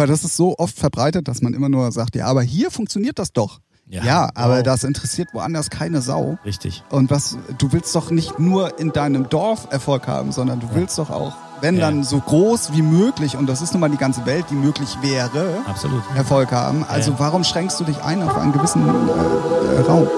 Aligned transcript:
Aber 0.00 0.06
das 0.06 0.24
ist 0.24 0.34
so 0.34 0.54
oft 0.56 0.78
verbreitet, 0.78 1.28
dass 1.28 1.42
man 1.42 1.52
immer 1.52 1.68
nur 1.68 1.92
sagt, 1.92 2.16
ja, 2.16 2.24
aber 2.24 2.40
hier 2.40 2.70
funktioniert 2.70 3.18
das 3.18 3.34
doch. 3.34 3.60
Ja, 3.86 4.02
ja 4.02 4.30
aber 4.34 4.56
wow. 4.56 4.62
das 4.62 4.82
interessiert 4.82 5.28
woanders 5.34 5.68
keine 5.68 6.00
Sau. 6.00 6.38
Richtig. 6.42 6.82
Und 6.88 7.10
was, 7.10 7.36
du 7.58 7.72
willst 7.72 7.94
doch 7.94 8.10
nicht 8.10 8.38
nur 8.38 8.78
in 8.78 8.92
deinem 8.92 9.28
Dorf 9.28 9.68
Erfolg 9.70 10.08
haben, 10.08 10.32
sondern 10.32 10.58
du 10.58 10.68
ja. 10.68 10.74
willst 10.76 10.96
doch 10.96 11.10
auch, 11.10 11.36
wenn 11.60 11.74
ja. 11.74 11.82
dann 11.82 12.02
so 12.02 12.18
groß 12.18 12.72
wie 12.72 12.80
möglich, 12.80 13.36
und 13.36 13.46
das 13.46 13.60
ist 13.60 13.74
nun 13.74 13.80
mal 13.80 13.90
die 13.90 13.98
ganze 13.98 14.24
Welt, 14.24 14.46
die 14.48 14.54
möglich 14.54 14.96
wäre, 15.02 15.58
Absolut. 15.66 16.02
Erfolg 16.16 16.50
haben. 16.50 16.82
Also 16.88 17.18
warum 17.18 17.44
schränkst 17.44 17.78
du 17.78 17.84
dich 17.84 18.02
ein 18.02 18.22
auf 18.22 18.38
einen 18.38 18.54
gewissen 18.54 18.88
äh, 18.88 19.74
äh 19.74 19.80
Raum? 19.80 20.08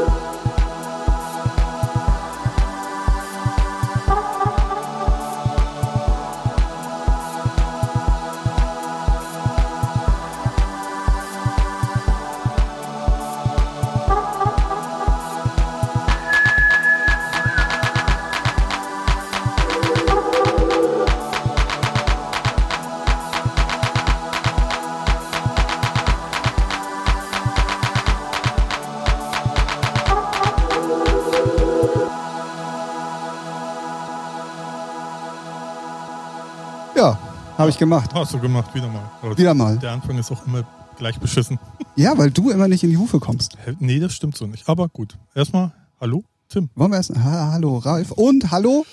Ich 37.73 37.79
gemacht. 37.79 38.11
Hast 38.15 38.35
du 38.35 38.39
gemacht, 38.39 38.75
wieder 38.75 38.89
mal. 38.89 39.11
Aber 39.21 39.37
wieder 39.37 39.55
mal. 39.55 39.79
Der 39.79 39.93
Anfang 39.93 40.19
ist 40.19 40.31
auch 40.31 40.47
immer 40.47 40.65
gleich 40.99 41.19
beschissen. 41.19 41.59
Ja, 41.97 42.17
weil 42.17 42.31
du 42.31 42.51
immer 42.51 42.69
nicht 42.69 42.85
in 42.85 42.91
die 42.91 42.99
Hufe 42.99 43.19
kommst. 43.19 43.57
Nee, 43.81 43.99
das 43.99 44.15
stimmt 44.15 44.37
so 44.37 44.47
nicht. 44.47 44.69
Aber 44.69 44.89
gut. 44.89 45.17
Erstmal, 45.35 45.73
hallo, 46.01 46.25
Tim. 46.49 46.71
Wollen 46.75 46.91
wir 46.93 46.99
erst, 46.99 47.15
ha, 47.17 47.53
hallo, 47.53 47.79
Ralf. 47.79 48.11
Und 48.13 48.51
hallo, 48.51 48.85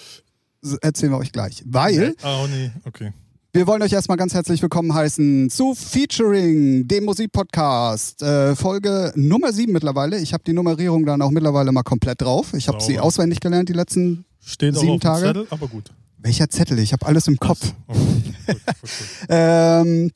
erzählen 0.82 1.12
wir 1.12 1.18
euch 1.18 1.32
gleich. 1.32 1.64
Weil. 1.66 2.16
Oh, 2.24 2.48
nee, 2.50 2.72
okay. 2.86 3.14
Wir 3.52 3.66
wollen 3.68 3.82
euch 3.82 3.94
erstmal 3.94 4.18
ganz 4.18 4.34
herzlich 4.34 4.62
willkommen 4.62 4.94
heißen 4.94 5.50
zu 5.50 5.74
Featuring, 5.74 6.88
dem 6.88 7.06
Musikpodcast. 7.06 8.22
Äh, 8.22 8.56
Folge 8.56 9.12
Nummer 9.16 9.52
7 9.52 9.74
mittlerweile. 9.74 10.20
Ich 10.20 10.34
habe 10.34 10.44
die 10.46 10.54
Nummerierung 10.54 11.06
dann 11.06 11.22
auch 11.22 11.32
mittlerweile 11.32 11.72
mal 11.72 11.84
komplett 11.84 12.22
drauf. 12.22 12.54
Ich 12.54 12.68
habe 12.68 12.80
sie 12.80 13.00
auswendig 13.00 13.40
gelernt 13.40 13.68
die 13.70 13.74
letzten 13.74 14.26
Steht 14.40 14.76
sieben 14.76 14.92
auch 14.92 14.96
auf 14.96 15.02
Tage. 15.02 15.26
Zettel, 15.26 15.48
aber 15.50 15.68
gut. 15.68 15.92
Welcher 16.22 16.50
Zettel? 16.50 16.80
Ich 16.80 16.94
habe 16.94 17.06
alles 17.06 17.28
im 17.28 17.38
Kopf. 17.38 17.74
Okay. 17.88 18.00
Gut, 18.46 18.66
gut, 18.66 18.82
gut. 18.82 18.90
ähm, 19.30 20.12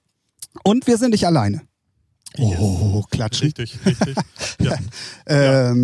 und 0.64 0.88
wir 0.88 0.98
sind 0.98 1.12
nicht 1.12 1.26
alleine. 1.26 1.62
Oh, 2.38 3.04
klatschen. 3.10 3.46
Richtig, 3.48 3.80
richtig. 3.86 4.16
Ja. 4.60 4.78
ähm, 5.28 5.84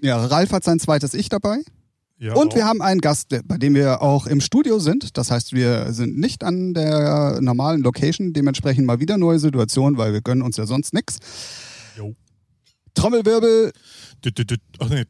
ja. 0.00 0.16
ja, 0.16 0.26
Ralf 0.26 0.52
hat 0.52 0.64
sein 0.64 0.80
zweites 0.80 1.14
Ich 1.14 1.28
dabei. 1.28 1.58
Ja, 2.18 2.34
und 2.34 2.52
auch. 2.52 2.56
wir 2.56 2.66
haben 2.66 2.82
einen 2.82 3.00
Gast, 3.00 3.28
bei 3.44 3.58
dem 3.58 3.74
wir 3.74 4.02
auch 4.02 4.26
im 4.26 4.40
Studio 4.40 4.78
sind. 4.78 5.16
Das 5.16 5.30
heißt, 5.30 5.52
wir 5.52 5.92
sind 5.92 6.18
nicht 6.18 6.44
an 6.44 6.74
der 6.74 7.38
normalen 7.40 7.82
Location. 7.82 8.32
Dementsprechend 8.32 8.86
mal 8.86 9.00
wieder 9.00 9.18
neue 9.18 9.38
Situation, 9.38 9.96
weil 9.96 10.12
wir 10.12 10.20
gönnen 10.20 10.42
uns 10.42 10.56
ja 10.56 10.66
sonst 10.66 10.94
nichts. 10.94 11.18
Trommelwirbel. 12.94 13.72
Ach 14.78 14.88
nee. 14.88 15.04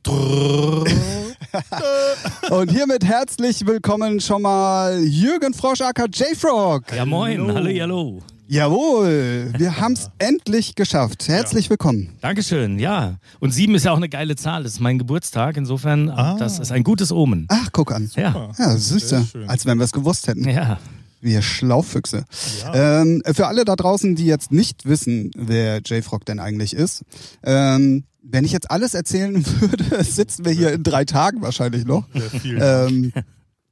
Und 2.50 2.70
hiermit 2.70 3.05
herzlich 3.05 3.67
willkommen 3.67 4.20
schon 4.20 4.42
mal 4.42 4.98
Jürgen 5.00 5.53
Froschacker 5.53 6.06
J-Frog. 6.06 6.84
Ja 6.94 7.05
moin, 7.05 7.53
hallo, 7.53 7.81
hallo. 7.81 8.22
Jawohl, 8.48 9.53
wir 9.56 9.81
haben 9.81 9.92
es 9.92 10.11
endlich 10.19 10.75
geschafft. 10.75 11.28
Herzlich 11.28 11.67
ja. 11.67 11.70
willkommen. 11.70 12.11
Dankeschön, 12.20 12.78
ja. 12.78 13.17
Und 13.41 13.53
sieben 13.53 13.75
ist 13.75 13.84
ja 13.84 13.92
auch 13.92 13.97
eine 13.97 14.09
geile 14.09 14.36
Zahl. 14.36 14.62
Das 14.62 14.72
ist 14.72 14.81
mein 14.81 14.98
Geburtstag. 14.98 15.56
Insofern, 15.56 16.11
ah. 16.11 16.36
das 16.39 16.59
ist 16.59 16.70
ein 16.70 16.84
gutes 16.84 17.12
Omen. 17.12 17.47
Ach, 17.49 17.69
guck 17.72 17.93
an. 17.93 18.10
Ja, 18.15 18.50
ja 18.59 18.76
süß, 18.76 19.10
ja. 19.10 19.25
als 19.47 19.65
wenn 19.65 19.78
wir 19.78 19.84
es 19.84 19.93
gewusst 19.93 20.28
hätten. 20.28 20.49
Ja. 20.49 20.78
Wir 21.22 21.41
Schlaufüchse. 21.41 22.25
Ja. 22.62 23.03
Ähm, 23.03 23.22
für 23.33 23.47
alle 23.47 23.65
da 23.65 23.77
draußen, 23.77 24.16
die 24.16 24.27
jetzt 24.27 24.50
nicht 24.50 24.87
wissen, 24.87 25.31
wer 25.37 25.78
J-Frog 25.78 26.25
denn 26.25 26.41
eigentlich 26.41 26.75
ist, 26.75 27.05
ähm, 27.44 28.05
wenn 28.22 28.44
ich 28.44 28.53
jetzt 28.53 28.71
alles 28.71 28.94
erzählen 28.94 29.44
würde, 29.61 30.03
sitzen 30.03 30.44
wir 30.44 30.53
hier 30.53 30.72
in 30.72 30.82
drei 30.82 31.05
Tagen 31.05 31.41
wahrscheinlich 31.41 31.84
noch. 31.84 32.06
Ähm, 32.44 33.12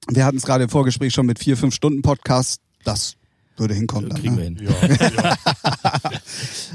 wir 0.09 0.25
hatten 0.25 0.37
es 0.37 0.45
gerade 0.45 0.65
im 0.65 0.71
Vorgespräch 0.71 1.13
schon 1.13 1.27
mit 1.27 1.39
vier, 1.39 1.57
fünf 1.57 1.75
Stunden 1.75 2.03
Podcast. 2.03 2.61
Das 2.85 3.17
würde 3.57 3.75
hinkommen. 3.75 4.11
Dann, 4.11 4.21
kriegen 4.21 4.37
ne? 4.37 4.59
wir 4.59 4.97
hin. 4.97 5.07
Ja, 5.19 5.37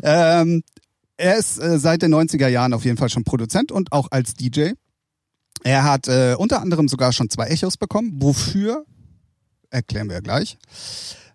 ja. 0.03 0.41
ähm, 0.41 0.61
er 1.17 1.37
ist 1.37 1.57
äh, 1.57 1.79
seit 1.79 2.01
den 2.01 2.13
90er 2.13 2.47
Jahren 2.47 2.73
auf 2.73 2.85
jeden 2.85 2.97
Fall 2.97 3.09
schon 3.09 3.23
Produzent 3.23 3.71
und 3.71 3.91
auch 3.91 4.09
als 4.11 4.33
DJ. 4.33 4.71
Er 5.63 5.83
hat 5.83 6.07
äh, 6.07 6.35
unter 6.37 6.61
anderem 6.61 6.87
sogar 6.87 7.13
schon 7.13 7.29
zwei 7.29 7.47
Echos 7.47 7.77
bekommen. 7.77 8.11
Wofür? 8.21 8.85
Erklären 9.69 10.09
wir 10.09 10.21
gleich. 10.21 10.57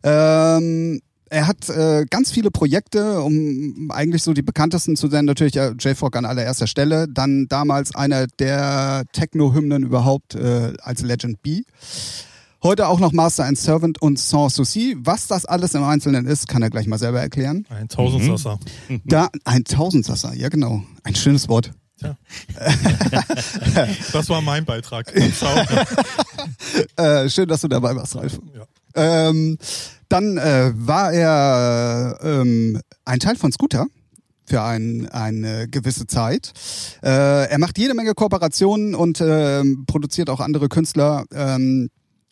Ähm, 0.03 1.01
er 1.33 1.47
hat 1.47 1.69
äh, 1.69 2.07
ganz 2.11 2.33
viele 2.33 2.51
Projekte, 2.51 3.21
um 3.21 3.91
eigentlich 3.93 4.25
so 4.25 4.33
die 4.33 4.43
bekanntesten 4.43 4.97
zu 4.97 5.07
sein, 5.09 5.25
natürlich 5.25 5.57
äh, 5.57 5.71
J-Frog 5.79 6.17
an 6.17 6.25
allererster 6.25 6.67
Stelle, 6.67 7.07
dann 7.09 7.47
damals 7.49 7.95
einer 7.95 8.27
der 8.27 9.05
Techno-Hymnen 9.13 9.85
überhaupt 9.85 10.35
äh, 10.35 10.73
als 10.83 11.03
Legend 11.03 11.41
B. 11.43 11.63
Heute 12.63 12.89
auch 12.89 12.99
noch 12.99 13.13
Master 13.13 13.45
and 13.45 13.57
Servant 13.57 14.03
und 14.03 14.19
Sans 14.19 14.55
Souci. 14.55 14.97
Was 14.99 15.29
das 15.29 15.47
alles 15.47 15.73
im 15.75 15.85
Einzelnen 15.85 16.27
ist, 16.27 16.49
kann 16.49 16.63
er 16.63 16.69
gleich 16.69 16.87
mal 16.87 16.99
selber 16.99 17.21
erklären. 17.21 17.65
Ein 17.71 17.89
Tausendsasser. 17.89 18.59
Mhm. 18.89 19.01
Da, 19.05 19.29
ein 19.45 19.65
Tausendsasser, 19.65 20.35
ja 20.35 20.49
genau. 20.49 20.83
Ein 21.05 21.15
schönes 21.15 21.49
Wort. 21.49 21.71
Ja. 22.03 22.17
das 24.13 24.29
war 24.29 24.41
mein 24.41 24.65
Beitrag. 24.65 25.13
äh, 26.97 27.29
schön, 27.29 27.49
dass 27.49 27.61
du 27.61 27.69
dabei 27.69 27.95
warst, 27.95 28.17
Ralf. 28.17 28.39
Ja. 28.55 29.29
Ähm, 29.29 29.59
dann 30.09 30.39
äh, 30.39 30.73
war 30.75 31.13
er 31.13 32.19
ähm, 32.23 32.81
ein 33.05 33.19
Teil 33.21 33.37
von 33.37 33.53
Scooter 33.53 33.87
für 34.47 34.63
ein, 34.63 35.09
eine 35.09 35.69
gewisse 35.69 36.07
Zeit. 36.07 36.53
Äh, 37.03 37.49
er 37.49 37.59
macht 37.59 37.79
jede 37.79 37.95
Menge 37.95 38.15
Kooperationen 38.15 38.97
und 38.97 39.21
äh, 39.21 39.63
produziert 39.87 40.29
auch 40.29 40.41
andere 40.41 40.69
Künstler. 40.69 41.25
Ähm, 41.33 41.91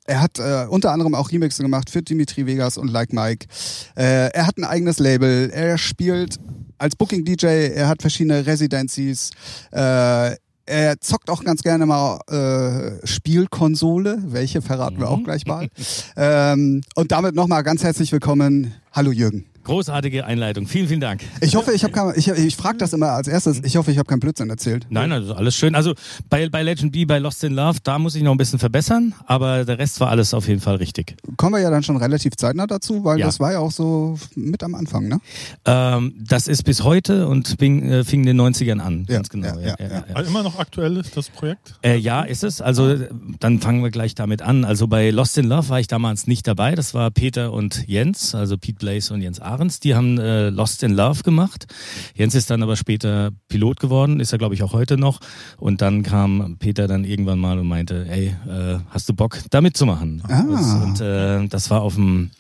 er 0.09 0.23
hat 0.23 0.39
äh, 0.39 0.67
unter 0.69 0.91
anderem 0.93 1.15
auch 1.15 1.31
Remixe 1.31 1.63
gemacht 1.63 1.91
für 1.91 2.03
Dimitri 2.03 2.47
Vegas 2.47 2.79
und 2.79 2.89
Like 2.89 3.13
Mike. 3.13 3.47
Äh, 3.95 4.31
er 4.33 4.47
hat 4.47 4.57
ein 4.57 4.65
eigenes 4.65 4.99
Label. 4.99 5.51
Er 5.51 5.77
spielt 5.77 6.39
als 6.79 6.97
Booking 6.97 7.25
DJ. 7.25 7.47
Er 7.47 7.89
hat 7.89 8.01
verschiedene 8.01 8.47
Residencies. 8.47 9.31
Äh, 9.71 10.37
er 10.65 11.01
zockt 11.01 11.31
auch 11.31 11.45
ganz 11.45 11.63
gerne 11.63 11.85
mal 11.85 12.21
äh, 12.29 13.07
Spielkonsole. 13.07 14.19
Welche 14.27 14.63
verraten 14.63 14.99
wir 14.99 15.11
auch 15.11 15.19
mhm. 15.19 15.25
gleich 15.25 15.47
mal. 15.47 15.69
ähm, 16.17 16.81
und 16.95 17.13
damit 17.13 17.35
nochmal 17.35 17.63
ganz 17.63 17.85
herzlich 17.85 18.11
willkommen. 18.11 18.75
Hallo 18.93 19.13
Jürgen. 19.13 19.45
Großartige 19.69 20.25
Einleitung. 20.25 20.67
Vielen, 20.67 20.89
vielen 20.89 21.01
Dank. 21.01 21.21
Ich 21.43 21.55
hoffe, 21.55 21.73
ich 21.73 21.85
habe 21.85 22.15
ich, 22.17 22.27
ich 22.27 22.57
frage 22.57 22.79
das 22.79 22.95
immer 22.95 23.11
als 23.11 23.29
erstes. 23.29 23.61
Ich 23.65 23.77
hoffe, 23.77 23.93
ich 23.93 23.99
habe 23.99 24.09
keinen 24.09 24.21
Blödsinn 24.21 24.49
erzählt. 24.49 24.87
Nein, 24.89 25.13
also 25.13 25.35
alles 25.35 25.57
schön. 25.57 25.75
Also 25.75 25.93
bei, 26.31 26.49
bei 26.49 26.63
Legend 26.63 26.91
B, 26.91 27.05
bei 27.05 27.19
Lost 27.19 27.45
in 27.45 27.53
Love, 27.53 27.77
da 27.85 27.99
muss 27.99 28.15
ich 28.15 28.23
noch 28.23 28.33
ein 28.33 28.39
bisschen 28.39 28.59
verbessern, 28.59 29.15
aber 29.27 29.67
der 29.67 29.79
Rest 29.79 30.01
war 30.01 30.09
alles 30.09 30.33
auf 30.33 30.49
jeden 30.49 30.63
Fall 30.63 30.77
richtig. 30.77 31.17
Kommen 31.37 31.57
wir 31.57 31.61
ja 31.61 31.69
dann 31.69 31.83
schon 31.83 31.99
relativ 31.99 32.35
zeitnah 32.37 32.67
dazu, 32.67 33.05
weil 33.05 33.19
ja. 33.19 33.27
das 33.27 33.41
war 33.41 33.53
ja 33.53 33.59
auch 33.59 33.71
so 33.71 34.19
mit 34.35 34.63
am 34.63 34.75
Anfang, 34.75 35.07
ne? 35.07 35.21
Ähm, 35.67 36.15
das 36.19 36.49
ist 36.49 36.63
bis 36.63 36.83
heute 36.83 37.27
und 37.29 37.57
fing, 37.59 37.83
äh, 37.91 38.05
fing 38.05 38.21
in 38.21 38.39
den 38.39 38.41
90ern 38.41 38.81
an, 38.81 39.05
ja, 39.07 39.17
ganz 39.17 39.29
genau. 39.29 39.49
Ja, 39.59 39.77
ja, 39.79 40.05
also 40.15 40.31
immer 40.31 40.45
noch 40.45 40.59
aktuell 40.59 40.97
ist 40.97 41.15
das 41.15 41.29
Projekt? 41.29 41.75
Äh, 41.83 41.97
ja, 41.97 42.23
ist 42.23 42.43
es. 42.43 42.63
Also 42.63 42.97
dann 43.39 43.61
fangen 43.61 43.83
wir 43.83 43.91
gleich 43.91 44.15
damit 44.15 44.41
an. 44.41 44.65
Also 44.65 44.87
bei 44.87 45.11
Lost 45.11 45.37
in 45.37 45.45
Love 45.45 45.69
war 45.69 45.79
ich 45.79 45.89
damals 45.89 46.27
nicht 46.27 46.47
dabei. 46.47 46.75
Das 46.75 46.95
war 46.95 47.11
Peter 47.11 47.53
und 47.53 47.87
Jens, 47.87 48.35
also 48.35 48.57
Pete 48.57 48.79
Blaze 48.79 49.13
und 49.13 49.21
Jens 49.21 49.41
Ahrens. 49.59 49.81
Die 49.81 49.95
haben 49.95 50.19
äh, 50.19 50.51
Lost 50.51 50.83
in 50.83 50.93
Love 50.93 51.23
gemacht. 51.23 51.67
Jens 52.15 52.35
ist 52.35 52.51
dann 52.51 52.63
aber 52.63 52.77
später 52.77 53.31
Pilot 53.49 53.81
geworden, 53.81 54.21
ist 54.21 54.33
er 54.33 54.39
glaube 54.39 54.55
ich 54.55 54.63
auch 54.63 54.73
heute 54.73 54.97
noch. 54.97 55.21
Und 55.59 55.83
dann 55.83 56.03
kam 56.03 56.57
Peter 56.59 56.87
dann 56.87 57.05
irgendwann 57.05 57.39
mal 57.39 57.59
und 57.59 57.67
meinte, 57.67 58.07
ey, 58.09 58.29
äh, 58.49 58.79
hast 58.91 59.09
du 59.09 59.15
Bock, 59.15 59.39
da 59.51 59.61
mitzumachen? 59.61 60.23
Ah. 60.29 60.83
Und 60.85 61.01
äh, 61.01 61.47
das 61.49 61.71
war 61.71 61.83
auf 61.83 61.97
dem 61.97 62.31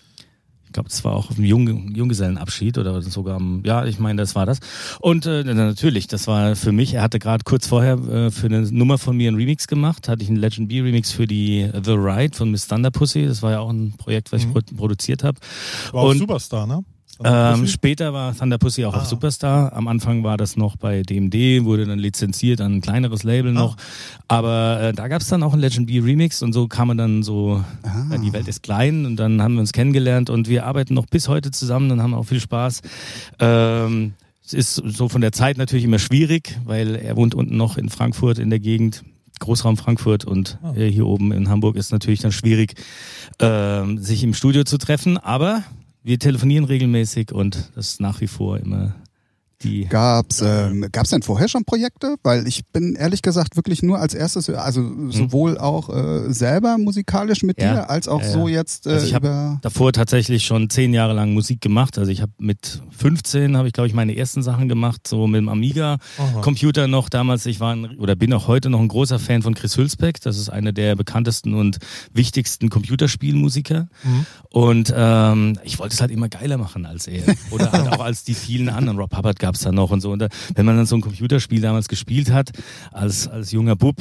ich 0.69 0.73
glaube, 0.73 0.91
das 0.91 1.03
war 1.03 1.15
auch 1.15 1.31
auf 1.31 1.37
dem 1.37 1.47
Jung 1.47 1.95
Junggesellenabschied 1.95 2.77
oder 2.77 3.01
sogar 3.01 3.37
am, 3.37 3.63
ja, 3.65 3.87
ich 3.87 3.99
meine, 3.99 4.21
das 4.21 4.35
war 4.35 4.45
das. 4.45 4.59
Und 5.01 5.25
äh, 5.25 5.43
natürlich, 5.43 6.09
das 6.09 6.27
war 6.27 6.57
für 6.57 6.73
mich, 6.73 6.93
er 6.93 7.03
hatte 7.03 7.19
gerade 7.19 7.43
kurz 7.43 7.67
vorher 7.67 7.95
äh, 7.95 8.31
für 8.31 8.49
eine 8.49 8.71
Nummer 8.71 8.99
von 8.99 9.17
mir 9.17 9.29
einen 9.29 9.39
Remix 9.39 9.67
gemacht, 9.67 10.09
hatte 10.09 10.23
ich 10.23 10.29
einen 10.29 10.37
Legend 10.37 10.69
B 10.69 10.83
Remix 10.83 11.11
für 11.11 11.27
die 11.27 11.71
The 11.73 11.93
Ride 11.93 12.37
von 12.37 12.51
Miss 12.51 12.69
Thunder 12.69 12.91
Pussy, 12.91 13.25
das 13.25 13.43
war 13.43 13.53
ja 13.53 13.61
auch 13.61 13.71
ein 13.71 13.95
Projekt, 13.97 14.31
was 14.31 14.43
ich 14.43 14.49
mhm. 14.49 14.77
produziert 14.77 15.25
habe. 15.25 15.39
War 15.93 16.03
auch 16.03 16.13
Superstar, 16.13 16.67
ne? 16.67 16.85
Ähm, 17.25 17.67
später 17.67 18.13
war 18.13 18.37
Thunder 18.37 18.59
Pussy 18.59 18.85
auch 18.85 18.95
ah. 18.95 18.99
auf 18.99 19.07
Superstar. 19.07 19.73
Am 19.73 19.89
Anfang 19.89 20.23
war 20.23 20.37
das 20.37 20.57
noch 20.57 20.77
bei 20.77 21.03
DMD, 21.03 21.65
wurde 21.65 21.85
dann 21.85 21.99
lizenziert 21.99 22.61
an 22.61 22.77
ein 22.77 22.81
kleineres 22.81 23.25
Label 23.25 23.53
noch. 23.53 23.77
Ah. 23.77 24.37
Aber 24.37 24.81
äh, 24.81 24.93
da 24.93 25.09
gab 25.09 25.21
es 25.21 25.29
dann 25.29 25.43
auch 25.43 25.53
ein 25.53 25.61
Legend 25.61 25.89
B 25.89 25.99
Remix 25.99 26.43
und 26.43 26.53
so 26.53 26.69
kam 26.69 26.89
man 26.89 26.99
dann 26.99 27.23
so, 27.23 27.65
ah. 27.83 28.15
äh, 28.15 28.19
die 28.19 28.33
Welt 28.33 28.47
ist 28.47 28.63
klein 28.63 29.05
und 29.07 29.17
dann 29.17 29.43
haben 29.43 29.55
wir 29.55 29.61
uns 29.61 29.73
kennengelernt 29.73 30.31
und 30.31 30.49
wir 30.49 30.67
arbeiten 30.67 30.95
noch 30.95 31.07
bis 31.07 31.29
heute 31.29 31.51
zusammen 31.51 31.91
und 31.91 32.03
haben 32.03 32.15
auch 32.15 32.25
viel 32.25 32.41
Spaß. 32.41 32.83
Ähm, 33.41 34.15
es 34.45 34.55
ist 34.55 34.75
so 34.77 35.09
von 35.09 35.21
der 35.21 35.33
Zeit 35.33 35.59
natürlich 35.59 35.85
immer 35.85 35.99
schwierig, 35.99 36.59
weil 36.65 36.95
er 36.95 37.17
wohnt 37.17 37.35
unten 37.35 37.57
noch 37.57 37.77
in 37.77 37.89
Frankfurt 37.89 38.39
in 38.39 38.51
der 38.51 38.61
Gegend. 38.61 39.03
Großraum 39.41 39.77
Frankfurt 39.77 40.25
und 40.25 40.59
oh. 40.65 40.75
hier 40.75 41.07
oben 41.07 41.31
in 41.31 41.49
Hamburg 41.49 41.77
ist 41.77 41.93
natürlich 41.93 42.19
dann 42.19 42.33
schwierig, 42.33 42.75
äh, 43.39 43.85
sich 43.97 44.25
im 44.25 44.35
Studio 44.35 44.65
zu 44.65 44.79
treffen. 44.79 45.17
Aber 45.17 45.63
wir 46.09 46.19
telefonieren 46.19 46.65
regelmäßig 46.65 47.33
und 47.33 47.71
das 47.75 47.91
ist 47.91 48.01
nach 48.01 48.23
wie 48.23 48.29
vor 48.29 48.59
immer 48.59 48.95
die. 49.63 49.87
Gab's 49.87 50.41
ähm, 50.41 50.87
gab's 50.93 51.11
denn 51.11 51.23
vorher 51.23 51.49
schon 51.49 51.65
Projekte? 51.65 52.17
Weil 52.23 52.47
ich 52.47 52.67
bin 52.67 52.95
ehrlich 52.95 53.23
gesagt 53.23 53.57
wirklich 53.57 53.83
nur 53.83 53.99
als 53.99 54.15
erstes, 54.15 54.49
also 54.51 54.81
hm. 54.81 55.13
sowohl 55.13 55.59
auch 55.59 55.89
äh, 55.89 56.33
selber 56.33 56.79
musikalisch 56.79 57.43
mit 57.43 57.61
ja. 57.61 57.73
dir 57.73 57.91
als 57.91 58.09
auch 58.09 58.23
ja, 58.23 58.31
so 58.31 58.49
jetzt 58.49 58.87
äh, 58.87 58.91
also 58.91 59.07
ich 59.07 59.15
über. 59.15 59.59
davor 59.63 59.93
tatsächlich 59.93 60.45
schon 60.45 60.71
zehn 60.71 60.95
Jahre 60.95 61.13
lang 61.13 61.33
Musik 61.33 61.61
gemacht. 61.61 61.99
Also 61.99 62.11
ich 62.11 62.23
habe 62.23 62.33
mit 62.39 62.83
15 62.97 63.57
habe 63.57 63.69
ich 63.69 63.73
glaube 63.73 63.89
ich 63.89 63.95
meine 63.95 64.17
ersten 64.17 64.43
Sachen 64.43 64.69
gemacht, 64.69 65.07
so 65.07 65.27
mit 65.27 65.39
dem 65.39 65.49
Amiga 65.49 65.99
Computer 66.41 66.87
noch 66.89 67.09
damals. 67.09 67.47
Ich 67.47 67.61
war 67.61 67.75
ein, 67.75 67.99
oder 67.99 68.17
bin 68.17 68.33
auch 68.33 68.49
heute 68.49 68.71
noch 68.71 68.81
ein 68.81 68.89
großer 68.89 69.19
Fan 69.19 69.43
von 69.43 69.55
Chris 69.55 69.77
Hülsbeck. 69.77 70.21
Das 70.21 70.39
ist 70.39 70.49
einer 70.49 70.73
der 70.73 70.97
bekanntesten 70.97 71.55
und 71.55 71.79
wichtigsten 72.13 72.71
Computerspielmusiker. 72.71 73.89
Mhm. 74.03 74.27
Und 74.51 74.93
ähm, 74.95 75.59
ich 75.65 75.79
wollte 75.79 75.95
es 75.95 76.01
halt 76.01 76.11
immer 76.11 76.29
geiler 76.29 76.59
machen 76.59 76.87
als 76.87 77.07
er 77.07 77.23
oder 77.51 77.73
halt 77.73 77.89
auch 77.89 78.01
als 78.01 78.25
die 78.25 78.35
vielen 78.35 78.69
anderen. 78.69 78.99
Rob 78.99 79.17
Hubbard 79.17 79.39
gab's 79.49 79.61
da 79.61 79.73
noch 79.73 79.91
und 79.91 80.01
so. 80.01 80.11
Und 80.11 80.19
da, 80.19 80.29
wenn 80.55 80.67
man 80.67 80.77
dann 80.77 80.85
so 80.85 80.95
ein 80.95 81.01
Computerspiel 81.01 81.63
damals 81.63 81.89
gespielt 81.89 82.31
hat, 82.31 82.51
als, 82.93 83.27
als 83.29 83.51
junger 83.51 83.77
Bub, 83.77 83.97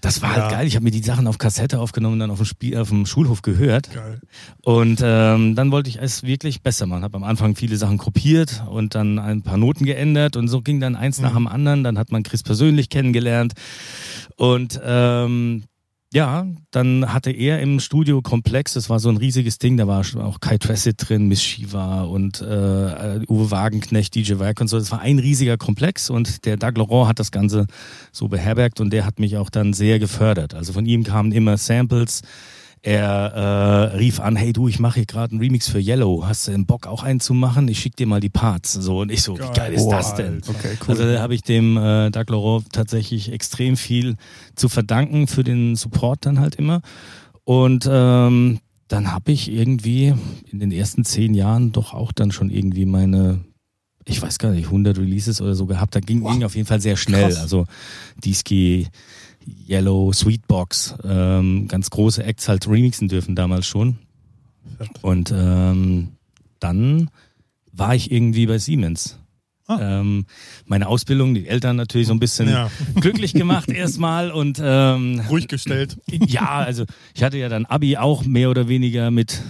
das 0.00 0.22
war 0.22 0.30
halt 0.30 0.38
ja. 0.38 0.44
halt 0.44 0.54
geil. 0.54 0.66
Ich 0.68 0.76
habe 0.76 0.84
mir 0.84 0.92
die 0.92 1.02
Sachen 1.02 1.26
auf 1.26 1.38
Kassette 1.38 1.80
aufgenommen 1.80 2.14
und 2.14 2.18
dann 2.20 2.30
auf 2.30 2.38
dem, 2.38 2.46
Spiel, 2.46 2.78
auf 2.78 2.88
dem 2.88 3.04
Schulhof 3.04 3.42
gehört. 3.42 3.92
Geil. 3.92 4.20
Und 4.62 5.00
ähm, 5.02 5.56
dann 5.56 5.72
wollte 5.72 5.90
ich 5.90 5.98
es 6.00 6.22
wirklich 6.22 6.62
besser 6.62 6.86
machen. 6.86 7.02
Habe 7.02 7.16
am 7.16 7.24
Anfang 7.24 7.56
viele 7.56 7.76
Sachen 7.76 7.98
kopiert 7.98 8.62
und 8.70 8.94
dann 8.94 9.18
ein 9.18 9.42
paar 9.42 9.56
Noten 9.56 9.84
geändert 9.84 10.36
und 10.36 10.46
so 10.46 10.62
ging 10.62 10.78
dann 10.78 10.94
eins 10.94 11.18
mhm. 11.18 11.24
nach 11.24 11.34
dem 11.34 11.48
anderen. 11.48 11.82
Dann 11.82 11.98
hat 11.98 12.12
man 12.12 12.22
Chris 12.22 12.44
persönlich 12.44 12.88
kennengelernt 12.88 13.54
und 14.36 14.80
ähm, 14.84 15.64
ja, 16.12 16.46
dann 16.70 17.10
hatte 17.12 17.30
er 17.30 17.60
im 17.60 17.80
Studio 17.80 18.20
Komplex, 18.20 18.74
das 18.74 18.90
war 18.90 19.00
so 19.00 19.08
ein 19.08 19.16
riesiges 19.16 19.58
Ding, 19.58 19.78
da 19.78 19.86
war 19.86 20.04
auch 20.22 20.40
Kai 20.40 20.58
Tressett 20.58 20.96
drin, 20.98 21.26
Miss 21.26 21.42
Shiva 21.42 22.02
und 22.02 22.42
äh, 22.42 23.20
Uwe 23.28 23.50
Wagenknecht, 23.50 24.14
DJ 24.14 24.38
Werk 24.38 24.60
und 24.60 24.68
so. 24.68 24.78
Das 24.78 24.92
war 24.92 25.00
ein 25.00 25.18
riesiger 25.18 25.56
Komplex 25.56 26.10
und 26.10 26.44
der 26.44 26.58
Doug 26.58 26.72
Laurent 26.76 27.08
hat 27.08 27.18
das 27.18 27.30
Ganze 27.30 27.66
so 28.12 28.28
beherbergt 28.28 28.80
und 28.80 28.92
der 28.92 29.06
hat 29.06 29.20
mich 29.20 29.38
auch 29.38 29.48
dann 29.48 29.72
sehr 29.72 29.98
gefördert. 29.98 30.54
Also 30.54 30.74
von 30.74 30.84
ihm 30.84 31.02
kamen 31.02 31.32
immer 31.32 31.56
Samples, 31.56 32.20
er 32.82 33.92
äh, 33.92 33.96
rief 33.96 34.18
an, 34.18 34.34
hey 34.34 34.52
du, 34.52 34.66
ich 34.66 34.80
mache 34.80 34.96
hier 34.96 35.06
gerade 35.06 35.32
einen 35.32 35.40
Remix 35.40 35.68
für 35.68 35.78
Yellow. 35.78 36.26
Hast 36.26 36.48
du 36.48 36.50
den 36.50 36.66
Bock 36.66 36.88
auch 36.88 37.04
einen 37.04 37.20
zu 37.20 37.32
machen? 37.32 37.68
Ich 37.68 37.78
schick 37.78 37.94
dir 37.94 38.08
mal 38.08 38.18
die 38.18 38.28
Parts. 38.28 38.72
So 38.72 39.00
und 39.00 39.12
ich 39.12 39.22
so, 39.22 39.34
geil. 39.34 39.48
wie 39.48 39.56
geil 39.56 39.72
ist 39.74 39.82
oh, 39.82 39.90
das 39.90 40.14
denn? 40.16 40.42
Okay, 40.46 40.76
cool. 40.82 40.90
Also 40.90 41.04
da 41.04 41.20
habe 41.20 41.34
ich 41.34 41.42
dem 41.42 41.76
äh, 41.76 42.10
Doug 42.10 42.24
Laurent 42.28 42.72
tatsächlich 42.72 43.30
extrem 43.30 43.76
viel 43.76 44.16
zu 44.56 44.68
verdanken 44.68 45.28
für 45.28 45.44
den 45.44 45.76
Support 45.76 46.26
dann 46.26 46.40
halt 46.40 46.56
immer. 46.56 46.82
Und 47.44 47.88
ähm, 47.88 48.58
dann 48.88 49.12
habe 49.12 49.30
ich 49.30 49.50
irgendwie 49.50 50.14
in 50.50 50.58
den 50.58 50.72
ersten 50.72 51.04
zehn 51.04 51.34
Jahren 51.34 51.70
doch 51.70 51.94
auch 51.94 52.10
dann 52.10 52.32
schon 52.32 52.50
irgendwie 52.50 52.84
meine 52.84 53.44
ich 54.04 54.20
weiß 54.20 54.38
gar 54.38 54.50
nicht, 54.50 54.66
100 54.66 54.98
Releases 54.98 55.40
oder 55.40 55.54
so 55.54 55.66
gehabt. 55.66 55.94
Da 55.94 56.00
ging, 56.00 56.24
ging 56.24 56.42
auf 56.42 56.56
jeden 56.56 56.66
Fall 56.66 56.80
sehr 56.80 56.96
schnell. 56.96 57.28
Krass. 57.28 57.38
Also 57.38 57.66
Diski, 58.24 58.88
Yellow, 59.68 60.12
Sweetbox, 60.12 60.96
ähm, 61.04 61.68
ganz 61.68 61.90
große 61.90 62.24
Acts 62.24 62.48
halt 62.48 62.68
remixen 62.68 63.08
dürfen 63.08 63.34
damals 63.34 63.66
schon. 63.66 63.98
Und 65.02 65.32
ähm, 65.34 66.08
dann 66.60 67.10
war 67.72 67.94
ich 67.94 68.10
irgendwie 68.10 68.46
bei 68.46 68.58
Siemens. 68.58 69.18
Ah. 69.66 70.00
Ähm, 70.00 70.26
meine 70.66 70.88
Ausbildung, 70.88 71.34
die 71.34 71.46
Eltern 71.46 71.76
natürlich 71.76 72.08
so 72.08 72.14
ein 72.14 72.20
bisschen 72.20 72.48
ja. 72.48 72.70
glücklich 73.00 73.32
gemacht 73.32 73.68
erstmal 73.68 74.30
und 74.30 74.60
ähm, 74.62 75.22
ruhig 75.30 75.48
gestellt. 75.48 75.98
Ja, 76.10 76.58
also 76.58 76.84
ich 77.14 77.22
hatte 77.22 77.38
ja 77.38 77.48
dann 77.48 77.64
Abi 77.66 77.96
auch 77.96 78.24
mehr 78.24 78.50
oder 78.50 78.68
weniger 78.68 79.10
mit 79.10 79.40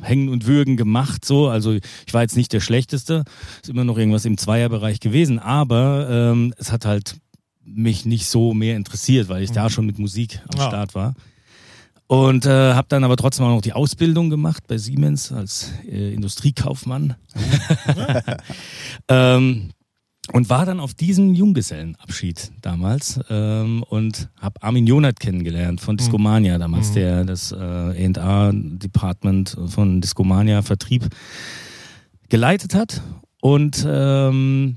Hängen 0.00 0.28
und 0.28 0.46
Würgen 0.46 0.76
gemacht, 0.76 1.24
so. 1.24 1.48
Also 1.48 1.72
ich 1.72 2.14
war 2.14 2.22
jetzt 2.22 2.36
nicht 2.36 2.52
der 2.52 2.60
Schlechteste, 2.60 3.24
ist 3.60 3.68
immer 3.68 3.84
noch 3.84 3.98
irgendwas 3.98 4.24
im 4.24 4.38
Zweierbereich 4.38 5.00
gewesen, 5.00 5.38
aber 5.38 6.08
ähm, 6.10 6.54
es 6.56 6.72
hat 6.72 6.84
halt 6.84 7.16
mich 7.74 8.04
nicht 8.04 8.26
so 8.26 8.54
mehr 8.54 8.76
interessiert, 8.76 9.28
weil 9.28 9.42
ich 9.42 9.50
mhm. 9.50 9.54
da 9.54 9.70
schon 9.70 9.86
mit 9.86 9.98
Musik 9.98 10.40
am 10.52 10.60
ja. 10.60 10.68
Start 10.68 10.94
war. 10.94 11.14
Und 12.06 12.44
äh, 12.44 12.74
habe 12.74 12.88
dann 12.88 13.04
aber 13.04 13.16
trotzdem 13.16 13.46
auch 13.46 13.50
noch 13.50 13.62
die 13.62 13.72
Ausbildung 13.72 14.30
gemacht 14.30 14.64
bei 14.66 14.78
Siemens 14.78 15.30
als 15.30 15.72
äh, 15.88 16.12
Industriekaufmann. 16.12 17.14
ähm, 19.08 19.70
und 20.32 20.48
war 20.48 20.66
dann 20.66 20.80
auf 20.80 20.94
diesem 20.94 21.34
Junggesellenabschied 21.34 22.52
damals 22.62 23.20
ähm, 23.30 23.82
und 23.84 24.28
habe 24.40 24.62
Armin 24.62 24.86
Jonat 24.86 25.18
kennengelernt 25.18 25.80
von 25.80 25.96
Discomania 25.96 26.58
damals, 26.58 26.90
mhm. 26.90 26.94
der 26.94 27.24
das 27.24 27.52
äh, 27.52 27.56
A&R-Department 27.56 29.56
von 29.68 30.00
Discomania 30.00 30.62
Vertrieb 30.62 31.08
geleitet 32.28 32.74
hat. 32.74 33.02
Und 33.40 33.84
ähm, 33.88 34.76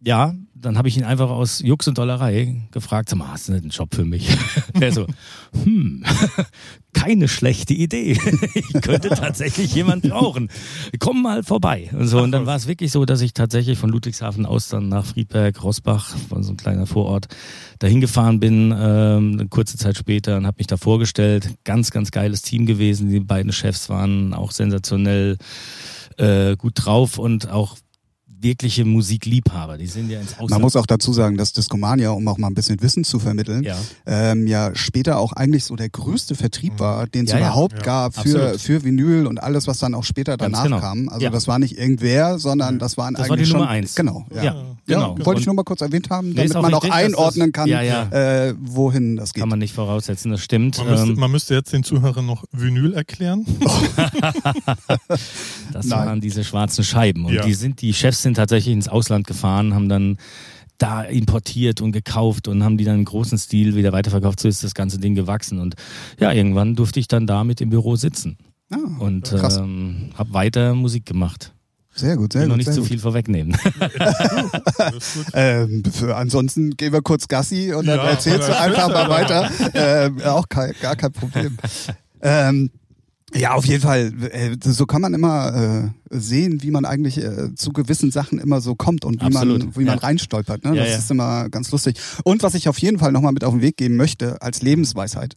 ja, 0.00 0.34
dann 0.60 0.76
habe 0.76 0.88
ich 0.88 0.96
ihn 0.96 1.04
einfach 1.04 1.30
aus 1.30 1.60
Jux 1.60 1.86
und 1.88 1.98
Dollerei 1.98 2.62
gefragt, 2.72 3.08
sag 3.08 3.18
mal, 3.18 3.28
hast 3.28 3.48
du 3.48 3.52
nicht 3.52 3.62
einen 3.62 3.70
Job 3.70 3.94
für 3.94 4.04
mich? 4.04 4.28
er 4.80 4.92
so, 4.92 5.06
hm, 5.64 6.04
keine 6.92 7.28
schlechte 7.28 7.74
Idee. 7.74 8.12
ich 8.54 8.80
könnte 8.80 9.10
tatsächlich 9.10 9.74
jemanden 9.74 10.10
brauchen. 10.10 10.48
Komm 10.98 11.22
mal 11.22 11.42
vorbei. 11.42 11.90
Und 11.92 12.08
so, 12.08 12.20
und 12.20 12.32
dann 12.32 12.46
war 12.46 12.56
es 12.56 12.66
wirklich 12.66 12.92
so, 12.92 13.04
dass 13.04 13.20
ich 13.20 13.34
tatsächlich 13.34 13.78
von 13.78 13.90
Ludwigshafen 13.90 14.46
aus 14.46 14.68
dann 14.68 14.88
nach 14.88 15.04
Friedberg, 15.04 15.62
Rosbach, 15.62 16.16
von 16.28 16.42
so 16.42 16.52
ein 16.52 16.56
kleiner 16.56 16.86
Vorort, 16.86 17.28
dahin 17.78 18.00
gefahren 18.00 18.40
bin, 18.40 18.74
ähm, 18.76 19.32
eine 19.34 19.48
kurze 19.48 19.76
Zeit 19.76 19.96
später 19.96 20.36
und 20.36 20.46
habe 20.46 20.56
mich 20.58 20.66
da 20.66 20.76
vorgestellt. 20.76 21.54
Ganz, 21.64 21.90
ganz 21.90 22.10
geiles 22.10 22.42
Team 22.42 22.66
gewesen. 22.66 23.08
Die 23.08 23.20
beiden 23.20 23.52
Chefs 23.52 23.88
waren 23.88 24.34
auch 24.34 24.50
sensationell 24.50 25.38
äh, 26.16 26.56
gut 26.56 26.72
drauf 26.76 27.18
und 27.18 27.50
auch 27.50 27.76
wirkliche 28.40 28.84
Musikliebhaber. 28.84 29.78
Die 29.78 29.86
sind 29.86 30.10
ja 30.10 30.20
ins 30.20 30.34
Ausland. 30.34 30.50
Man 30.50 30.62
muss 30.62 30.76
auch 30.76 30.86
dazu 30.86 31.12
sagen, 31.12 31.36
dass 31.36 31.52
Discomania, 31.52 32.10
um 32.10 32.26
auch 32.28 32.38
mal 32.38 32.48
ein 32.48 32.54
bisschen 32.54 32.80
Wissen 32.82 33.04
zu 33.04 33.18
vermitteln, 33.18 33.64
ja, 33.64 33.76
ähm, 34.06 34.46
ja 34.46 34.74
später 34.74 35.18
auch 35.18 35.32
eigentlich 35.32 35.64
so 35.64 35.76
der 35.76 35.88
größte 35.88 36.34
Vertrieb 36.34 36.74
mhm. 36.74 36.80
war, 36.80 37.06
den 37.06 37.24
es 37.24 37.32
ja, 37.32 37.38
überhaupt 37.38 37.78
ja. 37.78 37.82
gab 37.82 38.14
für, 38.14 38.58
für 38.58 38.84
Vinyl 38.84 39.26
und 39.26 39.42
alles, 39.42 39.66
was 39.66 39.78
dann 39.78 39.94
auch 39.94 40.04
später 40.04 40.36
danach 40.36 40.64
genau. 40.64 40.80
kam. 40.80 41.08
Also 41.08 41.28
das 41.28 41.48
war 41.48 41.58
nicht 41.58 41.78
irgendwer, 41.78 42.38
sondern 42.38 42.78
das 42.78 42.96
waren 42.96 43.14
das 43.14 43.22
eigentlich 43.22 43.30
war 43.30 43.36
die 43.36 43.46
schon, 43.46 43.60
Nummer 43.60 43.70
eins. 43.70 43.94
Genau. 43.94 44.26
Ja, 44.34 44.44
ja, 44.44 44.54
genau. 44.86 45.16
wollte 45.24 45.40
ich 45.40 45.46
nur 45.46 45.54
mal 45.54 45.64
kurz 45.64 45.80
erwähnt 45.80 46.10
haben, 46.10 46.34
damit 46.34 46.54
man 46.54 46.74
auch 46.74 46.88
einordnen 46.88 47.52
kann, 47.52 47.68
äh, 47.68 48.54
wohin 48.60 49.16
das 49.16 49.32
geht. 49.32 49.42
Kann 49.42 49.48
man 49.48 49.58
nicht 49.58 49.74
voraussetzen, 49.74 50.30
das 50.30 50.40
stimmt. 50.40 50.78
Man, 50.78 50.88
ähm, 50.88 50.94
müsste, 50.94 51.20
man 51.20 51.30
müsste, 51.30 51.54
jetzt 51.54 51.72
den 51.72 51.82
Zuhörern 51.82 52.26
noch 52.26 52.44
Vinyl 52.52 52.94
erklären. 52.94 53.44
das 55.72 55.86
Nein. 55.86 55.90
waren 55.90 56.20
diese 56.20 56.44
schwarzen 56.44 56.84
Scheiben 56.84 57.24
und 57.24 57.44
die 57.44 57.54
sind 57.54 57.82
die 57.82 57.92
Chefs 57.92 58.22
sind 58.28 58.34
tatsächlich 58.34 58.74
ins 58.74 58.88
Ausland 58.88 59.26
gefahren, 59.26 59.74
haben 59.74 59.88
dann 59.88 60.18
da 60.76 61.02
importiert 61.02 61.80
und 61.80 61.92
gekauft 61.92 62.46
und 62.46 62.62
haben 62.62 62.76
die 62.76 62.84
dann 62.84 62.96
im 62.96 63.04
großen 63.04 63.38
Stil 63.38 63.74
wieder 63.74 63.92
weiterverkauft. 63.92 64.38
So 64.38 64.48
ist 64.48 64.62
das 64.62 64.74
ganze 64.74 64.98
Ding 64.98 65.14
gewachsen. 65.14 65.58
Und 65.58 65.74
ja, 66.20 66.30
irgendwann 66.30 66.76
durfte 66.76 67.00
ich 67.00 67.08
dann 67.08 67.26
da 67.26 67.42
mit 67.42 67.60
im 67.60 67.70
Büro 67.70 67.96
sitzen. 67.96 68.36
Ah, 68.70 68.76
und 68.98 69.32
ähm, 69.32 70.10
habe 70.14 70.34
weiter 70.34 70.74
Musik 70.74 71.06
gemacht. 71.06 71.54
Sehr 71.94 72.16
gut, 72.16 72.34
sehr 72.34 72.42
gut. 72.42 72.50
noch 72.50 72.56
nicht 72.58 72.72
zu 72.72 72.84
viel 72.84 72.98
vorwegnehmen. 72.98 73.56
ähm, 75.32 75.82
für, 75.90 76.14
ansonsten 76.14 76.76
gehen 76.76 76.92
wir 76.92 77.02
kurz 77.02 77.26
Gassi 77.26 77.72
und 77.72 77.86
dann 77.86 77.96
ja, 77.96 78.10
erzählst 78.10 78.48
du 78.48 78.56
einfach 78.56 78.88
mal 78.88 79.08
weiter. 79.08 79.50
Ähm, 79.74 80.20
auch 80.22 80.48
kein, 80.48 80.74
gar 80.80 80.94
kein 80.96 81.12
Problem. 81.12 81.56
Ähm, 82.20 82.72
ja, 83.34 83.52
auf 83.54 83.66
jeden 83.66 83.82
Fall. 83.82 84.12
Äh, 84.30 84.56
so 84.60 84.86
kann 84.86 85.02
man 85.02 85.14
immer 85.14 85.92
äh, 86.10 86.18
sehen, 86.18 86.62
wie 86.62 86.70
man 86.70 86.84
eigentlich 86.84 87.18
äh, 87.18 87.54
zu 87.54 87.72
gewissen 87.72 88.10
Sachen 88.10 88.38
immer 88.38 88.60
so 88.60 88.74
kommt 88.74 89.04
und 89.04 89.20
wie 89.20 89.26
Absolut. 89.26 89.64
man, 89.64 89.76
wie 89.76 89.84
man 89.84 89.98
reinstolpert. 89.98 90.64
Ne? 90.64 90.70
Ja, 90.70 90.82
das 90.82 90.92
ja. 90.92 90.98
ist 90.98 91.10
immer 91.10 91.48
ganz 91.48 91.70
lustig. 91.70 91.96
Und 92.24 92.42
was 92.42 92.54
ich 92.54 92.68
auf 92.68 92.78
jeden 92.78 92.98
Fall 92.98 93.12
nochmal 93.12 93.32
mit 93.32 93.44
auf 93.44 93.52
den 93.52 93.60
Weg 93.60 93.76
geben 93.76 93.96
möchte, 93.96 94.40
als 94.40 94.62
Lebensweisheit. 94.62 95.36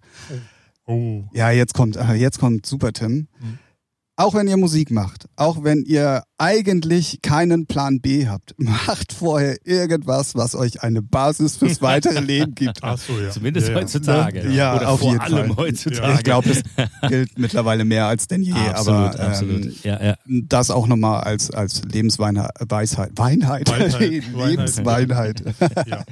Oh. 0.86 1.24
Ja, 1.34 1.52
jetzt 1.52 1.74
kommt, 1.74 1.98
jetzt 2.16 2.40
kommt 2.40 2.66
Super 2.66 2.94
Tim. 2.94 3.28
Mhm. 3.40 3.60
Auch 4.22 4.36
wenn 4.36 4.48
ihr 4.48 4.58
Musik 4.58 4.92
macht, 4.92 5.26
auch 5.36 5.64
wenn 5.64 5.84
ihr 5.84 6.24
eigentlich 6.38 7.22
keinen 7.22 7.66
Plan 7.66 8.02
B 8.02 8.28
habt, 8.28 8.54
macht 8.58 9.14
vorher 9.14 9.58
irgendwas, 9.64 10.36
was 10.36 10.56
euch 10.56 10.84
eine 10.84 11.02
Basis 11.02 11.58
fürs 11.58 11.82
weitere 11.82 12.20
Leben 12.20 12.56
gibt. 12.56 12.80
Ach 12.82 12.98
so, 12.98 13.20
ja. 13.20 13.30
Zumindest 13.30 13.70
ja, 13.70 13.76
heutzutage. 13.76 14.52
Ja, 14.52 14.76
Oder 14.76 14.90
auf 14.90 15.00
vor 15.00 15.12
jeden 15.12 15.22
allem 15.22 15.54
Fall. 15.54 15.66
heutzutage. 15.66 16.14
Ich 16.14 16.24
glaube, 16.24 16.50
das 16.50 16.62
gilt 17.10 17.38
mittlerweile 17.38 17.84
mehr 17.84 18.06
als 18.06 18.28
denn 18.28 18.44
je. 18.44 18.54
absolut, 18.54 19.00
aber 19.00 19.20
ähm, 19.20 19.28
absolut. 19.28 19.84
Ja, 19.84 20.04
ja. 20.04 20.16
das 20.26 20.72
auch 20.72 20.88
nochmal 20.88 21.22
als, 21.22 21.52
als 21.52 21.82
Lebensweisheit. 21.84 23.12
Weinheit. 23.16 23.70
Weinheit. 23.70 24.24
Lebensweinheit. 24.36 25.44
Ja. 25.88 26.04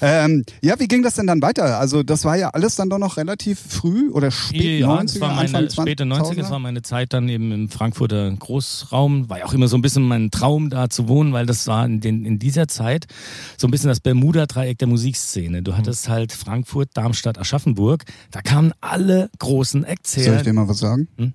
ähm, 0.00 0.44
ja, 0.62 0.78
wie 0.78 0.88
ging 0.88 1.02
das 1.02 1.14
denn 1.14 1.26
dann 1.26 1.42
weiter? 1.42 1.78
Also 1.78 2.02
das 2.02 2.24
war 2.24 2.36
ja 2.36 2.50
alles 2.50 2.76
dann 2.76 2.90
doch 2.90 2.98
noch 2.98 3.16
relativ 3.16 3.58
früh 3.60 4.10
oder 4.10 4.30
spät 4.30 4.80
ja, 4.80 4.88
90er, 4.88 5.02
das 5.02 5.20
war 5.20 5.30
Anfang 5.30 5.52
meine 5.52 5.68
20 5.68 5.82
späte 5.82 6.04
90er, 6.04 6.34
das 6.36 6.50
war 6.50 6.58
meine 6.58 6.82
Zeit 6.82 7.12
dann 7.12 7.28
eben 7.28 7.41
im 7.50 7.68
Frankfurter 7.68 8.30
Großraum. 8.30 9.28
War 9.28 9.38
ja 9.38 9.44
auch 9.46 9.54
immer 9.54 9.66
so 9.66 9.76
ein 9.76 9.82
bisschen 9.82 10.04
mein 10.04 10.30
Traum, 10.30 10.70
da 10.70 10.88
zu 10.90 11.08
wohnen, 11.08 11.32
weil 11.32 11.46
das 11.46 11.66
war 11.66 11.84
in, 11.84 12.00
den, 12.00 12.24
in 12.24 12.38
dieser 12.38 12.68
Zeit 12.68 13.06
so 13.56 13.66
ein 13.66 13.70
bisschen 13.70 13.88
das 13.88 14.00
Bermuda-Dreieck 14.00 14.78
der 14.78 14.88
Musikszene. 14.88 15.62
Du 15.62 15.76
hattest 15.76 16.08
halt 16.08 16.32
Frankfurt, 16.32 16.90
Darmstadt, 16.94 17.38
Aschaffenburg. 17.38 18.04
Da 18.30 18.42
kamen 18.42 18.72
alle 18.80 19.30
großen 19.38 19.82
Acts 19.84 20.16
her. 20.16 20.24
Soll 20.24 20.36
ich 20.36 20.42
dir 20.42 20.52
mal 20.52 20.68
was 20.68 20.78
sagen? 20.78 21.08
Hm? 21.16 21.32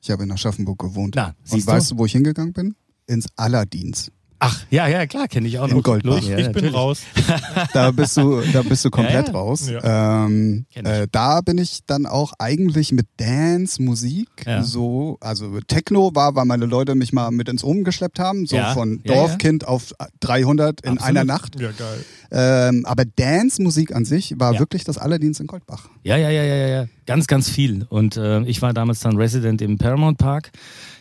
Ich 0.00 0.10
habe 0.10 0.22
in 0.22 0.30
Aschaffenburg 0.30 0.78
gewohnt. 0.78 1.14
Na, 1.16 1.34
Und 1.50 1.66
weißt 1.66 1.90
du? 1.90 1.94
du, 1.94 2.00
wo 2.00 2.06
ich 2.06 2.12
hingegangen 2.12 2.52
bin? 2.52 2.74
Ins 3.06 3.26
Allerdienst. 3.36 4.12
Ach, 4.40 4.60
ja, 4.70 4.86
ja, 4.86 5.06
klar, 5.06 5.26
kenne 5.26 5.48
ich 5.48 5.58
auch 5.58 5.66
noch. 5.68 5.82
Goldbach. 5.82 6.18
Ich, 6.18 6.28
Ja, 6.28 6.38
ich 6.38 6.52
bin 6.52 6.66
raus. 6.68 7.02
Da 7.72 7.90
bist 7.90 8.16
du, 8.16 8.40
da 8.52 8.62
bist 8.62 8.84
du 8.84 8.90
komplett 8.90 9.28
Ja, 9.28 9.32
ja. 9.32 9.38
raus. 9.38 9.68
Ähm, 9.82 10.64
äh, 10.74 11.08
da 11.10 11.40
bin 11.40 11.58
ich 11.58 11.80
dann 11.86 12.06
auch 12.06 12.32
eigentlich 12.38 12.92
mit 12.92 13.06
Dance, 13.16 13.82
Musik, 13.82 14.28
so, 14.62 15.18
also 15.20 15.60
Techno 15.60 16.12
war, 16.14 16.34
weil 16.36 16.44
meine 16.44 16.66
Leute 16.66 16.94
mich 16.94 17.12
mal 17.12 17.30
mit 17.30 17.48
ins 17.48 17.64
Oben 17.64 17.84
geschleppt 17.84 18.18
haben, 18.20 18.46
so 18.46 18.56
von 18.74 19.02
Dorfkind 19.04 19.66
auf 19.66 19.92
300 20.20 20.80
in 20.82 20.92
Absolut. 20.92 21.08
einer 21.08 21.24
Nacht. 21.24 21.60
Ja, 21.60 21.70
geil. 21.72 22.04
Ähm, 22.30 22.84
aber 22.86 23.04
Dance-Musik 23.04 23.94
an 23.94 24.04
sich 24.04 24.34
war 24.38 24.58
wirklich 24.58 24.84
das 24.84 24.98
Allerdienst 24.98 25.40
in 25.40 25.46
Goldbach. 25.46 25.88
Ja, 26.02 26.16
ja, 26.16 26.30
ja, 26.30 26.42
ja, 26.44 26.54
ja, 26.54 26.68
ja. 26.68 26.86
Ganz, 27.06 27.26
ganz 27.26 27.48
viel. 27.48 27.86
Und 27.88 28.16
äh, 28.16 28.42
ich 28.42 28.60
war 28.62 28.72
damals 28.74 29.00
dann 29.00 29.16
Resident 29.16 29.62
im 29.62 29.78
Paramount 29.78 30.18
Park. 30.18 30.50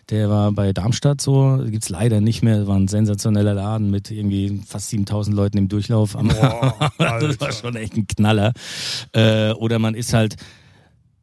Der 0.09 0.29
war 0.29 0.53
bei 0.53 0.71
Darmstadt 0.71 1.19
so, 1.19 1.59
gibt's 1.69 1.89
leider 1.89 2.21
nicht 2.21 2.41
mehr. 2.41 2.65
War 2.65 2.77
ein 2.77 2.87
sensationeller 2.87 3.53
Laden 3.53 3.91
mit 3.91 4.09
irgendwie 4.09 4.61
fast 4.65 4.89
7000 4.89 5.35
Leuten 5.35 5.57
im 5.57 5.67
Durchlauf. 5.67 6.15
Am 6.15 6.29
Boah, 6.29 6.91
das 6.97 7.39
war 7.41 7.51
schon 7.51 7.75
echt 7.75 7.97
ein 7.97 8.07
Knaller. 8.07 8.53
Äh, 9.11 9.51
oder 9.51 9.79
man 9.79 9.95
ist 9.95 10.13
halt, 10.13 10.37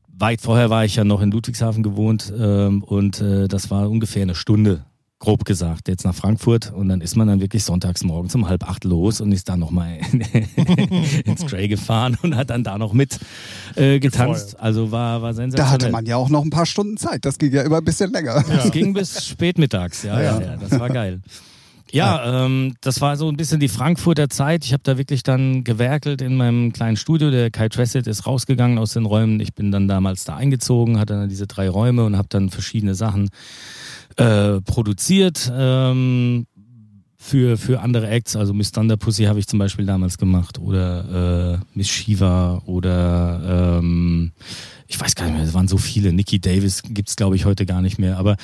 weit 0.09 0.43
vorher 0.43 0.69
war 0.69 0.85
ich 0.85 0.97
ja 0.97 1.05
noch 1.05 1.23
in 1.23 1.31
Ludwigshafen 1.31 1.83
gewohnt 1.83 2.33
ähm, 2.39 2.83
und 2.83 3.21
äh, 3.23 3.49
das 3.49 3.71
war 3.71 3.89
ungefähr 3.89 4.23
eine 4.23 4.35
Stunde, 4.35 4.85
grob 5.25 5.45
gesagt, 5.45 5.89
jetzt 5.89 6.05
nach 6.05 6.15
Frankfurt 6.15 6.73
und 6.73 6.89
dann 6.89 7.01
ist 7.01 7.17
man 7.17 7.27
dann 7.27 7.41
wirklich 7.41 7.65
sonntags 7.65 8.05
morgens 8.05 8.35
um 8.35 8.49
halb 8.49 8.69
acht 8.69 8.85
los 8.85 9.21
und 9.21 9.33
ist 9.33 9.49
dann 9.49 9.59
nochmal 9.59 9.99
ins 11.25 11.45
Tray 11.47 11.67
gefahren 11.69 12.17
und 12.23 12.37
hat 12.37 12.51
dann 12.51 12.63
da 12.63 12.79
noch 12.79 12.93
mit 12.93 13.19
äh, 13.75 13.99
getanzt. 13.99 14.61
Also 14.61 14.93
war, 14.93 15.23
war 15.23 15.31
Da 15.31 15.35
sensationell. 15.37 15.73
hatte 15.73 15.91
man 15.91 16.07
ja 16.07 16.17
auch 16.17 16.29
noch 16.29 16.45
ein 16.45 16.51
paar 16.51 16.67
Stunden 16.67 16.97
Zeit. 16.97 17.25
Das 17.25 17.39
ging 17.39 17.53
ja 17.53 17.63
immer 17.63 17.79
ein 17.79 17.85
bisschen 17.85 18.13
länger. 18.13 18.45
Das 18.47 18.71
ging 18.71 18.93
bis 18.93 19.27
spätmittags, 19.27 20.03
ja, 20.03 20.21
ja, 20.21 20.41
ja, 20.41 20.57
das 20.57 20.79
war 20.79 20.89
geil. 20.91 21.21
Ja, 21.91 22.45
ähm, 22.45 22.75
das 22.81 23.01
war 23.01 23.17
so 23.17 23.29
ein 23.29 23.37
bisschen 23.37 23.61
die 23.61 23.69
Frankfurter 23.69 24.29
Zeit. 24.29 24.65
Ich 24.65 24.73
habe 24.73 24.83
da 24.83 24.99
wirklich 24.99 25.23
dann 25.23 25.63
gewerkelt 25.63 26.23
in 26.23 26.35
meinem 26.37 26.73
kleinen 26.73 26.97
Studio. 26.97 27.31
Der 27.31 27.53
Kai 27.53 27.69
Tressett 27.69 28.09
ist 28.09 28.27
rausgegangen 28.27 28.79
aus 28.79 28.95
den 28.95 29.07
Räumen. 29.07 29.39
Ich 29.39 29.55
bin 29.55 29.71
dann 29.71 29.87
damals 29.87 30.25
da 30.25 30.35
eingezogen, 30.35 30.99
hatte 30.99 31.15
dann 31.15 31.29
diese 31.29 31.47
drei 31.47 31.69
Räume 31.69 32.05
und 32.05 32.17
habe 32.17 32.27
dann 32.31 32.51
verschiedene 32.51 32.97
Sachen 32.97 33.31
äh, 34.17 34.61
produziert 34.61 35.51
ähm, 35.55 36.47
für, 37.17 37.57
für 37.57 37.81
andere 37.81 38.09
Acts. 38.09 38.37
Also 38.37 38.53
Miss 38.53 38.73
Thunder 38.73 38.97
Pussy 38.97 39.25
habe 39.25 39.39
ich 39.39 39.47
zum 39.47 39.59
Beispiel 39.59 39.87
damals 39.87 40.19
gemacht 40.19 40.59
oder 40.59 41.55
äh, 41.55 41.59
Miss 41.75 41.89
Shiva 41.89 42.63
oder 42.67 43.79
ähm, 43.79 44.33
ich 44.87 45.01
weiß 45.01 45.15
gar 45.15 45.25
nicht 45.27 45.35
mehr, 45.35 45.45
es 45.45 45.55
waren 45.55 45.69
so 45.69 45.79
viele. 45.79 46.13
Nikki 46.13 46.41
Davis 46.41 46.83
gibt's 46.83 47.17
glaube 47.17 47.37
ich 47.37 47.45
heute 47.45 47.67
gar 47.67 47.83
nicht 47.83 47.99
mehr, 47.99 48.19
aber 48.19 48.37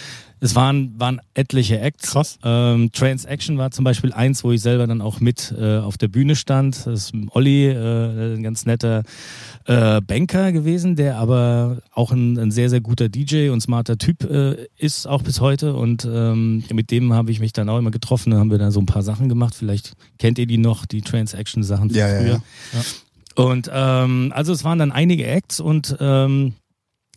es 0.42 0.54
waren, 0.54 0.98
waren 0.98 1.20
etliche 1.34 1.80
Acts. 1.80 2.12
Krass. 2.12 2.38
Ähm, 2.42 2.90
Transaction 2.92 3.58
war 3.58 3.70
zum 3.72 3.84
Beispiel 3.84 4.12
eins, 4.14 4.42
wo 4.42 4.52
ich 4.52 4.62
selber 4.62 4.86
dann 4.86 5.02
auch 5.02 5.20
mit 5.20 5.54
äh, 5.56 5.76
auf 5.78 5.98
der 5.98 6.08
Bühne 6.08 6.34
stand. 6.34 6.86
Das 6.86 7.10
ist 7.10 7.12
Olli, 7.32 7.66
äh, 7.68 8.36
ein 8.36 8.42
ganz 8.42 8.64
netter 8.64 9.02
äh, 9.66 10.00
Banker 10.00 10.52
gewesen, 10.52 10.96
der 10.96 11.18
aber 11.18 11.82
auch 11.92 12.10
ein, 12.10 12.38
ein 12.38 12.50
sehr, 12.50 12.70
sehr 12.70 12.80
guter 12.80 13.10
DJ 13.10 13.50
und 13.50 13.60
smarter 13.60 13.98
Typ 13.98 14.24
äh, 14.24 14.66
ist, 14.78 15.06
auch 15.06 15.22
bis 15.22 15.42
heute. 15.42 15.74
Und 15.74 16.08
ähm, 16.10 16.64
mit 16.72 16.90
dem 16.90 17.12
habe 17.12 17.30
ich 17.30 17.40
mich 17.40 17.52
dann 17.52 17.68
auch 17.68 17.78
immer 17.78 17.90
getroffen. 17.90 18.30
Da 18.30 18.38
haben 18.38 18.50
wir 18.50 18.56
da 18.58 18.70
so 18.70 18.80
ein 18.80 18.86
paar 18.86 19.02
Sachen 19.02 19.28
gemacht. 19.28 19.54
Vielleicht 19.54 19.92
kennt 20.18 20.38
ihr 20.38 20.46
die 20.46 20.56
noch, 20.58 20.86
die 20.86 21.02
Transaction-Sachen 21.02 21.90
von 21.90 21.98
Ja, 21.98 22.08
ja, 22.08 22.18
früher. 22.18 22.42
ja. 22.72 22.80
Und 23.40 23.70
ähm, 23.72 24.32
also 24.34 24.52
es 24.52 24.64
waren 24.64 24.78
dann 24.78 24.92
einige 24.92 25.26
Acts 25.26 25.60
und 25.60 25.96
ähm, 26.00 26.54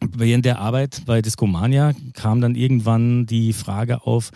während 0.02 0.46
der 0.46 0.60
Arbeit 0.60 1.02
bei 1.06 1.22
Discomania 1.22 1.94
kam 2.14 2.40
dann 2.42 2.56
irgendwann 2.56 3.26
die 3.26 3.52
Frage 3.54 4.06
auf 4.06 4.32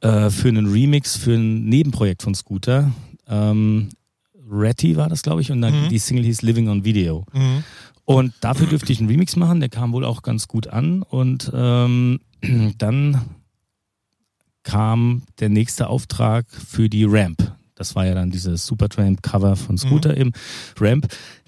äh, 0.00 0.30
für 0.30 0.48
einen 0.48 0.66
Remix 0.70 1.16
für 1.16 1.34
ein 1.34 1.64
Nebenprojekt 1.64 2.22
von 2.22 2.34
Scooter. 2.34 2.92
Ähm, 3.28 3.88
Ratty 4.50 4.96
war 4.96 5.08
das, 5.08 5.22
glaube 5.22 5.40
ich, 5.40 5.50
und 5.50 5.60
dann 5.62 5.84
Mhm. 5.84 5.88
die 5.88 5.98
Single 5.98 6.24
hieß 6.24 6.42
Living 6.42 6.68
on 6.68 6.84
Video. 6.84 7.24
Mhm. 7.32 7.64
Und 8.04 8.34
dafür 8.40 8.66
dürfte 8.66 8.92
ich 8.92 8.98
einen 8.98 9.08
Remix 9.08 9.36
machen, 9.36 9.60
der 9.60 9.68
kam 9.68 9.92
wohl 9.92 10.04
auch 10.04 10.22
ganz 10.22 10.48
gut 10.48 10.66
an. 10.66 11.02
Und 11.02 11.50
ähm, 11.54 12.20
dann 12.78 13.20
kam 14.62 15.22
der 15.38 15.48
nächste 15.48 15.88
Auftrag 15.88 16.46
für 16.50 16.88
die 16.88 17.04
Ramp. 17.04 17.54
Das 17.80 17.94
war 17.94 18.04
ja 18.04 18.12
dann 18.14 18.30
dieses 18.30 18.66
Supertramp-Cover 18.66 19.56
von 19.56 19.78
Scooter 19.78 20.14
im 20.14 20.32
Ramp. 20.78 21.06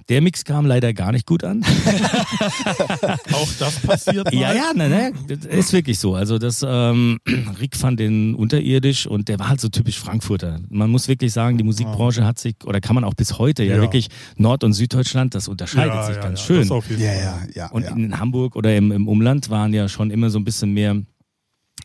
Der 0.08 0.22
Mix 0.22 0.44
kam 0.46 0.64
leider 0.64 0.94
gar 0.94 1.12
nicht 1.12 1.26
gut 1.26 1.44
an. 1.44 1.62
Auch 3.32 3.48
das 3.58 3.78
passiert 3.80 4.24
mal. 4.32 4.40
Ja, 4.40 4.54
ja, 4.54 4.72
nein, 4.74 4.90
nein, 4.90 5.14
das 5.28 5.44
ist 5.44 5.72
wirklich 5.74 5.98
so. 5.98 6.14
Also 6.14 6.38
das 6.38 6.64
ähm, 6.66 7.18
Rick 7.60 7.76
fand 7.76 8.00
den 8.00 8.34
unterirdisch 8.34 9.06
und 9.06 9.28
der 9.28 9.38
war 9.38 9.50
halt 9.50 9.60
so 9.60 9.68
typisch 9.68 9.98
Frankfurter. 9.98 10.58
Man 10.70 10.88
muss 10.90 11.06
wirklich 11.06 11.34
sagen, 11.34 11.58
die 11.58 11.64
Musikbranche 11.64 12.24
hat 12.24 12.38
sich 12.38 12.56
oder 12.64 12.80
kann 12.80 12.94
man 12.94 13.04
auch 13.04 13.14
bis 13.14 13.38
heute 13.38 13.62
ja, 13.62 13.76
Ja. 13.76 13.80
wirklich 13.82 14.08
Nord- 14.36 14.64
und 14.64 14.72
Süddeutschland, 14.72 15.34
das 15.34 15.48
unterscheidet 15.48 15.94
ja, 15.94 16.06
sich 16.06 16.16
ja, 16.16 16.22
ganz 16.22 16.40
ja, 16.40 16.46
schön. 16.46 16.60
Das 16.62 16.70
auf 16.70 16.88
jeden 16.88 17.02
Ja, 17.02 17.10
Fall. 17.12 17.48
ja, 17.54 17.62
ja. 17.64 17.70
Und 17.72 17.82
ja. 17.84 17.90
in 17.90 18.18
Hamburg 18.18 18.56
oder 18.56 18.74
im, 18.74 18.90
im 18.90 19.06
Umland 19.06 19.50
waren 19.50 19.74
ja 19.74 19.86
schon 19.86 20.10
immer 20.10 20.30
so 20.30 20.38
ein 20.38 20.44
bisschen 20.44 20.72
mehr. 20.72 20.96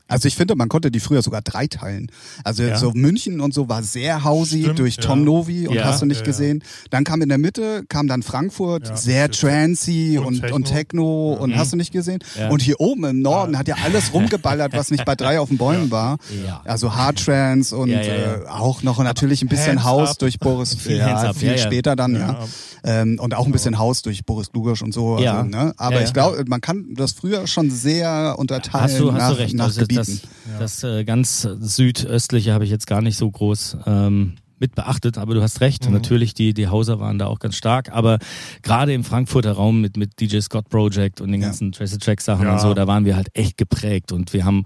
Also 0.07 0.27
ich 0.27 0.35
finde, 0.35 0.55
man 0.55 0.69
konnte 0.69 0.91
die 0.91 0.99
früher 0.99 1.21
sogar 1.21 1.41
dreiteilen. 1.41 2.11
Also 2.43 2.63
Ja. 2.63 2.77
so 2.77 2.91
München 2.93 3.41
und 3.41 3.53
so 3.53 3.69
war 3.69 3.83
sehr 3.83 4.23
hausy 4.23 4.63
Stimmt, 4.63 4.79
durch 4.79 4.95
ja. 4.97 5.01
Tom 5.03 5.23
Novi 5.23 5.67
und 5.67 5.75
Ja. 5.75 5.85
hast 5.85 6.01
du 6.01 6.05
nicht 6.05 6.19
Ja, 6.21 6.25
ja. 6.25 6.31
gesehen. 6.31 6.63
Dann 6.89 7.03
kam 7.03 7.21
in 7.21 7.29
der 7.29 7.37
Mitte, 7.37 7.83
kam 7.89 8.07
dann 8.07 8.23
Frankfurt, 8.23 8.87
Ja. 8.87 8.95
sehr 8.97 9.29
trancy 9.31 10.17
Und 10.17 10.25
und, 10.27 10.41
Techno. 10.41 10.55
und 10.55 10.63
Techno 10.65 11.33
und 11.33 11.49
Mhm. 11.51 11.55
hast 11.57 11.73
du 11.73 11.77
nicht 11.77 11.91
gesehen. 11.91 12.19
Ja. 12.39 12.49
Und 12.49 12.61
hier 12.61 12.79
oben 12.79 13.03
im 13.05 13.21
Norden 13.21 13.57
hat 13.57 13.67
ja 13.67 13.75
alles 13.83 14.13
rumgeballert, 14.13 14.73
was 14.73 14.91
nicht 14.91 15.05
bei 15.05 15.15
drei 15.15 15.39
auf 15.39 15.49
den 15.49 15.57
Bäumen 15.57 15.91
war. 15.91 16.17
Ja. 16.45 16.61
Also 16.65 16.95
Hard 16.95 17.23
Trance 17.23 17.75
und 17.75 17.89
Ja, 17.89 18.01
ja, 18.01 18.13
ja. 18.15 18.33
Äh, 18.35 18.47
auch 18.47 18.83
noch 18.83 18.99
natürlich 19.03 19.41
ein 19.41 19.47
bisschen 19.47 19.83
Hands 19.83 19.83
Haus 19.83 20.09
up. 20.11 20.19
durch 20.19 20.39
Boris, 20.39 20.75
Viel 20.87 20.97
ja, 20.97 21.33
viel 21.33 21.49
ja, 21.49 21.55
ja. 21.55 21.61
später 21.61 21.95
dann, 21.95 22.13
ja. 22.15 22.19
Ja. 22.19 22.47
Ähm, 22.83 23.19
und 23.19 23.33
auch 23.35 23.45
ein 23.45 23.51
bisschen 23.51 23.79
Haus 23.79 24.01
durch 24.01 24.23
Boris 24.23 24.49
Lugosch 24.53 24.81
und 24.81 24.93
so. 24.93 25.19
Ja. 25.19 25.39
Also, 25.39 25.49
ne? 25.49 25.73
Aber 25.77 25.95
Ja, 25.95 26.01
ja. 26.01 26.05
ich 26.07 26.13
glaube, 26.13 26.43
man 26.47 26.61
kann 26.61 26.85
das 26.95 27.11
früher 27.11 27.45
schon 27.47 27.69
sehr 27.69 28.35
unterteilen 28.37 28.83
Hast 28.83 28.99
du, 28.99 29.11
hast 29.11 29.17
nach, 29.19 29.31
du 29.31 29.37
recht. 29.39 29.55
nach 29.55 29.65
Also 29.65 29.81
Gebieten. 29.81 29.96
Das 29.97 30.21
das 30.59 30.83
äh, 30.83 31.03
ganz 31.03 31.41
südöstliche 31.41 32.53
habe 32.53 32.63
ich 32.63 32.69
jetzt 32.69 32.87
gar 32.87 33.01
nicht 33.01 33.17
so 33.17 33.29
groß 33.29 33.77
ähm, 33.85 34.33
mit 34.59 34.73
beachtet, 34.73 35.17
aber 35.19 35.35
du 35.35 35.41
hast 35.43 35.61
recht. 35.61 35.85
Mhm. 35.85 35.93
Natürlich, 35.93 36.33
die, 36.33 36.53
die 36.53 36.67
Hauser 36.67 36.99
waren 36.99 37.19
da 37.19 37.27
auch 37.27 37.37
ganz 37.39 37.55
stark, 37.55 37.91
aber 37.91 38.17
gerade 38.63 38.91
im 38.93 39.03
Frankfurter 39.03 39.51
Raum 39.51 39.81
mit, 39.81 39.97
mit 39.97 40.19
DJ 40.19 40.39
Scott 40.39 40.67
Project 40.69 41.21
und 41.21 41.31
den 41.31 41.41
Ja. 41.41 41.47
ganzen 41.47 41.71
Tracer 41.71 41.99
Track 41.99 42.21
Sachen 42.21 42.45
Ja. 42.47 42.53
und 42.53 42.59
so, 42.61 42.73
da 42.73 42.87
waren 42.87 43.05
wir 43.05 43.15
halt 43.15 43.27
echt 43.33 43.57
geprägt 43.57 44.11
und 44.11 44.33
wir 44.33 44.45
haben 44.45 44.65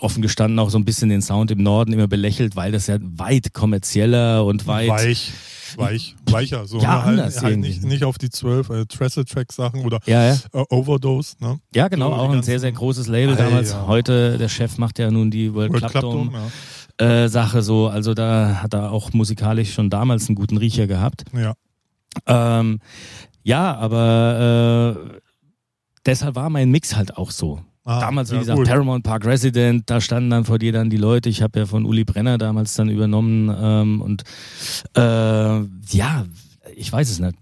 offen 0.00 0.22
gestanden 0.22 0.58
auch 0.58 0.70
so 0.70 0.78
ein 0.78 0.84
bisschen 0.84 1.08
den 1.10 1.22
Sound 1.22 1.50
im 1.50 1.62
Norden 1.62 1.92
immer 1.92 2.08
belächelt, 2.08 2.56
weil 2.56 2.72
das 2.72 2.86
ja 2.88 2.98
weit 3.00 3.52
kommerzieller 3.54 4.44
und 4.44 4.66
weit 4.66 4.88
Weich, 4.88 5.32
weich, 5.76 6.16
weicher. 6.30 6.66
So, 6.66 6.78
Ja, 6.78 6.96
ne? 6.96 7.04
halt, 7.04 7.18
anders 7.20 7.42
halt 7.42 7.52
irgendwie. 7.52 7.68
nicht, 7.70 7.84
nicht 7.84 8.04
auf 8.04 8.18
die 8.18 8.30
zwölf 8.30 8.70
äh, 8.70 8.84
Track-Sachen 8.86 9.84
oder 9.84 9.98
ja, 10.06 10.24
ja. 10.34 10.38
äh, 10.52 10.64
Overdose. 10.70 11.36
Ne? 11.40 11.58
Ja, 11.74 11.88
genau, 11.88 12.10
So, 12.10 12.14
auch 12.16 12.30
ein 12.30 12.42
sehr, 12.42 12.60
sehr 12.60 12.72
großes 12.72 13.06
Label 13.08 13.34
Ah, 13.34 13.38
damals. 13.38 13.74
Heute, 13.86 14.38
der 14.38 14.48
Chef 14.48 14.78
macht 14.78 14.98
ja 14.98 15.10
nun 15.10 15.30
die 15.30 15.52
World, 15.54 15.70
World 15.72 15.80
Club, 15.82 15.90
Club 15.92 16.02
Dome, 16.02 16.30
Dome, 16.98 17.12
äh, 17.24 17.28
Sache 17.28 17.62
so. 17.62 17.88
Also 17.88 18.14
da 18.14 18.60
hat 18.62 18.74
er 18.74 18.92
auch 18.92 19.12
musikalisch 19.12 19.72
schon 19.74 19.90
damals 19.90 20.28
einen 20.28 20.36
guten 20.36 20.56
Riecher 20.56 20.86
gehabt. 20.86 21.24
ja. 21.32 21.54
ja. 22.28 22.60
Ähm, 22.60 22.78
ja, 23.44 23.74
aber 23.74 24.94
äh, 25.14 25.18
deshalb 26.06 26.34
war 26.36 26.48
mein 26.50 26.70
Mix 26.70 26.94
halt 26.94 27.16
auch 27.16 27.30
so. 27.30 27.60
Ah, 27.84 28.00
damals, 28.00 28.30
wie 28.30 28.34
ja, 28.34 28.40
gesagt, 28.40 28.58
cool. 28.58 28.64
Paramount 28.64 29.02
Park 29.04 29.24
Resident, 29.26 29.90
da 29.90 30.00
standen 30.00 30.30
dann 30.30 30.44
vor 30.44 30.58
dir 30.58 30.72
dann 30.72 30.88
die 30.88 30.96
Leute. 30.96 31.28
Ich 31.28 31.42
habe 31.42 31.58
ja 31.60 31.66
von 31.66 31.84
Uli 31.84 32.04
Brenner 32.04 32.38
damals 32.38 32.74
dann 32.74 32.88
übernommen 32.88 33.52
ähm, 33.60 34.00
und 34.00 34.22
äh, 34.96 35.00
ja, 35.00 36.24
ich 36.76 36.92
weiß 36.92 37.10
es 37.10 37.18
nicht. 37.18 37.34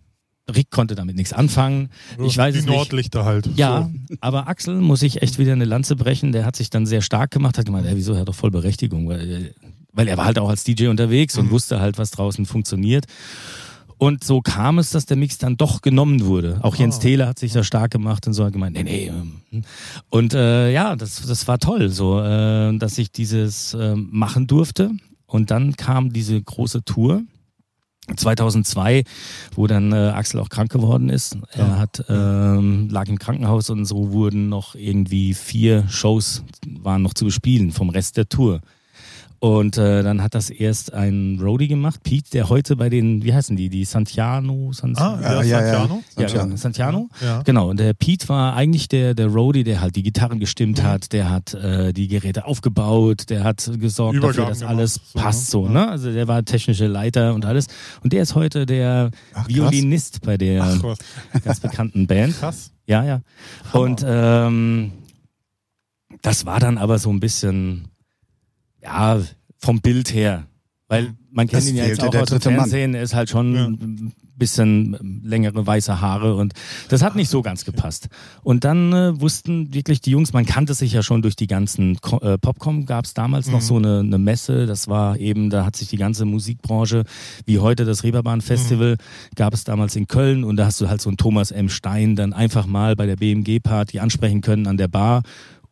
Rick 0.54 0.70
konnte 0.70 0.94
damit 0.94 1.14
nichts 1.14 1.32
anfangen. 1.32 1.90
Ich 2.24 2.36
weiß 2.36 2.54
Die 2.54 2.60
es 2.60 2.64
nicht. 2.66 2.74
Nordlichter 2.74 3.24
halt. 3.24 3.48
Ja, 3.56 3.88
So. 4.08 4.16
aber 4.20 4.48
Axel 4.48 4.76
muss 4.80 5.02
ich 5.02 5.22
echt 5.22 5.38
wieder 5.38 5.52
eine 5.52 5.64
Lanze 5.66 5.94
brechen. 5.94 6.32
Der 6.32 6.44
hat 6.44 6.56
sich 6.56 6.70
dann 6.70 6.86
sehr 6.86 7.02
stark 7.02 7.30
gemacht, 7.30 7.56
hat 7.58 7.66
gemeint, 7.66 7.86
ey, 7.86 7.94
wieso, 7.96 8.14
er 8.14 8.20
hat 8.20 8.28
doch 8.28 8.34
voll 8.34 8.50
Berechtigung, 8.50 9.08
weil, 9.08 9.54
weil 9.92 10.08
er 10.08 10.16
war 10.16 10.24
halt 10.24 10.38
auch 10.38 10.48
als 10.48 10.64
DJ 10.64 10.88
unterwegs 10.88 11.36
und 11.38 11.50
wusste 11.50 11.80
halt, 11.80 11.98
was 11.98 12.10
draußen 12.10 12.46
funktioniert. 12.46 13.04
Und 14.00 14.24
so 14.24 14.40
kam 14.40 14.78
es, 14.78 14.88
dass 14.92 15.04
der 15.04 15.18
Mix 15.18 15.36
dann 15.36 15.58
doch 15.58 15.82
genommen 15.82 16.24
wurde. 16.24 16.58
Auch 16.62 16.74
Jens 16.74 16.96
Ah. 16.96 17.00
Thele 17.00 17.26
hat 17.26 17.38
sich 17.38 17.52
da 17.52 17.62
stark 17.62 17.90
gemacht 17.90 18.26
und 18.26 18.32
so 18.32 18.46
hat 18.46 18.54
gemeint, 18.54 18.74
nee, 18.74 18.82
nee. 18.82 19.08
ähm. 19.08 19.62
Und 20.08 20.32
äh, 20.32 20.72
ja, 20.72 20.96
das, 20.96 21.26
das 21.26 21.46
war 21.46 21.58
toll, 21.58 21.90
so, 21.90 22.18
äh, 22.18 22.74
dass 22.78 22.96
ich 22.96 23.12
dieses 23.12 23.74
äh, 23.74 23.94
machen 23.94 24.46
durfte. 24.46 24.92
Und 25.26 25.50
dann 25.50 25.76
kam 25.76 26.14
diese 26.14 26.40
große 26.40 26.82
Tour. 26.82 27.22
2002, 28.16 29.04
wo 29.54 29.66
dann 29.66 29.92
äh, 29.92 29.96
Axel 30.14 30.40
auch 30.40 30.48
krank 30.48 30.72
geworden 30.72 31.10
ist. 31.10 31.36
Er 31.52 31.78
hat 31.78 32.02
ähm, 32.08 32.88
lag 32.88 33.06
im 33.06 33.18
Krankenhaus 33.18 33.68
und 33.68 33.84
so 33.84 34.12
wurden 34.12 34.48
noch 34.48 34.74
irgendwie 34.74 35.34
vier 35.34 35.86
Shows 35.88 36.42
waren 36.80 37.02
noch 37.02 37.14
zu 37.14 37.26
bespielen 37.26 37.70
vom 37.70 37.90
Rest 37.90 38.16
der 38.16 38.28
Tour. 38.28 38.62
Und 39.42 39.78
äh, 39.78 40.02
dann 40.02 40.22
hat 40.22 40.34
das 40.34 40.50
erst 40.50 40.92
ein 40.92 41.38
Roadie 41.40 41.66
gemacht, 41.66 42.02
Pete, 42.02 42.28
der 42.30 42.50
heute 42.50 42.76
bei 42.76 42.90
den, 42.90 43.24
wie 43.24 43.32
heißen 43.32 43.56
die, 43.56 43.70
die 43.70 43.86
Santiano, 43.86 44.70
San 44.74 44.94
Ah, 44.98 45.18
Ja, 45.22 45.42
ja. 45.42 45.60
Santiano? 45.60 45.94
ja, 46.18 46.28
Santiano. 46.28 46.44
genau, 46.44 46.56
Santiano. 46.56 47.08
Ja. 47.22 47.42
Genau, 47.42 47.70
und 47.70 47.80
der 47.80 47.94
Pete 47.94 48.28
war 48.28 48.54
eigentlich 48.54 48.88
der, 48.88 49.14
der 49.14 49.28
Roadie, 49.28 49.64
der 49.64 49.80
halt 49.80 49.96
die 49.96 50.02
Gitarren 50.02 50.40
gestimmt 50.40 50.82
hat, 50.82 51.12
der 51.14 51.30
hat 51.30 51.54
äh, 51.54 51.94
die 51.94 52.08
Geräte 52.08 52.44
aufgebaut, 52.44 53.30
der 53.30 53.42
hat 53.44 53.70
gesorgt 53.80 54.16
dafür, 54.18 54.28
Übergaben 54.28 54.48
dass 54.50 54.58
gemacht, 54.60 54.74
alles 54.76 54.94
so, 55.14 55.18
passt 55.18 55.44
ne? 55.46 55.50
so, 55.50 55.64
Ja. 55.64 55.70
ne? 55.72 55.88
Also 55.88 56.12
der 56.12 56.28
war 56.28 56.44
technische 56.44 56.86
Leiter 56.86 57.32
und 57.32 57.46
alles. 57.46 57.66
Und 58.04 58.12
der 58.12 58.22
ist 58.24 58.34
heute 58.34 58.66
der 58.66 59.10
Ach. 59.32 59.48
Violinist 59.48 60.20
bei 60.20 60.36
der 60.36 60.64
Ach 60.64 60.96
ganz 61.44 61.60
bekannten 61.60 62.06
Band. 62.06 62.38
Krass. 62.38 62.72
Ja, 62.86 63.04
ja. 63.04 63.22
Und 63.72 64.04
ähm, 64.06 64.92
das 66.20 66.44
war 66.44 66.60
dann 66.60 66.76
aber 66.76 66.98
so 66.98 67.08
ein 67.08 67.20
bisschen, 67.20 67.88
ja, 68.82 69.20
vom 69.58 69.80
Bild 69.80 70.12
her. 70.14 70.46
Weil 70.88 71.12
man 71.30 71.46
kennt 71.46 71.62
Es 71.62 71.68
ihn 71.70 71.76
ja 71.76 71.84
jetzt 71.86 72.02
auch 72.02 72.12
aus 72.14 72.28
dem. 72.30 72.40
Fernsehen, 72.40 72.94
er 72.94 73.02
ist 73.02 73.14
halt 73.14 73.30
schon 73.30 73.54
Ja. 73.54 73.66
ein 73.66 74.12
bisschen 74.36 75.20
längere 75.22 75.64
weiße 75.66 76.00
Haare 76.00 76.34
und 76.34 76.54
das 76.88 77.02
hat 77.02 77.14
nicht 77.14 77.28
so 77.28 77.42
ganz 77.42 77.64
gepasst. 77.66 78.08
Und 78.42 78.64
dann 78.64 78.92
äh, 78.92 79.20
wussten 79.20 79.72
wirklich 79.74 80.00
die 80.00 80.10
Jungs, 80.12 80.32
man 80.32 80.46
kannte 80.46 80.72
sich 80.74 80.92
ja 80.94 81.02
schon 81.04 81.20
durch 81.22 81.36
die 81.36 81.46
ganzen 81.46 81.98
äh, 82.22 82.38
Popcom, 82.38 82.86
gab 82.86 83.04
es 83.04 83.12
damals 83.14 83.48
noch 83.48 83.60
Mhm. 83.60 83.64
so 83.64 83.76
eine, 83.76 83.98
eine 84.00 84.18
Messe, 84.18 84.64
das 84.66 84.88
war 84.88 85.18
eben, 85.18 85.50
da 85.50 85.64
hat 85.66 85.76
sich 85.76 85.88
die 85.88 85.98
ganze 85.98 86.24
Musikbranche, 86.24 87.04
wie 87.44 87.58
heute 87.60 87.84
das 87.84 88.02
Reeperbahn 88.02 88.40
Festival, 88.40 88.96
gab 89.36 89.52
es 89.54 89.62
damals 89.64 89.94
in 89.94 90.08
Köln 90.08 90.42
und 90.42 90.56
da 90.56 90.64
hast 90.66 90.80
du 90.80 90.88
halt 90.88 91.02
so 91.02 91.10
einen 91.10 91.18
Thomas 91.18 91.50
M. 91.52 91.68
Stein 91.68 92.16
dann 92.16 92.32
einfach 92.32 92.66
mal 92.66 92.96
bei 92.96 93.04
der 93.06 93.16
BMG-Party 93.16 94.00
ansprechen 94.00 94.40
können 94.40 94.66
an 94.66 94.78
der 94.78 94.88
Bar 94.88 95.22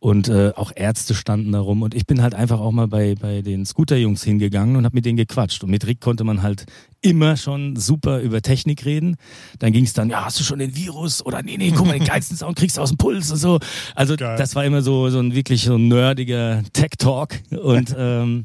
und 0.00 0.28
äh, 0.28 0.52
auch 0.54 0.70
Ärzte 0.74 1.14
standen 1.14 1.52
da 1.52 1.60
rum 1.60 1.82
und 1.82 1.94
ich 1.94 2.06
bin 2.06 2.22
halt 2.22 2.34
einfach 2.34 2.60
auch 2.60 2.70
mal 2.70 2.86
bei, 2.86 3.16
bei 3.16 3.42
den 3.42 3.66
Scooter-Jungs 3.66 4.22
hingegangen 4.22 4.76
und 4.76 4.84
habe 4.84 4.94
mit 4.94 5.04
denen 5.04 5.16
gequatscht 5.16 5.64
und 5.64 5.70
mit 5.70 5.86
Rick 5.86 6.00
konnte 6.00 6.24
man 6.24 6.42
halt 6.42 6.66
immer 7.00 7.36
schon 7.36 7.76
super 7.76 8.20
über 8.20 8.40
Technik 8.40 8.84
reden. 8.84 9.16
Dann 9.58 9.72
ging 9.72 9.84
es 9.84 9.92
dann, 9.94 10.08
ja, 10.08 10.24
hast 10.24 10.38
du 10.38 10.44
schon 10.44 10.60
den 10.60 10.76
Virus 10.76 11.24
oder 11.24 11.42
nee, 11.42 11.56
nee, 11.56 11.72
guck 11.74 11.86
mal, 11.86 11.98
den 11.98 12.04
geilsten 12.06 12.36
Sound 12.36 12.56
kriegst 12.56 12.76
du 12.76 12.80
aus 12.80 12.90
dem 12.90 12.98
Puls 12.98 13.30
und 13.30 13.38
so. 13.38 13.58
Also 13.94 14.16
Geil. 14.16 14.36
das 14.38 14.54
war 14.54 14.64
immer 14.64 14.82
so, 14.82 15.10
so 15.10 15.18
ein 15.18 15.34
wirklich 15.34 15.64
so 15.64 15.74
ein 15.74 15.88
nerdiger 15.88 16.62
Tech-Talk 16.72 17.34
und 17.50 17.94
ähm, 17.98 18.44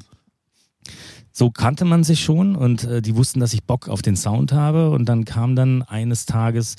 so 1.36 1.50
kannte 1.50 1.84
man 1.84 2.04
sich 2.04 2.24
schon 2.24 2.56
und 2.56 2.84
äh, 2.84 3.02
die 3.02 3.16
wussten, 3.16 3.40
dass 3.40 3.54
ich 3.54 3.64
Bock 3.64 3.90
auf 3.90 4.04
den 4.04 4.16
Sound 4.16 4.54
habe 4.54 4.92
und 4.92 5.06
dann 5.06 5.26
kam 5.26 5.56
dann 5.56 5.82
eines 5.82 6.28
Tages 6.28 6.76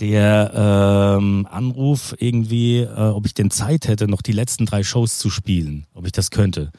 der 0.00 1.16
ähm, 1.18 1.46
Anruf 1.50 2.14
irgendwie, 2.18 2.78
äh, 2.78 2.86
ob 2.86 3.26
ich 3.26 3.34
denn 3.34 3.50
Zeit 3.50 3.88
hätte, 3.88 4.06
noch 4.06 4.22
die 4.22 4.32
letzten 4.32 4.64
drei 4.66 4.82
Shows 4.82 5.18
zu 5.18 5.28
spielen, 5.28 5.86
ob 5.94 6.06
ich 6.06 6.12
das 6.12 6.30
könnte. 6.30 6.70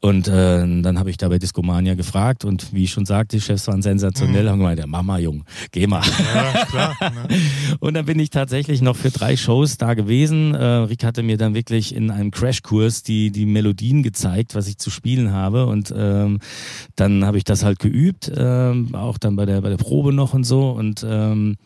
Und 0.00 0.28
äh, 0.28 0.82
dann 0.82 0.98
habe 0.98 1.10
ich 1.10 1.16
da 1.16 1.28
bei 1.28 1.38
Discomania 1.38 1.94
gefragt 1.94 2.44
und 2.44 2.72
wie 2.72 2.84
ich 2.84 2.90
schon 2.90 3.06
sagte, 3.06 3.36
die 3.36 3.40
Chefs 3.40 3.66
waren 3.68 3.82
sensationell, 3.82 4.48
haben 4.48 4.58
gemeint, 4.58 4.80
ja, 4.80 4.86
mach 4.86 5.02
mal, 5.02 5.20
Jung, 5.20 5.44
geh 5.70 5.86
mal. 5.86 6.02
Ja, 6.34 6.64
klar. 6.64 6.96
Ne? 7.00 7.36
Und 7.80 7.94
dann 7.94 8.06
bin 8.06 8.18
ich 8.18 8.30
tatsächlich 8.30 8.82
noch 8.82 8.96
für 8.96 9.10
drei 9.10 9.36
Shows 9.36 9.76
da 9.76 9.94
gewesen. 9.94 10.54
Äh, 10.54 10.64
Rick 10.64 11.04
hatte 11.04 11.22
mir 11.22 11.36
dann 11.36 11.54
wirklich 11.54 11.94
in 11.94 12.10
einem 12.10 12.30
Crashkurs 12.30 13.02
die, 13.02 13.30
die 13.30 13.46
Melodien 13.46 14.02
gezeigt, 14.02 14.54
was 14.54 14.68
ich 14.68 14.78
zu 14.78 14.90
spielen 14.90 15.32
habe. 15.32 15.66
Und 15.66 15.92
ähm, 15.96 16.40
dann 16.96 17.24
habe 17.24 17.38
ich 17.38 17.44
das 17.44 17.64
halt 17.64 17.78
geübt, 17.78 18.30
ähm, 18.34 18.94
auch 18.94 19.18
dann 19.18 19.36
bei 19.36 19.46
der, 19.46 19.60
bei 19.60 19.68
der 19.68 19.76
Probe 19.76 20.12
noch 20.12 20.34
und 20.34 20.44
so. 20.44 20.70
Und 20.70 21.04
ähm, 21.08 21.56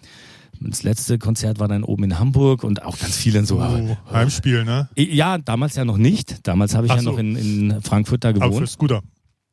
das 0.60 0.82
letzte 0.82 1.18
Konzert 1.18 1.58
war 1.58 1.68
dann 1.68 1.84
oben 1.84 2.04
in 2.04 2.18
Hamburg 2.18 2.64
und 2.64 2.82
auch 2.82 2.98
ganz 2.98 3.16
viele 3.16 3.44
so. 3.44 3.60
Oh, 3.60 3.96
Heimspiel, 4.12 4.64
ne? 4.64 4.88
Ja, 4.96 5.38
damals 5.38 5.76
ja 5.76 5.84
noch 5.84 5.98
nicht. 5.98 6.46
Damals 6.46 6.74
habe 6.74 6.86
ich 6.86 6.92
Ach 6.92 6.96
ja 6.96 7.02
so. 7.02 7.12
noch 7.12 7.18
in, 7.18 7.36
in 7.36 7.82
Frankfurt 7.82 8.24
da 8.24 8.30
Aber 8.30 8.40
für 8.40 8.48
gewohnt. 8.48 8.68
Scooter. 8.68 9.02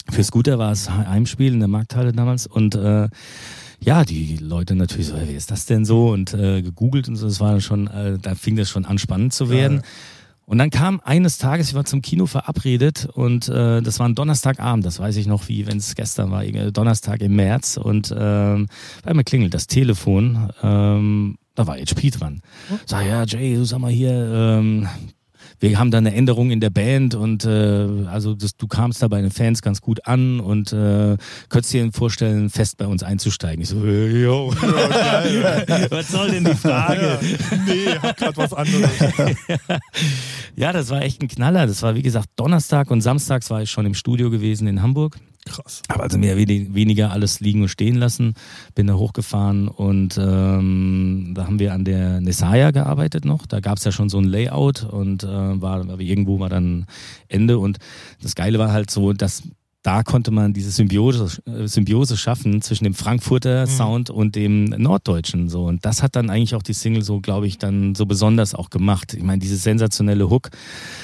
Für 0.10 0.24
Scooter 0.24 0.60
war 0.60 0.72
es 0.72 0.90
Heimspiel 0.90 1.54
in 1.54 1.60
der 1.60 1.70
Markthalle 1.70 2.12
damals 2.12 2.48
und 2.48 2.76
äh, 2.76 3.08
ja, 3.80 4.06
die 4.06 4.38
Leute 4.38 4.76
natürlich 4.76 5.08
so, 5.08 5.16
wie 5.28 5.34
ist 5.34 5.52
das 5.52 5.66
denn 5.66 5.86
so? 5.86 6.10
Und 6.10 6.34
äh, 6.34 6.62
gegoogelt 6.62 7.08
und 7.10 7.16
so, 7.16 7.28
das 7.28 7.40
war 7.40 7.52
dann 7.52 7.62
schon, 7.62 7.88
äh, 7.88 8.18
da 8.22 8.36
fing 8.36 8.56
das 8.56 8.70
schon 8.70 8.86
an 8.86 8.98
spannend 8.98 9.34
zu 9.34 9.50
werden. 9.50 9.78
Ja. 9.78 9.84
Und 10.46 10.58
dann 10.58 10.70
kam 10.70 11.00
eines 11.04 11.38
Tages, 11.38 11.70
ich 11.70 11.74
war 11.74 11.86
zum 11.86 12.02
Kino 12.02 12.26
verabredet 12.26 13.08
und 13.14 13.48
äh, 13.48 13.82
das 13.82 14.00
war 14.00 14.08
ein 14.08 14.16
Donnerstagabend, 14.16 14.86
das 14.86 15.00
weiß 15.00 15.16
ich 15.16 15.26
noch, 15.26 15.48
wie 15.48 15.66
wenn 15.68 15.78
es 15.78 15.96
gestern 15.96 16.32
war, 16.32 16.44
irgendwie 16.44 16.72
Donnerstag 16.72 17.22
im 17.22 17.36
März 17.36 17.78
und 17.78 18.14
ähm, 18.18 18.68
bei 19.04 19.14
mir 19.14 19.24
klingelt 19.24 19.54
das 19.54 19.68
Telefon, 19.68 20.50
ähm, 20.62 21.38
da 21.56 21.68
war 21.68 21.78
HP 21.78 22.10
dran. 22.10 22.42
Sag, 22.86 23.06
ja, 23.06 23.24
Jay, 23.24 23.56
du 23.56 23.64
sag 23.64 23.80
mal 23.80 23.92
hier, 23.92 24.12
ähm, 24.12 24.88
wir 25.70 25.80
haben 25.80 25.92
da 25.92 25.98
eine 25.98 26.14
Änderung 26.14 26.52
in 26.52 26.60
der 26.60 26.70
Band 26.70 27.16
und 27.16 27.46
äh, 27.46 28.06
also 28.08 28.34
das, 28.34 28.58
du 28.58 28.68
kamst 28.68 29.02
da 29.02 29.08
bei 29.08 29.22
den 29.22 29.32
Fans 29.32 29.62
ganz 29.62 29.80
gut 29.80 30.06
an 30.06 30.42
und 30.42 30.74
äh, 30.74 31.16
könntest 31.48 31.74
dir 31.74 31.90
vorstellen, 31.94 32.50
fest 32.50 32.78
bei 32.78 32.86
uns 32.86 33.02
einzusteigen. 33.02 33.62
Ich 33.62 33.70
so, 33.70 33.84
äh, 33.86 34.24
yo. 34.24 34.54
was 35.90 36.10
soll 36.10 36.32
denn 36.32 36.44
die 36.44 36.56
Frage? 36.56 37.18
Ja. 37.22 37.58
Nee, 37.66 37.98
hab 38.02 38.18
grad 38.18 38.36
was 38.38 38.54
anderes. 38.54 38.92
Ja, 40.56 40.72
das 40.72 40.92
war 40.92 41.02
echt 41.02 41.22
ein 41.22 41.28
Knaller. 41.28 41.66
Das 41.66 41.82
war, 41.82 41.96
wie 41.96 42.04
gesagt, 42.04 42.28
Donnerstag 42.36 42.92
und 42.92 43.02
Samstags 43.02 43.50
war 43.50 43.64
ich 43.64 43.72
schon 43.72 43.88
im 43.88 43.96
Studio 43.96 44.30
gewesen 44.30 44.68
in 44.68 44.84
Hamburg. 44.84 45.18
Krass. 45.46 45.82
Habe 45.90 46.04
also 46.04 46.18
mehr 46.18 46.38
weniger 46.38 47.12
alles 47.12 47.40
liegen 47.42 47.64
und 47.64 47.68
stehen 47.68 47.96
lassen. 47.96 48.34
Bin 48.76 48.88
da 48.88 48.94
hochgefahren 48.94 49.68
und 49.68 50.18
ähm, 50.18 51.34
da 51.36 51.46
haben 51.46 51.60
wir 51.60 51.74
an 51.74 51.84
der 51.84 52.22
Nesaya 52.22 52.72
gearbeitet 52.72 53.26
noch. 53.26 53.46
Da 53.46 53.60
gab's 53.60 53.84
ja 53.84 53.92
schon 53.92 54.10
so 54.10 54.20
ein 54.20 54.24
Layout 54.24 54.84
und 54.84 55.24
äh, 55.24 55.28
war 55.28 55.82
aber 55.82 56.00
irgendwo 56.00 56.40
war 56.40 56.50
dann 56.50 56.86
Ende. 57.28 57.60
Und 57.60 57.80
das 58.22 58.36
Geile 58.36 58.58
war 58.58 58.72
halt 58.72 58.90
so, 58.90 59.12
dass 59.12 59.44
da 59.84 60.02
konnte 60.02 60.32
man 60.32 60.54
diese 60.54 60.72
Symbiose, 60.72 61.42
äh, 61.46 61.68
Symbiose 61.68 62.16
schaffen 62.18 62.62
zwischen 62.62 62.86
dem 62.86 62.94
Frankfurter 62.94 63.68
Sound 63.68 64.10
und 64.10 64.36
dem 64.36 64.64
Norddeutschen. 64.66 65.50
So. 65.50 65.66
Und 65.66 65.86
das 65.86 66.02
hat 66.02 66.16
dann 66.16 66.30
eigentlich 66.30 66.56
auch 66.56 66.64
die 66.64 66.72
Single 66.74 67.02
so, 67.04 67.20
glaube 67.20 67.48
ich, 67.48 67.58
dann 67.58 67.94
so 67.94 68.06
besonders 68.06 68.56
auch 68.56 68.70
gemacht. 68.70 69.14
Ich 69.14 69.24
meine, 69.24 69.40
dieses 69.40 69.62
sensationelle 69.64 70.30
Hook, 70.30 70.52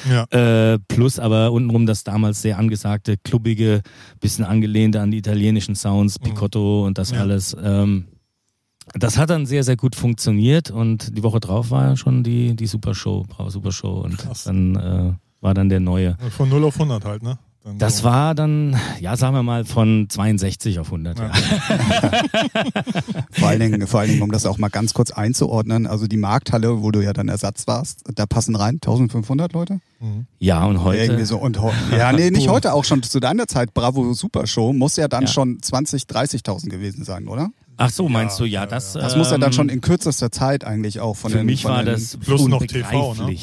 Ja. 0.10 0.24
äh, 0.32 0.80
plus 0.88 1.20
aber 1.20 1.52
untenrum 1.52 1.86
das 1.86 2.06
damals 2.06 2.42
sehr 2.42 2.58
angesagte, 2.58 3.18
klubbige, 3.18 3.82
bisschen 4.22 4.46
angelehnte 4.46 5.02
an 5.02 5.12
die 5.12 5.18
italienischen 5.18 5.76
Sounds, 5.76 6.18
Picotto 6.18 6.86
und 6.86 6.98
das 6.98 7.12
Ja. 7.12 7.20
alles. 7.20 7.56
Ähm, 7.62 8.06
das 8.94 9.18
hat 9.18 9.30
dann 9.30 9.46
sehr, 9.46 9.64
sehr 9.64 9.76
gut 9.76 9.96
funktioniert 9.96 10.72
und 10.72 11.16
die 11.18 11.22
Woche 11.22 11.40
drauf 11.42 11.70
war 11.70 11.90
ja 11.90 11.96
schon 11.98 12.24
die, 12.24 12.56
die 12.56 12.66
Super 12.66 12.96
Show, 12.96 13.26
Brau 13.28 13.50
Super 13.50 13.72
Show 13.72 14.00
und 14.06 14.18
Krass. 14.18 14.46
dann 14.46 14.76
äh, 14.78 15.14
war 15.42 15.54
dann 15.54 15.70
der 15.70 15.80
neue. 15.80 16.18
Von 16.32 16.50
0 16.50 16.64
auf 16.64 16.76
100 16.76 17.06
halt, 17.06 17.22
ne? 17.24 17.38
Dann 17.64 17.78
Das 17.78 18.00
so. 18.00 18.04
war 18.06 18.36
dann, 18.36 18.78
ja, 19.02 19.18
sagen 19.18 19.36
wir 19.36 19.44
mal, 19.44 19.66
von 19.66 20.08
62 20.10 20.80
auf 20.80 20.88
100. 20.88 21.20
Ja. 21.20 21.26
Ja. 21.28 21.32
Vor 23.32 23.48
allen, 23.50 23.60
Dingen, 23.60 23.88
vor 23.88 24.00
allen 24.00 24.10
Dingen, 24.10 24.22
um 24.22 24.32
das 24.32 24.46
auch 24.46 24.58
mal 24.58 24.70
ganz 24.70 24.94
kurz 24.94 25.12
einzuordnen, 25.12 25.88
also 25.88 26.08
die 26.08 26.18
Markthalle, 26.18 26.82
wo 26.82 26.92
du 26.92 27.02
ja 27.02 27.14
dann 27.14 27.28
Ersatz 27.30 27.68
warst, 27.68 28.04
da 28.16 28.26
passen 28.26 28.56
rein 28.56 28.76
1500 28.76 29.54
Leute? 29.54 29.80
Mhm. 30.00 30.26
ja, 30.40 30.66
und 30.66 30.84
heute. 30.84 31.02
Irgendwie 31.04 31.26
so. 31.26 31.38
Und 31.38 31.60
ja, 31.98 32.12
nee, 32.14 32.32
nicht 32.32 32.48
heute, 32.48 32.74
auch 32.74 32.86
schon 32.86 33.04
zu 33.04 33.20
deiner 33.20 33.48
Zeit, 33.48 33.74
Bravo 33.74 34.14
Super 34.14 34.48
Show, 34.48 34.74
muss 34.74 34.96
ja 34.96 35.08
dann 35.08 35.24
Ja. 35.24 35.28
schon 35.28 35.62
20, 35.62 36.04
30.000 36.04 36.70
gewesen 36.70 37.04
sein, 37.04 37.28
oder? 37.28 37.50
Ach 37.78 37.90
so, 37.90 38.10
meinst 38.10 38.40
Ja, 38.40 38.46
du, 38.46 38.50
ja, 38.50 38.62
ja, 38.62 38.66
das. 38.68 38.94
Das 38.94 39.16
muss 39.16 39.32
ja 39.32 39.38
dann 39.38 39.50
ähm, 39.50 39.54
schon 39.54 39.70
in 39.70 39.82
kürzester 39.82 40.32
Zeit 40.32 40.64
eigentlich 40.66 41.00
auch 41.00 41.16
von 41.16 41.32
Für 41.32 41.38
den, 41.38 41.46
mich 41.46 41.64
war 41.66 41.84
den, 41.84 41.94
das 41.94 42.18
Plus 42.18 42.48
noch 42.48 42.66
TV, 42.66 43.14
ne? 43.16 43.38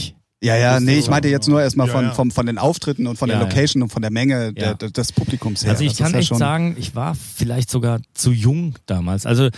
Ja, 0.47 0.57
ja, 0.57 0.79
nee, 0.81 0.99
ich 0.99 1.09
meinte 1.11 1.29
jetzt 1.29 1.49
nur 1.49 1.61
erstmal 1.61 1.89
Ja, 1.89 1.93
von, 1.93 2.05
ja. 2.05 2.13
Vom, 2.13 2.31
von 2.31 2.47
den 2.47 2.57
Auftritten 2.59 3.07
und 3.09 3.19
von 3.19 3.29
Ja, 3.29 3.37
der 3.39 3.43
ja. 3.43 3.49
Location 3.49 3.83
und 3.83 3.89
von 3.91 4.01
der 4.01 4.13
Menge 4.13 4.53
Ja. 4.57 4.75
der, 4.75 4.91
des 4.91 5.11
Publikums 5.13 5.65
her. 5.65 5.73
Also 5.73 5.83
ich 5.85 5.97
Das 5.97 5.99
kann 5.99 6.15
echt 6.15 6.29
schon- 6.29 6.39
sagen, 6.39 6.77
ich 6.79 6.95
war 6.95 7.15
vielleicht 7.17 7.69
sogar 7.71 8.01
zu 8.15 8.31
jung 8.31 8.75
damals. 8.87 9.27
Also 9.27 9.49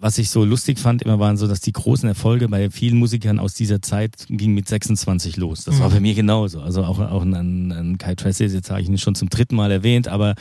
was 0.00 0.16
ich 0.18 0.30
so 0.30 0.44
lustig 0.44 0.78
fand, 0.78 1.02
immer 1.02 1.18
waren 1.18 1.36
so, 1.36 1.48
dass 1.48 1.60
die 1.60 1.72
großen 1.72 2.08
Erfolge 2.08 2.48
bei 2.48 2.70
vielen 2.70 2.98
Musikern 2.98 3.38
aus 3.40 3.54
dieser 3.54 3.82
Zeit 3.82 4.12
gingen 4.28 4.54
mit 4.54 4.68
26 4.68 5.36
los. 5.38 5.64
Das 5.64 5.74
Mhm. 5.76 5.80
war 5.80 5.90
bei 5.90 6.00
mir 6.00 6.14
genauso. 6.14 6.60
Also 6.60 6.84
auch, 6.84 6.98
auch 7.00 7.22
ein, 7.22 7.72
ein 7.72 7.98
Kai 7.98 8.14
Tracy, 8.14 8.44
jetzt 8.44 8.70
habe 8.70 8.80
ich 8.80 8.88
ihn 8.88 8.96
schon 8.98 9.16
zum 9.16 9.28
dritten 9.28 9.56
Mal 9.56 9.72
erwähnt, 9.72 10.06
aber 10.06 10.34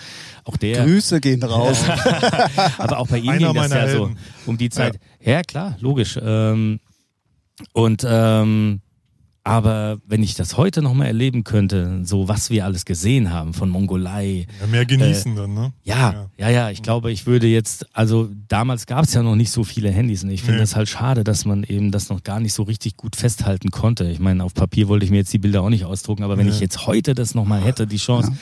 auch 0.43 0.57
der, 0.57 0.85
Grüße 0.85 1.19
gehen 1.21 1.41
raus. 1.41 1.79
aber 2.77 2.99
auch 2.99 3.07
bei 3.07 3.17
ihm 3.17 3.29
Einer 3.29 3.47
ging 3.53 3.55
das 3.63 3.71
ja 3.71 3.87
so 3.89 3.97
Helden. 4.07 4.17
um 4.45 4.57
die 4.57 4.69
Zeit. 4.69 4.99
Ja, 5.23 5.41
klar, 5.41 5.75
logisch. 5.79 6.19
Ähm, 6.21 6.79
und 7.73 8.05
ähm, 8.07 8.81
aber 9.47 9.99
wenn 10.05 10.21
ich 10.23 10.35
das 10.35 10.57
heute 10.57 10.81
nochmal 10.81 11.07
erleben 11.07 11.43
könnte, 11.43 12.01
so 12.03 12.27
was 12.27 12.49
wir 12.49 12.65
alles 12.65 12.85
gesehen 12.85 13.31
haben 13.31 13.53
von 13.53 13.69
Mongolei, 13.69 14.45
Ja, 14.61 14.67
mehr 14.67 14.85
genießen 14.85 15.35
dann, 15.35 15.53
ne? 15.53 15.73
ja, 15.83 16.27
ja, 16.37 16.49
ja, 16.49 16.69
ich 16.69 16.81
glaube, 16.83 17.11
ich 17.11 17.25
würde 17.25 17.47
jetzt, 17.47 17.85
also 17.95 18.29
damals 18.47 18.85
gab 18.85 19.05
es 19.05 19.13
ja 19.13 19.23
noch 19.23 19.35
nicht 19.35 19.51
so 19.51 19.63
viele 19.63 19.89
Handys 19.89 20.23
und 20.23 20.29
ich 20.31 20.41
finde 20.41 20.57
Nee. 20.57 20.63
es 20.63 20.75
halt 20.75 20.89
schade, 20.89 21.23
dass 21.23 21.45
man 21.45 21.63
eben 21.63 21.91
das 21.91 22.09
noch 22.09 22.23
gar 22.23 22.39
nicht 22.39 22.53
so 22.53 22.63
richtig 22.63 22.97
gut 22.97 23.15
festhalten 23.15 23.71
konnte. 23.71 24.05
Ich 24.09 24.19
meine, 24.19 24.43
auf 24.43 24.53
Papier 24.53 24.87
wollte 24.87 25.05
ich 25.05 25.11
mir 25.11 25.17
jetzt 25.17 25.33
die 25.33 25.39
Bilder 25.39 25.61
auch 25.61 25.69
nicht 25.69 25.85
ausdrucken, 25.85 26.23
aber 26.23 26.37
wenn 26.37 26.45
Nee. 26.47 26.51
ich 26.51 26.59
jetzt 26.59 26.85
heute 26.87 27.15
das 27.15 27.33
nochmal 27.35 27.61
hätte, 27.63 27.87
die 27.87 27.97
Chance, 27.97 28.33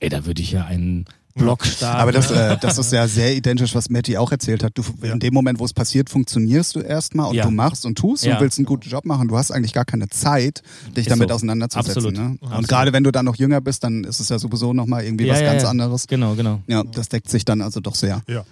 ey, 0.00 0.08
da 0.08 0.26
würde 0.26 0.42
ich 0.42 0.52
ja 0.52 0.64
einen 0.64 1.06
Blog 1.34 1.64
starten. 1.64 2.00
Aber 2.00 2.12
das, 2.12 2.30
äh, 2.30 2.56
das 2.60 2.78
ist 2.78 2.92
ja 2.92 3.08
sehr 3.08 3.34
identisch, 3.34 3.74
was 3.74 3.88
Matty 3.90 4.16
auch 4.16 4.30
erzählt 4.32 4.62
hat. 4.64 4.76
Du, 4.76 4.82
Ja. 5.02 5.12
In 5.12 5.20
dem 5.20 5.32
Moment, 5.34 5.58
wo 5.58 5.64
es 5.64 5.72
passiert, 5.72 6.10
funktionierst 6.10 6.74
du 6.76 6.80
erstmal 6.80 7.28
und 7.30 7.34
Ja. 7.34 7.44
du 7.44 7.50
machst 7.50 7.86
und 7.86 7.96
tust 7.96 8.24
Ja. 8.24 8.34
und 8.34 8.40
willst 8.42 8.58
einen 8.58 8.66
guten 8.66 8.88
Job 8.88 9.04
machen. 9.04 9.28
Du 9.28 9.36
hast 9.36 9.50
eigentlich 9.50 9.72
gar 9.72 9.84
keine 9.84 10.08
Zeit, 10.08 10.62
dich 10.96 11.06
Ist 11.06 11.10
damit 11.10 11.28
so. 11.30 11.34
auseinanderzusetzen. 11.34 11.90
Absolut. 11.92 12.14
Ne? 12.16 12.36
Und 12.40 12.42
Absolut. 12.48 12.68
gerade 12.68 12.92
wenn 12.92 13.04
du 13.04 13.10
dann 13.12 13.24
noch 13.24 13.36
jünger 13.36 13.60
bist, 13.60 13.82
dann 13.84 14.04
ist 14.04 14.20
es 14.20 14.28
ja 14.28 14.38
sowieso 14.38 14.72
nochmal 14.72 15.04
irgendwie 15.04 15.26
Ja, 15.26 15.34
was 15.34 15.40
ja, 15.40 15.50
ganz 15.52 15.62
ja. 15.62 15.68
anderes. 15.70 16.06
Genau, 16.06 16.34
genau. 16.34 16.60
Ja, 16.66 16.82
das 16.84 17.08
deckt 17.08 17.28
sich 17.30 17.44
dann 17.44 17.62
also 17.62 17.80
doch 17.80 17.94
sehr. 17.94 18.22
Ja, 18.28 18.44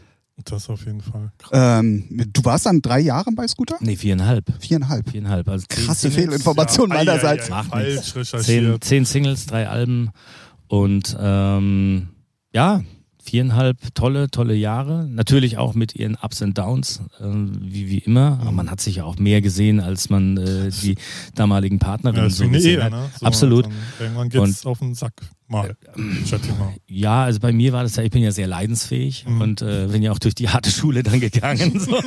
das 0.46 0.70
auf 0.70 0.86
jeden 0.86 1.02
Fall. 1.02 1.32
Ähm, 1.52 2.04
du 2.32 2.44
warst 2.44 2.64
dann 2.64 2.80
drei 2.80 3.00
Jahre 3.00 3.30
bei 3.32 3.46
Scooter? 3.46 3.76
Nee, 3.80 3.96
viereinhalb. 3.96 4.44
Viereinhalb. 4.58 5.10
Viereinhalb. 5.10 5.46
Also 5.48 5.66
Krasse 5.68 6.08
Singles. 6.08 6.14
Fehlinformation 6.24 6.88
Ja, 6.88 6.94
ei, 6.96 6.98
meinerseits. 7.04 7.42
ei, 7.44 7.46
ei, 7.46 7.50
Macht 7.58 7.68
falsch 7.70 7.94
nichts. 7.94 8.16
recherchiert. 8.16 8.84
Zehn, 8.84 9.04
zehn 9.04 9.04
Singles, 9.04 9.46
drei 9.46 9.68
Alben 9.68 10.10
und 10.68 11.14
ähm, 11.20 12.08
ja, 12.52 12.82
viereinhalb 13.22 13.94
tolle, 13.94 14.30
tolle 14.30 14.54
Jahre. 14.54 15.06
Natürlich 15.08 15.58
auch 15.58 15.74
mit 15.74 15.94
ihren 15.94 16.16
Ups 16.20 16.40
und 16.42 16.56
Downs, 16.56 17.02
ähm, 17.20 17.58
wie, 17.62 17.88
wie 17.90 17.98
immer. 17.98 18.38
Aber 18.40 18.50
man 18.52 18.70
hat 18.70 18.80
sich 18.80 18.96
ja 18.96 19.04
auch 19.04 19.18
mehr 19.18 19.40
gesehen, 19.42 19.78
als 19.80 20.08
man 20.10 20.36
äh, 20.38 20.70
die 20.70 20.96
damaligen 21.34 21.78
Ja, 21.78 21.84
Partnerinnen 21.84 22.26
wie 22.26 22.32
so 22.34 22.48
gesehen 22.48 22.78
Ehe, 22.78 22.84
hat. 22.84 22.92
ne? 22.92 23.10
So, 23.18 23.26
Absolut. 23.26 23.68
Irgendwann 24.00 24.28
geht's 24.30 24.64
auf 24.66 24.78
den 24.78 24.94
Sack. 24.94 25.12
Mal. 25.50 25.76
Schätze 26.24 26.50
ich 26.50 26.58
mal. 26.58 26.72
Ja, 26.86 27.24
also 27.24 27.40
bei 27.40 27.52
mir 27.52 27.72
war 27.72 27.82
das 27.82 27.96
ja, 27.96 28.02
ich 28.04 28.10
bin 28.10 28.22
ja 28.22 28.30
sehr 28.30 28.46
leidensfähig 28.46 29.24
Mhm. 29.26 29.40
und 29.40 29.62
äh, 29.62 29.88
bin 29.90 30.00
ja 30.02 30.12
auch 30.12 30.18
durch 30.20 30.34
die 30.34 30.48
harte 30.48 30.70
Schule 30.70 31.02
dann 31.02 31.18
gegangen. 31.20 31.78
So. 31.80 31.98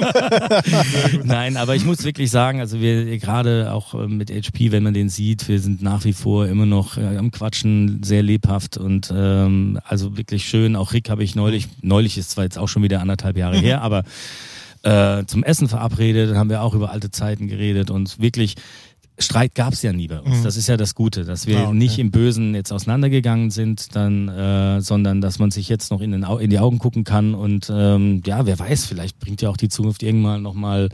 Nein, 1.24 1.58
aber 1.58 1.76
ich 1.76 1.86
muss 1.86 2.04
wirklich 2.04 2.32
sagen, 2.32 2.60
also 2.60 2.80
wir 2.80 3.18
gerade 3.20 3.72
auch 3.74 3.94
äh, 3.94 4.08
mit 4.08 4.30
HP, 4.32 4.72
wenn 4.72 4.84
man 4.84 4.94
den 4.94 5.10
sieht, 5.10 5.48
wir 5.48 5.60
sind 5.60 5.82
nach 5.82 6.06
wie 6.06 6.14
vor 6.14 6.48
immer 6.48 6.66
noch 6.66 6.98
äh, 6.98 7.18
am 7.18 7.32
Quatschen, 7.32 8.02
sehr 8.04 8.24
lebhaft 8.24 8.78
und 8.78 9.12
ähm, 9.16 9.80
also 9.84 10.18
wirklich 10.18 10.46
schön. 10.46 10.76
Auch 10.76 10.94
Rick 10.94 11.10
habe 11.10 11.24
ich 11.24 11.36
neulich, 11.36 11.68
neulich 11.82 12.18
ist 12.18 12.32
zwar 12.32 12.46
jetzt 12.46 12.58
auch 12.58 12.68
schon 12.68 12.84
wieder 12.84 13.02
anderthalb 13.02 13.38
Jahre 13.38 13.58
her, 13.58 13.82
aber 13.82 14.04
äh, 14.84 15.26
zum 15.26 15.44
Essen 15.44 15.68
verabredet, 15.70 16.36
haben 16.36 16.50
wir 16.50 16.62
auch 16.62 16.74
über 16.74 16.92
alte 16.92 17.12
Zeiten 17.12 17.48
geredet 17.48 17.90
und 17.90 18.20
wirklich 18.20 18.56
Streit 19.20 19.54
gab 19.56 19.74
es 19.74 19.82
ja 19.84 19.94
nie 19.94 20.08
bei 20.08 20.20
uns. 20.20 20.40
Mhm. 20.40 20.44
Das 20.44 20.58
ist 20.58 20.68
ja 20.68 20.76
das 20.76 20.96
Gute, 20.96 21.24
dass 21.24 21.46
wir 21.46 21.60
Ah, 21.60 21.64
okay. 21.68 21.76
nicht 21.78 22.00
im 22.00 22.10
Bösen 22.12 22.56
jetzt 22.56 22.72
auseinandergegangen 22.74 23.52
sind, 23.52 23.96
dann, 23.96 24.28
äh, 24.28 24.82
sondern 24.82 25.22
dass 25.22 25.38
man 25.40 25.52
sich 25.52 25.70
jetzt 25.70 25.92
noch 25.92 26.02
in, 26.02 26.12
den 26.12 26.24
Au 26.26 26.38
in 26.40 26.50
die 26.50 26.60
Augen 26.60 26.80
gucken 26.80 27.04
kann 27.04 27.36
und 27.36 27.72
ähm, 27.74 28.22
ja, 28.26 28.46
wer 28.46 28.58
weiß, 28.58 28.86
vielleicht 28.86 29.20
bringt 29.20 29.42
ja 29.42 29.50
auch 29.50 29.58
die 29.58 29.70
Zukunft 29.70 30.02
irgendwann 30.04 30.42
nochmal 30.42 30.90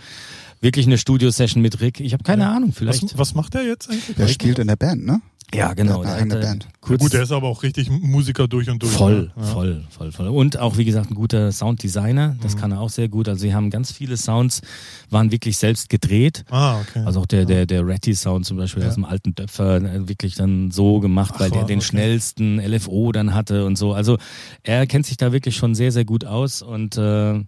wirklich 0.61 0.85
eine 0.85 0.97
Studio-Session 0.97 1.61
mit 1.61 1.79
Rick. 1.79 2.01
Ich 2.01 2.11
habe 2.13 2.23
keine 2.23 2.43
Ja. 2.43 2.51
Ahnung, 2.53 2.73
vielleicht. 2.73 3.03
Was, 3.03 3.17
was 3.17 3.33
macht 3.35 3.53
der 3.53 3.63
jetzt 3.65 3.89
eigentlich? 3.89 4.15
Der 4.17 4.27
spielt 4.27 4.59
in 4.59 4.67
der 4.67 4.75
Band, 4.75 5.05
ne? 5.05 5.21
Ja, 5.53 5.73
genau. 5.73 6.01
Der 6.03 6.11
hat 6.11 6.17
der 6.17 6.21
eine 6.37 6.39
Band. 6.45 6.67
Kurz, 6.81 7.01
Gut, 7.01 7.13
der 7.13 7.23
ist 7.23 7.31
aber 7.31 7.47
auch 7.47 7.63
richtig 7.63 7.89
Musiker 7.89 8.47
durch 8.47 8.69
und 8.69 8.81
durch. 8.81 8.91
Voll, 8.93 9.21
ne? 9.23 9.31
Ja. 9.35 9.43
voll, 9.43 9.83
voll, 9.89 10.11
voll. 10.11 10.27
Und 10.27 10.57
auch, 10.59 10.77
wie 10.77 10.85
gesagt, 10.85 11.09
ein 11.11 11.15
guter 11.15 11.51
Sounddesigner. 11.51 12.35
Das 12.41 12.55
Mhm. 12.55 12.59
kann 12.59 12.71
er 12.71 12.79
auch 12.81 12.89
sehr 12.89 13.09
gut. 13.09 13.27
Also 13.27 13.41
sie 13.41 13.53
haben 13.53 13.69
ganz 13.69 13.91
viele 13.91 14.17
Sounds, 14.17 14.61
waren 15.09 15.31
wirklich 15.31 15.57
selbst 15.57 15.89
gedreht. 15.89 16.45
Ah, 16.49 16.79
okay. 16.79 17.03
Also 17.05 17.21
auch 17.21 17.25
der, 17.25 17.45
der, 17.45 17.65
der 17.65 17.85
Ratty-Sound 17.85 18.45
zum 18.45 18.57
Beispiel 18.57 18.83
Ja. 18.83 18.89
aus 18.89 18.95
dem 18.95 19.05
alten 19.05 19.33
Döpfer 19.35 19.77
äh, 19.77 20.07
wirklich 20.07 20.35
dann 20.35 20.71
so 20.71 20.99
gemacht, 20.99 21.35
weil 21.39 21.49
Ach, 21.49 21.53
der 21.57 21.63
den 21.65 21.79
okay. 21.79 21.87
schnellsten 21.87 22.59
LFO 22.59 23.11
dann 23.11 23.33
hatte 23.33 23.65
und 23.65 23.77
so. 23.77 23.93
Also 23.93 24.17
er 24.63 24.85
kennt 24.87 25.05
sich 25.05 25.17
da 25.17 25.31
wirklich 25.31 25.55
schon 25.55 25.75
sehr, 25.75 25.91
sehr 25.91 26.05
gut 26.05 26.25
aus 26.25 26.61
und 26.61 26.97
äh, 26.97 27.41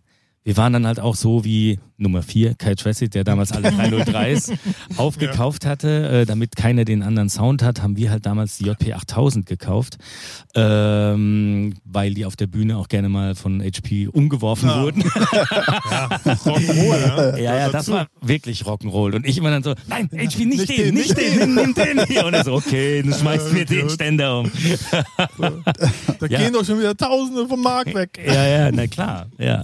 wir 0.43 0.57
waren 0.57 0.73
dann 0.73 0.87
halt 0.87 0.99
auch 0.99 1.15
so 1.15 1.43
wie 1.45 1.79
Nummer 1.97 2.23
vier, 2.23 2.55
Kai 2.55 2.73
Tracy, 2.73 3.09
der 3.09 3.23
damals 3.23 3.51
alle 3.51 3.69
303s 3.69 4.51
aufgekauft 4.97 5.67
hatte, 5.67 6.09
äh, 6.21 6.25
damit 6.25 6.55
keiner 6.55 6.83
den 6.83 7.03
anderen 7.03 7.29
Sound 7.29 7.61
hat, 7.61 7.83
haben 7.83 7.95
wir 7.95 8.09
halt 8.09 8.25
damals 8.25 8.57
die 8.57 8.65
JP 8.65 8.93
8000 8.93 9.45
gekauft, 9.45 9.97
ähm, 10.55 11.75
weil 11.85 12.15
die 12.15 12.25
auf 12.25 12.35
der 12.35 12.47
Bühne 12.47 12.77
auch 12.77 12.87
gerne 12.87 13.07
mal 13.07 13.35
von 13.35 13.61
HP 13.61 14.07
umgeworfen 14.07 14.69
Ja. 14.69 14.81
wurden. 14.81 15.03
Rock'n'Roll, 16.23 17.31
ne? 17.33 17.41
Ja, 17.41 17.55
ja, 17.55 17.69
das 17.69 17.89
war 17.91 18.07
wirklich 18.21 18.63
Rock'n'Roll. 18.63 19.13
Und 19.15 19.27
ich 19.27 19.37
immer 19.37 19.51
dann 19.51 19.61
so, 19.63 19.75
nein, 19.87 20.09
HP, 20.11 20.45
nicht, 20.45 20.59
Nicht 20.61 20.69
den, 20.69 20.77
den, 20.77 20.93
nicht 20.95 21.17
nicht 21.17 21.39
den, 21.41 21.53
nimm, 21.55 21.73
den 21.75 22.05
hier. 22.07 22.25
Und 22.25 22.33
er 22.33 22.43
so, 22.43 22.53
okay, 22.53 23.03
dann 23.03 23.13
schmeißt 23.13 23.47
Ja, 23.49 23.53
mir 23.53 23.65
den. 23.65 23.89
Ständer 23.91 24.39
um. 24.39 24.51
Da 25.37 26.25
Ja. 26.27 26.39
gehen 26.39 26.53
doch 26.53 26.65
schon 26.65 26.79
wieder 26.79 26.95
Tausende 26.97 27.47
vom 27.47 27.61
Markt 27.61 27.93
weg. 27.93 28.19
Ja, 28.25 28.45
ja, 28.47 28.71
na 28.71 28.87
klar, 28.87 29.27
ja. 29.37 29.63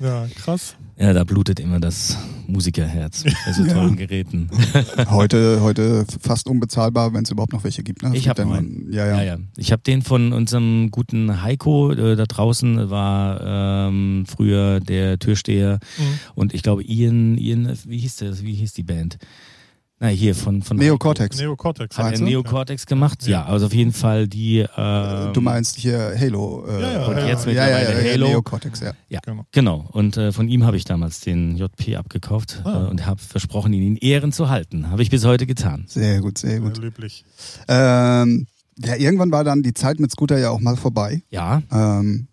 Ja, 0.00 0.26
krass. 0.36 0.76
Ja, 0.96 1.12
da 1.12 1.24
blutet 1.24 1.60
immer 1.60 1.80
das 1.80 2.16
Musikerherz 2.46 3.24
bei 3.46 3.52
so 3.52 3.64
tollen 3.66 3.96
Geräten. 3.96 4.48
Heute, 5.10 5.60
heute 5.60 6.06
fast 6.20 6.48
unbezahlbar, 6.48 7.12
wenn 7.14 7.24
es 7.24 7.30
überhaupt 7.30 7.52
noch 7.52 7.64
welche 7.64 7.82
gibt. 7.82 8.02
Ne? 8.02 8.10
Ich 8.14 8.24
gibt 8.24 8.38
hab 8.38 8.38
ja 8.38 8.62
Ja, 8.90 9.06
ja. 9.06 9.16
Ja, 9.16 9.22
ja. 9.22 9.36
Ich 9.56 9.70
habe 9.70 9.82
den 9.82 10.02
von 10.02 10.32
unserem 10.32 10.90
guten 10.90 11.42
Heiko 11.42 11.92
äh, 11.92 12.16
da 12.16 12.24
draußen, 12.24 12.90
war 12.90 13.88
ähm, 13.88 14.24
früher 14.26 14.80
der 14.80 15.18
Türsteher. 15.18 15.78
Mhm. 15.98 16.18
Und 16.34 16.54
ich 16.54 16.62
glaube, 16.62 16.82
Ian, 16.84 17.36
Ian, 17.38 17.76
wie 17.86 17.98
hieß 17.98 18.16
das, 18.16 18.42
wie 18.42 18.54
hieß 18.54 18.72
die 18.72 18.82
Band? 18.82 19.18
Na, 20.00 20.06
hier 20.08 20.34
von, 20.36 20.62
von 20.62 20.76
Neocortex. 20.76 21.38
Neocortex. 21.38 21.98
Hat 21.98 22.12
er? 22.14 22.20
Neocortex 22.20 22.86
gemacht? 22.86 23.26
Ja. 23.26 23.40
Ja. 23.40 23.46
also 23.46 23.66
auf 23.66 23.74
jeden 23.74 23.92
Fall 23.92 24.28
die. 24.28 24.64
Ähm, 24.76 25.32
Du 25.32 25.40
meinst 25.40 25.76
hier 25.76 26.14
Halo. 26.16 26.64
Äh, 26.68 26.80
Ja, 26.80 26.92
ja, 26.92 27.06
Und 27.06 27.16
ja, 27.16 27.26
jetzt 27.26 27.46
ja. 27.46 27.52
ja, 27.52 27.68
ja, 27.68 27.78
mittlerweile 27.78 28.06
ja, 28.06 28.12
Halo. 28.12 28.28
Neocortex, 28.28 28.80
ja. 28.80 28.92
Ja, 29.08 29.20
Genau. 29.24 29.44
genau. 29.50 29.88
Und 29.90 30.16
äh, 30.16 30.30
von 30.30 30.48
ihm 30.48 30.64
habe 30.64 30.76
ich 30.76 30.84
damals 30.84 31.18
den 31.20 31.56
JP 31.56 31.96
abgekauft 31.96 32.62
Ah. 32.64 32.84
äh, 32.86 32.90
und 32.90 33.06
habe 33.06 33.20
versprochen, 33.20 33.72
ihn 33.72 33.82
in 33.82 33.96
Ehren 33.96 34.30
zu 34.30 34.48
halten. 34.48 34.88
Habe 34.90 35.02
ich 35.02 35.10
bis 35.10 35.24
heute 35.24 35.46
getan. 35.46 35.84
Sehr 35.88 36.20
gut, 36.20 36.38
sehr 36.38 36.60
gut. 36.60 36.78
Löblich. 36.78 37.24
Ähm, 37.66 38.46
ja, 38.78 38.94
irgendwann 38.94 39.32
war 39.32 39.42
dann 39.42 39.64
die 39.64 39.74
Zeit 39.74 39.98
mit 39.98 40.12
Scooter 40.12 40.38
ja 40.38 40.50
auch 40.50 40.60
mal 40.60 40.76
vorbei. 40.76 41.22
Ja, 41.30 41.62
Ähm, 41.72 42.28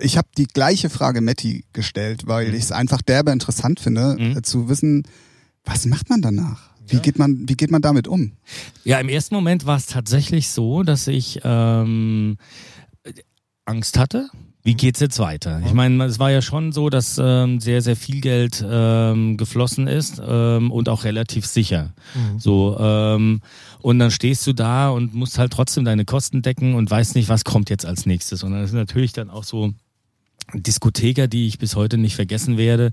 ich 0.00 0.16
habe 0.16 0.26
die 0.36 0.46
gleiche 0.48 0.90
Frage 0.90 1.20
Matti 1.20 1.64
gestellt, 1.72 2.22
weil 2.26 2.52
ich 2.52 2.64
es 2.64 2.72
einfach 2.72 3.00
derbe 3.02 3.30
interessant 3.30 3.78
finde, 3.78 4.16
Mhm. 4.18 4.36
äh, 4.38 4.42
zu 4.42 4.68
wissen, 4.68 5.04
was 5.64 5.86
macht 5.86 6.10
man 6.10 6.20
danach? 6.20 6.73
Wie 6.86 6.96
Ja. 6.96 7.02
geht 7.02 7.18
man, 7.18 7.48
wie 7.48 7.56
geht 7.56 7.70
man 7.70 7.82
damit 7.82 8.06
um? 8.08 8.32
ja. 8.84 8.98
Im 9.00 9.08
ersten 9.08 9.34
Moment 9.34 9.64
war 9.66 9.76
es 9.76 9.86
tatsächlich 9.86 10.48
so, 10.50 10.82
dass 10.82 11.06
ich 11.06 11.40
ähm, 11.44 12.36
Angst 13.64 13.98
hatte. 13.98 14.28
Wie 14.66 14.74
geht's 14.74 15.00
jetzt 15.00 15.18
weiter? 15.18 15.60
Ich 15.66 15.74
meine, 15.74 16.02
es 16.04 16.18
war 16.18 16.30
ja 16.30 16.40
schon 16.40 16.72
so, 16.72 16.88
dass 16.88 17.20
ähm, 17.22 17.60
sehr, 17.60 17.82
sehr 17.82 17.96
viel 17.96 18.22
Geld 18.22 18.64
ähm, 18.66 19.36
geflossen 19.36 19.86
ist 19.88 20.22
ähm, 20.26 20.70
und 20.70 20.88
auch 20.88 21.04
relativ 21.04 21.44
sicher. 21.44 21.92
Mhm. 22.14 22.38
So, 22.38 22.76
ähm, 22.80 23.40
und 23.82 23.98
dann 23.98 24.10
stehst 24.10 24.46
du 24.46 24.54
da 24.54 24.88
und 24.88 25.12
musst 25.14 25.38
halt 25.38 25.52
trotzdem 25.52 25.84
deine 25.84 26.06
Kosten 26.06 26.40
decken 26.40 26.74
und 26.76 26.90
weißt 26.90 27.14
nicht, 27.14 27.28
was 27.28 27.44
kommt 27.44 27.68
jetzt 27.68 27.84
als 27.84 28.06
nächstes. 28.06 28.42
Und 28.42 28.52
das 28.52 28.70
ist 28.70 28.74
natürlich 28.74 29.12
dann 29.12 29.28
auch 29.28 29.44
so 29.44 29.72
Diskotheker, 30.52 31.26
die 31.26 31.46
ich 31.46 31.58
bis 31.58 31.76
heute 31.76 31.98
nicht 31.98 32.16
vergessen 32.16 32.56
werde, 32.56 32.90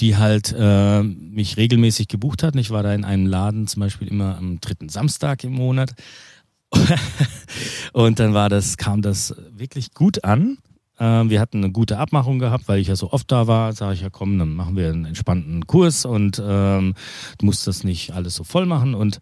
die 0.00 0.16
halt 0.16 0.54
äh, 0.56 1.02
mich 1.02 1.56
regelmäßig 1.56 2.08
gebucht 2.08 2.42
hatten. 2.42 2.58
Ich 2.58 2.70
war 2.70 2.82
da 2.82 2.94
in 2.94 3.04
einem 3.04 3.26
Laden 3.26 3.66
zum 3.66 3.80
Beispiel 3.80 4.08
immer 4.08 4.36
am 4.38 4.60
dritten 4.60 4.88
Samstag 4.88 5.44
im 5.44 5.52
Monat. 5.52 5.94
und 7.92 8.18
dann 8.18 8.34
war 8.34 8.48
das, 8.48 8.76
kam 8.76 9.02
das 9.02 9.34
wirklich 9.50 9.94
gut 9.94 10.24
an. 10.24 10.58
Ähm, 10.98 11.28
wir 11.28 11.40
hatten 11.40 11.58
eine 11.58 11.72
gute 11.72 11.98
Abmachung 11.98 12.38
gehabt, 12.38 12.68
weil 12.68 12.78
ich 12.78 12.86
ja 12.86 12.94
so 12.94 13.10
oft 13.10 13.30
da 13.32 13.48
war, 13.48 13.72
sage 13.72 13.94
ich 13.94 14.00
ja 14.00 14.10
komm, 14.10 14.38
dann 14.38 14.54
machen 14.54 14.76
wir 14.76 14.88
einen 14.90 15.06
entspannten 15.06 15.66
Kurs 15.66 16.04
und 16.04 16.40
ähm, 16.44 16.94
du 17.38 17.46
musst 17.46 17.66
das 17.66 17.82
nicht 17.82 18.12
alles 18.12 18.36
so 18.36 18.44
voll 18.44 18.64
machen 18.64 18.94
und 18.94 19.18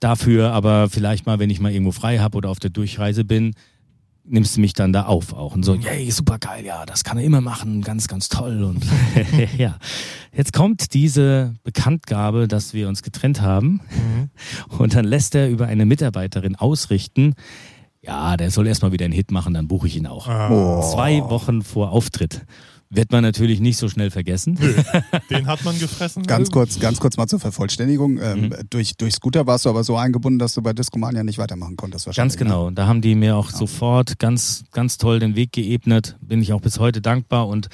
dafür 0.00 0.52
aber 0.52 0.90
vielleicht 0.90 1.24
mal, 1.24 1.38
wenn 1.38 1.48
ich 1.48 1.60
mal 1.60 1.72
irgendwo 1.72 1.92
frei 1.92 2.18
habe 2.18 2.36
oder 2.36 2.50
auf 2.50 2.58
der 2.58 2.70
Durchreise 2.70 3.24
bin, 3.24 3.54
nimmst 4.24 4.56
du 4.56 4.60
mich 4.60 4.72
dann 4.72 4.92
da 4.92 5.04
auf 5.04 5.32
auch 5.32 5.54
und 5.54 5.64
so, 5.64 5.74
yay, 5.74 6.10
super 6.10 6.38
geil, 6.38 6.64
ja, 6.64 6.86
das 6.86 7.04
kann 7.04 7.18
er 7.18 7.24
immer 7.24 7.40
machen, 7.40 7.82
ganz, 7.82 8.08
ganz 8.08 8.28
toll 8.28 8.62
und 8.62 8.84
ja. 9.58 9.76
Jetzt 10.32 10.52
kommt 10.52 10.94
diese 10.94 11.54
Bekanntgabe, 11.62 12.48
dass 12.48 12.74
wir 12.74 12.88
uns 12.88 13.02
getrennt 13.02 13.40
haben 13.40 13.80
mhm. 13.90 14.30
und 14.78 14.94
dann 14.94 15.04
lässt 15.04 15.34
er 15.34 15.48
über 15.48 15.66
eine 15.66 15.86
Mitarbeiterin 15.86 16.56
ausrichten, 16.56 17.34
ja, 18.00 18.36
der 18.36 18.50
soll 18.50 18.66
erstmal 18.66 18.92
wieder 18.92 19.04
einen 19.04 19.14
Hit 19.14 19.30
machen, 19.30 19.54
dann 19.54 19.68
buche 19.68 19.86
ich 19.86 19.96
ihn 19.96 20.06
auch. 20.06 20.28
Oh. 20.28 20.82
Zwei 20.92 21.20
Wochen 21.30 21.62
vor 21.62 21.90
Auftritt. 21.90 22.44
Wird 22.94 23.10
man 23.10 23.22
natürlich 23.22 23.60
nicht 23.60 23.76
so 23.76 23.88
schnell 23.88 24.10
vergessen. 24.10 24.56
Nö, 24.60 24.72
den 25.30 25.46
hat 25.46 25.64
man 25.64 25.78
gefressen. 25.78 26.22
ganz 26.26 26.50
kurz, 26.50 26.78
ganz 26.78 27.00
kurz 27.00 27.16
mal 27.16 27.26
zur 27.26 27.40
Vervollständigung. 27.40 28.18
Ähm, 28.22 28.40
mhm. 28.40 28.54
durch, 28.70 28.96
durch 28.96 29.14
Scooter 29.14 29.46
warst 29.46 29.64
du 29.64 29.70
aber 29.70 29.82
so 29.82 29.96
eingebunden, 29.96 30.38
dass 30.38 30.54
du 30.54 30.62
bei 30.62 30.72
Discomania 30.72 31.24
nicht 31.24 31.38
weitermachen 31.38 31.76
konntest 31.76 32.06
wahrscheinlich. 32.06 32.36
Ganz 32.36 32.48
genau. 32.48 32.70
Ne? 32.70 32.76
Da 32.76 32.86
haben 32.86 33.00
die 33.00 33.14
mir 33.14 33.36
auch 33.36 33.50
ja. 33.50 33.56
sofort 33.56 34.18
ganz, 34.18 34.64
ganz 34.72 34.96
toll 34.98 35.18
den 35.18 35.34
Weg 35.34 35.52
geebnet. 35.52 36.16
Bin 36.20 36.40
ich 36.40 36.52
auch 36.52 36.60
bis 36.60 36.78
heute 36.78 37.00
dankbar 37.00 37.48
und 37.48 37.68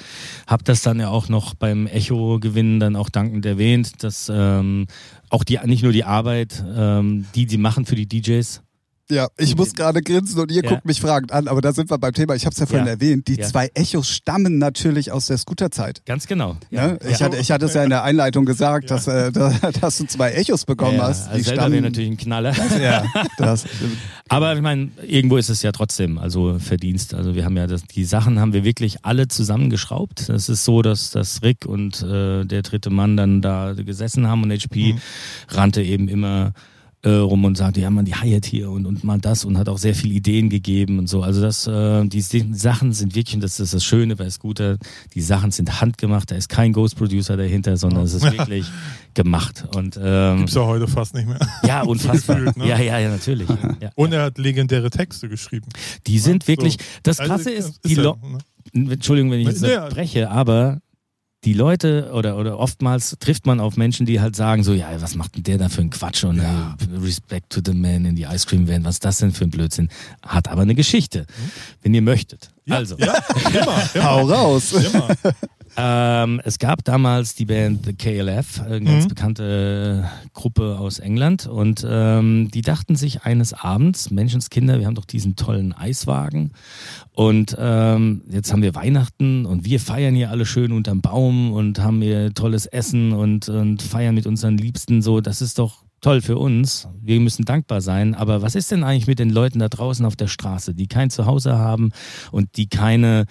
habe 0.47 0.63
das 0.63 0.81
dann 0.81 0.99
ja 0.99 1.09
auch 1.09 1.29
noch 1.29 1.53
beim 1.53 1.87
Echo-Gewinnen 1.87 2.79
dann 2.79 2.95
auch 2.95 3.09
dankend 3.09 3.45
erwähnt, 3.45 4.03
dass 4.03 4.31
ähm, 4.33 4.87
auch 5.29 5.43
die, 5.43 5.59
nicht 5.65 5.83
nur 5.83 5.91
die 5.91 6.03
Arbeit, 6.03 6.63
ähm, 6.75 7.25
die 7.35 7.45
die 7.45 7.57
machen 7.57 7.85
für 7.85 7.95
die 7.95 8.07
DJs, 8.07 8.61
ja, 9.11 9.27
ich 9.37 9.55
muss 9.55 9.73
gerade 9.73 10.01
grinsen 10.01 10.39
und 10.39 10.51
ihr 10.51 10.63
ja. 10.63 10.69
guckt 10.69 10.85
mich 10.85 11.01
fragend 11.01 11.31
an, 11.31 11.47
aber 11.47 11.61
da 11.61 11.73
sind 11.73 11.89
wir 11.89 11.97
beim 11.97 12.13
Thema. 12.13 12.35
Ich 12.35 12.45
habe 12.45 12.53
es 12.53 12.59
ja 12.59 12.65
vorhin 12.65 12.87
ja. 12.87 12.93
erwähnt. 12.93 13.27
Die 13.27 13.35
ja. 13.35 13.45
zwei 13.45 13.69
Echos 13.73 14.09
stammen 14.09 14.57
natürlich 14.57 15.11
aus 15.11 15.27
der 15.27 15.37
Scooterzeit. 15.37 16.03
Ganz 16.05 16.27
genau. 16.27 16.57
Ne? 16.69 16.97
Ich, 17.09 17.21
hatte, 17.21 17.37
ich 17.37 17.51
hatte 17.51 17.65
es 17.65 17.73
ja 17.73 17.83
in 17.83 17.89
der 17.89 18.03
Einleitung 18.03 18.45
gesagt, 18.45 18.89
dass, 18.89 19.07
äh, 19.07 19.31
dass 19.81 19.97
du 19.97 20.05
zwei 20.05 20.31
Echos 20.31 20.65
bekommen 20.65 21.01
hast. 21.01 21.27
Die 21.27 21.31
also 21.31 21.51
stammen 21.51 21.83
natürlich 21.83 22.11
ein 22.11 22.17
Knaller. 22.17 22.53
Ja, 22.81 23.05
das. 23.37 23.65
aber 24.29 24.55
ich 24.55 24.61
meine, 24.61 24.89
irgendwo 25.05 25.37
ist 25.37 25.49
es 25.49 25.61
ja 25.61 25.71
trotzdem 25.71 26.17
also 26.17 26.57
Verdienst. 26.59 27.13
Also 27.13 27.35
wir 27.35 27.43
haben 27.45 27.57
ja 27.57 27.67
das, 27.67 27.83
die 27.83 28.05
Sachen 28.05 28.39
haben 28.39 28.53
wir 28.53 28.63
wirklich 28.63 29.03
alle 29.03 29.27
zusammengeschraubt. 29.27 30.29
Es 30.29 30.49
ist 30.49 30.63
so, 30.63 30.81
dass, 30.81 31.11
dass 31.11 31.43
Rick 31.43 31.65
und 31.65 32.01
äh, 32.01 32.45
der 32.45 32.61
dritte 32.61 32.89
Mann 32.89 33.17
dann 33.17 33.41
da 33.41 33.73
gesessen 33.73 34.27
haben 34.27 34.43
und 34.43 34.51
HP 34.51 34.93
mhm. 34.93 34.99
rannte 35.49 35.83
eben 35.83 36.07
immer 36.07 36.53
äh, 37.03 37.09
rum 37.09 37.45
und 37.45 37.57
sagte, 37.57 37.81
ja 37.81 37.89
man, 37.89 38.05
die 38.05 38.15
Hyatt 38.15 38.45
hier 38.45 38.69
und, 38.69 38.85
und 38.85 39.03
mal 39.03 39.19
das 39.19 39.43
und 39.43 39.57
hat 39.57 39.69
auch 39.69 39.77
sehr 39.77 39.95
viele 39.95 40.13
Ideen 40.13 40.49
gegeben 40.49 40.99
und 40.99 41.07
so. 41.07 41.23
Also 41.23 41.41
das, 41.41 41.65
äh, 41.67 42.05
die 42.05 42.21
Sachen 42.21 42.93
sind 42.93 43.15
wirklich, 43.15 43.35
und 43.35 43.41
das 43.41 43.59
ist 43.59 43.73
das 43.73 43.83
Schöne 43.83 44.15
bei 44.15 44.29
Scooter, 44.29 44.77
die 45.13 45.21
Sachen 45.21 45.51
sind 45.51 45.81
handgemacht, 45.81 46.31
da 46.31 46.35
ist 46.35 46.49
kein 46.49 46.73
Ghost 46.73 46.97
Producer 46.97 47.37
dahinter, 47.37 47.77
sondern 47.77 48.03
es 48.03 48.13
ist 48.13 48.23
wirklich 48.23 48.65
gemacht. 49.13 49.65
Und, 49.75 49.99
ähm, 50.01 50.37
Gibt's 50.39 50.53
ja 50.53 50.65
heute 50.65 50.87
fast 50.87 51.15
nicht 51.15 51.27
mehr. 51.27 51.39
Ja, 51.63 51.81
unfassbar. 51.85 52.37
Gefühlt, 52.37 52.57
ne? 52.57 52.67
Ja, 52.67 52.79
ja, 52.79 52.99
ja, 52.99 53.09
natürlich. 53.09 53.49
Ja, 53.79 53.89
und 53.95 54.13
er 54.13 54.23
hat 54.23 54.37
legendäre 54.37 54.89
Texte 54.89 55.27
geschrieben. 55.27 55.67
Die 56.07 56.19
sind 56.19 56.43
ja, 56.43 56.47
wirklich, 56.49 56.77
das 57.03 57.19
also 57.19 57.33
Krasse 57.33 57.49
also, 57.49 57.69
ist, 57.69 57.85
die 57.85 57.93
ist 57.93 57.97
er, 57.97 58.15
ne? 58.15 58.37
Entschuldigung, 58.73 59.31
wenn 59.31 59.39
ich 59.39 59.47
jetzt 59.47 59.61
nee, 59.61 59.75
breche, 59.89 60.29
aber 60.29 60.81
die 61.43 61.53
Leute 61.53 62.11
oder, 62.13 62.37
oder 62.37 62.59
oftmals 62.59 63.17
trifft 63.19 63.47
man 63.47 63.59
auf 63.59 63.75
Menschen, 63.75 64.05
die 64.05 64.21
halt 64.21 64.35
sagen 64.35 64.63
so, 64.63 64.73
ja, 64.73 64.89
was 64.99 65.15
macht 65.15 65.35
denn 65.35 65.43
der 65.43 65.57
da 65.57 65.69
für 65.69 65.81
einen 65.81 65.89
Quatsch 65.89 66.23
und 66.23 66.37
ja. 66.37 66.77
äh, 66.79 66.97
Respect 67.03 67.49
to 67.51 67.61
the 67.65 67.73
man 67.73 68.05
in 68.05 68.15
die 68.15 68.23
Ice 68.23 68.45
Cream 68.45 68.67
Van, 68.67 68.83
was 68.83 68.95
ist 68.95 69.05
das 69.05 69.17
denn 69.17 69.31
für 69.31 69.45
ein 69.45 69.49
Blödsinn? 69.49 69.89
Hat 70.21 70.49
aber 70.49 70.61
eine 70.61 70.75
Geschichte, 70.75 71.21
mhm. 71.21 71.51
wenn 71.81 71.93
ihr 71.93 72.01
möchtet. 72.03 72.51
Ja, 72.65 72.75
also. 72.75 72.95
Ja, 72.97 73.17
immer, 73.53 73.89
immer. 73.95 74.03
Hau 74.03 74.27
raus. 74.27 74.73
Immer. 74.73 75.07
Ähm, 75.77 76.41
es 76.43 76.59
gab 76.59 76.83
damals 76.83 77.35
die 77.35 77.45
Band 77.45 77.85
The 77.85 77.93
KLF, 77.93 78.61
eine 78.61 78.81
ganz 78.81 79.05
mhm. 79.05 79.09
bekannte 79.09 80.09
Gruppe 80.33 80.77
aus 80.77 80.99
England. 80.99 81.47
Und 81.47 81.85
ähm, 81.87 82.49
die 82.51 82.61
dachten 82.61 82.95
sich 82.95 83.23
eines 83.23 83.53
Abends, 83.53 84.11
Menschenskinder, 84.11 84.79
wir 84.79 84.87
haben 84.87 84.95
doch 84.95 85.05
diesen 85.05 85.35
tollen 85.35 85.73
Eiswagen. 85.73 86.51
Und 87.13 87.55
ähm, 87.57 88.23
jetzt 88.29 88.51
haben 88.51 88.61
wir 88.61 88.75
Weihnachten 88.75 89.45
und 89.45 89.65
wir 89.65 89.79
feiern 89.79 90.15
hier 90.15 90.29
alle 90.29 90.45
schön 90.45 90.71
unterm 90.71 91.01
Baum 91.01 91.53
und 91.53 91.79
haben 91.79 92.01
hier 92.01 92.33
tolles 92.33 92.65
Essen 92.65 93.13
und, 93.13 93.47
und 93.47 93.81
feiern 93.81 94.15
mit 94.15 94.27
unseren 94.27 94.57
Liebsten 94.57 95.01
so. 95.01 95.21
Das 95.21 95.41
ist 95.41 95.57
doch 95.57 95.83
toll 96.01 96.21
für 96.21 96.37
uns. 96.37 96.87
Wir 96.99 97.19
müssen 97.19 97.45
dankbar 97.45 97.79
sein. 97.79 98.15
Aber 98.15 98.41
was 98.41 98.55
ist 98.55 98.71
denn 98.71 98.83
eigentlich 98.83 99.07
mit 99.07 99.19
den 99.19 99.29
Leuten 99.29 99.59
da 99.59 99.69
draußen 99.69 100.05
auf 100.05 100.15
der 100.15 100.27
Straße, 100.27 100.73
die 100.73 100.87
kein 100.87 101.09
Zuhause 101.09 101.57
haben 101.57 101.91
und 102.31 102.57
die 102.57 102.67
keine 102.67 103.25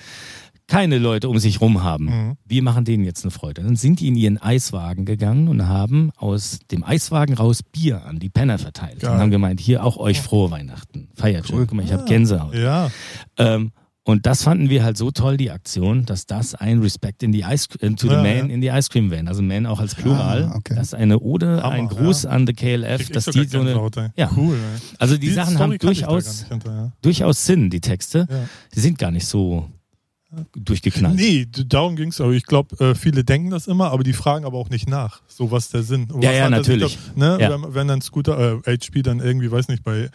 keine 0.71 0.99
Leute 0.99 1.29
um 1.29 1.39
sich 1.39 1.61
rum 1.61 1.83
haben. 1.83 2.05
Mhm. 2.05 2.37
Wir 2.47 2.63
machen 2.63 2.85
denen 2.85 3.05
jetzt 3.05 3.25
eine 3.25 3.33
Freude. 3.33 3.63
Dann 3.63 3.75
sind 3.75 3.99
die 3.99 4.07
in 4.07 4.15
ihren 4.15 4.39
Eiswagen 4.39 5.05
gegangen 5.05 5.49
und 5.49 5.67
haben 5.67 6.13
aus 6.17 6.61
dem 6.71 6.85
Eiswagen 6.85 7.35
raus 7.35 7.63
Bier 7.65 8.05
an 8.07 8.21
die 8.21 8.31
Penner 8.31 8.59
verteilt. 8.59 9.01
Geil. 9.01 9.11
Und 9.11 9.19
haben 9.19 9.31
gemeint, 9.33 9.59
hier 9.59 9.85
auch 9.85 9.97
euch 9.97 10.21
frohe 10.21 10.51
Weihnachten. 10.53 11.09
Feiert 11.15 11.49
schön. 11.49 11.67
Guck 11.67 11.75
mal, 11.75 11.85
ich 11.85 11.93
habe 11.93 12.05
Gänsehaut. 12.05 12.55
Ja. 12.55 12.89
Ähm, 13.37 13.73
und 14.05 14.27
das 14.27 14.45
fanden 14.45 14.71
wir 14.71 14.85
halt 14.85 14.97
so 14.97 15.11
toll, 15.11 15.37
die 15.37 15.51
Aktion, 15.51 16.07
dass 16.07 16.27
das 16.27 16.55
ein 16.55 16.81
Respect 16.81 17.25
in 17.25 17.33
die 17.33 17.41
Ice, 17.41 17.69
äh, 17.81 17.91
to 17.91 18.07
the 18.09 18.15
ja, 18.15 18.23
Man 18.23 18.49
ja. 18.49 18.55
in 18.55 18.61
die 18.61 18.69
Ice 18.69 18.89
Cream 18.91 19.11
Van, 19.11 19.27
also 19.27 19.43
Man 19.43 19.67
auch 19.67 19.81
als 19.81 19.97
Plural, 19.97 20.51
ah, 20.53 20.57
okay. 20.57 20.75
das 20.77 20.89
ist 20.89 20.95
eine 20.95 21.19
Ode, 21.19 21.63
Hammer, 21.63 21.71
ein 21.71 21.89
Gruß 21.89 22.23
ja. 22.23 22.31
an 22.31 22.47
the 22.47 22.53
KLF, 22.53 23.11
dass 23.11 23.25
die 23.27 23.45
so 23.45 23.61
eine, 23.61 23.75
Laute. 23.75 24.13
ja, 24.17 24.31
cool. 24.37 24.55
Ey. 24.55 24.81
Also 24.99 25.15
die, 25.17 25.27
die 25.29 25.33
Sachen 25.33 25.57
Story 25.57 25.73
haben 25.73 25.79
durchaus, 25.79 26.45
hinter, 26.49 26.93
durchaus 27.03 27.45
Sinn, 27.45 27.71
die 27.71 27.81
Texte. 27.81 28.27
Die 28.75 28.81
sind 28.81 28.99
gar 28.99 29.11
nicht 29.11 29.27
so 29.27 29.69
durchgeknallt. 30.55 31.17
Nee, 31.17 31.47
darum 31.67 31.97
ging 31.97 32.09
es, 32.09 32.21
aber 32.21 32.33
ich 32.33 32.45
glaube, 32.45 32.79
äh, 32.85 32.95
viele 32.95 33.25
denken 33.25 33.51
das 33.51 33.67
immer, 33.67 33.91
aber 33.91 34.05
die 34.05 34.13
fragen 34.13 34.45
aber 34.45 34.59
auch 34.59 34.71
nicht 34.71 34.89
nach, 34.89 35.21
so 35.27 35.51
was 35.51 35.71
der 35.71 35.83
Sinn. 35.83 36.09
ja, 36.21 36.33
ja, 36.33 36.51
natürlich. 36.51 36.97
Doch, 36.97 37.17
ne, 37.17 37.39
ja. 37.41 37.51
Wenn, 37.51 37.75
wenn 37.75 37.89
dann 37.89 38.01
Scooter, 38.01 38.61
äh, 38.65 38.77
HP 38.77 39.03
dann 39.03 39.21
irgendwie, 39.21 39.51
weiß 39.51 39.69
nicht, 39.69 39.83
bei 39.83 40.11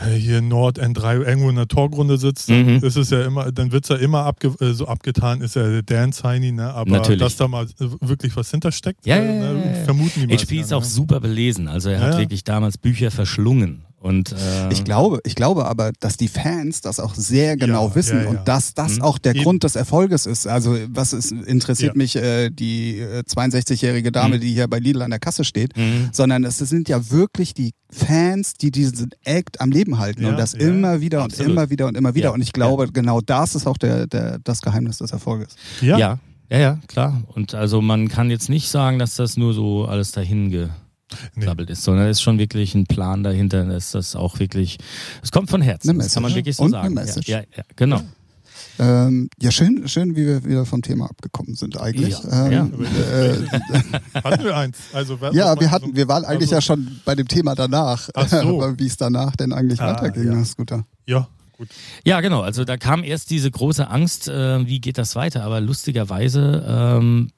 äh, 0.00 0.14
hier 0.14 0.40
Nord 0.40 0.80
N3 0.80 1.24
irgendwo 1.24 1.50
in 1.50 1.56
der 1.56 1.66
Torgrunde 1.66 2.18
sitzt, 2.18 2.48
mhm. 2.48 2.78
ist 2.82 2.96
es 2.96 3.10
ja 3.10 3.24
immer, 3.24 3.50
dann 3.50 3.72
wird 3.72 3.84
es 3.84 3.90
ja 3.90 3.96
immer 3.96 4.24
abge, 4.24 4.54
äh, 4.60 4.72
so 4.72 4.86
abgetan, 4.86 5.40
ist 5.40 5.56
ja 5.56 5.68
der 5.68 5.82
Dance 5.82 6.22
Heini, 6.22 6.52
ne? 6.52 6.72
Aber 6.72 6.92
Natürlich. 6.92 7.20
dass 7.20 7.36
da 7.36 7.48
mal 7.48 7.66
wirklich 7.78 8.36
was 8.36 8.50
hintersteckt, 8.50 9.04
ja, 9.06 9.18
ne? 9.18 9.62
ja, 9.64 9.70
ja, 9.72 9.84
vermuten 9.84 10.28
die 10.28 10.36
HP 10.36 10.60
ist 10.60 10.72
auch 10.72 10.82
ne? 10.82 10.86
super 10.86 11.20
belesen, 11.20 11.66
also 11.66 11.90
er 11.90 12.00
hat 12.00 12.18
wirklich 12.18 12.44
damals 12.44 12.78
Bücher 12.78 13.10
verschlungen 13.10 13.84
und, 14.00 14.32
äh 14.32 14.72
ich 14.72 14.84
glaube, 14.84 15.20
ich 15.24 15.34
glaube 15.34 15.66
aber, 15.66 15.90
dass 15.98 16.16
die 16.16 16.28
Fans 16.28 16.80
das 16.80 17.00
auch 17.00 17.14
sehr 17.14 17.56
genau 17.56 17.88
ja, 17.88 17.94
wissen 17.96 18.18
ja, 18.18 18.24
ja. 18.24 18.30
und 18.30 18.46
dass 18.46 18.74
das 18.74 18.96
mhm. 18.96 19.02
auch 19.02 19.18
der 19.18 19.34
Eben. 19.34 19.44
Grund 19.44 19.64
des 19.64 19.74
Erfolges 19.74 20.26
ist. 20.26 20.46
Also 20.46 20.76
was 20.88 21.12
ist, 21.12 21.32
interessiert 21.32 21.96
mich 21.96 22.14
äh, 22.14 22.50
die 22.50 23.00
äh, 23.00 23.24
62-jährige 23.28 24.12
Dame, 24.12 24.36
mhm. 24.36 24.40
die 24.40 24.52
hier 24.52 24.68
bei 24.68 24.78
Lidl 24.78 25.02
an 25.02 25.10
der 25.10 25.18
Kasse 25.18 25.44
steht, 25.44 25.76
mhm. 25.76 26.10
sondern 26.12 26.44
es 26.44 26.58
sind 26.58 26.88
ja 26.88 27.10
wirklich 27.10 27.54
die 27.54 27.72
Fans, 27.90 28.54
die 28.54 28.70
diesen 28.70 29.10
Act 29.24 29.60
am 29.60 29.70
Leben 29.72 29.98
halten 29.98 30.24
und 30.26 30.38
das 30.38 30.54
immer 30.54 31.00
wieder 31.00 31.22
Absolut. 31.24 31.46
und 31.46 31.52
immer 31.52 31.70
wieder 31.70 31.86
und 31.86 31.96
immer 31.96 32.14
wieder. 32.14 32.32
Und 32.32 32.40
ich 32.40 32.52
glaube, 32.52 32.92
genau 32.92 33.20
das 33.20 33.56
ist 33.56 33.66
auch 33.66 33.78
der, 33.78 34.06
der, 34.06 34.38
das 34.38 34.62
Geheimnis 34.62 34.98
des 34.98 35.10
Erfolges. 35.10 35.56
Ja. 35.80 35.98
ja, 35.98 36.18
ja, 36.50 36.78
klar. 36.86 37.22
Und 37.34 37.54
also 37.54 37.80
man 37.80 38.08
kann 38.08 38.30
jetzt 38.30 38.48
nicht 38.48 38.68
sagen, 38.68 38.98
dass 38.98 39.16
das 39.16 39.36
nur 39.36 39.54
so 39.54 39.86
alles 39.86 40.12
dahin 40.12 40.50
ge 41.08 41.54
nee. 41.56 41.64
ist, 41.64 41.82
sondern 41.82 42.06
es 42.06 42.18
ist 42.18 42.22
schon 42.22 42.38
wirklich 42.38 42.74
ein 42.74 42.86
Plan 42.86 43.22
dahinter. 43.22 43.68
ist 43.76 43.94
das 43.94 44.16
auch 44.16 44.38
wirklich, 44.38 44.78
es 45.22 45.30
kommt 45.30 45.50
von 45.50 45.62
Herzen. 45.62 45.98
das 45.98 46.14
kann 46.14 46.22
man 46.22 46.34
wirklich 46.34 46.56
so 46.56 46.64
und 46.64 46.72
sagen. 46.72 46.86
Eine 46.86 46.94
Message. 46.94 47.28
Ja, 47.28 47.40
ja, 47.40 47.62
genau. 47.76 47.96
Ja. 47.96 48.04
Ähm, 48.80 49.28
ja, 49.40 49.50
schön, 49.50 49.88
schön, 49.88 50.14
wie 50.14 50.24
wir 50.24 50.44
wieder 50.44 50.64
vom 50.64 50.82
Thema 50.82 51.06
abgekommen 51.06 51.56
sind 51.56 51.80
eigentlich. 51.80 52.16
Ja, 52.22 52.46
ähm, 52.46 52.52
ja. 52.52 52.68
Äh, 53.08 54.20
hatten 54.22 54.44
wir 54.44 54.56
eins? 54.56 54.78
Also, 54.92 55.18
ja, 55.32 55.58
wir 55.58 55.70
hatten, 55.70 55.96
wir 55.96 56.06
waren 56.06 56.24
eigentlich 56.24 56.54
also, 56.54 56.54
ja 56.54 56.60
schon 56.60 57.00
bei 57.04 57.14
dem 57.14 57.26
Thema 57.26 57.54
danach, 57.54 58.08
Ach 58.14 58.28
so. 58.28 58.74
wie 58.78 58.86
es 58.86 58.96
danach 58.96 59.34
denn 59.34 59.52
eigentlich 59.52 59.80
ah, 59.80 59.94
weiterging, 59.94 60.32
ja. 60.32 60.44
Scooter. 60.44 60.84
Ja, 61.06 61.28
Gut. 61.58 61.70
Ja, 62.04 62.20
genau. 62.20 62.42
Also 62.42 62.64
da 62.64 62.76
kam 62.76 63.02
erst 63.02 63.30
diese 63.30 63.50
große 63.50 63.88
Angst, 63.90 64.28
äh, 64.28 64.64
wie 64.64 64.80
geht 64.80 64.96
das 64.96 65.16
weiter? 65.16 65.42
Aber 65.42 65.60
lustigerweise, 65.60 66.64
ähm, 66.66 67.30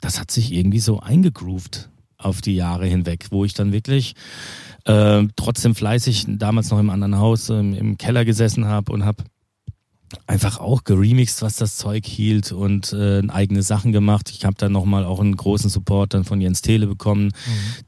das 0.00 0.18
hat 0.18 0.32
sich 0.32 0.52
irgendwie 0.52 0.80
so 0.80 0.98
eingegroovt 0.98 1.88
auf 2.22 2.40
die 2.40 2.54
Jahre 2.54 2.86
hinweg, 2.86 3.26
wo 3.30 3.44
ich 3.44 3.54
dann 3.54 3.72
wirklich 3.72 4.14
äh, 4.84 5.24
trotzdem 5.36 5.74
fleißig 5.74 6.26
damals 6.28 6.70
noch 6.70 6.78
im 6.78 6.90
anderen 6.90 7.18
Haus 7.18 7.48
im, 7.50 7.74
im 7.74 7.98
Keller 7.98 8.24
gesessen 8.24 8.66
habe 8.66 8.92
und 8.92 9.04
habe 9.04 9.24
einfach 10.26 10.58
auch 10.58 10.84
geremixed, 10.84 11.42
was 11.42 11.56
das 11.56 11.76
Zeug 11.76 12.04
hielt 12.04 12.52
und 12.52 12.92
äh, 12.92 13.22
eigene 13.28 13.62
Sachen 13.62 13.92
gemacht. 13.92 14.30
Ich 14.30 14.44
habe 14.44 14.56
dann 14.58 14.72
nochmal 14.72 15.04
auch 15.04 15.20
einen 15.20 15.36
großen 15.36 15.70
Support 15.70 16.14
dann 16.14 16.24
von 16.24 16.40
Jens 16.40 16.62
Tele 16.62 16.86
bekommen, 16.86 17.26
mhm. 17.26 17.30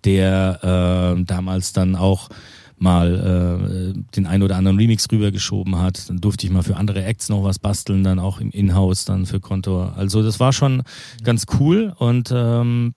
der 0.05 1.16
äh, 1.18 1.25
damals 1.25 1.73
dann 1.73 1.97
auch 1.97 2.29
mal 2.77 3.95
äh, 3.95 4.01
den 4.16 4.27
ein 4.27 4.42
oder 4.42 4.57
anderen 4.57 4.77
Remix 4.77 5.07
rübergeschoben 5.11 5.79
hat. 5.79 6.09
Dann 6.09 6.18
durfte 6.18 6.47
ich 6.47 6.53
mal 6.53 6.62
für 6.62 6.77
andere 6.77 7.05
Acts 7.05 7.29
noch 7.29 7.45
was 7.45 7.59
basteln, 7.59 8.03
dann 8.03 8.18
auch 8.18 8.40
im 8.40 8.51
Inhouse 8.51 9.05
dann 9.05 9.27
für 9.27 9.40
Kontor. 9.40 9.95
Also 9.97 10.23
das 10.23 10.40
war 10.40 10.53
schon 10.53 10.83
ganz 11.23 11.47
cool 11.59 11.95
und 11.97 12.33
ähm, 12.35 12.95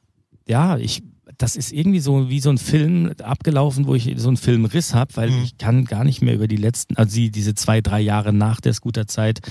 ja, 0.47 0.77
ich 0.77 1.03
das 1.37 1.55
ist 1.55 1.71
irgendwie 1.71 1.99
so 1.99 2.29
wie 2.29 2.39
so 2.39 2.49
ein 2.49 2.57
Film 2.57 3.13
abgelaufen, 3.23 3.87
wo 3.87 3.95
ich 3.95 4.13
so 4.17 4.27
einen 4.27 4.37
Filmriss 4.37 4.93
habe, 4.93 5.15
weil 5.15 5.31
mhm. 5.31 5.43
ich 5.43 5.57
kann 5.57 5.85
gar 5.85 6.03
nicht 6.03 6.21
mehr 6.21 6.33
über 6.33 6.47
die 6.47 6.57
letzten, 6.57 6.95
also 6.97 7.15
die, 7.15 7.31
diese 7.31 7.55
zwei, 7.55 7.81
drei 7.81 8.01
Jahre 8.01 8.33
nach 8.33 8.61
der 8.61 8.73
Scooterzeit, 8.73 9.41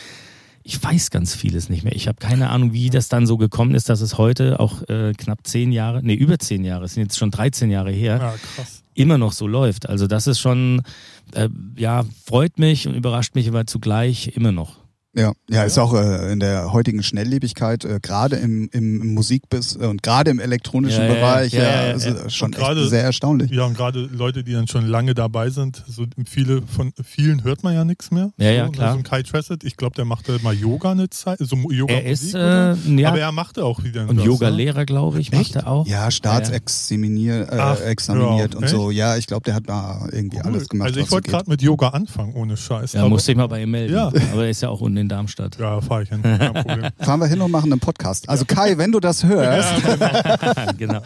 ich 0.62 0.83
weiß 0.83 1.11
ganz 1.11 1.35
vieles 1.35 1.68
nicht 1.68 1.85
mehr. 1.85 1.94
Ich 1.94 2.09
habe 2.09 2.16
keine 2.18 2.49
Ahnung, 2.49 2.73
wie 2.73 2.88
das 2.88 3.09
dann 3.09 3.27
so 3.27 3.37
gekommen 3.37 3.75
ist, 3.75 3.90
dass 3.90 4.01
es 4.01 4.16
heute 4.16 4.61
auch 4.61 4.83
äh, 4.88 5.12
knapp 5.12 5.47
zehn 5.47 5.73
Jahre, 5.73 6.03
nee, 6.03 6.14
über 6.14 6.38
zehn 6.38 6.64
Jahre, 6.64 6.87
es 6.87 6.94
sind 6.94 7.03
jetzt 7.03 7.18
schon 7.18 7.31
13 7.31 7.70
Jahre 7.70 7.90
her. 7.90 8.16
Ja, 8.16 8.35
krass 8.57 8.85
immer 8.94 9.18
noch 9.18 9.33
so 9.33 9.47
läuft. 9.47 9.88
Also 9.88 10.07
das 10.07 10.27
ist 10.27 10.38
schon, 10.38 10.83
äh, 11.35 11.49
ja, 11.77 12.05
freut 12.25 12.59
mich 12.59 12.87
und 12.88 12.94
überrascht 12.94 13.35
mich 13.35 13.49
aber 13.49 13.66
zugleich 13.66 14.29
immer 14.37 14.53
noch. 14.53 14.84
Ja, 15.16 15.33
ja, 15.48 15.62
ist 15.62 15.79
auch 15.79 15.94
äh, 15.94 16.33
in 16.33 16.40
der 16.40 16.72
heutigen 16.72 17.03
Schnelllebigkeit, 17.03 17.85
äh, 17.85 18.00
gerade 18.03 18.37
im, 18.37 18.68
im 18.72 19.14
Musikbiss 19.14 19.77
und 19.77 20.03
gerade 20.03 20.31
im 20.31 20.40
elektronischen 20.40 21.03
Ja, 21.03 21.09
ja, 21.09 21.14
Bereich, 21.14 21.53
ja, 21.53 21.62
ja, 21.62 21.68
ja, 21.70 21.87
ja, 21.87 21.92
ist 21.92 22.07
ja. 22.07 22.31
schon 22.31 22.55
Und 22.55 22.59
echt 22.59 22.90
sehr 22.90 23.03
erstaunlich. 23.05 23.50
Ja, 23.50 23.64
und 23.64 23.77
gerade 23.77 24.00
Leute, 24.12 24.42
die 24.42 24.53
dann 24.53 24.66
schon 24.66 24.87
lange 24.87 25.14
dabei 25.14 25.50
sind, 25.50 25.85
so 25.87 26.05
viele 26.27 26.62
von 26.62 26.92
vielen 27.05 27.44
hört 27.44 27.62
man 27.62 27.74
ja 27.74 27.85
nichts 27.85 28.11
mehr. 28.11 28.33
Ja, 28.38 28.50
ja, 28.50 28.64
so, 28.64 28.70
ne, 28.72 28.77
klar. 28.77 28.92
So 28.92 28.98
ein 28.98 29.03
Kai 29.05 29.22
Tressett, 29.22 29.62
ich 29.64 29.77
glaube, 29.77 29.94
der 29.94 30.05
machte 30.05 30.38
mal 30.42 30.53
Yoga 30.55 30.90
eine 30.92 31.09
Zeit, 31.11 31.38
so 31.40 31.57
Yoga 31.70 31.94
Er 31.94 32.07
ist, 32.07 32.35
äh, 32.35 32.74
ja, 32.74 33.09
aber 33.09 33.20
er 33.20 33.33
machte 33.33 33.64
auch 33.64 33.85
wieder 33.85 34.09
und 34.09 34.18
was, 34.18 34.24
Yoga-Lehrer, 34.24 34.85
glaube 34.85 35.20
ich, 35.20 35.31
macht 35.31 35.55
er 35.55 35.68
auch. 35.68 35.87
Ja, 35.87 36.11
staatsexaminiert 36.11 37.50
äh, 37.53 37.85
examiniert 37.85 38.55
ja, 38.55 38.59
und 38.61 38.68
so. 38.68 38.90
Ja, 38.90 39.16
ich 39.16 39.27
glaube, 39.27 39.44
der 39.44 39.55
hat 39.55 39.68
da 39.68 40.07
irgendwie 40.11 40.38
Ne? 40.38 40.44
alles 40.44 40.68
gemacht. 40.68 40.88
Also 40.88 41.00
ich 41.00 41.11
wollte 41.11 41.31
gerade 41.31 41.48
mit 41.48 41.62
Yoga 41.62 41.88
anfangen, 41.90 42.35
ohne 42.35 42.57
Scheiß. 42.57 42.94
Ja, 42.94 43.00
aber- 43.00 43.11
musste 43.11 43.33
ich 43.33 43.37
mal 43.38 43.46
bei 43.46 43.62
ihm 43.62 43.70
melden. 43.70 43.94
Ja. 43.94 44.09
Aber 44.33 44.44
er 44.44 44.50
ist 44.50 44.61
ja 44.62 44.68
auch 44.68 44.81
unten 44.81 45.04
in 45.05 45.09
Darmstadt. 45.09 45.57
Ja, 45.59 45.81
fahre 45.81 46.03
ich 46.03 46.09
hin, 46.09 46.23
kein 46.23 46.53
Problem. 46.55 46.87
Fahren 46.99 47.21
wir 47.21 47.27
hin 47.27 47.40
und 47.40 47.51
machen 47.51 47.71
einen 47.73 47.81
Podcast. 47.81 48.29
Also 48.29 48.45
Kai, 48.45 48.77
wenn 48.79 48.93
du 48.93 49.01
das 49.01 49.25
hörst, 49.25 49.73
genau. 50.79 51.01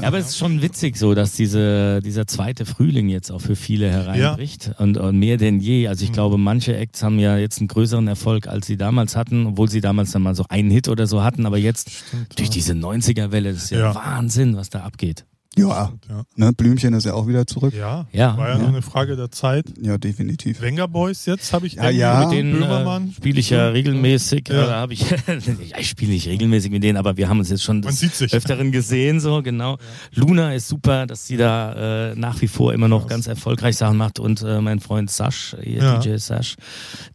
Ja, 0.00 0.02
aber 0.02 0.18
es 0.18 0.28
ist 0.28 0.38
schon 0.38 0.62
witzig 0.62 0.96
so, 0.96 1.14
dass 1.14 1.32
diese, 1.32 2.00
dieser 2.02 2.26
zweite 2.26 2.66
Frühling 2.66 3.08
jetzt 3.08 3.30
auch 3.30 3.40
für 3.40 3.56
viele 3.56 3.90
hereinbricht 3.90 4.72
und, 4.78 4.96
und 4.96 5.18
mehr 5.18 5.36
denn 5.36 5.60
je. 5.60 5.88
Also 5.88 6.00
Mhm. 6.04 6.06
ich 6.06 6.12
glaube, 6.12 6.38
manche 6.38 6.76
Acts 6.76 7.02
haben 7.02 7.18
ja 7.18 7.36
jetzt 7.36 7.58
einen 7.58 7.68
größeren 7.68 8.06
Erfolg, 8.08 8.46
als 8.46 8.66
sie 8.66 8.76
damals 8.76 9.16
hatten, 9.16 9.46
obwohl 9.46 9.68
sie 9.68 9.80
damals 9.80 10.12
dann 10.12 10.22
mal 10.22 10.34
so 10.34 10.44
einen 10.48 10.70
Hit 10.70 10.88
oder 10.88 11.06
so 11.06 11.22
hatten. 11.22 11.46
Aber 11.46 11.58
jetzt 11.58 11.90
durch 12.36 12.50
diese 12.50 12.72
90er-Welle, 12.74 13.52
das 13.52 13.64
ist 13.64 13.70
ja, 13.70 13.78
Ja. 13.80 13.94
Wahnsinn, 13.94 14.56
was 14.56 14.70
da 14.70 14.80
abgeht. 14.80 15.24
Ja, 15.56 15.92
Ja, 16.08 16.22
ne, 16.36 16.52
Blümchen 16.52 16.94
ist 16.94 17.04
ja 17.06 17.14
auch 17.14 17.26
wieder 17.26 17.46
zurück. 17.46 17.74
ja, 17.74 18.06
Ja. 18.12 18.36
war 18.36 18.50
ja, 18.50 18.58
nur 18.58 18.68
eine 18.68 18.82
Frage 18.82 19.16
der 19.16 19.30
Zeit. 19.30 19.66
Ja, 19.80 19.98
definitiv. 19.98 20.60
Wenger 20.60 20.86
Boys 20.88 21.26
jetzt 21.26 21.52
habe 21.52 21.66
ich 21.66 21.74
Ja, 21.74 21.84
irgendwie 21.84 21.98
ja. 22.00 22.20
Mit 22.20 22.32
denen 22.32 22.52
Böhmermann. 22.60 23.08
äh, 23.08 23.12
spiele 23.14 23.40
ich 23.40 23.50
ja 23.50 23.68
regelmäßig. 23.68 24.48
Ja. 24.48 24.62
Oder 24.64 24.76
habe 24.76 24.92
ich, 24.92 25.10
ja, 25.10 25.78
ich 25.78 25.88
spiele 25.88 26.12
nicht 26.12 26.28
regelmäßig 26.28 26.70
mit 26.70 26.82
denen, 26.84 26.96
aber 26.96 27.16
wir 27.16 27.28
haben 27.28 27.40
uns 27.40 27.50
jetzt 27.50 27.62
schon 27.64 27.80
Man 27.80 27.88
des 27.90 27.98
sieht 28.00 28.14
sich. 28.14 28.32
öfteren 28.32 28.70
gesehen, 28.72 29.18
so 29.20 29.42
genau. 29.42 29.78
Luna 30.14 30.54
ist 30.54 30.68
super, 30.68 31.06
dass 31.06 31.26
sie 31.26 31.36
da 31.36 32.10
äh, 32.10 32.14
nach 32.14 32.40
wie 32.40 32.48
vor 32.48 32.72
immer 32.72 32.88
noch 32.88 33.08
ganz 33.08 33.26
erfolgreich 33.26 33.76
Sachen 33.76 33.96
macht 33.96 34.18
und 34.20 34.42
äh, 34.42 34.60
mein 34.60 34.78
Freund 34.80 35.10
Sash, 35.10 35.56
ihr 35.62 35.82
Ja. 35.82 35.98
DJ 35.98 36.16
Sash, 36.18 36.54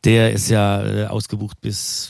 der 0.04 0.34
ist 0.34 0.50
ja 0.50 0.84
äh, 0.86 1.06
ausgebucht 1.08 1.62
bis 1.62 2.10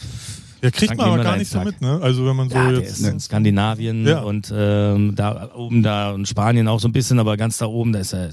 Ja, 0.62 0.72
kriegt 0.72 0.88
Frank 0.96 0.98
man 1.00 1.12
aber 1.12 1.24
gar 1.24 1.38
nicht 1.38 1.52
so 1.52 1.60
mit, 1.62 1.82
ne? 1.82 2.00
Also 2.02 2.26
wenn 2.26 2.36
man 2.36 2.50
so 2.50 2.56
ja, 2.56 2.72
der 2.72 2.80
jetzt. 2.82 3.00
ist 3.00 3.08
in 3.08 3.20
Skandinavien 3.20 4.06
Ja. 4.08 4.20
und 4.22 4.52
ähm, 4.56 5.14
da 5.16 5.50
oben 5.56 5.84
da 5.84 6.12
und 6.12 6.28
Spanien 6.28 6.68
auch 6.68 6.80
so 6.80 6.88
ein 6.88 6.92
bisschen, 6.94 7.20
aber 7.20 7.38
ganz 7.38 7.58
da 7.58 7.66
oben, 7.68 7.94
da 7.94 8.00
ist 8.00 8.14
er 8.14 8.30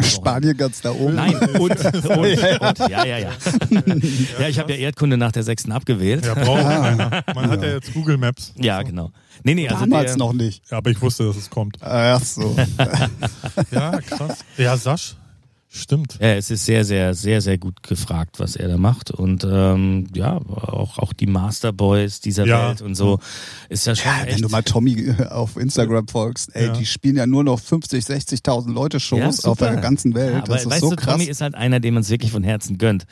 Spanien 0.00 0.56
ganz 0.56 0.80
da 0.80 0.92
oben. 0.92 1.14
Nein, 1.16 1.34
und, 1.58 1.60
und, 1.60 1.76
und, 2.06 2.78
ja, 2.88 3.04
ja, 3.04 3.18
ja. 3.18 3.30
Ja, 4.40 4.48
ich 4.48 4.58
habe 4.58 4.72
ja 4.72 4.78
Erdkunde 4.78 5.16
nach 5.16 5.32
der 5.32 5.42
sechsten 5.42 5.72
abgewählt. 5.72 6.24
Ja, 6.24 6.36
Ja, 6.36 6.44
braucht 6.44 6.62
keiner. 6.62 7.22
Man 7.34 7.50
hat 7.50 7.62
ja 7.62 7.70
jetzt 7.70 7.92
Google 7.94 8.16
Maps. 8.16 8.52
genau. 8.82 9.10
Nee, 9.42 9.54
nee, 9.54 9.68
also 9.68 9.80
Damals 9.86 10.10
der, 10.12 10.16
noch 10.18 10.32
nicht. 10.32 10.62
Ja, 10.70 10.78
aber 10.78 10.90
ich 10.90 11.00
wusste, 11.00 11.24
dass 11.24 11.36
es 11.36 11.48
kommt. 11.50 11.78
Ach 11.80 12.22
so. 12.22 12.54
Ja, 13.70 14.00
krass. 14.00 14.44
Ja, 14.56 14.76
Sasch. 14.76 15.16
Stimmt. 15.70 16.16
Ja, 16.18 16.28
es 16.34 16.50
ist 16.50 16.64
sehr, 16.64 16.82
sehr, 16.84 17.14
sehr, 17.14 17.42
sehr 17.42 17.58
gut 17.58 17.82
gefragt, 17.82 18.40
was 18.40 18.56
er 18.56 18.68
da 18.68 18.78
macht. 18.78 19.10
Und 19.10 19.44
ähm, 19.44 20.06
ja, 20.14 20.36
auch, 20.38 20.98
auch 20.98 21.12
die 21.12 21.26
Masterboys 21.26 22.20
dieser 22.20 22.46
Ja. 22.46 22.68
Welt 22.70 22.80
und 22.80 22.94
so 22.94 23.18
ist 23.68 23.86
ja 23.86 23.94
schon 23.94 24.06
Ja, 24.10 24.24
echt. 24.24 24.36
wenn 24.36 24.42
du 24.42 24.48
mal 24.48 24.62
Tommy 24.62 24.92
äh, 24.94 25.26
auf 25.26 25.58
Instagram 25.58 26.08
folgst, 26.08 26.54
ey, 26.56 26.68
Ja. 26.68 26.72
die 26.72 26.86
spielen 26.86 27.16
ja 27.16 27.26
nur 27.26 27.44
noch 27.44 27.60
50, 27.60 28.02
60.000 28.02 28.72
Leute 28.72 28.98
Shows 28.98 29.42
Ja, 29.42 29.50
auf 29.50 29.58
der 29.58 29.76
ganzen 29.76 30.14
Welt. 30.14 30.32
Ja, 30.32 30.38
aber 30.38 30.54
das 30.54 30.62
ist 30.64 30.70
weißt 30.70 30.80
so 30.80 30.90
du, 30.90 30.96
krass. 30.96 31.12
Tommy 31.12 31.24
ist 31.24 31.42
halt 31.42 31.54
einer, 31.54 31.80
dem 31.80 31.94
man 31.94 32.02
es 32.02 32.08
wirklich 32.08 32.32
von 32.32 32.42
Herzen 32.42 32.78
gönnt. 32.78 33.04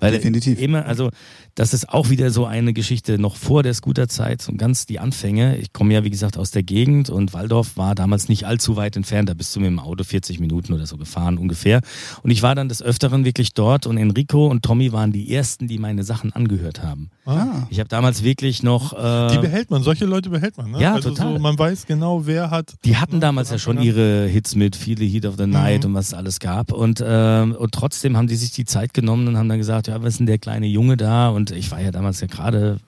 Weil 0.00 0.10
Definitiv. 0.12 0.58
immer, 0.60 0.86
also 0.86 1.10
das 1.54 1.74
ist 1.74 1.90
auch 1.90 2.10
wieder 2.10 2.30
so 2.30 2.44
eine 2.44 2.72
Geschichte 2.72 3.18
noch 3.18 3.36
vor 3.36 3.62
der 3.62 3.74
Scooterzeit, 3.74 4.42
so 4.42 4.52
ganz 4.54 4.86
die 4.86 4.98
Anfänge. 4.98 5.58
Ich 5.58 5.72
komme 5.72 5.94
ja, 5.94 6.02
wie 6.04 6.10
gesagt, 6.10 6.38
aus 6.38 6.50
der 6.50 6.62
Gegend 6.64 7.08
und 7.10 7.34
Waldorf 7.34 7.76
war 7.76 7.94
damals 7.94 8.28
nicht 8.28 8.46
allzu 8.46 8.74
weit 8.76 8.96
entfernt. 8.96 9.28
Da 9.28 9.34
bist 9.34 9.54
du 9.54 9.60
mit 9.60 9.68
dem 9.68 9.78
Auto 9.78 10.02
40 10.02 10.40
Minuten 10.40 10.72
oder 10.72 10.86
so 10.86 10.96
gefahren 10.96 11.38
ungefähr. 11.38 11.80
Und 12.22 12.30
ich 12.30 12.42
war 12.42 12.54
dann 12.54 12.68
des 12.68 12.82
Öfteren 12.82 13.24
wirklich 13.24 13.54
dort 13.54 13.86
und 13.86 13.96
Enrico 13.96 14.46
und 14.46 14.62
Tommy 14.64 14.92
waren 14.92 15.12
die 15.12 15.32
ersten, 15.34 15.68
die 15.68 15.78
meine 15.78 16.02
Sachen 16.04 16.32
angehört 16.32 16.82
haben. 16.82 17.10
ah. 17.26 17.66
Ich 17.70 17.78
habe 17.80 17.88
damals 17.88 18.22
wirklich 18.22 18.62
noch. 18.62 18.92
Äh, 18.92 19.32
Die 19.32 19.38
behält 19.38 19.70
man, 19.70 19.82
solche 19.82 20.04
Leute 20.06 20.30
behält 20.30 20.56
man. 20.56 20.70
Ne? 20.72 20.80
Ja, 20.80 20.94
also 20.94 21.10
total. 21.10 21.34
So, 21.34 21.38
man 21.38 21.58
weiß 21.58 21.86
genau, 21.86 22.26
wer 22.26 22.50
hat. 22.50 22.74
Die 22.84 22.96
hatten 22.96 23.16
ne, 23.16 23.20
damals 23.20 23.50
ja 23.50 23.58
schon 23.58 23.78
an. 23.78 23.84
ihre 23.84 24.26
Hits 24.26 24.54
mit 24.54 24.76
viele 24.76 25.04
Heat 25.04 25.26
of 25.26 25.34
the 25.38 25.46
Night 25.46 25.84
Mhm. 25.84 25.90
und 25.90 25.94
was 25.94 26.08
es 26.08 26.14
alles 26.14 26.38
gab. 26.40 26.72
Und, 26.72 27.02
ähm, 27.06 27.52
und 27.58 27.72
trotzdem 27.72 28.16
haben 28.16 28.26
die 28.26 28.36
sich 28.36 28.50
die 28.52 28.64
Zeit 28.64 28.94
genommen 28.94 29.28
und 29.28 29.36
haben 29.36 29.48
dann 29.48 29.58
gesagt, 29.58 29.88
ja, 29.88 30.02
was 30.02 30.14
ist 30.14 30.18
denn 30.18 30.26
der 30.26 30.38
kleine 30.38 30.66
Junge 30.66 30.96
da? 30.96 31.28
Und 31.28 31.50
ich 31.50 31.70
war 31.70 31.80
ja 31.80 31.90
damals 31.90 32.20
ja 32.20 32.26
gerade, 32.26 32.78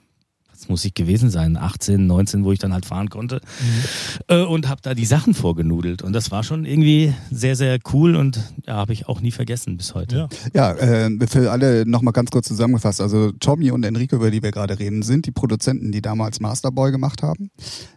was 0.63 0.69
muss 0.69 0.85
ich 0.85 0.93
gewesen 0.93 1.29
sein, 1.29 1.57
18, 1.57 2.07
19, 2.07 2.45
wo 2.45 2.51
ich 2.53 2.59
dann 2.59 2.73
halt 2.73 2.85
fahren 2.85 3.09
konnte. 3.09 3.41
Mhm. 3.59 4.21
Äh, 4.27 4.43
und 4.43 4.69
habe 4.69 4.81
da 4.81 4.93
die 4.93 5.05
Sachen 5.05 5.33
vorgenudelt. 5.33 6.01
Und 6.01 6.13
das 6.13 6.31
war 6.31 6.43
schon 6.43 6.63
irgendwie 6.65 7.13
sehr, 7.31 7.55
sehr 7.57 7.79
cool 7.91 8.15
und 8.15 8.39
ja, 8.65 8.75
habe 8.75 8.93
ich 8.93 9.07
auch 9.09 9.19
nie 9.19 9.31
vergessen 9.31 9.75
bis 9.77 9.93
heute. 9.93 10.27
Ja. 10.53 10.73
Ja, 10.73 11.05
äh, 11.07 11.09
für 11.27 11.51
alle 11.51 11.85
nochmal 11.85 12.13
ganz 12.13 12.31
kurz 12.31 12.47
zusammengefasst. 12.47 13.01
Also 13.01 13.31
Tommy 13.33 13.71
und 13.71 13.83
Enrico, 13.83 14.15
über 14.15 14.31
die 14.31 14.41
wir 14.41 14.51
gerade 14.51 14.79
reden, 14.79 15.01
sind 15.01 15.25
die 15.25 15.31
Produzenten, 15.31 15.91
die 15.91 16.01
damals 16.01 16.39
Masterboy 16.39 16.91
gemacht 16.91 17.23
haben. 17.23 17.49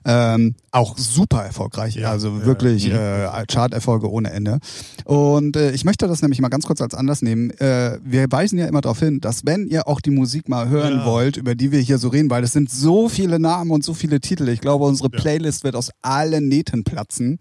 Ähm, 0.05 0.55
auch 0.73 0.99
super 0.99 1.43
erfolgreich, 1.45 1.95
Ja, 1.97 2.11
also 2.11 2.31
ja, 2.39 2.45
wirklich 2.47 2.89
Mhm. 2.89 2.95
äh, 2.97 3.45
Charterfolge 3.51 4.11
ohne 4.11 4.31
Ende. 4.33 4.59
Und 5.05 5.57
äh, 5.57 5.71
ich 5.73 5.85
möchte 5.85 6.09
das 6.09 6.21
nämlich 6.23 6.41
mal 6.41 6.49
ganz 6.49 6.67
kurz 6.67 6.81
als 6.81 6.95
Anlass 6.95 7.23
nehmen. 7.23 7.51
Äh, 7.53 7.99
wir 8.03 8.27
weisen 8.31 8.59
ja 8.59 8.67
immer 8.67 8.81
darauf 8.81 8.99
hin, 8.99 9.21
dass 9.21 9.47
wenn 9.47 9.67
ihr 9.67 9.87
auch 9.87 10.01
die 10.01 10.11
Musik 10.11 10.49
mal 10.49 10.69
hören 10.69 10.99
Ja. 10.99 11.07
wollt, 11.07 11.37
über 11.37 11.55
die 11.55 11.71
wir 11.73 11.81
hier 11.81 11.99
so 11.99 12.09
reden, 12.09 12.29
weil 12.31 12.43
es 12.45 12.56
sind 12.57 12.71
so 12.71 13.11
viele 13.11 13.39
Namen 13.39 13.71
und 13.71 13.85
so 13.85 13.93
viele 13.93 14.19
Titel. 14.19 14.49
Ich 14.49 14.63
glaube, 14.63 14.87
unsere. 14.87 15.11
Playlist 15.11 15.63
wird 15.63 15.77
aus 15.77 15.91
allen 16.01 16.49
Nähten 16.49 16.85
platzen. 16.85 17.37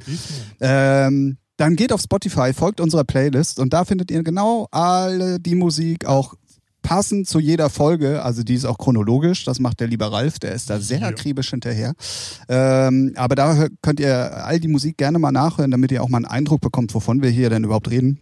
Ähm, 0.60 1.38
dann 1.58 1.76
geht 1.78 1.94
auf 1.94 2.02
Spotify, 2.02 2.52
folgt 2.54 2.82
unserer 2.82 3.06
Playlist 3.06 3.60
und 3.60 3.72
da 3.72 3.86
findet 3.86 4.12
ihr 4.12 4.24
genau 4.24 4.68
alle 4.72 5.40
die 5.40 5.56
Musik 5.56 6.06
auch 6.06 6.34
passend 6.82 7.28
zu 7.30 7.40
jeder 7.40 7.70
Folge. 7.70 8.24
Also 8.24 8.44
die 8.44 8.56
ist 8.56 8.66
auch 8.66 8.78
chronologisch. 8.78 9.46
Das 9.46 9.60
macht 9.60 9.80
der 9.80 9.88
liebe 9.88 10.12
Ralf, 10.12 10.38
der 10.40 10.54
ist 10.54 10.70
da 10.70 10.80
sehr 10.80 11.00
Ja. 11.00 11.08
akribisch 11.08 11.50
hinterher. 11.50 11.94
Ähm, 12.50 13.14
aber 13.16 13.36
da 13.36 13.68
könnt 13.82 14.00
ihr 14.02 14.46
all 14.46 14.60
die 14.60 14.68
Musik 14.68 14.98
gerne 14.98 15.18
mal 15.18 15.32
nachhören, 15.32 15.72
damit 15.72 15.92
ihr 15.94 16.04
auch 16.04 16.10
mal 16.10 16.18
einen 16.18 16.26
Eindruck 16.26 16.60
bekommt, 16.62 16.94
wovon 16.94 17.22
wir 17.24 17.30
hier 17.30 17.50
denn 17.50 17.64
überhaupt 17.64 17.90
reden. 17.90 18.20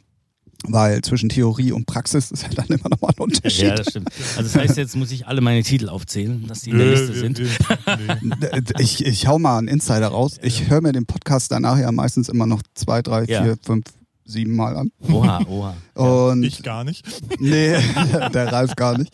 Weil 0.65 1.02
zwischen 1.02 1.30
Theorie 1.30 1.71
und 1.73 1.86
Praxis 1.86 2.32
ist 2.32 2.43
ja 2.43 2.49
dann 2.49 2.67
immer 2.67 2.89
noch 2.89 3.02
mal 3.02 3.10
ein 3.10 3.21
Unterschied. 3.21 3.63
Ja, 3.67 3.76
das 3.76 3.88
stimmt. 3.89 4.10
Also 4.38 4.43
das 4.43 4.56
heißt, 4.56 4.78
jetzt 4.78 4.95
muss 4.95 5.12
ich 5.12 5.28
alle 5.28 5.41
meine 5.41 5.62
Titel 5.63 5.89
aufzählen, 5.89 6.47
dass 6.47 6.62
die 6.62 6.69
in 6.71 6.78
der 6.78 6.88
Liste 6.91 7.13
sind. 7.13 7.41
Ich, 8.80 9.06
ich 9.06 9.28
hau 9.28 9.39
mal 9.39 9.58
einen 9.58 9.67
Insider 9.67 10.08
raus. 10.08 10.38
Ich 10.41 10.69
höre 10.69 10.82
mir 10.82 10.91
den 10.93 11.06
Podcast 11.06 11.52
danach 11.52 11.78
ja 11.78 11.91
meistens 11.91 12.30
immer 12.30 12.45
noch 12.45 12.62
zwei, 12.76 13.02
drei, 13.02 13.26
Ja. 13.26 13.43
vier, 13.43 13.58
fünf, 13.63 13.86
sieben 14.26 14.56
Mal 14.56 14.76
an. 14.78 14.92
Oha, 15.12 15.42
oha. 15.48 15.76
Und 16.32 16.44
Ich 16.44 16.64
gar 16.64 16.84
nicht. 16.84 17.06
Nee, 17.40 17.76
der 18.34 18.52
Ralf 18.52 18.76
gar 18.76 18.98
nicht. 18.98 19.14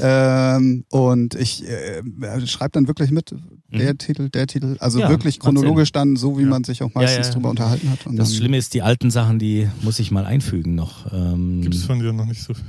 Ähm, 0.00 0.84
und 0.90 1.34
ich 1.34 1.66
äh, 1.66 2.02
schreibe 2.46 2.72
dann 2.72 2.86
wirklich 2.88 3.10
mit, 3.10 3.34
der 3.70 3.96
Titel, 3.96 4.28
der 4.28 4.46
Titel. 4.46 4.76
Also 4.80 4.98
Mhm. 4.98 5.02
Ja, 5.02 5.08
wirklich 5.10 5.38
chronologisch 5.40 5.92
dann, 5.92 6.16
so 6.16 6.38
wie 6.38 6.42
Ja. 6.42 6.48
man 6.48 6.64
sich 6.64 6.82
auch 6.82 6.92
meistens 6.94 7.28
ja. 7.28 7.32
drüber 7.34 7.50
unterhalten 7.50 7.90
hat. 7.90 8.06
Und 8.06 8.16
Das 8.16 8.28
dann, 8.30 8.36
Schlimme 8.38 8.56
ist, 8.58 8.74
die 8.74 8.82
alten 8.82 9.10
Sachen, 9.10 9.38
die 9.38 9.68
muss 9.82 9.98
ich 9.98 10.10
mal 10.10 10.26
einfügen 10.26 10.74
noch. 10.74 11.10
Ähm, 11.12 11.62
Gibt 11.62 11.74
es 11.74 11.84
von 11.84 11.98
dir 12.00 12.12
noch 12.12 12.26
nicht 12.26 12.42
so 12.42 12.54
viel. 12.54 12.64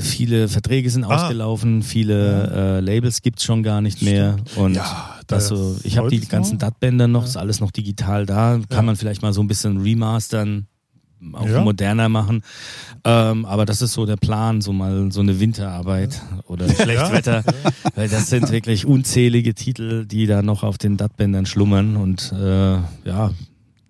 Viele 0.00 0.48
Verträge 0.48 0.90
sind 0.90 1.04
Ah. 1.04 1.14
ausgelaufen, 1.24 1.82
viele 1.82 2.78
äh, 2.78 2.80
Labels 2.80 3.22
gibt's 3.22 3.44
schon 3.44 3.62
gar 3.62 3.80
nicht 3.80 4.02
mehr. 4.02 4.36
Und 4.56 4.74
Ja, 4.74 5.16
das 5.26 5.48
da 5.48 5.56
so, 5.56 5.76
ich 5.84 5.98
habe 5.98 6.08
die 6.10 6.20
ganzen 6.20 6.58
DAT-Bänder 6.58 7.08
noch, 7.08 7.22
Ja. 7.22 7.28
ist 7.28 7.36
alles 7.36 7.60
noch 7.60 7.70
digital 7.70 8.26
da. 8.26 8.58
Kann 8.68 8.78
Ja. 8.78 8.82
man 8.82 8.96
vielleicht 8.96 9.22
mal 9.22 9.32
so 9.32 9.40
ein 9.42 9.48
bisschen 9.48 9.78
remastern, 9.78 10.66
auch 11.34 11.46
Ja. 11.46 11.60
moderner 11.62 12.08
machen. 12.08 12.42
Ähm, 13.04 13.44
aber 13.44 13.66
das 13.66 13.82
ist 13.82 13.92
so 13.92 14.06
der 14.06 14.16
Plan, 14.16 14.60
so 14.60 14.72
mal 14.72 15.10
so 15.12 15.20
eine 15.20 15.38
Winterarbeit 15.40 16.20
oder 16.46 16.68
Schlechtwetter. 16.68 17.44
Weil 17.94 18.08
das 18.08 18.28
sind 18.30 18.50
wirklich 18.50 18.86
unzählige 18.86 19.54
Titel, 19.54 20.06
die 20.06 20.26
da 20.26 20.42
noch 20.42 20.62
auf 20.62 20.78
den 20.78 20.96
DAT-Bändern 20.96 21.46
schlummern. 21.46 21.96
Und 21.96 22.32
äh, 22.32 22.76
ja, 23.04 23.30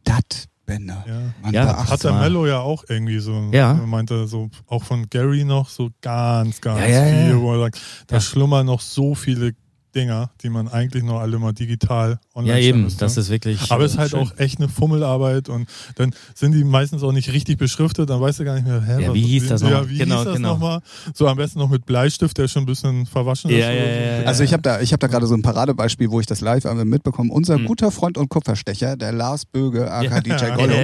Dat 0.05 0.47
Bänder. 0.71 1.05
Ja. 1.07 1.21
Man 1.43 1.53
Ja, 1.55 1.65
beachtet 1.67 1.91
Hat 1.91 2.05
der 2.05 2.13
mal. 2.13 2.21
Mello 2.23 2.47
ja 2.47 2.59
auch 2.61 2.85
irgendwie 2.89 3.19
so, 3.19 3.51
Ja. 3.53 3.73
er 3.73 3.87
meinte 3.87 4.27
so, 4.27 4.49
auch 4.67 4.83
von 4.85 5.09
Gary 5.11 5.45
noch 5.45 5.69
so 5.69 5.91
ganz, 6.01 6.61
ganz 6.61 6.81
Ja, 6.81 6.87
ja, 6.89 7.07
ja. 7.07 7.27
viel, 7.27 7.41
wo 7.41 7.53
er 7.55 7.61
sagt, 7.61 7.81
da 8.07 8.17
Ja. 8.17 8.21
schlummern 8.21 8.67
noch 8.67 8.81
so 8.81 9.15
viele 9.15 9.53
Dinger, 9.95 10.31
die 10.43 10.49
man 10.51 10.69
eigentlich 10.69 11.03
noch 11.03 11.21
alle 11.21 11.39
mal 11.39 11.53
digital 11.53 12.19
online 12.35 12.59
Ja, 12.61 12.65
eben, 12.69 12.83
müsste. 12.85 13.01
das 13.01 13.17
ist 13.17 13.29
wirklich. 13.31 13.71
Aber 13.71 13.85
es 13.85 13.93
ist 13.93 13.99
halt 13.99 14.11
schön. 14.11 14.21
auch 14.21 14.33
echt 14.39 14.59
eine 14.59 14.69
Fummelarbeit 14.69 15.49
und 15.49 15.69
dann 15.97 16.15
sind 16.35 16.53
die 16.53 16.65
meistens 16.65 17.03
auch 17.03 17.13
nicht 17.13 17.33
richtig 17.33 17.59
beschriftet, 17.59 18.09
dann 18.11 18.21
weißt 18.21 18.41
du 18.41 18.45
gar 18.45 18.55
nicht 18.55 18.67
mehr, 18.67 18.83
hä, 18.83 19.03
Ja, 19.03 19.09
was- 19.09 19.15
wie 19.15 19.23
hieß 19.23 19.49
das 19.49 19.63
ja, 19.63 19.69
nochmal? 19.71 19.89
wie 19.91 19.99
Genau, 19.99 20.17
hieß 20.17 20.25
das 20.25 20.37
genau. 20.37 20.49
nochmal? 20.53 20.81
So 21.15 21.27
am 21.29 21.37
besten 21.37 21.59
noch 21.59 21.69
mit 21.69 21.87
Bleistift, 21.87 22.39
der 22.39 22.49
schon 22.49 22.63
ein 22.63 22.67
bisschen 22.67 23.07
verwaschen 23.07 23.51
ist. 23.51 23.59
Ja, 23.59 23.67
oder 23.67 23.75
ja, 23.77 23.85
ja, 23.87 24.21
ja. 24.23 24.27
Also 24.27 24.45
ich 24.45 24.53
habe 24.53 24.63
da, 24.63 24.81
ich 24.81 24.93
habe 24.93 25.01
da 25.01 25.07
gerade 25.07 25.27
so 25.27 25.35
ein 25.35 25.43
Paradebeispiel, 25.43 26.11
wo 26.11 26.21
ich 26.21 26.27
das 26.27 26.41
live 26.41 26.67
einmal 26.67 26.85
mitbekomme. 26.85 27.33
Unser 27.33 27.59
Mhm. 27.59 27.67
guter 27.67 27.91
Freund 27.91 28.17
und 28.19 28.29
Kupferstecher, 28.29 28.97
der 28.97 29.13
Lars 29.13 29.45
Böge, 29.45 29.91
aka 29.91 30.21
DJ 30.21 30.31
Ja. 30.31 30.55
Gollum, 30.57 30.77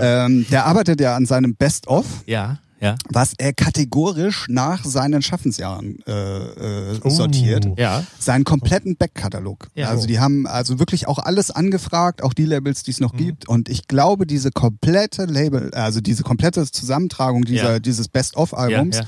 ähm, 0.00 0.46
der 0.50 0.66
arbeitet 0.66 1.00
ja 1.00 1.16
an 1.16 1.26
seinem 1.26 1.54
Best-of, 1.56 2.06
Ja, 2.26 2.58
ja. 2.80 2.94
was 3.08 3.32
er 3.38 3.52
kategorisch 3.52 4.46
nach 4.48 4.84
seinen 4.84 5.22
Schaffensjahren 5.22 5.98
äh, 6.06 6.12
äh, 6.12 7.00
Oh. 7.02 7.08
sortiert. 7.10 7.66
Ja. 7.78 8.04
Seinen 8.18 8.44
kompletten 8.44 8.96
Backkatalog. 8.96 9.68
Ja. 9.74 9.88
Also 9.88 10.06
die 10.06 10.18
haben 10.18 10.46
also 10.46 10.78
wirklich 10.78 11.08
auch 11.08 11.18
alles 11.18 11.50
angefragt, 11.50 12.22
auch 12.22 12.32
die 12.34 12.44
Labels, 12.44 12.82
die 12.82 12.90
es 12.90 13.00
noch 13.00 13.14
gibt. 13.16 13.48
Und 13.48 13.68
ich 13.68 13.86
glaube, 13.88 14.26
diese 14.26 14.50
komplette 14.50 15.24
Label, 15.26 15.70
also 15.72 16.00
diese 16.00 16.22
komplette 16.22 16.70
Zusammentragung 16.70 17.44
dieser, 17.44 17.72
Ja. 17.74 17.78
dieses 17.78 18.08
Best-of-Albums 18.08 18.96
ja. 18.98 19.04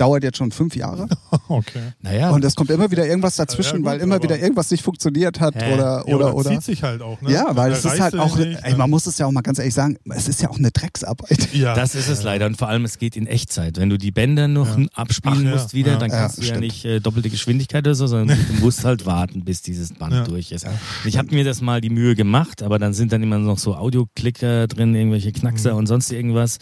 Dauert 0.00 0.22
jetzt 0.24 0.38
schon 0.38 0.50
fünf 0.52 0.74
Jahre. 0.76 1.08
Okay. 1.48 1.80
Naja. 2.00 2.30
Und 2.30 2.44
es 2.44 2.54
kommt 2.54 2.70
immer 2.70 2.90
wieder 2.92 3.04
irgendwas 3.06 3.34
dazwischen, 3.34 3.72
Ja, 3.72 3.76
gut, 3.78 3.86
weil 3.86 4.00
immer 4.00 4.22
wieder 4.22 4.38
irgendwas 4.38 4.70
nicht 4.70 4.84
funktioniert 4.84 5.40
hat 5.40 5.54
Hä? 5.56 5.74
oder 5.74 6.04
Ja, 6.06 6.14
oder 6.14 6.26
aber 6.28 6.36
oder. 6.36 6.50
zieht 6.50 6.62
sich 6.62 6.82
halt 6.84 7.02
auch, 7.02 7.20
ne? 7.22 7.32
Ja, 7.32 7.56
weil 7.56 7.72
es 7.72 7.84
ist 7.84 7.98
halt 8.00 8.16
auch, 8.16 8.36
nicht, 8.36 8.58
ey, 8.62 8.74
man 8.76 8.88
muss 8.88 9.06
es 9.06 9.18
ja 9.18 9.26
auch 9.26 9.32
mal 9.32 9.40
ganz 9.40 9.58
ehrlich 9.58 9.74
sagen, 9.74 9.96
es 10.10 10.28
ist 10.28 10.40
ja 10.42 10.48
auch 10.48 10.58
eine 10.58 10.70
Drecksarbeit. 10.70 11.52
ja. 11.52 11.74
Das 11.74 11.96
ist 11.96 12.08
es 12.08 12.22
leider. 12.22 12.46
Und 12.46 12.56
vor 12.56 12.68
allem, 12.68 12.84
es 12.84 12.98
geht 12.98 13.16
in 13.16 13.26
Echtzeit. 13.26 13.78
Wenn 13.78 13.90
du 13.90 13.98
die 13.98 14.12
Bänder 14.12 14.46
noch 14.46 14.78
Ja. 14.78 14.86
abspielen 14.94 15.38
Ach 15.38 15.42
ja, 15.42 15.50
musst 15.50 15.74
wieder, 15.74 15.92
ja. 15.92 15.98
dann 15.98 16.10
Ja, 16.10 16.20
kannst 16.20 16.38
du 16.38 16.42
ja 16.42 16.46
stimmt. 16.48 16.60
nicht 16.60 16.84
äh, 16.84 17.00
doppelte 17.00 17.30
Geschwindigkeit 17.30 17.84
oder 17.84 17.96
so, 17.96 18.06
sondern 18.06 18.38
du 18.38 18.52
musst 18.64 18.84
halt 18.84 19.06
warten, 19.06 19.44
bis 19.44 19.60
dieses 19.62 19.92
Band 19.92 20.12
Ja. 20.12 20.24
durch 20.24 20.52
ist. 20.52 20.66
Ich 21.04 21.18
habe 21.18 21.34
mir 21.34 21.42
das 21.44 21.60
mal 21.60 21.80
die 21.80 21.90
Mühe 21.90 22.14
gemacht, 22.14 22.62
aber 22.62 22.78
dann 22.78 22.92
sind 22.94 23.10
dann 23.12 23.22
immer 23.24 23.38
noch 23.38 23.58
so 23.58 23.74
Audioklicker 23.74 24.68
drin, 24.68 24.94
irgendwelche 24.94 25.32
Knackser 25.32 25.72
Mhm. 25.72 25.78
und 25.78 25.86
sonst 25.88 26.12
irgendwas. 26.12 26.58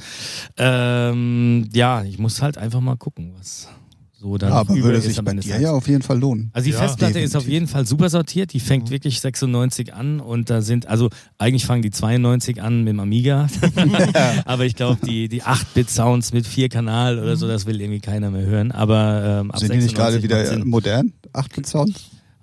Ähm, 0.56 1.68
ja, 1.74 2.02
ich 2.04 2.18
muss 2.18 2.40
halt 2.42 2.56
einfach 2.58 2.80
mal 2.80 2.96
gucken, 2.96 3.27
was 3.36 3.68
so 4.20 4.36
dann 4.36 4.50
aber 4.52 4.74
über 4.74 4.88
würde 4.88 5.00
sich 5.00 5.22
bei 5.22 5.32
dir 5.32 5.60
ja 5.60 5.70
auf 5.70 5.86
jeden 5.86 6.02
Fall 6.02 6.18
lohnen. 6.18 6.50
Also 6.52 6.66
die 6.66 6.72
Ja, 6.72 6.80
Festplatte 6.80 7.20
ist 7.20 7.36
auf 7.36 7.44
definitiv. 7.44 7.52
jeden 7.52 7.66
Fall 7.68 7.86
super 7.86 8.08
sortiert. 8.10 8.52
Die 8.52 8.58
fängt 8.58 8.90
wirklich 8.90 9.20
96 9.20 9.94
an 9.94 10.18
und 10.18 10.50
da 10.50 10.60
sind, 10.60 10.88
also 10.88 11.08
eigentlich 11.38 11.64
fangen 11.64 11.82
die 11.82 11.92
92 11.92 12.60
an 12.60 12.80
mit 12.82 12.94
dem 12.94 13.00
Amiga. 13.00 13.46
Aber 14.44 14.64
ich 14.64 14.74
glaube, 14.74 14.98
die, 15.06 15.28
die 15.28 15.44
8-Bit-Sounds 15.44 16.32
mit 16.32 16.48
vier 16.48 16.68
Kanal 16.68 17.20
oder 17.20 17.36
so, 17.36 17.46
das 17.46 17.66
will 17.66 17.80
irgendwie 17.80 18.00
keiner 18.00 18.32
mehr 18.32 18.44
hören. 18.44 18.72
Aber 18.72 19.40
ähm, 19.42 19.50
ab 19.52 19.60
Sind 19.60 19.72
die 19.72 19.78
nicht 19.78 19.94
gerade 19.94 20.14
96 20.14 20.56
wieder 20.56 20.64
modern? 20.64 21.12
8 21.32 21.52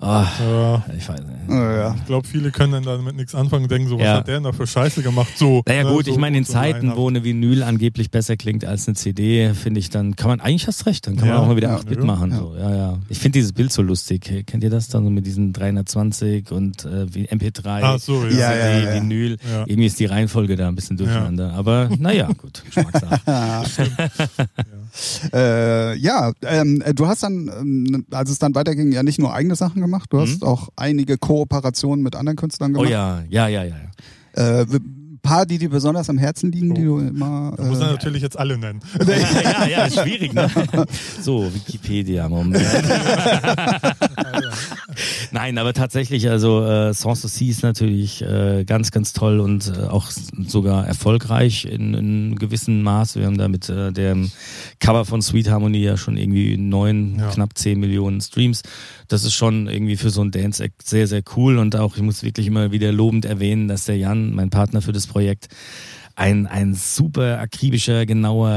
Ah, 0.08 0.28
Ja. 0.39 0.86
ich 0.97 1.10
weiß 1.10 1.20
nicht. 1.20 1.30
Ja. 1.49 1.95
Ich 1.95 2.06
glaube, 2.06 2.28
viele 2.28 2.51
können 2.51 2.74
dann 2.74 2.84
damit 2.84 3.16
nichts 3.16 3.34
anfangen 3.36 3.64
und 3.64 3.72
denken 3.72 3.88
so, 3.88 3.97
was 3.97 4.03
Ja. 4.06 4.18
hat 4.18 4.28
der 4.28 4.36
denn 4.36 4.43
da 4.43 4.51
für 4.51 4.66
Scheiße 4.68 5.01
gemacht? 5.03 5.30
So. 5.36 5.62
Naja 5.68 5.84
ne, 5.84 5.89
gut, 5.91 6.06
so, 6.06 6.12
ich 6.12 6.18
meine, 6.18 6.38
in 6.38 6.43
so 6.43 6.53
Zeiten, 6.53 6.95
wo 6.95 7.08
eine 7.08 7.24
Vinyl 7.24 7.64
angeblich 7.64 8.12
besser 8.12 8.36
klingt 8.38 8.66
als 8.66 8.88
eine 8.88 8.95
CD, 8.95 9.53
finde 9.53 9.80
ich, 9.80 9.89
dann 9.89 10.16
kann 10.16 10.30
man, 10.30 10.39
eigentlich 10.41 10.68
hast 10.68 10.86
recht, 10.86 11.08
dann 11.08 11.16
kann 11.16 11.28
Ja, 11.28 11.36
man 11.36 11.43
auch 11.43 11.47
mal 11.47 11.56
wieder 11.56 11.70
ja, 11.70 11.76
8-Bit 11.78 11.99
ja, 11.99 12.06
machen. 12.06 12.32
ja. 12.32 12.38
So. 12.38 12.56
Ja, 12.58 12.76
ja. 12.76 12.97
Ich 13.10 13.20
finde 13.20 13.38
dieses 13.39 13.53
Bild 13.53 13.72
so 13.72 13.82
lustig. 13.82 14.43
Kennt 14.47 14.64
ihr 14.64 14.70
das 14.70 14.88
dann 14.89 15.03
so 15.03 15.10
mit 15.10 15.26
diesen 15.26 15.53
320 15.53 16.51
und 16.51 16.86
äh, 16.86 17.14
wie 17.14 17.28
MP3? 17.28 17.80
Ach 17.84 17.99
so, 17.99 18.26
ja. 18.26 18.53
Ja, 18.53 18.56
ja, 18.56 18.80
ja. 18.80 18.93
Vinyl. 19.01 19.38
Ja. 19.51 19.64
Irgendwie 19.66 19.86
ist 19.88 19.99
die 19.99 20.06
Reihenfolge 20.06 20.56
da 20.56 20.68
ein 20.68 20.76
bisschen 20.76 20.97
durcheinander. 20.97 21.53
Aber 21.53 21.89
naja, 21.97 22.28
gut, 22.38 22.64
Geschmackssache. 22.66 23.22
Äh, 25.34 25.98
ja, 25.98 26.32
ähm, 26.43 26.82
du 26.96 27.08
hast 27.08 27.24
dann, 27.24 27.50
ähm, 27.60 28.06
als 28.12 28.30
es 28.30 28.39
dann 28.39 28.56
weiterging, 28.56 28.91
ja 28.91 29.04
nicht 29.04 29.20
nur 29.20 29.34
eigene 29.34 29.56
Sachen 29.56 29.82
gemacht, 29.82 30.08
du 30.12 30.20
hast 30.22 30.43
auch 30.43 30.70
einige 30.76 31.18
Kooperationen 31.18 32.04
mit 32.04 32.16
anderen 32.16 32.36
Künstlern 32.38 32.72
Mhm. 32.72 32.78
Oh 32.78 32.82
gemacht. 32.84 32.91
ja, 32.91 33.24
ja, 33.30 33.48
ja, 33.48 33.64
ja. 33.64 33.76
ja. 34.38 34.62
Äh, 34.62 34.66
ein 34.66 35.20
paar, 35.22 35.46
die 35.48 35.58
dir 35.58 35.70
besonders 35.70 36.10
am 36.10 36.18
Herzen 36.20 36.52
liegen, 36.52 36.76
die 36.76 36.84
du 36.84 37.00
immer. 37.00 37.54
Da 37.58 37.64
muss 37.64 37.80
er 37.80 37.88
Äh, 37.89 37.91
natürlich 37.93 38.22
jetzt 38.22 38.38
alle 38.38 38.58
nennen. 38.58 38.80
ja, 39.08 39.66
ja, 39.68 39.86
ist 39.86 40.00
schwierig, 40.00 40.34
ne? 40.34 40.50
So, 41.22 41.52
Wikipedia, 41.54 42.30
Moment. 42.30 42.64
Nein, 45.32 45.58
aber 45.58 45.74
tatsächlich, 45.74 46.30
also 46.30 46.66
äh, 46.66 46.93
Sans 46.93 47.22
Souci 47.22 47.50
ist 47.50 47.64
natürlich 47.64 48.22
äh, 48.22 48.64
ganz, 48.66 48.91
ganz 48.91 49.14
toll 49.14 49.39
und 49.39 49.72
äh, 49.76 49.86
auch 49.88 50.10
sogar 50.48 50.88
erfolgreich 50.88 51.66
in, 51.66 51.93
in 51.93 52.36
gewissem 52.36 52.82
Maß. 52.82 53.16
Wir 53.16 53.26
haben 53.26 53.38
da 53.38 53.48
mit 53.48 53.70
äh, 53.70 53.91
dem 53.91 54.32
Cover 54.80 55.06
von 55.06 55.22
Sweet 55.22 55.50
Harmony 55.50 55.80
ja 55.80 55.98
schon 55.98 56.18
irgendwie 56.18 56.58
neun, 56.58 57.18
Ja. 57.20 57.30
knapp 57.30 57.58
zehn 57.58 57.80
Millionen 57.80 58.22
Streams. 58.22 58.62
Das 59.08 59.24
ist 59.24 59.34
schon 59.34 59.68
irgendwie 59.68 59.98
für 59.98 60.10
so 60.10 60.22
ein 60.22 60.32
Dance-Act 60.32 60.88
sehr, 60.88 61.08
sehr 61.08 61.24
cool 61.36 61.58
und 61.58 61.76
auch, 61.76 61.96
ich 61.96 62.02
muss 62.04 62.24
wirklich 62.24 62.48
immer 62.48 62.72
wieder 62.72 62.91
lobend 62.91 63.26
erwähnen, 63.26 63.68
dass 63.68 63.86
der 63.86 63.98
Jan, 63.98 64.34
mein 64.34 64.50
Partner 64.50 64.82
für 64.82 64.91
das 64.93 65.08
Projekt, 65.08 65.48
ein, 66.18 66.48
ein 66.48 66.74
super 66.76 67.39
akribischer, 67.39 68.06
genauer 68.06 68.50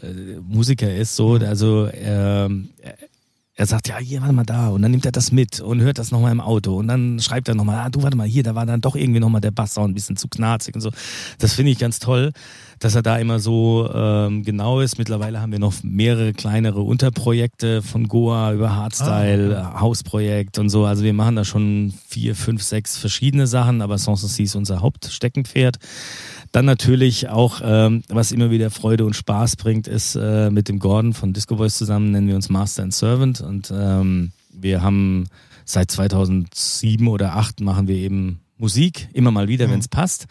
äh, 0.00 0.40
Musiker 0.40 0.94
ist. 0.94 1.16
So, 1.16 1.32
also 1.34 1.88
ähm, 1.92 2.68
er 3.56 3.66
sagt, 3.66 3.86
ja, 3.88 3.98
hier, 3.98 4.20
warte 4.20 4.34
mal 4.34 4.44
da. 4.44 4.68
Und 4.68 4.82
dann 4.82 4.90
nimmt 4.90 5.06
er 5.06 5.12
das 5.12 5.30
mit 5.30 5.60
und 5.60 5.80
hört 5.80 5.98
das 5.98 6.10
nochmal 6.10 6.32
im 6.32 6.40
Auto. 6.40 6.76
Und 6.76 6.88
dann 6.88 7.20
schreibt 7.20 7.48
er 7.48 7.54
nochmal, 7.54 7.76
ah, 7.76 7.88
du, 7.88 8.02
warte 8.02 8.16
mal, 8.16 8.26
hier, 8.26 8.42
da 8.42 8.56
war 8.56 8.66
dann 8.66 8.80
doch 8.80 8.96
irgendwie 8.96 9.20
nochmal 9.20 9.40
der 9.40 9.52
Basssound 9.52 9.92
ein 9.92 9.94
bisschen 9.94 10.16
zu 10.16 10.26
knarzig 10.26 10.74
und 10.74 10.80
so. 10.80 10.90
Das 11.38 11.52
finde 11.52 11.70
ich 11.70 11.78
ganz 11.78 12.00
toll, 12.00 12.32
dass 12.80 12.96
er 12.96 13.02
da 13.02 13.16
immer 13.16 13.38
so 13.38 13.88
ähm, 13.94 14.42
genau 14.42 14.80
ist. 14.80 14.98
Mittlerweile 14.98 15.40
haben 15.40 15.52
wir 15.52 15.60
noch 15.60 15.74
mehrere 15.84 16.32
kleinere 16.32 16.80
Unterprojekte 16.80 17.80
von 17.82 18.08
Goa 18.08 18.52
über 18.52 18.74
Hardstyle, 18.74 19.78
Hausprojekt 19.78 20.58
und 20.58 20.68
so. 20.68 20.84
Also 20.84 21.04
wir 21.04 21.12
machen 21.12 21.36
da 21.36 21.44
schon 21.44 21.94
vier, 22.08 22.34
fünf, 22.34 22.60
sechs 22.60 22.98
verschiedene 22.98 23.46
Sachen, 23.46 23.82
aber 23.82 23.98
Sans 23.98 24.24
ist 24.24 24.56
unser 24.56 24.80
Hauptsteckenpferd. 24.80 25.76
Dann 26.54 26.66
natürlich 26.66 27.28
auch, 27.30 27.60
ähm, 27.64 28.04
was 28.08 28.30
immer 28.30 28.48
wieder 28.52 28.70
Freude 28.70 29.04
und 29.04 29.16
Spaß 29.16 29.56
bringt, 29.56 29.88
ist 29.88 30.14
äh, 30.14 30.50
mit 30.50 30.68
dem 30.68 30.78
Gordon 30.78 31.12
von 31.12 31.32
Disco 31.32 31.56
Boys 31.56 31.76
zusammen, 31.76 32.12
nennen 32.12 32.28
wir 32.28 32.36
uns 32.36 32.48
Master 32.48 32.84
and 32.84 32.94
Servant. 32.94 33.40
Und 33.40 33.72
ähm, 33.74 34.30
wir 34.52 34.80
haben 34.80 35.24
seit 35.64 35.90
2007 35.90 37.08
oder 37.08 37.32
2008 37.32 37.60
machen 37.60 37.88
wir 37.88 37.96
eben 37.96 38.38
Musik, 38.56 39.08
immer 39.14 39.32
mal 39.32 39.48
wieder, 39.48 39.68
wenn 39.68 39.80
es 39.80 39.88
passt. 39.88 40.26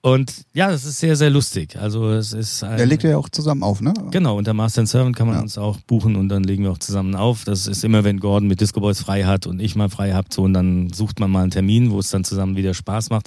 Und 0.00 0.32
ja, 0.54 0.70
das 0.70 0.84
ist 0.84 1.00
sehr, 1.00 1.16
sehr 1.16 1.28
lustig. 1.28 1.76
Also 1.76 2.12
es 2.12 2.32
ist 2.32 2.62
ein, 2.62 2.76
der 2.76 2.86
legt 2.86 3.02
ja 3.02 3.16
auch 3.16 3.28
zusammen 3.28 3.64
auf, 3.64 3.80
ne? 3.80 3.92
Genau, 4.12 4.38
unter 4.38 4.54
Master 4.54 4.82
and 4.82 4.88
Servant 4.88 5.16
kann 5.16 5.26
man 5.26 5.36
Ja. 5.36 5.42
uns 5.42 5.58
auch 5.58 5.78
buchen 5.80 6.14
und 6.14 6.28
dann 6.28 6.44
legen 6.44 6.62
wir 6.62 6.70
auch 6.70 6.78
zusammen 6.78 7.16
auf. 7.16 7.44
Das 7.44 7.66
ist 7.66 7.82
immer, 7.82 8.04
wenn 8.04 8.20
Gordon 8.20 8.46
mit 8.46 8.60
Disco 8.60 8.78
Boys 8.78 9.00
frei 9.00 9.24
hat 9.24 9.48
und 9.48 9.58
ich 9.58 9.74
mal 9.74 9.88
frei 9.88 10.12
hab, 10.12 10.32
so 10.32 10.42
und 10.42 10.54
dann 10.54 10.92
sucht 10.92 11.18
man 11.18 11.32
mal 11.32 11.42
einen 11.42 11.50
Termin, 11.50 11.90
wo 11.90 11.98
es 11.98 12.10
dann 12.10 12.22
zusammen 12.22 12.54
wieder 12.54 12.74
Spaß 12.74 13.10
macht. 13.10 13.26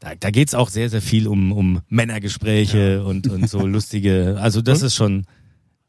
Da, 0.00 0.14
da 0.18 0.30
geht's 0.30 0.54
auch 0.54 0.68
sehr, 0.68 0.88
sehr 0.90 1.02
viel 1.02 1.26
um, 1.26 1.50
um 1.52 1.80
Männergespräche 1.88 3.02
und, 3.04 3.28
und 3.28 3.48
so 3.48 3.66
lustige. 3.66 4.36
Also 4.40 4.62
das 4.62 4.80
Und? 4.80 4.86
ist 4.86 4.94
schon 4.94 5.24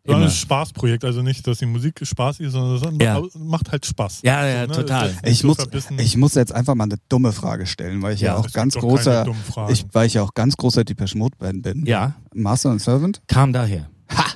So 0.06 0.14
immer. 0.14 0.24
ein 0.26 0.32
Spaßprojekt, 0.32 1.06
also 1.06 1.22
nicht, 1.22 1.46
dass 1.46 1.60
die 1.60 1.66
Musik 1.68 2.00
spaßig 2.02 2.48
ist, 2.48 2.54
sondern 2.54 2.98
das 2.98 3.06
Ja. 3.06 3.22
macht 3.40 3.72
halt 3.72 3.86
Spaß. 3.86 4.22
Ja, 4.24 4.48
ja, 4.48 4.62
So, 4.64 4.68
ne? 4.68 4.76
total. 4.78 5.16
Ich 5.24 5.40
so 5.40 5.48
muss, 5.48 5.58
ich 5.98 6.18
muss 6.18 6.34
jetzt 6.36 6.52
einfach 6.54 6.74
mal 6.74 6.86
eine 6.86 6.96
dumme 7.10 7.32
Frage 7.34 7.66
stellen, 7.68 8.02
weil 8.02 8.16
ich 8.16 8.22
ja, 8.22 8.34
Ja, 8.34 8.38
auch 8.38 8.48
Es 8.48 8.54
ganz 8.54 8.76
großer, 8.76 9.28
ich, 9.70 9.86
weil 9.92 10.08
ich 10.08 10.16
ja 10.16 10.24
auch 10.24 10.34
ganz 10.34 10.58
großer 10.58 10.84
Depeche 10.84 11.18
Mode 11.18 11.38
Band 11.38 11.62
bin. 11.62 11.86
Ja, 11.86 12.16
Master 12.34 12.72
and 12.72 12.82
Servant. 12.82 13.22
kam 13.28 13.54
daher. 13.54 13.90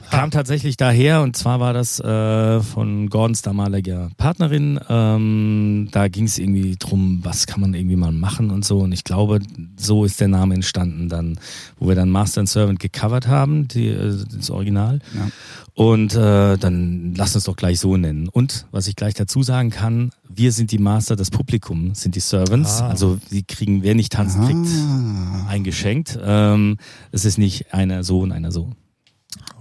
Kam 0.09 0.29
tatsächlich 0.29 0.77
daher 0.77 1.21
und 1.23 1.35
zwar 1.35 1.59
war 1.59 1.73
das 1.73 1.99
äh, 1.99 2.61
von 2.61 3.09
Gordons 3.09 3.41
damaliger 3.41 4.09
Partnerin. 4.17 4.79
Ähm, 4.87 5.87
da 5.91 6.07
ging 6.07 6.25
es 6.25 6.37
irgendwie 6.37 6.75
drum, 6.77 7.21
was 7.23 7.47
kann 7.47 7.61
man 7.61 7.73
irgendwie 7.73 7.95
mal 7.95 8.11
machen 8.11 8.51
und 8.51 8.63
so. 8.63 8.79
Und 8.79 8.91
ich 8.91 9.03
glaube, 9.03 9.39
so 9.75 10.05
ist 10.05 10.21
der 10.21 10.27
Name 10.27 10.53
entstanden 10.53 11.09
dann, 11.09 11.39
wo 11.79 11.87
wir 11.87 11.95
dann 11.95 12.11
Master 12.11 12.41
and 12.41 12.49
Servant 12.49 12.79
gecovert 12.79 13.27
haben, 13.27 13.67
die, 13.67 13.87
äh, 13.87 14.15
das 14.37 14.51
Original. 14.51 14.99
Ja. 15.15 15.29
Und 15.73 16.13
äh, 16.13 16.57
dann 16.57 17.15
lass 17.15 17.33
uns 17.33 17.45
doch 17.45 17.55
gleich 17.55 17.79
so 17.79 17.97
nennen. 17.97 18.29
Und 18.29 18.67
was 18.69 18.87
ich 18.87 18.95
gleich 18.95 19.15
dazu 19.15 19.41
sagen 19.41 19.71
kann, 19.71 20.11
wir 20.29 20.51
sind 20.51 20.71
die 20.71 20.77
Master, 20.77 21.15
das 21.15 21.31
Publikum 21.31 21.95
sind 21.95 22.13
die 22.13 22.19
Servants. 22.19 22.81
Ah. 22.81 22.89
Also 22.89 23.17
sie 23.31 23.41
kriegen, 23.41 23.81
wer 23.81 23.95
nicht 23.95 24.11
tanzen, 24.11 24.45
kriegt 24.45 24.67
Ah. 24.67 25.47
eingeschenkt. 25.49 26.19
Ähm, 26.23 26.77
es 27.11 27.25
ist 27.25 27.39
nicht 27.39 27.73
einer 27.73 28.03
so 28.03 28.19
und 28.19 28.31
einer 28.31 28.51
so. 28.51 28.69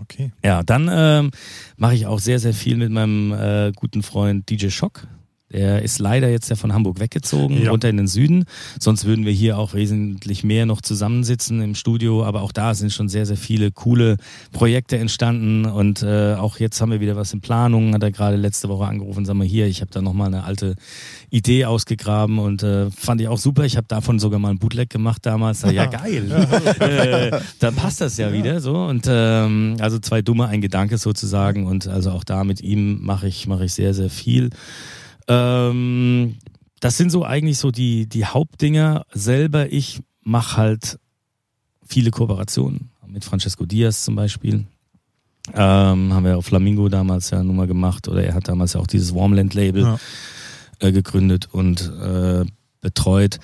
Okay. 0.02 0.32
Ja, 0.44 0.62
dann 0.62 0.90
ähm, 0.92 1.30
mache 1.76 1.94
ich 1.94 2.06
auch 2.06 2.18
sehr, 2.18 2.40
sehr 2.40 2.54
viel 2.54 2.76
mit 2.76 2.90
meinem 2.90 3.32
äh, 3.32 3.72
guten 3.72 4.02
Freund 4.02 4.50
DJ 4.50 4.68
Schock. 4.68 5.06
Der 5.52 5.82
ist 5.82 5.98
leider 5.98 6.28
jetzt 6.30 6.48
ja 6.50 6.56
von 6.56 6.72
Hamburg 6.72 6.98
weggezogen, 7.00 7.62
Ja. 7.62 7.70
runter 7.70 7.88
in 7.88 7.96
den 7.98 8.06
Süden. 8.08 8.44
Sonst 8.80 9.04
würden 9.04 9.24
wir 9.26 9.32
hier 9.32 9.58
auch 9.58 9.74
wesentlich 9.74 10.44
mehr 10.44 10.66
noch 10.66 10.80
zusammensitzen 10.80 11.60
im 11.62 11.74
Studio. 11.74 12.24
Aber 12.24 12.42
auch 12.42 12.52
da 12.52 12.74
sind 12.74 12.92
schon 12.92 13.08
sehr, 13.08 13.26
sehr 13.26 13.36
viele 13.36 13.70
coole 13.70 14.16
Projekte 14.52 14.98
entstanden. 14.98 15.66
Und 15.66 16.02
äh, 16.02 16.34
auch 16.34 16.58
jetzt 16.58 16.80
haben 16.80 16.90
wir 16.92 17.00
wieder 17.00 17.16
was 17.16 17.32
in 17.32 17.40
Planung. 17.40 17.94
Hat 17.94 18.02
er 18.02 18.10
gerade 18.12 18.36
letzte 18.36 18.68
Woche 18.68 18.86
angerufen, 18.86 19.24
sag 19.24 19.34
mal 19.34 19.46
hier, 19.46 19.66
ich 19.66 19.80
habe 19.80 19.90
da 19.90 20.00
nochmal 20.02 20.28
eine 20.28 20.44
alte 20.44 20.74
Idee 21.30 21.64
ausgegraben 21.66 22.38
und 22.38 22.62
äh, 22.62 22.90
fand 22.90 23.20
ich 23.20 23.28
auch 23.28 23.38
super. 23.38 23.64
Ich 23.64 23.76
habe 23.76 23.86
davon 23.88 24.18
sogar 24.18 24.38
mal 24.38 24.50
ein 24.50 24.58
Bootleg 24.58 24.90
gemacht 24.90 25.24
damals. 25.26 25.60
Sag, 25.60 25.72
ja, 25.72 25.86
geil. 26.02 26.30
äh, 26.80 27.38
dann 27.58 27.74
passt 27.74 28.00
das 28.00 28.16
ja, 28.16 28.32
wieder 28.32 28.60
so. 28.60 28.74
Und 28.76 29.06
ähm, 29.08 29.76
also 29.80 29.98
zwei 29.98 30.22
dumme, 30.22 30.46
ein 30.48 30.60
Gedanke 30.60 30.98
sozusagen. 30.98 31.66
Und 31.66 31.86
also 31.88 32.10
auch 32.10 32.24
da 32.24 32.44
mit 32.44 32.60
ihm 32.60 33.02
mache 33.02 33.28
ich, 33.28 33.46
mache 33.46 33.64
ich 33.64 33.72
sehr, 33.74 33.94
sehr 33.94 34.10
viel. 34.10 34.50
Ähm, 35.28 36.36
das 36.80 36.96
sind 36.96 37.10
so 37.10 37.24
eigentlich 37.24 37.58
so 37.58 37.70
die, 37.70 38.06
die 38.08 38.24
Hauptdinger. 38.24 39.04
Selber, 39.12 39.72
ich 39.72 40.00
mache 40.22 40.56
halt 40.56 40.98
viele 41.86 42.10
Kooperationen 42.10 42.90
mit 43.06 43.24
Francesco 43.24 43.66
Diaz 43.66 44.04
zum 44.04 44.16
Beispiel. 44.16 44.64
Ähm, 45.54 46.14
haben 46.14 46.24
wir 46.24 46.38
auf 46.38 46.46
Flamingo 46.46 46.88
damals 46.88 47.30
ja 47.30 47.42
nun 47.42 47.56
mal 47.56 47.66
gemacht 47.66 48.08
oder 48.08 48.24
er 48.24 48.34
hat 48.34 48.48
damals 48.48 48.72
ja 48.72 48.80
auch 48.80 48.86
dieses 48.86 49.14
Warmland-Label 49.14 49.82
ja. 49.82 49.98
äh, 50.78 50.92
gegründet 50.92 51.48
und 51.52 51.92
äh, 52.00 52.44
betreut. 52.80 53.38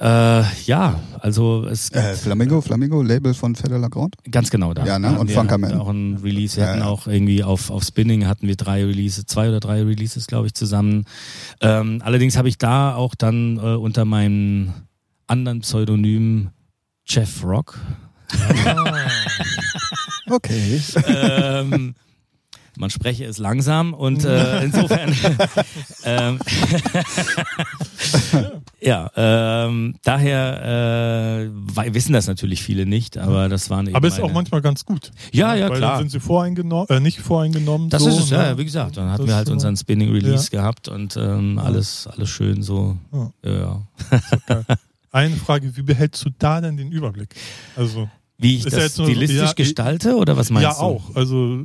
Äh, 0.00 0.42
ja, 0.64 0.98
also 1.20 1.66
es 1.66 1.90
gibt, 1.90 2.02
äh, 2.02 2.14
Flamingo, 2.14 2.60
Flamingo, 2.62 3.02
Label 3.02 3.34
von 3.34 3.54
Fedela 3.54 3.88
Grand? 3.88 4.16
Ganz 4.30 4.50
genau 4.50 4.72
da. 4.72 4.86
Ja, 4.86 4.98
ne? 4.98 5.18
Und 5.18 5.30
Funkerman. 5.30 5.78
auch 5.78 5.88
ein 5.88 6.18
Release. 6.22 6.56
Wir 6.56 6.64
ja, 6.64 6.70
hatten 6.70 6.80
ja. 6.80 6.86
auch 6.86 7.06
irgendwie 7.06 7.44
auf, 7.44 7.70
auf 7.70 7.84
Spinning 7.84 8.26
hatten 8.26 8.48
wir 8.48 8.56
drei 8.56 8.84
Releases, 8.84 9.26
zwei 9.26 9.48
oder 9.48 9.60
drei 9.60 9.82
Releases, 9.82 10.26
glaube 10.26 10.46
ich, 10.46 10.54
zusammen. 10.54 11.04
Ähm, 11.60 12.00
allerdings 12.02 12.38
habe 12.38 12.48
ich 12.48 12.56
da 12.56 12.94
auch 12.94 13.14
dann 13.14 13.58
äh, 13.58 13.76
unter 13.76 14.04
meinem 14.04 14.72
anderen 15.26 15.60
Pseudonym 15.60 16.50
Jeff 17.04 17.44
Rock. 17.44 17.78
Ah. 18.64 19.08
okay. 20.30 20.80
ähm, 21.06 21.94
man 22.78 22.90
spreche 22.90 23.26
es 23.26 23.38
langsam 23.38 23.92
und 23.92 24.24
äh, 24.24 24.64
insofern 24.64 25.14
ähm, 26.04 26.38
ja 28.82 29.10
ähm, 29.16 29.94
daher 30.02 31.48
äh, 31.76 31.94
wissen 31.94 32.12
das 32.12 32.26
natürlich 32.26 32.62
viele 32.62 32.86
nicht 32.86 33.16
aber 33.18 33.48
das 33.48 33.70
waren 33.70 33.86
eben 33.86 33.96
aber 33.96 34.08
ist 34.08 34.20
auch 34.20 34.32
manchmal 34.32 34.60
ganz 34.60 34.84
gut 34.84 35.10
ja 35.32 35.54
ja 35.54 35.68
Weil 35.70 35.78
klar 35.78 35.92
dann 35.92 36.00
sind 36.00 36.10
sie 36.10 36.20
voreingenommen 36.20 36.88
äh, 36.88 37.00
nicht 37.00 37.20
voreingenommen 37.20 37.88
das 37.88 38.02
so, 38.02 38.08
ist 38.08 38.18
es 38.18 38.30
ne? 38.30 38.36
ja 38.36 38.58
wie 38.58 38.64
gesagt 38.64 38.96
dann 38.96 39.10
hatten 39.10 39.22
das 39.22 39.28
wir 39.28 39.36
halt 39.36 39.50
unseren 39.50 39.76
Spinning 39.76 40.10
Release 40.10 40.50
ja. 40.52 40.60
gehabt 40.60 40.88
und 40.88 41.16
ähm, 41.16 41.58
alles 41.58 42.06
alles 42.06 42.28
schön 42.28 42.62
so 42.62 42.96
ja, 43.12 43.50
ja. 43.50 43.82
eine 45.12 45.36
Frage 45.36 45.76
wie 45.76 45.82
behältst 45.82 46.24
du 46.24 46.30
da 46.38 46.60
denn 46.60 46.76
den 46.76 46.90
Überblick 46.90 47.34
also 47.76 48.08
wie 48.42 48.56
ich 48.56 48.64
das 48.64 48.94
stilistisch 48.94 49.38
ja, 49.38 49.52
gestalte 49.52 50.16
oder 50.16 50.36
was 50.36 50.50
meinst 50.50 50.64
ja, 50.64 50.74
du? 50.74 50.80
Ja, 50.80 50.82
auch. 50.82 51.14
Also 51.14 51.64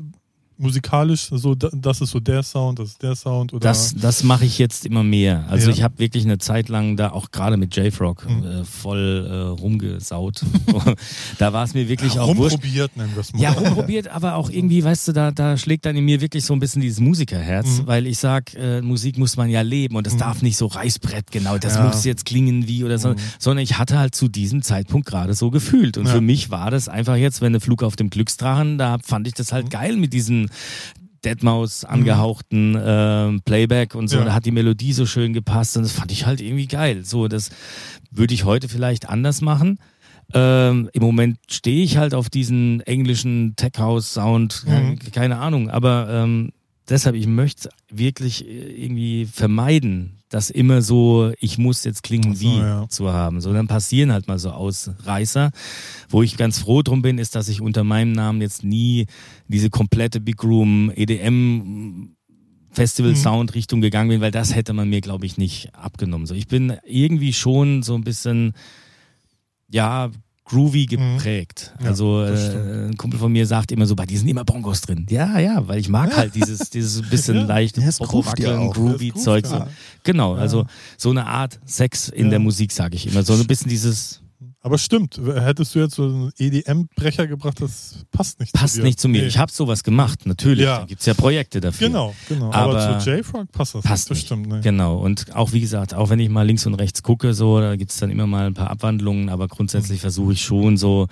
musikalisch 0.57 1.29
so 1.31 1.55
das 1.55 2.01
ist 2.01 2.11
so 2.11 2.19
der 2.19 2.43
Sound, 2.43 2.79
das 2.79 2.89
ist 2.89 3.03
der 3.03 3.15
Sound 3.15 3.53
oder 3.53 3.67
Das 3.67 3.95
das 3.95 4.23
mache 4.23 4.45
ich 4.45 4.57
jetzt 4.57 4.85
immer 4.85 5.03
mehr. 5.03 5.45
Also 5.49 5.69
ja. 5.69 5.75
ich 5.75 5.83
habe 5.83 5.99
wirklich 5.99 6.25
eine 6.25 6.37
Zeit 6.37 6.69
lang 6.69 6.97
da 6.97 7.11
auch 7.11 7.31
gerade 7.31 7.57
mit 7.57 7.75
J-Frog 7.75 8.27
mhm. 8.27 8.43
äh, 8.43 8.63
voll 8.63 9.27
äh, 9.29 9.35
rumgesaut. 9.59 10.41
da 11.37 11.53
war 11.53 11.63
es 11.63 11.73
mir 11.73 11.87
wirklich 11.87 12.15
ja, 12.15 12.21
auch 12.21 12.29
rumprobiert 12.29 12.95
nennen 12.97 13.11
wir 13.13 13.21
es 13.21 13.33
mal. 13.33 13.41
Ja, 13.41 13.51
rumprobiert, 13.51 14.07
aber 14.07 14.35
auch 14.35 14.49
irgendwie, 14.49 14.83
weißt 14.83 15.09
du, 15.09 15.13
da 15.13 15.31
da 15.31 15.57
schlägt 15.57 15.85
dann 15.85 15.95
in 15.95 16.05
mir 16.05 16.21
wirklich 16.21 16.45
so 16.45 16.53
ein 16.53 16.59
bisschen 16.59 16.81
dieses 16.81 16.99
Musikerherz, 16.99 17.79
mhm. 17.79 17.87
weil 17.87 18.07
ich 18.07 18.17
sag, 18.17 18.53
äh, 18.55 18.81
Musik 18.81 19.17
muss 19.17 19.37
man 19.37 19.49
ja 19.49 19.61
leben 19.61 19.95
und 19.95 20.07
das 20.07 20.15
mhm. 20.15 20.19
darf 20.19 20.41
nicht 20.41 20.57
so 20.57 20.67
Reißbrett 20.67 21.31
genau, 21.31 21.57
das 21.57 21.75
ja. 21.75 21.83
muss 21.83 22.03
jetzt 22.05 22.25
klingen 22.25 22.67
wie 22.67 22.83
oder 22.83 22.97
so, 22.97 23.09
mhm. 23.09 23.15
sondern 23.39 23.63
ich 23.63 23.77
hatte 23.77 23.99
halt 23.99 24.15
zu 24.15 24.27
diesem 24.27 24.61
Zeitpunkt 24.61 25.07
gerade 25.07 25.33
so 25.33 25.51
gefühlt 25.51 25.97
und 25.97 26.07
für 26.07 26.21
mich 26.21 26.49
war 26.49 26.71
das 26.71 26.89
einfach 26.89 27.15
jetzt, 27.15 27.41
wenn 27.41 27.53
der 27.53 27.61
Flug 27.61 27.83
auf 27.83 27.95
dem 27.95 28.09
Glücksdrachen, 28.09 28.77
da 28.77 28.97
fand 29.03 29.27
ich 29.27 29.33
das 29.33 29.51
halt 29.51 29.65
mhm. 29.65 29.69
geil 29.69 29.97
mit 29.97 30.13
diesen 30.13 30.46
Deadmaus 31.23 31.83
angehauchten 31.83 32.75
äh, 32.75 33.39
Playback 33.43 33.95
und 33.95 34.07
so. 34.07 34.19
Ja. 34.19 34.25
Da 34.25 34.33
hat 34.33 34.45
die 34.45 34.51
Melodie 34.51 34.93
so 34.93 35.05
schön 35.05 35.33
gepasst 35.33 35.75
und 35.77 35.83
das 35.83 35.91
fand 35.91 36.11
ich 36.11 36.25
halt 36.25 36.41
irgendwie 36.41 36.67
geil. 36.67 37.03
So, 37.03 37.27
das 37.27 37.49
würde 38.11 38.33
ich 38.33 38.45
heute 38.45 38.69
vielleicht 38.69 39.09
anders 39.09 39.41
machen. 39.41 39.79
Ähm, 40.33 40.89
Im 40.93 41.01
Moment 41.01 41.37
stehe 41.49 41.83
ich 41.83 41.97
halt 41.97 42.13
auf 42.13 42.29
diesen 42.29 42.81
englischen 42.81 43.55
Tech 43.55 43.73
House 43.77 44.13
Sound, 44.13 44.65
mhm. 44.67 44.99
keine 45.11 45.37
Ahnung, 45.37 45.69
aber 45.69 46.07
ähm, 46.09 46.51
deshalb, 46.89 47.15
ich 47.15 47.27
möchte 47.27 47.69
wirklich 47.89 48.45
irgendwie 48.45 49.25
vermeiden, 49.25 50.16
das 50.29 50.49
immer 50.49 50.81
so, 50.81 51.31
ich 51.39 51.57
muss 51.57 51.83
jetzt 51.83 52.03
klingen 52.03 52.35
so, 52.35 52.41
wie 52.41 52.57
ja. 52.57 52.87
zu 52.89 53.11
haben. 53.11 53.39
So, 53.39 53.53
dann 53.53 53.67
passieren 53.67 54.11
halt 54.11 54.27
mal 54.27 54.39
so 54.39 54.51
Ausreißer. 54.51 55.51
Wo 56.09 56.21
ich 56.21 56.37
ganz 56.37 56.59
froh 56.59 56.81
drum 56.81 57.01
bin, 57.01 57.17
ist, 57.17 57.35
dass 57.35 57.47
ich 57.49 57.61
unter 57.61 57.83
meinem 57.83 58.11
Namen 58.11 58.41
jetzt 58.41 58.63
nie 58.63 59.05
diese 59.47 59.69
komplette 59.69 60.19
Big 60.19 60.43
Room 60.43 60.91
EDM 60.93 62.13
Festival 62.71 63.15
Sound 63.15 63.55
Richtung 63.55 63.81
gegangen 63.81 64.09
bin, 64.09 64.21
weil 64.21 64.31
das 64.31 64.53
hätte 64.53 64.73
man 64.73 64.89
mir, 64.89 65.01
glaube 65.01 65.25
ich, 65.25 65.37
nicht 65.37 65.73
abgenommen. 65.73 66.27
So, 66.27 66.35
ich 66.35 66.47
bin 66.47 66.77
irgendwie 66.85 67.33
schon 67.33 67.81
so 67.81 67.95
ein 67.95 68.03
bisschen, 68.03 68.53
ja, 69.67 70.11
groovy 70.47 70.87
mhm. 70.89 71.17
geprägt. 71.17 71.73
Ja, 71.81 71.87
also 71.89 72.23
äh, 72.23 72.87
ein 72.87 72.97
Kumpel 72.97 73.19
von 73.19 73.31
mir 73.31 73.45
sagt 73.45 73.71
immer 73.71 73.85
so, 73.85 73.95
bei 73.95 74.05
diesen 74.05 74.27
immer 74.27 74.45
Bongos 74.45 74.81
drin. 74.81 75.05
Ja, 75.09 75.39
ja, 75.39 75.67
weil 75.67 75.79
ich 75.79 75.89
mag 75.89 76.15
halt 76.15 76.35
dieses 76.35 76.69
dieses 76.69 77.01
bisschen 77.09 77.35
ja. 77.37 77.43
leicht 77.43 77.77
wackeln, 77.77 78.69
groovy 78.71 79.13
Zeug. 79.13 79.45
So. 79.45 79.65
Genau, 80.03 80.35
also 80.35 80.65
so 80.97 81.09
eine 81.09 81.25
Art 81.25 81.59
Sex 81.65 82.09
in 82.09 82.29
der 82.29 82.39
Musik, 82.39 82.71
sage 82.71 82.95
ich 82.95 83.07
immer. 83.07 83.23
So 83.23 83.33
ein 83.33 83.45
bisschen 83.45 83.69
dieses 83.69 84.21
aber 84.67 84.77
stimmt, 84.77 85.17
hättest 85.17 85.75
du 85.75 85.79
jetzt 85.79 85.95
so 85.95 86.03
einen 86.03 86.31
EDM-Brecher 86.37 87.25
gebracht, 87.25 87.61
das 87.61 88.05
passt 88.11 88.41
nicht 88.41 88.51
passt 88.51 88.73
zu 88.73 88.79
dir. 88.79 88.83
Passt 88.83 88.83
nicht 88.83 88.99
zu 88.99 89.07
mir. 89.07 89.21
Nee. 89.21 89.27
Ich 89.27 89.37
habe 89.37 89.49
sowas 89.49 89.81
gemacht, 89.81 90.25
natürlich. 90.25 90.65
Ja. 90.65 90.79
Da 90.79 90.85
gibt 90.85 90.99
es 90.99 91.05
ja 91.05 91.13
Projekte 91.13 91.61
dafür. 91.61 91.87
Genau, 91.87 92.13
genau. 92.27 92.51
Aber, 92.51 92.77
Aber 92.77 92.99
zu 92.99 93.09
J-Frog 93.09 93.49
passt 93.53 93.75
das 93.75 93.83
passt 93.83 94.09
nicht. 94.09 94.23
Bestimmt, 94.23 94.47
nee. 94.49 94.59
Genau. 94.59 94.97
Und 94.97 95.33
auch 95.33 95.53
wie 95.53 95.61
gesagt, 95.61 95.93
auch 95.93 96.09
wenn 96.09 96.19
ich 96.19 96.27
mal 96.27 96.45
links 96.45 96.65
und 96.65 96.73
rechts 96.73 97.01
gucke, 97.01 97.33
so, 97.33 97.61
da 97.61 97.77
gibt 97.77 97.91
es 97.91 97.97
dann 97.97 98.09
immer 98.09 98.27
mal 98.27 98.47
ein 98.47 98.55
paar 98.55 98.69
Abwandlungen, 98.69 99.29
aber 99.29 99.47
grundsätzlich 99.47 99.99
mhm. 99.99 100.01
versuche 100.01 100.33
ich 100.33 100.41
schon 100.41 100.75
so, 100.75 101.07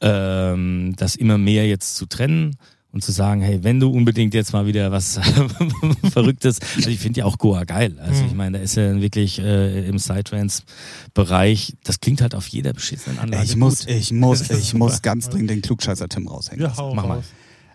ähm, 0.00 0.94
das 0.96 1.16
immer 1.16 1.36
mehr 1.36 1.68
jetzt 1.68 1.96
zu 1.96 2.06
trennen 2.06 2.56
und 2.96 3.02
zu 3.02 3.12
sagen, 3.12 3.42
hey, 3.42 3.62
wenn 3.62 3.78
du 3.78 3.90
unbedingt 3.90 4.32
jetzt 4.32 4.54
mal 4.54 4.64
wieder 4.64 4.90
was 4.90 5.20
Verrücktes, 6.12 6.60
also 6.76 6.88
ich 6.88 6.98
finde 6.98 7.20
ja 7.20 7.26
auch 7.26 7.36
Goa 7.36 7.64
geil. 7.64 7.94
Also 8.00 8.24
ich 8.24 8.30
mhm. 8.30 8.38
meine, 8.38 8.56
da 8.56 8.64
ist 8.64 8.74
ja 8.74 8.98
wirklich 8.98 9.38
äh, 9.38 9.86
im 9.86 9.96
Psytrance-Bereich, 9.96 11.74
das 11.84 12.00
klingt 12.00 12.22
halt 12.22 12.34
auf 12.34 12.48
jeder 12.48 12.72
beschissenen 12.72 13.18
Anlage. 13.18 13.44
Ich 13.44 13.54
muss, 13.54 13.80
gut. 13.80 13.90
ich 13.90 14.12
muss, 14.12 14.48
ich 14.50 14.72
muss 14.72 15.02
ganz 15.02 15.28
dringend 15.28 15.50
den 15.50 15.60
Klugscheißer 15.60 16.08
Tim 16.08 16.26
raushängen. 16.26 16.64
Ja, 16.64 16.74
hau, 16.74 16.94
Mach 16.94 17.06
mal. 17.06 17.22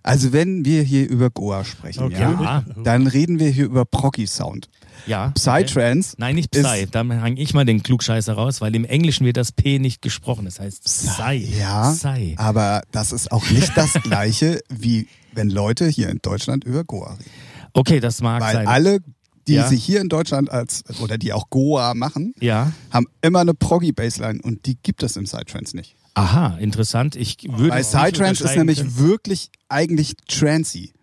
Also 0.01 0.33
wenn 0.33 0.65
wir 0.65 0.81
hier 0.81 1.07
über 1.07 1.29
Goa 1.29 1.63
sprechen, 1.65 2.01
okay. 2.01 2.19
ja, 2.19 2.65
dann 2.83 3.05
reden 3.05 3.37
wir 3.37 3.49
hier 3.49 3.65
über 3.65 3.85
Proggy 3.85 4.25
Sound. 4.25 4.69
Ja. 5.05 5.29
Psytrance. 5.29 6.15
Nein, 6.17 6.35
nicht 6.35 6.51
Psy. 6.51 6.87
Da 6.91 6.99
hang 6.99 7.37
ich 7.37 7.53
mal 7.53 7.65
den 7.65 7.83
Klugscheißer 7.83 8.33
raus, 8.33 8.61
weil 8.61 8.75
im 8.75 8.85
Englischen 8.85 9.25
wird 9.25 9.37
das 9.37 9.51
P 9.51 9.79
nicht 9.79 10.01
gesprochen. 10.01 10.45
Das 10.45 10.59
heißt 10.59 10.83
Psy. 10.83 11.57
Ja. 11.59 11.91
Psy. 11.91 12.35
Aber 12.37 12.83
das 12.91 13.11
ist 13.11 13.31
auch 13.31 13.49
nicht 13.49 13.75
das 13.75 13.93
Gleiche, 14.03 14.61
wie 14.69 15.07
wenn 15.33 15.49
Leute 15.49 15.87
hier 15.87 16.09
in 16.09 16.19
Deutschland 16.21 16.63
über 16.63 16.83
Goa 16.83 17.13
reden. 17.13 17.31
Okay, 17.73 17.99
das 17.99 18.21
mag 18.21 18.41
weil 18.41 18.53
sein. 18.53 18.67
alle 18.67 18.99
die 19.47 19.53
ja. 19.53 19.67
sich 19.67 19.83
hier 19.83 20.01
in 20.01 20.09
Deutschland 20.09 20.51
als 20.51 20.83
oder 21.01 21.17
die 21.17 21.33
auch 21.33 21.49
Goa 21.49 21.93
machen, 21.93 22.33
ja. 22.39 22.71
haben 22.91 23.07
immer 23.21 23.39
eine 23.39 23.53
Proggy 23.53 23.91
Bassline 23.91 24.39
und 24.41 24.65
die 24.65 24.77
gibt 24.81 25.03
es 25.03 25.17
im 25.17 25.23
Psytrance 25.23 25.75
nicht. 25.75 25.95
Aha, 26.13 26.57
interessant. 26.59 27.15
Ich 27.15 27.37
würde 27.43 27.69
Weil 27.69 27.83
Psytrance 27.83 28.43
ist 28.43 28.55
nämlich 28.55 28.97
wirklich 28.97 29.49
eigentlich 29.69 30.15
trancy. 30.27 30.93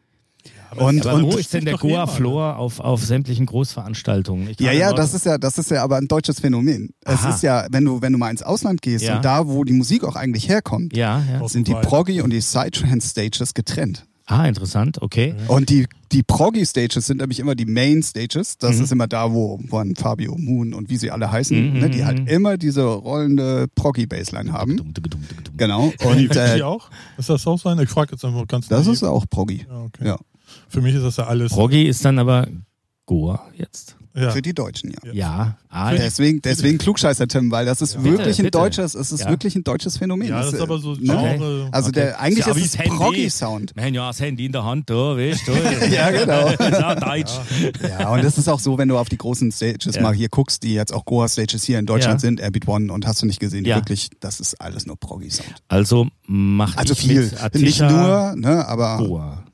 Und, 0.77 1.07
aber 1.07 1.17
und 1.17 1.33
wo 1.33 1.37
ist 1.37 1.55
denn 1.55 1.65
der 1.65 1.79
Goa 1.79 2.07
Floor 2.07 2.57
auf, 2.57 2.81
auf 2.81 3.03
sämtlichen 3.03 3.47
Großveranstaltungen? 3.47 4.55
Ja, 4.59 4.73
ja, 4.73 4.93
das 4.93 5.15
ist 5.15 5.27
ja, 5.27 5.39
das 5.39 5.59
ist 5.59 5.71
ja 5.71 5.83
aber 5.83 5.97
ein 5.97 6.09
deutsches 6.09 6.41
Phänomen. 6.41 6.91
Es 7.05 7.25
ist 7.25 7.43
ja, 7.43 7.67
wenn 7.71 7.85
du, 7.85 8.03
wenn 8.03 8.13
du 8.13 8.19
mal 8.19 8.31
ins 8.31 8.43
Ausland 8.43 8.83
gehst 8.83 9.05
ja. 9.05 9.17
und 9.17 9.25
da, 9.25 9.47
wo 9.47 9.65
die 9.65 9.73
Musik 9.73 10.05
auch 10.05 10.17
eigentlich 10.17 10.49
herkommt, 10.49 10.97
ja, 10.97 11.23
ja. 11.31 11.49
sind 11.49 11.69
die 11.69 11.75
Proggy 11.75 12.21
und 12.21 12.31
die 12.31 12.41
Psytrance 12.41 13.09
Stages 13.09 13.55
getrennt. 13.55 14.05
Ah, 14.31 14.47
interessant, 14.47 15.01
okay. 15.01 15.35
Und 15.47 15.71
die, 15.71 15.87
die 16.13 16.23
Proggy-Stages 16.23 17.07
sind 17.07 17.17
nämlich 17.17 17.41
immer 17.41 17.55
die 17.55 17.65
Main-Stages. 17.65 18.59
Das 18.59 18.77
mhm. 18.77 18.85
ist 18.85 18.93
immer 18.93 19.07
da, 19.07 19.33
wo 19.33 19.59
von 19.71 19.97
Fabio 19.97 20.37
Moon 20.37 20.75
und 20.75 20.91
wie 20.91 20.99
sie 20.99 21.11
alle 21.11 21.33
heißen, 21.33 21.73
mhm. 21.73 21.79
ne, 21.79 21.89
die 21.89 22.05
halt 22.05 22.29
immer 22.29 22.59
diese 22.59 22.83
rollende 22.83 23.69
Proggy-Bassline 23.75 24.53
haben. 24.53 24.93
Genau. 25.57 25.95
Und, 26.05 26.37
äh, 26.37 26.57
die 26.57 26.63
auch? 26.63 26.91
Ist 27.17 27.31
das 27.31 27.47
auch 27.47 27.59
sein? 27.59 27.79
Ich 27.79 27.89
frage 27.89 28.13
jetzt 28.13 28.25
einfach 28.25 28.47
ganz 28.47 28.69
Das 28.69 28.87
ist 28.87 29.03
auch 29.03 29.25
Proggy. 29.31 29.67
Ja, 29.67 29.81
okay. 29.85 30.07
ja. 30.07 30.19
Für 30.69 30.81
mich 30.81 30.95
ist 30.95 31.03
das 31.03 31.17
ja 31.17 31.27
alles. 31.27 31.53
Proggy 31.53 31.85
ist 31.85 32.05
dann 32.05 32.19
aber 32.19 32.47
Goa 33.07 33.43
jetzt. 33.57 33.97
Ja. 34.15 34.31
Für 34.33 34.43
die 34.43 34.53
Deutschen, 34.53 34.91
ja. 34.91 35.13
Ja. 35.13 35.59
Ah, 35.69 35.93
deswegen, 35.93 36.43
deswegen 36.43 36.79
Klugscheißer 36.79 37.29
Tim, 37.29 37.51
weil 37.53 37.67
das 37.67 37.81
ist 37.83 37.95
ja. 37.95 38.03
wirklich 38.03 38.19
bitte, 38.19 38.31
ein 38.31 38.45
bitte. 38.47 38.59
deutsches, 38.59 38.95
es 38.95 39.13
ist 39.13 39.21
ja. 39.21 39.31
wirklich 39.31 39.55
ein 39.55 39.63
deutsches 39.63 39.99
Phänomen. 39.99 40.29
Ja, 40.29 40.43
das 40.43 40.55
ist 40.55 40.61
aber 40.61 40.79
so 40.79 40.95
ne? 40.95 41.13
Okay. 41.17 41.69
Also 41.71 41.91
okay. 41.91 42.01
der 42.01 42.21
eigentlich 42.21 42.47
ist 42.47 42.75
es 42.75 42.89
Proggy 42.89 43.31
Sound. 43.31 43.77
Wir 43.77 43.85
haben 43.85 43.95
ja 43.95 44.09
das 44.09 44.21
Handy 44.21 44.47
in 44.47 44.53
der 44.53 44.65
Hand 44.65 44.91
da, 44.91 45.17
weißt 45.17 45.47
du? 45.47 45.53
ja, 45.95 46.11
genau. 46.11 46.49
auch 46.49 46.95
Deutsch. 46.97 47.33
Ja. 47.81 48.09
und 48.09 48.25
das 48.25 48.39
ist 48.39 48.49
auch 48.49 48.59
so, 48.59 48.77
wenn 48.77 48.89
du 48.89 48.99
auf 48.99 49.09
die 49.09 49.19
großen 49.19 49.53
Stages 49.53 50.01
mal 50.01 50.15
hier 50.15 50.29
guckst, 50.29 50.65
die 50.65 50.75
jetzt 50.75 50.93
auch 50.93 51.05
Goa 51.05 51.29
Stages 51.29 51.63
hier 51.63 51.79
in 51.79 51.87
Deutschland 51.87 52.21
sind, 52.21 52.41
Airbeat 52.41 52.67
One 52.67 52.93
und 52.93 53.07
hast 53.07 53.23
du 53.23 53.27
nicht 53.27 53.41
gesehen, 53.41 53.65
wirklich, 53.67 54.11
das 54.21 54.41
ist 54.41 54.61
alles 54.61 54.87
nur 54.87 54.97
Proggy 54.97 55.31
Sound. 55.31 55.63
Also 55.69 56.09
mach 56.27 56.77
also 56.77 56.95
ich 56.95 57.01
viel, 57.01 57.31
mit 57.53 57.55
nicht 57.55 57.81
nur, 57.81 58.35
ne, 58.37 58.67
aber 58.67 58.99
Goa. 58.99 59.45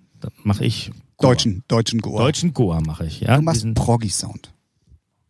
Mache 0.42 0.64
ich 0.64 0.90
Goa. 1.16 1.30
Deutschen, 1.30 1.64
deutschen 1.68 2.00
Goa. 2.00 2.22
Deutschen 2.22 2.52
Goa 2.54 2.80
mache 2.80 3.06
ich, 3.06 3.20
ja. 3.20 3.36
Du 3.36 3.42
machst 3.42 3.66
Proggy 3.74 4.08
Sound. 4.08 4.52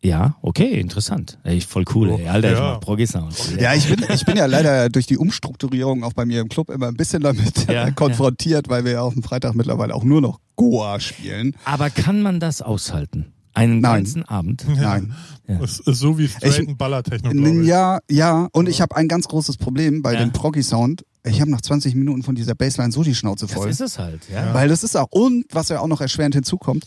Ja, 0.02 0.36
okay, 0.42 0.78
interessant. 0.80 1.38
Ey, 1.44 1.62
voll 1.62 1.84
cool, 1.94 2.10
ey. 2.10 2.28
Alter, 2.28 2.48
ja. 2.48 2.54
ich 2.54 2.60
mach 2.60 2.80
Proggy 2.80 3.06
Sound. 3.06 3.34
Ja, 3.58 3.72
ich 3.74 3.88
bin, 3.88 4.04
ich 4.12 4.24
bin 4.26 4.36
ja 4.36 4.44
leider 4.44 4.90
durch 4.90 5.06
die 5.06 5.16
Umstrukturierung 5.16 6.04
auch 6.04 6.12
bei 6.12 6.26
mir 6.26 6.40
im 6.42 6.48
Club 6.50 6.68
immer 6.68 6.88
ein 6.88 6.94
bisschen 6.94 7.22
damit 7.22 7.70
ja, 7.70 7.90
konfrontiert, 7.92 8.66
ja. 8.66 8.70
weil 8.70 8.84
wir 8.84 8.92
ja 8.92 9.00
auf 9.02 9.14
dem 9.14 9.22
Freitag 9.22 9.54
mittlerweile 9.54 9.94
auch 9.94 10.04
nur 10.04 10.20
noch 10.20 10.40
Goa 10.56 11.00
spielen. 11.00 11.56
Aber 11.64 11.88
kann 11.88 12.20
man 12.20 12.38
das 12.38 12.60
aushalten? 12.60 13.32
Einen 13.54 13.80
Nein. 13.80 14.02
ganzen 14.02 14.24
Abend. 14.24 14.66
Nein. 14.68 15.14
Ja. 15.48 15.58
Das 15.58 15.78
ist 15.78 15.98
so 16.00 16.18
wie 16.18 16.28
straighten 16.28 16.70
Ich- 16.70 16.76
Ballertechno. 16.76 17.30
Ja, 17.62 18.00
ja. 18.10 18.48
Und 18.52 18.68
ich 18.68 18.80
habe 18.82 18.96
ein 18.96 19.08
ganz 19.08 19.26
großes 19.28 19.56
Problem 19.58 20.02
bei 20.02 20.14
Ja. 20.14 20.20
dem 20.20 20.32
Proggy-Sound. 20.32 21.04
Ich 21.26 21.40
habe 21.40 21.50
nach 21.50 21.62
20 21.62 21.94
Minuten 21.94 22.22
von 22.22 22.34
dieser 22.34 22.54
Bassline 22.54 22.92
so 22.92 23.02
die 23.02 23.14
Schnauze 23.14 23.46
Das 23.46 23.54
voll. 23.54 23.70
ist 23.70 23.80
es 23.80 23.98
halt, 23.98 24.20
ja. 24.30 24.52
Weil 24.52 24.68
das 24.68 24.84
ist 24.84 24.94
auch, 24.96 25.08
und 25.10 25.46
was 25.52 25.70
ja 25.70 25.80
auch 25.80 25.86
noch 25.86 26.00
erschwerend 26.02 26.34
hinzukommt, 26.34 26.84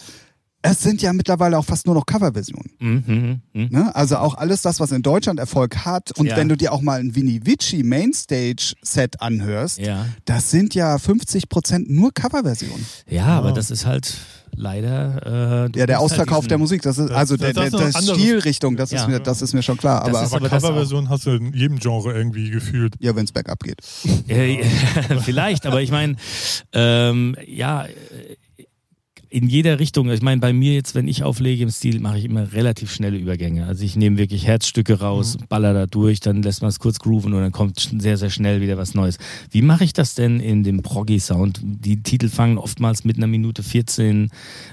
es 0.71 0.81
sind 0.81 1.01
ja 1.01 1.13
mittlerweile 1.13 1.57
auch 1.57 1.65
fast 1.65 1.85
nur 1.85 1.95
noch 1.95 2.05
Coverversionen. 2.05 2.71
Mhm, 2.79 3.41
mhm. 3.53 3.67
Ne? 3.69 3.95
Also 3.95 4.17
auch 4.17 4.35
alles 4.35 4.61
das, 4.61 4.79
was 4.79 4.91
in 4.91 5.01
Deutschland 5.01 5.39
Erfolg 5.39 5.85
hat. 5.85 6.11
Und 6.17 6.27
Ja. 6.27 6.37
wenn 6.37 6.49
du 6.49 6.55
dir 6.57 6.71
auch 6.73 6.81
mal 6.81 6.99
ein 6.99 7.15
Vinny 7.15 7.41
Vici 7.45 7.83
Mainstage-Set 7.83 9.21
anhörst, 9.21 9.79
Ja. 9.79 10.05
das 10.25 10.51
sind 10.51 10.75
ja 10.75 10.97
50% 10.97 11.89
nur 11.89 12.11
Coverversionen. 12.13 12.85
ja, 13.09 13.25
aber 13.27 13.51
das 13.51 13.71
ist 13.71 13.85
halt 13.85 14.15
leider. 14.59 15.67
Äh, 15.73 15.79
Ja, 15.79 15.85
der 15.85 15.97
musst 15.99 16.13
Ausverkauf 16.13 16.41
halt 16.41 16.51
der 16.51 16.57
Musik, 16.57 16.81
das 16.81 16.97
ist 16.97 17.09
Das- 17.09 17.17
also 17.17 17.35
das 17.37 17.53
der, 17.53 17.63
ist 17.65 17.73
der, 17.73 17.79
der 17.79 17.95
anderes- 17.95 18.17
Stilrichtung, 18.19 18.75
das 18.75 18.91
Ja. 18.91 19.01
ist 19.01 19.07
mir, 19.07 19.19
das 19.19 19.41
ist 19.41 19.53
mir 19.53 19.61
schon 19.61 19.77
klar. 19.77 19.99
Das 20.05 20.09
Aber 20.09 20.35
Aber 20.37 20.49
das 20.49 20.63
Coverversion 20.63 21.09
hast 21.09 21.25
du 21.25 21.31
in 21.31 21.53
jedem 21.53 21.77
Genre 21.79 22.13
irgendwie 22.13 22.49
gefühlt. 22.49 22.95
ja, 22.99 23.15
wenn 23.15 23.25
es 23.25 23.31
bergab 23.31 23.61
geht. 23.63 23.79
Äh, 24.27 24.63
vielleicht, 25.23 25.65
aber 25.65 25.81
ich 25.81 25.91
meine, 25.91 26.15
ähm, 26.73 27.35
ja, 27.45 27.85
in 29.29 29.47
jeder 29.47 29.79
Richtung. 29.79 30.09
Ich 30.09 30.21
meine, 30.21 30.39
bei 30.39 30.53
mir 30.53 30.73
jetzt, 30.73 30.95
wenn 30.95 31.07
ich 31.07 31.23
auflege 31.23 31.63
im 31.63 31.69
Stil, 31.69 31.99
mache 31.99 32.17
ich 32.17 32.25
immer 32.25 32.53
relativ 32.53 32.91
schnelle 32.91 33.17
Übergänge. 33.17 33.65
Also 33.65 33.83
ich 33.83 33.95
nehme 33.95 34.17
wirklich 34.17 34.47
Herzstücke 34.47 34.99
raus, 34.99 35.37
baller 35.49 35.73
da 35.73 35.85
durch, 35.85 36.19
dann 36.19 36.41
lässt 36.41 36.61
man 36.61 36.69
es 36.69 36.79
kurz 36.79 36.99
grooven 36.99 37.33
und 37.33 37.41
dann 37.41 37.51
kommt 37.51 37.89
sehr, 37.99 38.17
sehr 38.17 38.29
schnell 38.29 38.61
wieder 38.61 38.77
was 38.77 38.93
Neues. 38.93 39.17
Wie 39.51 39.61
mache 39.61 39.83
ich 39.83 39.93
das 39.93 40.15
denn 40.15 40.39
in 40.39 40.63
dem 40.63 40.81
Proggy-Sound? 40.81 41.59
Die 41.63 42.01
Titel 42.03 42.29
fangen 42.29 42.57
oftmals 42.57 43.03
mit 43.03 43.17
einer 43.17 43.27
Minute 43.27 43.63
14 43.63 44.29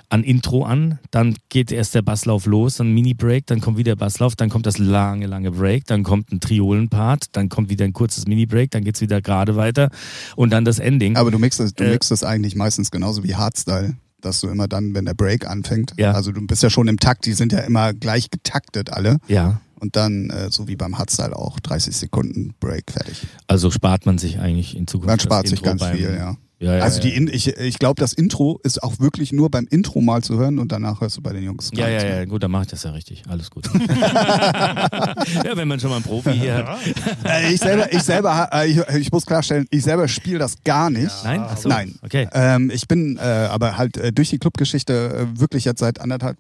an 0.09 0.23
Intro 0.25 0.65
an, 0.65 0.99
dann 1.11 1.35
geht 1.49 1.73
erst 1.73 1.95
der 1.95 2.03
Basslauf 2.03 2.47
los, 2.47 2.77
dann 2.77 2.93
Mini-Break, 2.93 3.47
dann 3.47 3.61
kommt 3.61 3.79
wieder 3.79 3.97
Basslauf, 3.97 4.37
dann 4.37 4.51
kommt 4.51 4.67
das 4.67 4.79
lange, 4.79 5.27
lange 5.27 5.51
Break, 5.51 5.87
dann 5.87 6.05
kommt 6.05 6.31
ein 6.33 6.41
Triolen-Part, 6.41 7.37
dann 7.37 7.49
kommt 7.49 7.71
wieder 7.71 7.85
ein 7.85 7.93
kurzes 7.93 8.27
Mini-Break, 8.27 8.71
dann 8.71 8.85
geht's 8.85 9.01
wieder 9.01 9.21
gerade 9.21 9.57
weiter 9.57 9.91
und 10.37 10.51
dann 10.51 10.65
das 10.65 10.79
Ending. 10.79 11.17
Aber 11.17 11.31
du 11.31 11.39
mixst 11.39 11.61
es, 11.61 11.75
du 11.75 11.85
Äh, 11.85 11.91
mixst 11.91 12.13
es 12.13 12.23
eigentlich 12.23 12.55
meistens 12.55 12.91
genauso 12.91 13.25
wie 13.25 13.35
Hardstyle, 13.35 13.97
dass 14.25 14.41
du 14.41 14.49
immer 14.49 14.69
dann, 14.69 14.95
wenn 14.95 15.05
der 15.05 15.15
Break 15.15 15.47
anfängt, 15.49 15.93
Ja. 15.97 16.13
also 16.13 16.33
du 16.33 16.47
bist 16.47 16.63
ja 16.63 16.71
schon 16.71 16.89
im 16.89 16.99
Takt, 16.99 17.27
die 17.27 17.33
sind 17.35 17.53
ja 17.53 17.61
immer 17.61 17.93
gleich 17.93 18.31
getaktet 18.31 18.91
alle 18.93 19.19
ja, 19.29 19.61
und 19.81 19.97
dann, 19.97 20.31
äh, 20.31 20.51
so 20.51 20.67
wie 20.69 20.77
beim 20.77 20.99
Hardstyle 20.99 21.35
auch, 21.37 21.61
30 21.61 21.97
Sekunden 21.97 22.55
Break, 22.61 22.91
fertig. 22.91 23.27
also 23.47 23.71
spart 23.71 24.07
man 24.07 24.19
sich 24.19 24.39
eigentlich 24.39 24.77
in 24.77 24.87
Zukunft. 24.87 25.09
Man 25.09 25.21
spart 25.21 25.49
sich 25.49 25.63
ganz 25.63 25.85
viel, 25.85 26.15
ja. 26.17 26.37
Ja, 26.61 26.77
ja, 26.77 26.83
also 26.83 27.01
die. 27.01 27.15
In, 27.15 27.29
ich, 27.29 27.49
ich 27.49 27.79
glaube, 27.79 28.01
das 28.01 28.13
Intro 28.13 28.61
ist 28.63 28.83
auch 28.83 29.01
wirklich 29.01 29.33
nur 29.33 29.51
beim 29.51 29.67
Intro 29.71 30.01
mal 30.01 30.23
zu 30.23 30.39
hören 30.39 30.59
und 30.59 30.71
danach 30.71 31.01
hörst 31.01 31.17
du 31.17 31.21
bei 31.21 31.33
den 31.33 31.43
Jungs 31.43 31.71
Ja, 31.75 31.89
ja, 31.89 32.05
ja, 32.05 32.25
gut, 32.25 32.43
dann 32.43 32.51
mache 32.51 32.63
ich 32.63 32.69
das 32.69 32.85
ja 32.85 32.91
richtig. 32.91 33.25
Alles 33.29 33.51
gut. 33.51 33.69
ja, 33.75 35.57
wenn 35.57 35.67
man 35.67 35.81
schon 35.81 35.91
mal 35.91 35.97
einen 35.97 36.05
Profi 36.05 36.33
hier 36.33 36.57
hat. 36.57 36.79
Äh, 37.25 37.53
ich 37.53 37.61
selber, 37.61 37.93
ich 37.93 38.03
selber, 38.03 38.49
äh, 38.53 38.69
ich, 38.69 38.79
ich 38.97 39.13
muss 39.13 39.27
klarstellen, 39.27 39.67
ich 39.71 39.83
selber 39.83 40.07
spiele 40.07 40.39
das 40.39 40.55
gar 40.63 40.91
nicht. 40.91 41.13
Nein? 41.25 41.43
Ach 41.45 41.57
so. 41.57 41.69
Nein. 41.69 41.97
Okay. 42.03 42.29
Ähm, 42.33 42.71
ich 42.73 42.87
bin 42.87 43.17
äh, 43.17 43.21
aber 43.21 43.77
halt 43.77 43.97
äh, 43.97 44.13
durch 44.13 44.31
die 44.31 44.39
Clubgeschichte 44.39 45.29
äh, 45.35 45.41
wirklich 45.41 45.65
jetzt 45.65 45.81
seit 45.81 46.01
anderthalb, 46.01 46.39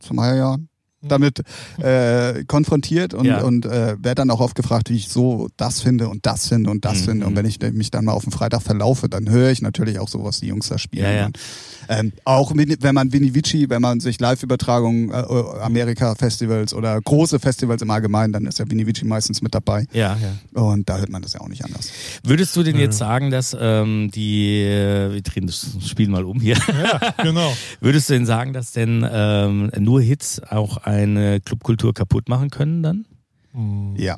zwei 0.00 0.36
Jahren 0.36 0.69
damit 1.02 1.42
äh, 1.82 2.44
konfrontiert 2.44 3.14
und, 3.14 3.24
Ja. 3.24 3.42
und 3.42 3.64
äh, 3.66 3.96
werde 3.98 4.16
dann 4.16 4.30
auch 4.30 4.40
oft 4.40 4.54
gefragt, 4.54 4.90
wie 4.90 4.96
ich 4.96 5.08
so 5.08 5.48
das 5.56 5.80
finde 5.80 6.08
und 6.08 6.26
das 6.26 6.48
finde 6.48 6.70
und 6.70 6.84
das 6.84 7.00
Mhm. 7.00 7.04
finde. 7.04 7.26
Und 7.26 7.36
wenn 7.36 7.46
ich 7.46 7.58
mich 7.72 7.90
dann 7.90 8.04
mal 8.04 8.12
auf 8.12 8.24
den 8.24 8.32
Freitag 8.32 8.62
verlaufe, 8.62 9.08
dann 9.08 9.28
höre 9.30 9.50
ich 9.50 9.62
natürlich 9.62 9.98
auch 9.98 10.08
so, 10.08 10.24
was 10.24 10.40
die 10.40 10.46
Jungs 10.48 10.68
da 10.68 10.78
spielen. 10.78 11.04
Ja, 11.04 11.12
ja. 11.12 11.26
Und, 11.26 11.38
ähm, 11.88 12.12
auch 12.24 12.52
mit, 12.54 12.82
wenn 12.82 12.94
man 12.94 13.12
Vinny 13.12 13.34
Vici, 13.34 13.68
wenn 13.68 13.82
man 13.82 13.98
sich 14.00 14.20
Live-Übertragungen, 14.20 15.10
äh, 15.10 15.14
Amerika-Festivals 15.62 16.72
oder 16.74 17.00
große 17.00 17.40
Festivals 17.40 17.82
im 17.82 17.90
Allgemeinen, 17.90 18.32
dann 18.32 18.46
ist 18.46 18.58
ja 18.58 18.70
Vinny 18.70 18.86
Vici 18.86 19.04
meistens 19.04 19.42
mit 19.42 19.54
dabei. 19.54 19.86
Ja, 19.92 20.16
ja. 20.20 20.60
Und 20.62 20.88
da 20.88 20.98
hört 20.98 21.08
man 21.10 21.22
das 21.22 21.32
ja 21.32 21.40
auch 21.40 21.48
nicht 21.48 21.64
anders. 21.64 21.90
Würdest 22.22 22.54
du 22.54 22.62
denn 22.62 22.76
jetzt 22.78 22.98
sagen, 22.98 23.30
dass 23.30 23.56
ähm, 23.58 24.10
die, 24.14 24.60
äh, 24.62 25.12
wir 25.14 25.22
drehen 25.22 25.46
das 25.46 25.66
Spiel 25.86 26.08
mal 26.08 26.24
um 26.24 26.40
hier, 26.40 26.56
Ja, 26.68 27.00
genau. 27.22 27.52
würdest 27.80 28.08
du 28.08 28.12
denn 28.14 28.26
sagen, 28.26 28.52
dass 28.52 28.72
denn 28.72 29.06
ähm, 29.10 29.70
nur 29.78 30.00
Hits 30.00 30.40
auch 30.48 30.78
eine 30.90 31.40
Clubkultur 31.40 31.94
kaputt 31.94 32.28
machen 32.28 32.50
können 32.50 32.82
dann? 32.82 33.06
Hm. 33.52 33.94
Ja. 33.96 34.16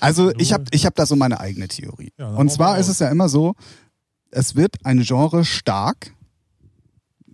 Also 0.00 0.32
ich 0.38 0.52
habe 0.52 0.64
ich 0.70 0.86
hab 0.86 0.94
da 0.94 1.06
so 1.06 1.16
meine 1.16 1.40
eigene 1.40 1.66
Theorie. 1.68 2.12
Ja, 2.18 2.34
Und 2.34 2.50
zwar 2.52 2.78
ist 2.78 2.88
es 2.88 3.00
ja 3.00 3.08
immer 3.10 3.28
so, 3.28 3.54
es 4.30 4.54
wird 4.54 4.76
ein 4.84 5.00
Genre 5.02 5.44
stark, 5.44 6.14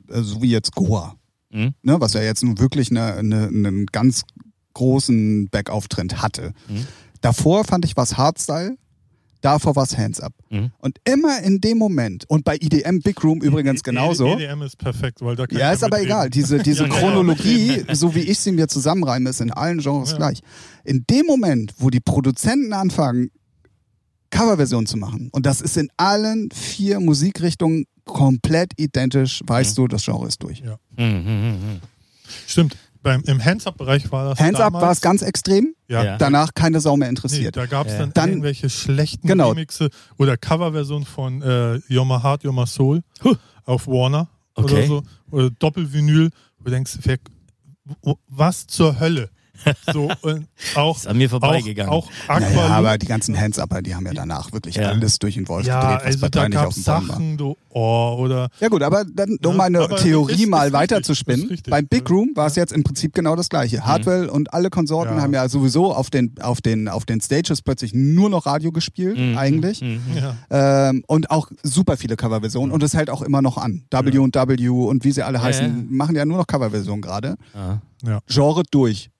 äh, 0.08 0.22
so 0.22 0.40
wie 0.42 0.50
jetzt 0.50 0.74
Goa, 0.74 1.14
Mhm. 1.50 1.74
ne, 1.82 2.00
was 2.00 2.12
ja 2.14 2.22
jetzt 2.22 2.42
nun 2.42 2.58
wirklich 2.58 2.90
eine, 2.90 3.14
eine, 3.14 3.46
einen 3.48 3.86
ganz 3.86 4.22
großen 4.74 5.48
Backoff-Trend 5.48 6.20
hatte. 6.22 6.52
Mhm. 6.68 6.86
Davor 7.20 7.64
fand 7.64 7.84
ich 7.84 7.96
was 7.96 8.16
Hardstyle, 8.16 8.76
davor 9.40 9.76
was 9.76 9.96
Hands 9.96 10.18
Up. 10.20 10.32
Mhm. 10.50 10.70
Und 10.78 10.98
immer 11.04 11.40
in 11.42 11.60
dem 11.60 11.78
Moment, 11.78 12.24
und 12.28 12.44
bei 12.44 12.56
EDM 12.56 13.00
Big 13.00 13.22
Room 13.22 13.40
übrigens 13.40 13.82
genauso. 13.82 14.36
EDM 14.38 14.62
ist 14.62 14.76
perfekt, 14.78 15.20
weil 15.20 15.36
da 15.36 15.46
kann 15.46 15.58
Ja, 15.58 15.70
ich 15.70 15.76
ist 15.76 15.84
aber 15.84 16.00
egal. 16.00 16.30
Diese, 16.30 16.58
diese 16.58 16.84
Ja, 16.86 16.88
ja, 16.90 16.94
ja. 16.94 17.00
Chronologie, 17.00 17.84
so 17.92 18.14
wie 18.14 18.20
ich 18.20 18.38
sie 18.38 18.52
mir 18.52 18.68
zusammenreime, 18.68 19.30
ist 19.30 19.40
in 19.40 19.50
allen 19.52 19.78
Genres 19.78 20.10
Ja. 20.12 20.16
gleich. 20.16 20.40
In 20.84 21.04
dem 21.08 21.26
Moment, 21.26 21.74
wo 21.78 21.90
die 21.90 22.00
Produzenten 22.00 22.72
anfangen, 22.72 23.30
Coverversionen 24.30 24.86
zu 24.86 24.96
machen, 24.96 25.28
und 25.32 25.46
das 25.46 25.60
ist 25.60 25.76
in 25.76 25.88
allen 25.96 26.50
vier 26.50 27.00
Musikrichtungen 27.00 27.84
komplett 28.04 28.72
identisch, 28.76 29.42
weißt 29.46 29.76
du, 29.78 29.86
das 29.88 30.04
Genre 30.04 30.26
ist 30.28 30.42
durch. 30.42 30.62
Mhm, 30.62 31.06
mhm, 31.06 31.06
mhm. 31.24 31.80
Stimmt. 32.46 32.76
Beim, 33.02 33.22
Im 33.26 33.42
Hands-Up-Bereich 33.44 34.10
war 34.10 34.30
das 34.30 34.40
Hands 34.40 34.58
Up 34.58 34.66
damals, 34.72 34.82
war 34.82 34.90
es 34.92 35.00
ganz 35.00 35.22
extrem, 35.22 35.74
Ja. 35.88 36.02
Ja. 36.04 36.18
danach 36.18 36.52
keine 36.54 36.80
Sau 36.80 36.96
mehr 36.96 37.06
Nee, 37.08 37.10
interessiert. 37.10 37.56
da 37.56 37.66
gab 37.66 37.86
es 37.86 37.92
Ja. 37.92 38.00
dann, 38.00 38.12
Dann- 38.12 38.28
irgendwelche 38.30 38.68
schlechten 38.70 39.26
Genau. 39.26 39.50
Remixe 39.50 39.88
oder 40.18 40.36
Coverversionen 40.36 41.06
von 41.06 41.40
äh, 41.42 41.80
You're 41.88 42.04
My 42.04 42.20
Heart, 42.22 42.42
You're 42.44 42.52
My 42.52 42.66
Soul 42.66 43.02
Huh. 43.22 43.36
auf 43.64 43.86
Warner 43.86 44.28
oder 44.56 44.64
Okay. 44.64 44.86
so. 44.86 45.02
Oder 45.30 45.50
Doppelvinyl, 45.50 46.30
wo 46.58 46.64
du 46.64 46.70
denkst, 46.70 46.98
wer, 47.02 47.18
was 48.26 48.66
zur 48.66 48.98
Hölle? 49.00 49.30
So, 49.92 50.10
und 50.22 50.46
auch, 50.74 50.96
Ist 50.96 51.06
an 51.06 51.18
mir 51.18 51.26
auch, 51.26 51.30
vorbeigegangen. 51.30 51.92
auch 51.92 52.08
Naja, 52.28 52.46
Aqualoop. 52.46 52.70
aber 52.70 52.98
die 52.98 53.06
ganzen 53.06 53.38
Hands-Upper, 53.38 53.82
die 53.82 53.94
haben 53.94 54.06
ja 54.06 54.12
danach 54.14 54.52
wirklich 54.52 54.76
Ja. 54.76 54.88
alles 54.90 55.18
durch 55.18 55.34
den 55.34 55.48
Wolf 55.48 55.66
ja, 55.66 55.80
gedreht, 55.80 55.98
was 55.98 56.04
also 56.06 56.18
bei 56.20 56.28
da 56.28 56.48
nicht 56.48 56.58
auf 56.58 56.64
gab 56.64 56.74
dem. 56.74 56.82
Sachen, 56.82 57.36
du, 57.36 57.56
oh, 57.70 58.16
oder 58.20 58.48
Ja 58.60 58.68
gut, 58.68 58.82
aber 58.82 59.04
dann, 59.04 59.30
um 59.44 59.52
Ja, 59.52 59.56
meine 59.56 59.80
aber 59.80 59.96
Theorie 59.96 60.42
ist- 60.44 60.48
mal 60.48 60.66
ist 60.68 60.72
weiter 60.72 60.96
richtig, 60.96 61.06
zu 61.06 61.12
ist 61.12 61.18
spinnen. 61.18 61.48
richtig. 61.48 61.70
Beim 61.70 61.86
Big 61.86 62.08
Room 62.10 62.30
war 62.34 62.46
es 62.46 62.56
jetzt 62.56 62.72
im 62.72 62.82
Prinzip 62.84 63.14
genau 63.14 63.36
das 63.36 63.48
gleiche. 63.48 63.84
Hardwell 63.84 64.28
und 64.28 64.52
alle 64.54 64.70
Konsorten 64.70 65.16
Ja. 65.16 65.22
haben 65.22 65.34
ja 65.34 65.48
sowieso 65.48 65.92
auf 65.94 66.10
den, 66.10 66.34
auf, 66.40 66.60
den, 66.60 66.88
auf 66.88 67.04
den 67.04 67.20
Stages 67.20 67.62
plötzlich 67.62 67.92
nur 67.94 68.30
noch 68.30 68.46
Radio 68.46 68.72
gespielt, 68.72 69.18
Mhm, 69.18 69.36
eigentlich. 69.38 69.80
mhm. 69.82 70.00
ja. 70.16 70.88
Ähm, 70.90 71.02
und 71.06 71.30
auch 71.30 71.48
super 71.62 71.96
viele 71.96 72.16
Coverversionen 72.16 72.70
und 72.72 72.82
es 72.82 72.94
hält 72.94 73.10
auch 73.10 73.22
immer 73.22 73.42
noch 73.42 73.56
an. 73.58 73.84
W 73.90 74.18
und 74.18 74.34
W 74.34 74.68
und 74.68 75.04
wie 75.04 75.12
sie 75.12 75.22
alle 75.22 75.42
heißen, 75.42 75.66
ja. 75.66 75.84
machen 75.88 76.14
ja 76.16 76.24
nur 76.24 76.38
noch 76.38 76.46
Coverversionen 76.46 77.02
gerade. 77.02 77.36
Genre 78.28 78.62
durch. 78.70 79.10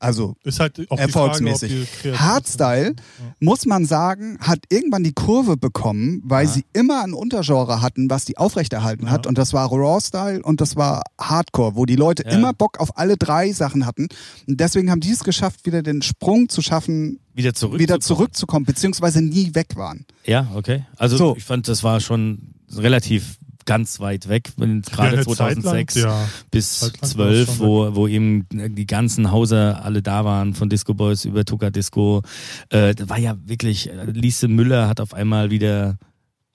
Also 0.00 0.36
ist 0.44 0.60
halt 0.60 0.88
auch 0.90 0.98
erfolgsmäßig. 0.98 1.70
Die 1.70 1.76
Frage, 1.76 1.82
ob 1.84 1.90
die 1.96 2.02
kreativ 2.02 2.20
Hardstyle, 2.20 2.84
sind. 2.86 3.02
muss 3.40 3.66
man 3.66 3.84
sagen, 3.84 4.38
hat 4.40 4.60
irgendwann 4.68 5.02
die 5.02 5.12
Kurve 5.12 5.56
bekommen, 5.56 6.22
weil 6.24 6.46
Ja. 6.46 6.52
sie 6.52 6.64
immer 6.72 7.02
ein 7.02 7.12
Untergenre 7.12 7.82
hatten, 7.82 8.08
was 8.08 8.24
die 8.24 8.38
aufrechterhalten 8.38 9.06
Ja. 9.06 9.10
hat. 9.12 9.26
Und 9.26 9.38
das 9.38 9.52
war 9.52 9.68
Raw-Style 9.70 10.42
und 10.42 10.60
das 10.60 10.76
war 10.76 11.02
Hardcore, 11.20 11.74
wo 11.74 11.84
die 11.84 11.96
Leute 11.96 12.22
Ja. 12.24 12.30
immer 12.30 12.52
Bock 12.52 12.78
auf 12.78 12.96
alle 12.96 13.16
drei 13.16 13.52
Sachen 13.52 13.86
hatten. 13.86 14.08
Und 14.46 14.60
deswegen 14.60 14.90
haben 14.90 15.00
die 15.00 15.10
es 15.10 15.24
geschafft, 15.24 15.66
wieder 15.66 15.82
den 15.82 16.02
Sprung 16.02 16.48
zu 16.48 16.62
schaffen, 16.62 17.18
Wieder 17.34 17.54
zurück. 17.54 17.80
wieder 17.80 17.98
zurückzukommen, 18.00 18.64
beziehungsweise 18.66 19.20
nie 19.20 19.54
weg 19.54 19.76
waren. 19.76 20.06
Ja, 20.24 20.48
okay. 20.54 20.84
Also 20.96 21.16
So. 21.16 21.36
ich 21.36 21.44
fand, 21.44 21.66
das 21.68 21.82
war 21.82 22.00
schon 22.00 22.54
relativ 22.74 23.38
ganz 23.68 24.00
weit 24.00 24.28
weg, 24.28 24.50
wenn- 24.56 24.82
gerade 24.82 25.18
eine 25.18 25.26
Zeit 25.26 25.38
lang, 25.38 25.62
2006 25.62 25.94
ja. 25.96 26.28
bis 26.50 26.80
Zeit 26.80 26.92
lang 26.94 27.00
war 27.02 27.08
12, 27.10 27.48
es 27.50 27.56
schon 27.56 27.66
wo, 27.66 27.94
wo 27.94 28.08
eben 28.08 28.46
die 28.50 28.86
ganzen 28.86 29.30
Hauser 29.30 29.84
alle 29.84 30.02
da 30.02 30.24
waren, 30.24 30.54
von 30.54 30.68
Disco 30.70 30.94
Boys 30.94 31.24
über 31.26 31.44
Tuka 31.44 31.70
Disco. 31.70 32.22
Äh, 32.70 32.94
das 32.94 33.08
war 33.08 33.18
ja 33.18 33.36
wirklich, 33.44 33.90
äh, 33.90 34.04
Lise 34.10 34.48
Müller 34.48 34.88
hat 34.88 35.00
auf 35.00 35.12
einmal 35.14 35.50
wieder 35.50 35.98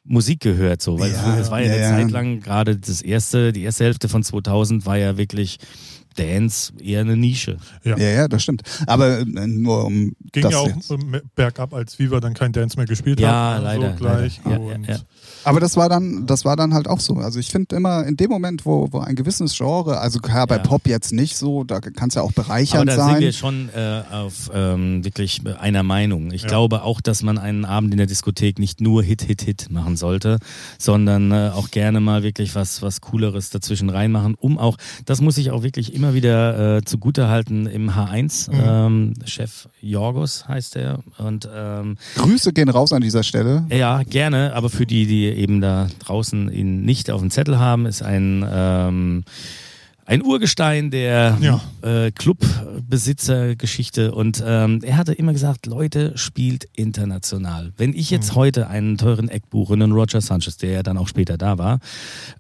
Musik 0.06 0.42
gehört, 0.42 0.82
so, 0.82 1.00
weil 1.00 1.12
Ja, 1.14 1.38
es 1.38 1.50
war 1.52 1.62
ja, 1.62 1.68
ja, 1.68 1.74
eine 1.74 1.82
ja. 1.82 1.90
Zeit 2.04 2.12
lang, 2.12 2.40
gerade 2.42 2.76
das 2.78 3.02
erste, 3.02 3.54
die 3.54 3.62
erste 3.64 3.86
Hälfte 3.86 4.10
von 4.10 4.22
2000 4.24 4.86
war 4.86 4.98
ja 4.98 5.18
wirklich 5.18 5.60
Dance 6.16 6.74
eher 6.80 7.02
eine 7.02 7.18
Nische. 7.18 7.58
Ja. 7.84 7.98
Ja, 7.98 8.08
ja, 8.10 8.28
das 8.28 8.44
stimmt. 8.44 8.62
Aber 8.86 9.20
äh, 9.22 9.26
nur 9.48 9.86
um 9.86 10.14
Ging 10.32 10.44
das 10.44 10.52
ja 10.52 10.58
auch 10.60 10.68
jetzt. 10.68 10.94
bergab, 11.36 11.74
als 11.74 11.98
Viva 11.98 12.20
dann 12.20 12.34
kein 12.36 12.52
Dance 12.52 12.78
mehr 12.78 12.86
gespielt 12.86 13.20
Ja, 13.20 13.56
hat. 13.56 13.64
leider, 13.64 13.92
So 13.92 13.98
gleich. 13.98 14.42
leider. 14.46 14.58
Ja, 14.62 14.70
ja, 14.70 14.76
und 14.76 14.88
ja. 14.88 14.98
Aber 15.44 15.60
das 15.60 15.78
war 15.78 15.90
dann, 15.90 16.26
das 16.26 16.46
war 16.46 16.56
dann 16.56 16.74
halt 16.74 16.88
auch 16.88 17.00
so. 17.00 17.16
Also 17.16 17.40
ich 17.40 17.50
finde 17.50 17.76
immer 17.76 18.06
in 18.06 18.16
dem 18.18 18.30
Moment, 18.30 18.66
wo, 18.66 18.88
wo 18.92 19.00
ein 19.00 19.16
gewisses 19.16 19.58
Genre, 19.58 20.00
also 20.00 20.20
ja, 20.28 20.46
bei 20.46 20.58
ja. 20.58 20.62
Pop 20.62 20.88
jetzt 20.88 21.14
nicht 21.14 21.38
so, 21.38 21.64
da 21.64 21.80
kann 21.80 22.10
es 22.10 22.16
ja 22.16 22.22
auch 22.22 22.32
bereichernd 22.32 22.90
sein. 22.90 23.00
Aber 23.00 23.08
da 23.08 23.14
sein. 23.14 23.14
sind 23.16 23.22
wir 23.22 23.34
schon 23.34 23.70
äh, 23.70 24.04
auf 24.12 24.52
ähm, 24.54 25.04
wirklich 25.04 25.42
einer 25.60 25.84
Meinung. 25.84 26.32
Ich 26.32 26.44
ja. 26.44 26.48
glaube 26.48 26.84
auch, 26.84 27.02
dass 27.02 27.24
man 27.24 27.38
einen 27.38 27.66
Abend 27.66 27.92
in 27.94 27.98
der 27.98 28.08
Diskothek 28.08 28.60
nicht 28.60 28.82
nur 28.82 29.04
Hit, 29.04 29.22
Hit, 29.22 29.42
Hit 29.42 29.70
machen 29.70 29.98
sollte, 29.98 30.38
sondern 30.78 31.32
äh, 31.32 31.52
auch 31.54 31.72
gerne 31.72 32.00
mal 32.00 32.24
wirklich 32.24 32.56
was, 32.56 32.82
was 32.82 33.02
Cooleres 33.02 33.50
dazwischen 33.50 33.90
reinmachen, 33.90 34.36
um 34.36 34.58
auch, 34.58 34.78
das 35.06 35.22
muss 35.22 35.38
ich 35.38 35.52
auch 35.52 35.64
wirklich 35.64 35.94
immer 35.94 36.14
wieder 36.14 36.78
äh, 36.78 36.82
zugutehalten 36.84 37.66
im 37.66 37.92
H1. 37.92 38.52
Mhm. 38.52 38.62
Ähm, 38.66 39.14
Chef 39.26 39.68
Jorgos 39.82 40.48
heißt 40.48 40.76
er. 40.76 41.00
Und 41.18 41.48
ähm, 41.54 41.98
Grüße 42.16 42.54
gehen 42.54 42.70
raus 42.70 42.94
an 42.94 43.02
dieser 43.02 43.24
Stelle. 43.24 43.66
Ja, 43.70 44.04
gerne, 44.04 44.54
aber 44.54 44.70
für 44.70 44.86
die, 44.86 45.06
die 45.06 45.33
eben 45.34 45.62
da 45.62 45.88
draußen 46.00 46.52
ihn 46.52 46.82
nicht 46.82 47.12
auf 47.12 47.22
dem 47.22 47.32
Zettel 47.32 47.60
haben, 47.60 47.86
ist 47.86 48.02
ein 48.02 48.46
ähm, 48.50 49.24
ein 50.06 50.24
Urgestein 50.24 50.92
der 50.92 51.38
ja. 51.42 51.62
äh, 51.82 52.12
Clubbesitzergeschichte 52.12 54.14
und 54.14 54.44
ähm, 54.46 54.82
er 54.84 54.98
hatte 54.98 55.14
immer 55.14 55.34
gesagt, 55.34 55.66
Leute, 55.66 56.18
spielt 56.18 56.68
international. 56.76 57.72
Wenn 57.78 57.94
ich 57.94 58.10
jetzt 58.10 58.32
mhm. 58.32 58.36
heute 58.36 58.68
einen 58.68 58.98
teuren 58.98 59.30
Eck 59.30 59.50
buche, 59.50 59.74
einen 59.74 59.94
Roger 59.94 60.22
Sanchez, 60.22 60.58
der 60.58 60.72
ja 60.72 60.84
dann 60.84 60.98
auch 60.98 61.08
später 61.08 61.38
da 61.38 61.58
war, 61.58 61.80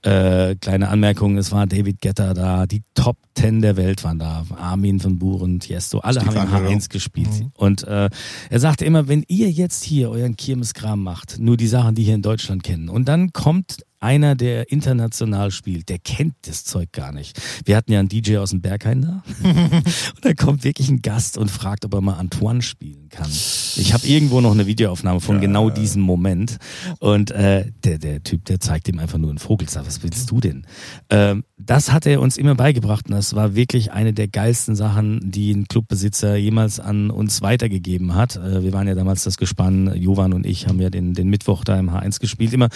äh, 0.02 0.56
kleine 0.56 0.90
Anmerkung, 0.90 1.38
es 1.38 1.52
war 1.52 1.66
David 1.66 2.02
Getter 2.02 2.34
da, 2.34 2.66
die 2.66 2.84
Top 2.96 3.18
Ten 3.34 3.62
der 3.62 3.78
Welt 3.78 4.04
waren 4.04 4.20
da, 4.20 4.46
Armin 4.58 5.00
von 5.00 5.18
Buren, 5.18 5.60
Tiesto, 5.60 6.00
alle 6.00 6.22
Steve 6.22 6.52
haben 6.52 6.68
im 6.68 6.80
H1 6.80 6.90
gespielt 6.90 7.40
mhm. 7.40 7.52
und 7.56 7.88
äh, 7.88 8.10
er 8.50 8.60
sagte 8.60 8.86
immer, 8.86 9.08
wenn 9.08 9.24
ihr 9.28 9.50
jetzt 9.50 9.84
hier 9.84 10.10
euren 10.10 10.36
Kirmeskram 10.36 11.02
macht, 11.02 11.40
nur 11.40 11.58
die 11.58 11.68
Sachen, 11.68 11.96
die 11.96 12.04
hier 12.04 12.16
in 12.16 12.22
Deutschland 12.22 12.64
kennen 12.64 12.90
und 12.90 13.08
dann 13.08 13.32
kommt 13.32 13.84
einer, 14.04 14.36
der 14.36 14.72
international 14.72 15.52
spielt, 15.52 15.90
der 15.90 15.98
kennt 15.98 16.36
das 16.44 16.64
Zeug 16.66 16.92
gar 16.92 17.12
nicht. 17.12 17.42
Wir 17.66 17.78
hatten 17.78 17.92
ja 17.92 18.00
einen 18.00 18.10
DJ 18.10 18.38
aus 18.38 18.52
dem 18.52 18.62
Berghain 18.62 19.02
da. 19.02 19.24
und 19.44 20.24
da 20.24 20.34
kommt 20.34 20.64
wirklich 20.64 20.90
ein 20.90 21.02
Gast 21.02 21.38
und 21.38 21.50
fragt, 21.50 21.86
ob 21.86 21.94
er 21.94 22.02
mal 22.02 22.16
Antoine 22.16 22.62
spielen 22.62 23.10
kann. 23.10 23.30
Ich 23.30 23.94
habe 23.94 24.06
irgendwo 24.06 24.42
noch 24.42 24.52
eine 24.52 24.68
Videoaufnahme 24.68 25.20
von 25.20 25.38
ja. 25.38 25.42
genau 25.42 25.70
diesem 25.70 26.02
Moment. 26.02 26.58
Und 27.00 27.32
äh, 27.32 27.72
der, 27.84 27.98
der 27.98 28.24
Typ, 28.24 28.46
der 28.46 28.60
zeigt 28.60 28.88
ihm 28.90 29.00
einfach 29.00 29.18
nur 29.18 29.30
einen 29.30 29.40
Vogel. 29.40 29.64
Was 29.64 30.04
willst 30.04 30.30
du 30.30 30.42
denn? 30.42 30.68
Ähm, 31.10 31.44
das 31.58 31.92
hat 31.92 32.06
er 32.06 32.20
uns 32.20 32.38
immer 32.38 32.56
beigebracht 32.56 33.06
und 33.08 33.16
das 33.16 33.34
war 33.36 33.56
wirklich 33.56 33.94
eine 33.94 34.14
der 34.14 34.28
geilsten 34.28 34.76
Sachen, 34.76 35.32
die 35.32 35.52
ein 35.52 35.68
Clubbesitzer 35.68 36.36
jemals 36.36 36.80
an 36.80 37.10
uns 37.10 37.42
weitergegeben 37.42 38.16
hat. 38.16 38.36
Äh, 38.36 38.64
wir 38.64 38.74
waren 38.74 38.88
ja 38.88 38.96
damals 38.96 39.24
das 39.24 39.38
Gespann, 39.38 39.94
Jovan 39.96 40.34
und 40.34 40.46
ich 40.46 40.68
haben 40.68 40.82
ja 40.82 40.90
den, 40.90 41.14
den 41.14 41.30
Mittwoch 41.30 41.64
da 41.64 41.80
im 41.80 41.90
H1 41.90 42.20
gespielt 42.20 42.52
immer. 42.52 42.70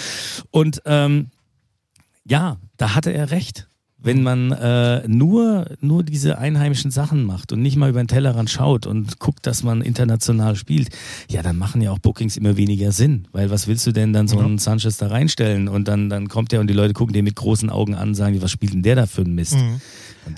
Und 0.51 0.81
ähm, 0.85 1.16
ja, 2.27 2.57
da 2.77 2.95
hatte 2.95 3.11
er 3.11 3.31
recht. 3.31 3.67
Wenn 3.99 4.21
man 4.21 4.51
äh, 4.51 5.07
nur, 5.07 5.65
nur 5.81 6.03
diese 6.03 6.37
einheimischen 6.37 6.91
Sachen 6.91 7.23
macht 7.23 7.51
und 7.51 7.63
nicht 7.63 7.77
mal 7.77 7.89
über 7.89 8.01
den 8.01 8.07
Tellerrand 8.07 8.47
schaut 8.47 8.85
und 8.85 9.19
guckt, 9.19 9.47
dass 9.47 9.63
man 9.63 9.81
international 9.81 10.55
spielt, 10.55 10.89
ja, 11.29 11.41
dann 11.41 11.57
machen 11.57 11.81
ja 11.81 11.91
auch 11.91 11.97
Bookings 11.97 12.37
immer 12.37 12.57
weniger 12.57 12.91
Sinn. 12.91 13.27
Weil 13.31 13.49
was 13.49 13.67
willst 13.67 13.87
du 13.87 13.91
denn 13.91 14.13
dann 14.13 14.27
so 14.27 14.37
einen 14.37 14.59
Sanchez 14.59 14.97
da 14.97 15.07
reinstellen? 15.07 15.67
Und 15.67 15.87
dann, 15.87 16.09
dann 16.09 16.27
kommt 16.27 16.51
der 16.51 16.61
und 16.61 16.67
die 16.67 16.75
Leute 16.75 16.93
gucken 16.93 17.13
den 17.13 17.25
mit 17.25 17.35
großen 17.35 17.71
Augen 17.71 17.95
an 17.95 18.09
und 18.09 18.15
sagen, 18.15 18.39
was 18.39 18.51
spielt 18.51 18.73
denn 18.73 18.83
der 18.83 18.95
da 18.95 19.07
für 19.07 19.23
ein 19.23 19.33
Mist? 19.33 19.55
Mhm. 19.55 19.81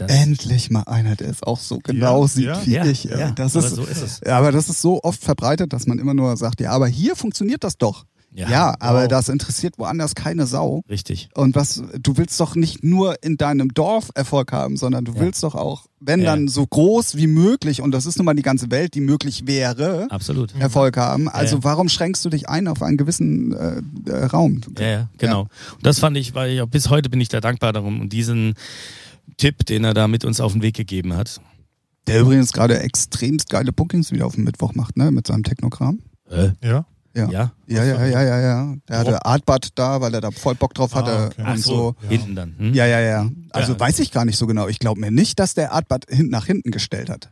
Endlich 0.07 0.69
mal 0.69 0.83
einer, 0.83 1.17
der 1.17 1.29
es 1.29 1.43
auch 1.43 1.59
so 1.59 1.79
genau 1.83 2.21
ja, 2.21 2.27
sieht 2.27 2.45
ja, 2.45 2.65
wie 2.65 2.71
ja, 2.71 2.85
ich. 2.85 3.03
Ja, 3.03 3.31
das 3.31 3.55
ist, 3.55 3.75
so 3.75 3.83
ist 3.83 4.01
es. 4.01 4.23
Aber 4.23 4.53
das 4.53 4.69
ist 4.69 4.81
so 4.81 5.01
oft 5.03 5.21
verbreitet, 5.21 5.73
dass 5.73 5.85
man 5.85 5.99
immer 5.99 6.13
nur 6.13 6.37
sagt, 6.37 6.61
ja, 6.61 6.71
aber 6.71 6.87
hier 6.87 7.15
funktioniert 7.15 7.63
das 7.63 7.77
doch. 7.77 8.05
Ja, 8.31 8.49
ja 8.49 8.75
aber 8.79 9.01
wow. 9.01 9.07
das 9.07 9.29
interessiert 9.29 9.77
woanders 9.77 10.15
keine 10.15 10.45
Sau. 10.45 10.83
Richtig. 10.89 11.29
Und 11.35 11.55
was, 11.55 11.83
du 11.99 12.17
willst 12.17 12.39
doch 12.39 12.55
nicht 12.55 12.83
nur 12.83 13.23
in 13.23 13.37
deinem 13.37 13.73
Dorf 13.73 14.11
Erfolg 14.15 14.51
haben, 14.51 14.77
sondern 14.77 15.05
du 15.05 15.13
ja. 15.13 15.21
willst 15.21 15.43
doch 15.43 15.55
auch, 15.55 15.85
wenn 15.99 16.21
ja. 16.21 16.27
dann 16.27 16.47
so 16.47 16.65
groß 16.65 17.15
wie 17.15 17.27
möglich, 17.27 17.81
und 17.81 17.91
das 17.91 18.05
ist 18.05 18.17
nun 18.17 18.25
mal 18.25 18.35
die 18.35 18.43
ganze 18.43 18.71
Welt, 18.71 18.93
die 18.93 19.01
möglich 19.01 19.47
wäre, 19.47 20.07
Absolut. 20.09 20.55
Erfolg 20.55 20.97
haben. 20.97 21.27
Also 21.27 21.63
warum 21.63 21.89
schränkst 21.89 22.23
du 22.23 22.29
dich 22.29 22.47
ein 22.47 22.67
auf 22.67 22.81
einen 22.81 22.97
gewissen 22.97 23.53
äh, 23.53 23.81
äh, 24.09 24.25
Raum? 24.25 24.61
Ja, 24.77 24.87
ja, 24.87 25.09
genau. 25.17 25.41
Und 25.41 25.85
das 25.85 25.99
fand 25.99 26.17
ich, 26.17 26.35
weil 26.35 26.51
ich 26.51 26.61
auch 26.61 26.67
bis 26.67 26.89
heute 26.89 27.09
bin 27.09 27.19
ich 27.21 27.29
da 27.29 27.41
dankbar 27.41 27.73
darum 27.73 27.99
und 28.01 28.13
diesen 28.13 28.53
Tipp, 29.37 29.65
den 29.65 29.83
er 29.83 29.93
da 29.93 30.07
mit 30.07 30.25
uns 30.25 30.39
auf 30.39 30.53
den 30.53 30.61
Weg 30.61 30.75
gegeben 30.75 31.15
hat. 31.15 31.41
Der 32.07 32.21
übrigens 32.21 32.53
gerade 32.53 32.79
extremst 32.79 33.49
geile 33.49 33.71
Bookings 33.71 34.11
wieder 34.11 34.25
auf 34.25 34.35
dem 34.35 34.43
Mittwoch 34.43 34.73
macht, 34.73 34.97
ne, 34.97 35.11
mit 35.11 35.27
seinem 35.27 35.43
Technogramm. 35.43 35.99
Äh? 36.29 36.49
Ja. 36.63 36.85
Ja. 37.15 37.29
Ja, 37.31 37.51
ja, 37.67 37.83
ja, 37.83 38.05
ja, 38.05 38.23
ja. 38.23 38.39
ja. 38.39 38.75
Der 38.87 38.99
hatte 38.99 39.25
Artbad 39.25 39.69
da, 39.75 39.99
weil 40.01 40.13
er 40.13 40.21
da 40.21 40.31
voll 40.31 40.55
Bock 40.55 40.73
drauf 40.73 40.93
hatte. 40.95 41.11
Ah, 41.11 41.25
okay. 41.27 41.51
und 41.51 41.57
so. 41.57 41.75
so. 41.75 41.95
Ja. 42.03 42.09
Hinten 42.09 42.35
dann. 42.35 42.55
Hm? 42.57 42.73
Ja, 42.73 42.85
ja, 42.85 42.99
ja. 42.99 43.29
Also 43.51 43.73
ja. 43.73 43.79
weiß 43.79 43.99
ich 43.99 44.11
gar 44.11 44.25
nicht 44.25 44.37
so 44.37 44.47
genau. 44.47 44.67
Ich 44.67 44.79
glaube 44.79 44.99
mir 45.01 45.11
nicht, 45.11 45.39
dass 45.39 45.53
der 45.53 45.73
Artbad 45.73 46.05
nach 46.17 46.45
hinten 46.45 46.71
gestellt 46.71 47.09
hat. 47.09 47.29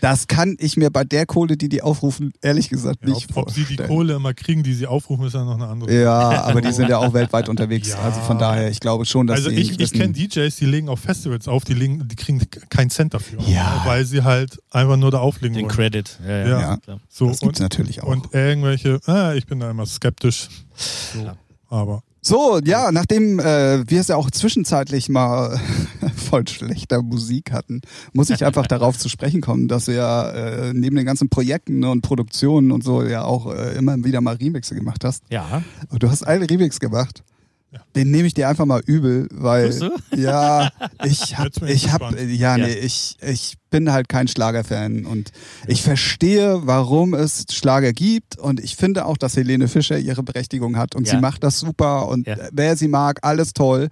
Das 0.00 0.26
kann 0.26 0.56
ich 0.58 0.76
mir 0.76 0.90
bei 0.90 1.04
der 1.04 1.26
Kohle, 1.26 1.56
die 1.56 1.68
die 1.68 1.82
aufrufen, 1.82 2.32
ehrlich 2.42 2.68
gesagt 2.68 3.00
ja, 3.02 3.08
nicht 3.08 3.28
ob, 3.28 3.34
vorstellen. 3.34 3.64
Ob 3.64 3.68
sie 3.68 3.76
die 3.76 3.82
Kohle 3.82 4.14
immer 4.14 4.34
kriegen, 4.34 4.62
die 4.62 4.74
sie 4.74 4.86
aufrufen, 4.86 5.26
ist 5.26 5.34
ja 5.34 5.44
noch 5.44 5.54
eine 5.54 5.68
andere 5.68 6.02
Ja, 6.02 6.44
aber 6.44 6.60
die 6.60 6.72
sind 6.72 6.88
ja 6.88 6.98
auch 6.98 7.12
weltweit 7.12 7.48
unterwegs. 7.48 7.90
Ja. 7.90 7.98
Also 8.00 8.20
von 8.20 8.38
daher, 8.38 8.70
ich 8.70 8.80
glaube 8.80 9.04
schon, 9.06 9.26
dass 9.26 9.38
Also 9.38 9.50
ich, 9.50 9.78
ich 9.78 9.92
kenne 9.92 10.12
DJs, 10.12 10.54
die 10.56 10.66
legen 10.66 10.88
auf 10.88 11.00
Festivals 11.00 11.48
auf, 11.48 11.64
die, 11.64 11.74
legen, 11.74 12.06
die 12.08 12.16
kriegen 12.16 12.40
keinen 12.68 12.90
Cent 12.90 13.14
dafür. 13.14 13.40
Ja. 13.46 13.82
Weil 13.84 14.04
sie 14.04 14.22
halt 14.22 14.58
einfach 14.70 14.96
nur 14.96 15.10
da 15.10 15.18
auflegen 15.18 15.54
Den 15.54 15.66
wollen. 15.66 15.74
Credit. 15.74 16.18
Ja, 16.26 16.36
ja. 16.36 16.48
ja. 16.48 16.78
ja. 16.86 16.96
So, 17.08 17.28
das 17.28 17.40
gibt's 17.40 17.60
und, 17.60 17.64
natürlich 17.64 18.02
auch. 18.02 18.08
Und 18.08 18.32
irgendwelche, 18.32 19.00
ah, 19.06 19.34
ich 19.34 19.46
bin 19.46 19.60
da 19.60 19.70
immer 19.70 19.86
skeptisch. 19.86 20.48
So. 20.76 21.30
Aber 21.68 22.02
so, 22.22 22.60
ja, 22.64 22.92
nachdem 22.92 23.38
äh, 23.40 23.88
wir 23.88 24.00
es 24.00 24.08
ja 24.08 24.16
auch 24.16 24.30
zwischenzeitlich 24.30 25.08
mal 25.08 25.58
voll 26.16 26.46
schlechter 26.46 27.02
Musik 27.02 27.52
hatten, 27.52 27.80
muss 28.12 28.30
ich 28.30 28.44
einfach 28.44 28.66
darauf 28.68 28.98
zu 28.98 29.08
sprechen 29.08 29.40
kommen, 29.40 29.68
dass 29.68 29.86
du 29.86 29.94
ja 29.94 30.30
äh, 30.30 30.72
neben 30.74 30.96
den 30.96 31.06
ganzen 31.06 31.28
Projekten 31.28 31.84
und 31.84 32.02
Produktionen 32.02 32.72
und 32.72 32.84
so 32.84 33.02
ja 33.02 33.24
auch 33.24 33.52
äh, 33.52 33.76
immer 33.76 34.04
wieder 34.04 34.20
mal 34.20 34.36
Remixe 34.36 34.74
gemacht 34.74 35.04
hast. 35.04 35.24
Ja. 35.30 35.62
Und 35.88 36.02
du 36.02 36.10
hast 36.10 36.22
einen 36.22 36.44
Remix 36.44 36.78
gemacht. 36.78 37.22
Ja. 37.72 37.80
Den 37.94 38.10
nehme 38.10 38.26
ich 38.26 38.34
dir 38.34 38.48
einfach 38.48 38.66
mal 38.66 38.82
übel, 38.84 39.28
weil 39.30 39.92
ja, 40.16 40.70
ich 41.04 41.38
hab, 41.38 41.62
ich 41.62 41.92
hab, 41.92 42.18
ja, 42.20 42.56
nee, 42.56 42.72
ich, 42.72 43.16
ich 43.20 43.58
bin 43.70 43.92
halt 43.92 44.08
kein 44.08 44.26
Schlagerfan 44.26 45.04
und 45.04 45.30
ich 45.68 45.82
verstehe, 45.82 46.62
warum 46.64 47.14
es 47.14 47.46
Schlager 47.52 47.92
gibt 47.92 48.36
und 48.38 48.58
ich 48.58 48.74
finde 48.74 49.06
auch, 49.06 49.16
dass 49.16 49.36
Helene 49.36 49.68
Fischer 49.68 49.98
ihre 49.98 50.24
Berechtigung 50.24 50.76
hat 50.76 50.96
und 50.96 51.06
ja. 51.06 51.14
sie 51.14 51.20
macht 51.20 51.44
das 51.44 51.60
super 51.60 52.08
und 52.08 52.26
ja. 52.26 52.36
wer 52.50 52.76
sie 52.76 52.88
mag, 52.88 53.20
alles 53.22 53.52
toll. 53.52 53.88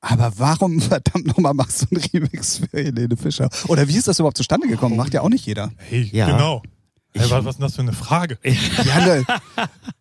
Aber 0.00 0.32
warum 0.36 0.80
verdammt 0.80 1.28
nochmal 1.28 1.54
machst 1.54 1.82
du 1.82 1.86
einen 1.94 2.04
Remix 2.12 2.58
für 2.58 2.76
Helene 2.76 3.16
Fischer? 3.16 3.48
Oder 3.68 3.86
wie 3.86 3.96
ist 3.96 4.08
das 4.08 4.18
überhaupt 4.18 4.36
zustande 4.36 4.66
gekommen? 4.66 4.96
Macht 4.96 5.14
ja 5.14 5.20
auch 5.20 5.28
nicht 5.28 5.46
jeder. 5.46 5.70
Hey, 5.76 6.10
ja. 6.12 6.26
genau. 6.26 6.62
Hey, 7.14 7.30
was, 7.30 7.44
was 7.44 7.54
ist 7.56 7.62
das 7.62 7.74
für 7.76 7.82
eine 7.82 7.92
Frage? 7.92 8.38
ja, 8.42 9.06
ne, 9.06 9.24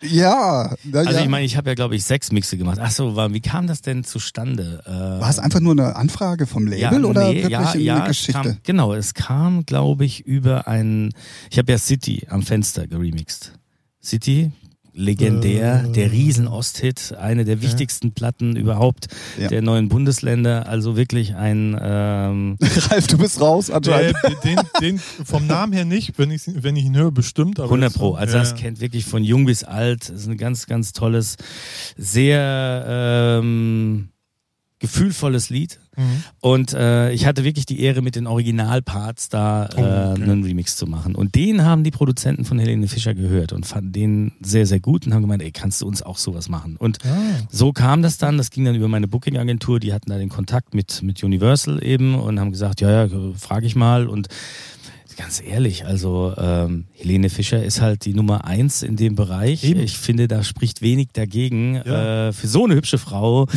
ja 0.02 0.76
na, 0.84 1.00
also 1.00 1.20
ich 1.20 1.28
meine, 1.28 1.46
ich 1.46 1.58
habe 1.58 1.70
ja 1.70 1.76
glaube 1.76 1.96
ich 1.96 2.06
sechs 2.06 2.32
Mixe 2.32 2.58
gemacht. 2.58 2.80
Ach 2.82 2.92
so, 2.92 3.16
wie 3.16 3.42
kam 3.42 3.68
das 3.68 3.82
denn 3.82 4.04
zustande? 4.04 4.82
War 4.86 5.30
es 5.30 5.40
einfach 5.40 5.60
nur 5.60 5.74
eine 5.74 5.96
Anfrage 5.96 6.48
vom 6.48 6.68
Label 6.68 7.02
ja, 7.04 7.10
oder 7.10 7.28
nee, 7.28 7.36
wirklich 7.36 7.52
ja, 7.52 7.72
eine 7.72 7.82
ja, 7.82 8.08
Geschichte? 8.08 8.40
Es 8.40 8.46
kam, 8.46 8.58
genau, 8.64 8.94
es 8.94 9.14
kam 9.14 9.66
glaube 9.66 10.06
ich 10.06 10.26
über 10.26 10.68
einen. 10.68 11.14
Ich 11.50 11.58
habe 11.58 11.72
ja 11.72 11.78
City 11.78 12.28
am 12.30 12.44
Fenster 12.44 12.88
geremixed. 12.88 13.54
City, 14.02 14.52
legendär, 14.94 15.86
äh, 15.86 15.92
der 15.92 16.12
Riesen-Ost-Hit, 16.12 17.16
eine 17.18 17.46
der 17.46 17.62
wichtigsten 17.62 18.08
ja. 18.08 18.14
Platten 18.16 18.56
überhaupt 18.56 19.08
ja. 19.40 19.48
der 19.48 19.62
neuen 19.62 19.90
Bundesländer. 19.90 20.68
Also 20.68 20.98
wirklich 20.98 21.36
ein. 21.36 21.78
Ähm 21.82 22.58
Ralf, 22.90 23.08
du 23.08 23.18
bist 23.18 23.40
raus, 23.40 23.70
anscheinend. 23.70 24.16
Den, 24.44 24.60
den, 24.82 25.00
vom 25.00 25.48
Namen 25.48 25.74
her 25.74 25.86
nicht, 25.86 26.18
wenn 26.18 26.32
ich, 26.32 26.44
wenn 26.48 26.76
ich 26.76 26.86
ihn 26.86 26.96
höre, 26.96 27.12
bestimmt. 27.12 27.60
Aber 27.60 27.70
100 27.70 27.94
Pro. 27.94 28.14
Also 28.14 28.36
ja. 28.36 28.40
das 28.44 28.56
kennt 28.56 28.82
wirklich 28.82 29.06
von 29.06 29.24
jung 29.24 29.46
bis 29.46 29.64
alt. 29.64 30.10
Das 30.10 30.22
ist 30.22 30.28
ein 30.28 30.38
ganz, 30.38 30.66
ganz 30.66 30.94
tolles, 30.94 31.38
sehr 31.98 32.86
ähm, 32.88 34.10
gefühlvolles 34.80 35.50
Lied. 35.50 35.80
Mhm. 36.02 36.24
Und 36.40 36.74
äh, 36.74 37.12
ich 37.12 37.26
hatte 37.26 37.44
wirklich 37.44 37.66
die 37.66 37.82
Ehre, 37.82 38.02
mit 38.02 38.16
den 38.16 38.28
Originalparts 38.28 39.30
da 39.30 39.66
äh, 39.66 39.68
oh, 39.76 40.12
okay. 40.12 40.24
einen 40.24 40.44
Remix 40.44 40.76
zu 40.76 40.88
machen. 40.88 41.16
Und 41.16 41.36
den 41.36 41.64
haben 41.64 41.84
die 41.84 41.92
Produzenten 41.92 42.46
von 42.46 42.60
Helene 42.60 42.88
Fischer 42.88 43.14
gehört 43.14 43.54
und 43.54 43.66
fanden 43.66 43.92
den 43.92 44.32
sehr, 44.42 44.66
sehr 44.66 44.80
gut 44.80 45.06
und 45.06 45.14
haben 45.14 45.22
gemeint, 45.22 45.44
ey, 45.44 45.52
kannst 45.52 45.82
du 45.82 45.88
uns 45.88 46.02
auch 46.02 46.18
sowas 46.18 46.50
machen? 46.50 46.78
Und 46.78 47.00
ah. 47.06 47.48
so 47.50 47.72
kam 47.74 48.02
das 48.02 48.18
dann. 48.18 48.38
Das 48.38 48.50
ging 48.50 48.66
dann 48.66 48.76
über 48.76 48.88
meine 48.88 49.08
Booking-Agentur. 49.08 49.80
Die 49.80 49.94
hatten 49.94 50.10
da 50.10 50.18
den 50.18 50.30
Kontakt 50.30 50.74
mit, 50.74 51.04
mit 51.04 51.24
Universal 51.24 51.84
eben 51.84 52.16
und 52.16 52.40
haben 52.40 52.52
gesagt, 52.52 52.82
ja, 52.82 53.06
ja, 53.06 53.10
frage 53.38 53.66
ich 53.66 53.76
mal. 53.76 54.08
Und 54.08 54.28
Ganz 55.18 55.42
ehrlich, 55.46 55.86
also 55.86 56.34
ähm, 56.38 56.86
Helene 56.94 57.30
Fischer 57.30 57.64
ist 57.64 57.82
halt 57.82 58.06
die 58.06 58.14
Nummer 58.14 58.46
eins 58.46 58.82
in 58.82 58.96
dem 58.96 59.16
Bereich. 59.16 59.64
Eben. 59.64 59.82
Ich 59.82 59.98
finde, 59.98 60.28
da 60.28 60.44
spricht 60.44 60.82
wenig 60.82 61.10
dagegen, 61.14 61.76
ja. 61.86 62.30
äh, 62.30 62.34
für 62.34 62.48
so 62.48 62.66
eine 62.66 62.76
hübsche 62.76 62.98
Frau 62.98 63.48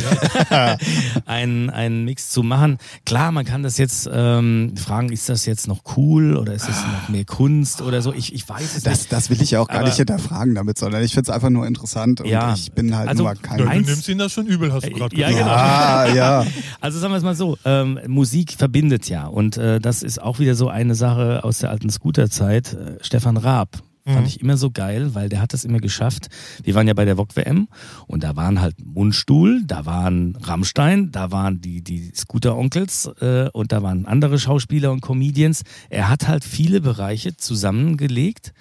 ja. 0.49 0.77
einen, 1.25 1.69
einen 1.69 2.03
Mix 2.05 2.29
zu 2.29 2.43
machen. 2.43 2.77
Klar, 3.05 3.31
man 3.31 3.45
kann 3.45 3.63
das 3.63 3.77
jetzt 3.77 4.09
ähm, 4.11 4.73
fragen, 4.75 5.11
ist 5.11 5.29
das 5.29 5.45
jetzt 5.45 5.67
noch 5.67 5.81
cool 5.95 6.35
oder 6.35 6.53
ist 6.53 6.67
es 6.67 6.75
noch 6.75 7.09
mehr 7.09 7.25
Kunst 7.25 7.81
oder 7.81 8.01
so? 8.01 8.13
Ich, 8.13 8.33
ich 8.33 8.47
weiß 8.47 8.75
es 8.75 8.83
das, 8.83 8.99
nicht. 8.99 9.13
Das 9.13 9.29
will 9.29 9.41
ich 9.41 9.51
ja 9.51 9.61
auch 9.61 9.67
gar 9.67 9.77
Aber, 9.77 9.87
nicht 9.87 9.97
hinterfragen 9.97 10.55
damit, 10.55 10.77
sondern 10.77 11.03
ich 11.03 11.13
finde 11.13 11.29
es 11.29 11.35
einfach 11.35 11.49
nur 11.49 11.65
interessant 11.65 12.21
und 12.21 12.27
ja. 12.27 12.53
ich 12.53 12.71
bin 12.73 12.95
halt 12.95 13.09
also, 13.09 13.23
nur 13.23 13.33
kein... 13.35 13.59
Ja, 13.59 13.65
du 13.65 13.79
nimmst 13.79 14.07
ihn 14.09 14.17
das 14.17 14.33
schon 14.33 14.45
übel, 14.45 14.73
hast 14.73 14.85
du 14.85 14.91
gerade 14.91 15.15
ja, 15.15 15.29
gesagt. 15.29 15.45
Genau. 15.45 15.55
Ah, 15.55 16.07
ja. 16.13 16.45
Also 16.81 16.99
sagen 16.99 17.13
wir 17.13 17.17
es 17.17 17.23
mal 17.23 17.35
so, 17.35 17.57
ähm, 17.65 17.99
Musik 18.07 18.53
verbindet 18.53 19.09
ja 19.09 19.25
und 19.25 19.57
äh, 19.57 19.79
das 19.79 20.03
ist 20.03 20.21
auch 20.21 20.39
wieder 20.39 20.53
so 20.55 20.67
eine 20.67 20.93
Sache 20.93 21.43
aus 21.43 21.54
der 21.59 21.71
alten 21.71 21.89
Scooterzeit, 21.89 22.73
äh, 22.73 22.97
Stefan 23.01 23.37
Raab. 23.37 23.81
Fand 24.07 24.19
mhm. 24.19 24.25
ich 24.27 24.41
immer 24.41 24.55
so 24.55 24.69
geil, 24.69 25.15
weil 25.15 25.29
der 25.29 25.41
hat 25.41 25.55
es 25.55 25.65
immer 25.65 25.79
geschafft. 25.79 26.27
Wir 26.63 26.75
waren 26.75 26.87
ja 26.87 26.93
bei 26.93 27.05
der 27.05 27.17
VOG 27.17 27.35
WM 27.35 27.67
und 28.05 28.23
da 28.23 28.35
waren 28.35 28.61
halt 28.61 28.75
Mundstuhl, 28.85 29.63
da 29.65 29.87
waren 29.87 30.35
Rammstein, 30.35 31.11
da 31.11 31.31
waren 31.31 31.59
die, 31.59 31.81
die 31.81 32.11
Scooter-Onkels 32.15 33.09
äh, 33.19 33.49
und 33.51 33.71
da 33.71 33.81
waren 33.81 34.05
andere 34.05 34.37
Schauspieler 34.37 34.91
und 34.91 35.01
Comedians. 35.01 35.63
Er 35.89 36.07
hat 36.07 36.27
halt 36.27 36.43
viele 36.43 36.81
Bereiche 36.81 37.35
zusammengelegt 37.35 38.53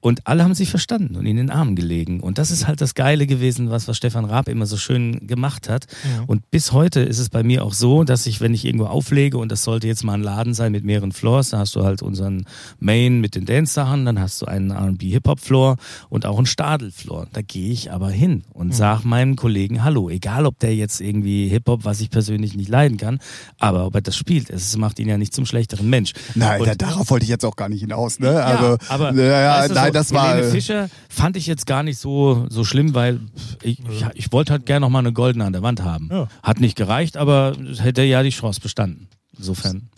und 0.00 0.26
alle 0.26 0.44
haben 0.44 0.54
sich 0.54 0.70
verstanden 0.70 1.16
und 1.16 1.26
in 1.26 1.36
den 1.36 1.50
Armen 1.50 1.76
gelegen. 1.76 2.20
Und 2.20 2.38
das 2.38 2.50
ist 2.50 2.66
halt 2.66 2.80
das 2.80 2.94
Geile 2.94 3.26
gewesen, 3.26 3.70
was, 3.70 3.86
was 3.86 3.96
Stefan 3.96 4.24
Raab 4.24 4.48
immer 4.48 4.66
so 4.66 4.76
schön 4.76 5.26
gemacht 5.26 5.68
hat. 5.68 5.86
Ja. 6.04 6.24
Und 6.26 6.50
bis 6.50 6.72
heute 6.72 7.00
ist 7.00 7.18
es 7.18 7.28
bei 7.28 7.42
mir 7.42 7.64
auch 7.64 7.74
so, 7.74 8.04
dass 8.04 8.26
ich, 8.26 8.40
wenn 8.40 8.54
ich 8.54 8.64
irgendwo 8.64 8.86
auflege, 8.86 9.36
und 9.38 9.52
das 9.52 9.62
sollte 9.62 9.86
jetzt 9.86 10.02
mal 10.04 10.14
ein 10.14 10.22
Laden 10.22 10.54
sein 10.54 10.72
mit 10.72 10.84
mehreren 10.84 11.12
Floors, 11.12 11.50
da 11.50 11.58
hast 11.58 11.76
du 11.76 11.84
halt 11.84 12.02
unseren 12.02 12.46
Main 12.78 13.20
mit 13.20 13.34
den 13.34 13.44
Dance-Sachen, 13.44 14.06
dann 14.06 14.18
hast 14.18 14.40
du 14.40 14.46
einen 14.46 14.70
R&B-Hip-Hop-Floor 14.70 15.76
und 16.08 16.24
auch 16.24 16.38
einen 16.38 16.46
Stadel-Floor. 16.46 17.26
Da 17.32 17.42
gehe 17.42 17.70
ich 17.70 17.92
aber 17.92 18.10
hin 18.10 18.44
und 18.54 18.68
mhm. 18.68 18.72
sage 18.72 19.06
meinem 19.06 19.36
Kollegen 19.36 19.84
Hallo, 19.84 20.08
egal 20.08 20.46
ob 20.46 20.58
der 20.60 20.74
jetzt 20.74 21.00
irgendwie 21.00 21.48
Hip-Hop, 21.48 21.84
was 21.84 22.00
ich 22.00 22.10
persönlich 22.10 22.54
nicht 22.54 22.68
leiden 22.68 22.96
kann, 22.96 23.18
aber 23.58 23.86
ob 23.86 23.94
er 23.94 24.00
das 24.00 24.16
spielt, 24.16 24.48
es 24.48 24.76
macht 24.78 24.98
ihn 24.98 25.08
ja 25.08 25.18
nicht 25.18 25.34
zum 25.34 25.44
schlechteren 25.44 25.90
Mensch. 25.90 26.12
Nein, 26.34 26.62
und, 26.62 26.80
darauf 26.80 27.10
wollte 27.10 27.24
ich 27.24 27.30
jetzt 27.30 27.44
auch 27.44 27.56
gar 27.56 27.68
nicht 27.68 27.80
hinaus. 27.80 28.18
Ne? 28.18 28.42
Also, 28.42 28.64
ja, 28.64 28.78
aber, 28.88 29.12
ja, 29.14 29.68
nein, 29.68 29.89
Nein, 29.92 30.02
das 30.02 30.12
war. 30.12 30.34
Helene 30.34 30.50
Fischer 30.50 30.88
fand 31.08 31.36
ich 31.36 31.46
jetzt 31.46 31.66
gar 31.66 31.82
nicht 31.82 31.98
so, 31.98 32.46
so 32.48 32.64
schlimm, 32.64 32.94
weil 32.94 33.20
ich, 33.62 33.78
ich, 33.78 34.04
ich 34.14 34.32
wollte 34.32 34.52
halt 34.52 34.66
gerne 34.66 34.80
noch 34.84 34.90
mal 34.90 35.00
eine 35.00 35.12
goldene 35.12 35.44
an 35.44 35.52
der 35.52 35.62
Wand 35.62 35.82
haben. 35.82 36.08
Ja. 36.10 36.28
Hat 36.42 36.60
nicht 36.60 36.76
gereicht, 36.76 37.16
aber 37.16 37.54
hätte 37.78 38.02
ja 38.02 38.22
die 38.22 38.30
Chance 38.30 38.60
bestanden. 38.60 39.08
Insofern. 39.36 39.88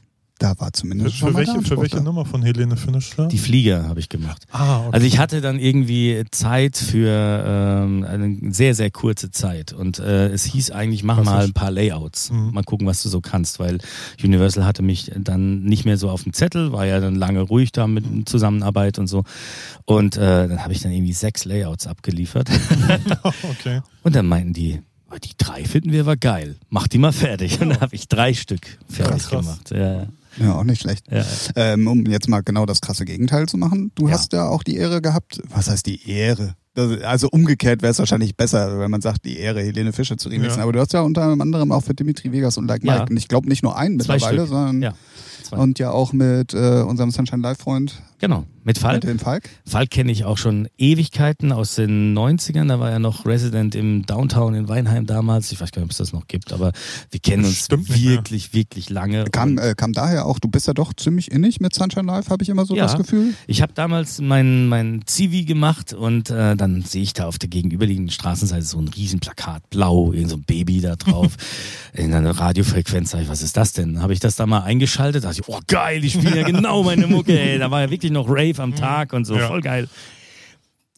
Da 0.42 0.58
war 0.58 0.72
zumindest 0.72 1.18
für, 1.18 1.28
für 1.28 1.34
welche, 1.36 1.62
für 1.62 1.80
welche 1.80 2.00
Nummer 2.00 2.24
von 2.24 2.42
Helene 2.42 2.76
Fischer? 2.76 3.28
Die 3.28 3.38
Flieger 3.38 3.88
habe 3.88 4.00
ich 4.00 4.08
gemacht. 4.08 4.44
Ah, 4.50 4.80
okay. 4.80 4.88
Also 4.90 5.06
ich 5.06 5.18
hatte 5.18 5.40
dann 5.40 5.60
irgendwie 5.60 6.24
Zeit 6.32 6.76
für 6.76 7.44
ähm, 7.46 8.02
eine 8.02 8.52
sehr, 8.52 8.74
sehr 8.74 8.90
kurze 8.90 9.30
Zeit. 9.30 9.72
Und 9.72 10.00
äh, 10.00 10.30
es 10.30 10.42
hieß 10.42 10.72
eigentlich, 10.72 11.04
mach 11.04 11.22
mal 11.22 11.44
ein 11.44 11.52
paar 11.52 11.70
Layouts. 11.70 12.32
Mhm. 12.32 12.54
Mal 12.54 12.64
gucken, 12.64 12.88
was 12.88 13.04
du 13.04 13.08
so 13.08 13.20
kannst, 13.20 13.60
weil 13.60 13.78
Universal 14.20 14.64
hatte 14.64 14.82
mich 14.82 15.12
dann 15.16 15.62
nicht 15.62 15.84
mehr 15.84 15.96
so 15.96 16.10
auf 16.10 16.24
dem 16.24 16.32
Zettel, 16.32 16.72
war 16.72 16.86
ja 16.86 16.98
dann 16.98 17.14
lange 17.14 17.42
ruhig 17.42 17.70
da 17.70 17.86
mit 17.86 18.10
mhm. 18.10 18.26
Zusammenarbeit 18.26 18.98
und 18.98 19.06
so. 19.06 19.22
Und 19.84 20.16
äh, 20.16 20.48
dann 20.48 20.64
habe 20.64 20.72
ich 20.72 20.80
dann 20.82 20.90
irgendwie 20.90 21.12
sechs 21.12 21.44
Layouts 21.44 21.86
abgeliefert. 21.86 22.50
okay. 23.44 23.82
Und 24.02 24.16
dann 24.16 24.26
meinten 24.26 24.54
die, 24.54 24.82
oh, 25.08 25.18
die 25.22 25.36
drei 25.38 25.64
finden 25.64 25.92
wir 25.92 26.00
aber 26.00 26.16
geil. 26.16 26.56
Mach 26.68 26.88
die 26.88 26.98
mal 26.98 27.12
fertig. 27.12 27.60
Und 27.60 27.68
dann 27.68 27.80
habe 27.80 27.94
ich 27.94 28.08
drei 28.08 28.34
Stück 28.34 28.78
fertig 28.88 29.22
Krass. 29.22 29.30
gemacht. 29.30 29.70
Ja. 29.70 30.08
Ja, 30.38 30.54
auch 30.54 30.64
nicht 30.64 30.82
schlecht. 30.82 31.06
Ja. 31.10 31.24
Ähm, 31.56 31.86
um 31.86 32.06
jetzt 32.06 32.28
mal 32.28 32.42
genau 32.42 32.66
das 32.66 32.80
krasse 32.80 33.04
Gegenteil 33.04 33.46
zu 33.46 33.56
machen. 33.56 33.92
Du 33.94 34.08
ja. 34.08 34.14
hast 34.14 34.32
ja 34.32 34.48
auch 34.48 34.62
die 34.62 34.76
Ehre 34.76 35.02
gehabt. 35.02 35.40
Was 35.50 35.68
heißt 35.68 35.86
die 35.86 36.08
Ehre? 36.08 36.54
Also 37.04 37.28
umgekehrt 37.28 37.82
wäre 37.82 37.90
es 37.90 37.98
wahrscheinlich 37.98 38.34
besser, 38.34 38.78
wenn 38.78 38.90
man 38.90 39.02
sagt, 39.02 39.26
die 39.26 39.36
Ehre, 39.36 39.60
Helene 39.60 39.92
Fischer 39.92 40.16
zu 40.16 40.30
remixen. 40.30 40.58
Ja. 40.58 40.62
Aber 40.62 40.72
du 40.72 40.80
hast 40.80 40.94
ja 40.94 41.02
unter 41.02 41.22
anderem 41.22 41.70
auch 41.70 41.84
für 41.84 41.92
Dimitri 41.92 42.32
Vegas 42.32 42.56
und 42.56 42.66
Like 42.66 42.82
Mike. 42.82 43.06
Und 43.10 43.16
ich 43.18 43.28
glaube 43.28 43.48
nicht 43.48 43.62
nur 43.62 43.76
einen 43.76 43.96
mittlerweile, 43.96 44.46
sondern 44.46 44.94
und 45.50 45.78
ja 45.78 45.90
auch 45.90 46.14
mit 46.14 46.54
äh, 46.54 46.80
unserem 46.80 47.10
Sunshine 47.10 47.42
Live 47.42 47.58
Freund 47.58 48.02
Genau, 48.18 48.44
mit 48.64 48.78
Falk. 48.78 49.04
Mit 49.04 49.10
dem 49.10 49.18
Falk. 49.18 49.48
Falk 49.66 49.90
kenne 49.90 50.12
ich 50.12 50.24
auch 50.24 50.38
schon 50.38 50.68
Ewigkeiten 50.78 51.52
aus 51.52 51.74
den 51.74 52.16
90ern. 52.16 52.68
Da 52.68 52.78
war 52.78 52.90
er 52.90 52.98
noch 52.98 53.26
Resident 53.26 53.74
im 53.74 54.06
Downtown 54.06 54.54
in 54.54 54.68
Weinheim 54.68 55.06
damals. 55.06 55.50
Ich 55.52 55.60
weiß 55.60 55.72
gar 55.72 55.80
nicht, 55.80 55.86
ob 55.86 55.90
es 55.90 55.98
das 55.98 56.12
noch 56.12 56.26
gibt, 56.26 56.52
aber 56.52 56.72
wir 57.10 57.20
kennen 57.20 57.44
uns 57.44 57.68
wirklich, 57.70 58.54
wirklich 58.54 58.90
lange. 58.90 59.24
Kam, 59.24 59.58
äh, 59.58 59.74
kam 59.76 59.92
daher 59.92 60.26
auch, 60.26 60.38
du 60.38 60.48
bist 60.48 60.66
ja 60.66 60.74
doch 60.74 60.92
ziemlich 60.94 61.30
innig 61.30 61.60
mit 61.60 61.74
Sunshine 61.74 62.06
Live, 62.06 62.30
habe 62.30 62.42
ich 62.42 62.48
immer 62.48 62.64
so 62.64 62.74
ja, 62.74 62.84
das 62.84 62.96
Gefühl. 62.96 63.34
Ich 63.46 63.62
habe 63.62 63.72
damals 63.74 64.20
mein, 64.20 64.68
mein 64.68 65.02
Zivi 65.06 65.44
gemacht 65.44 65.92
und 65.92 66.30
äh, 66.30 66.56
dann 66.56 66.82
sehe 66.82 67.02
ich 67.02 67.14
da 67.14 67.26
auf 67.26 67.38
der 67.38 67.48
gegenüberliegenden 67.48 68.12
Straßenseite 68.12 68.64
so 68.64 68.78
ein 68.78 68.88
Riesenplakat, 68.88 69.70
blau, 69.70 70.12
irgend 70.12 70.30
so 70.30 70.36
ein 70.36 70.44
Baby 70.44 70.80
da 70.80 70.96
drauf, 70.96 71.32
in 71.92 72.14
einer 72.14 72.30
Radiofrequenz. 72.30 73.10
Sag 73.10 73.22
ich, 73.22 73.28
was 73.28 73.42
ist 73.42 73.56
das 73.56 73.72
denn? 73.72 74.00
Habe 74.00 74.12
ich 74.12 74.20
das 74.20 74.36
da 74.36 74.46
mal 74.46 74.62
eingeschaltet? 74.62 75.24
Da 75.24 75.28
dachte 75.28 75.42
ich, 75.42 75.48
oh 75.48 75.60
geil, 75.66 76.04
ich 76.04 76.14
spiele 76.14 76.40
ja 76.40 76.46
genau 76.46 76.82
meine 76.82 77.06
Mucke. 77.06 77.38
Ey. 77.38 77.58
Da 77.58 77.70
war 77.70 77.82
ja 77.82 77.90
wirklich 77.90 78.12
noch 78.12 78.28
Rave 78.52 78.62
am 78.62 78.70
mhm. 78.70 78.76
Tag 78.76 79.12
und 79.12 79.24
so, 79.24 79.36
voll 79.38 79.60
geil. 79.60 79.88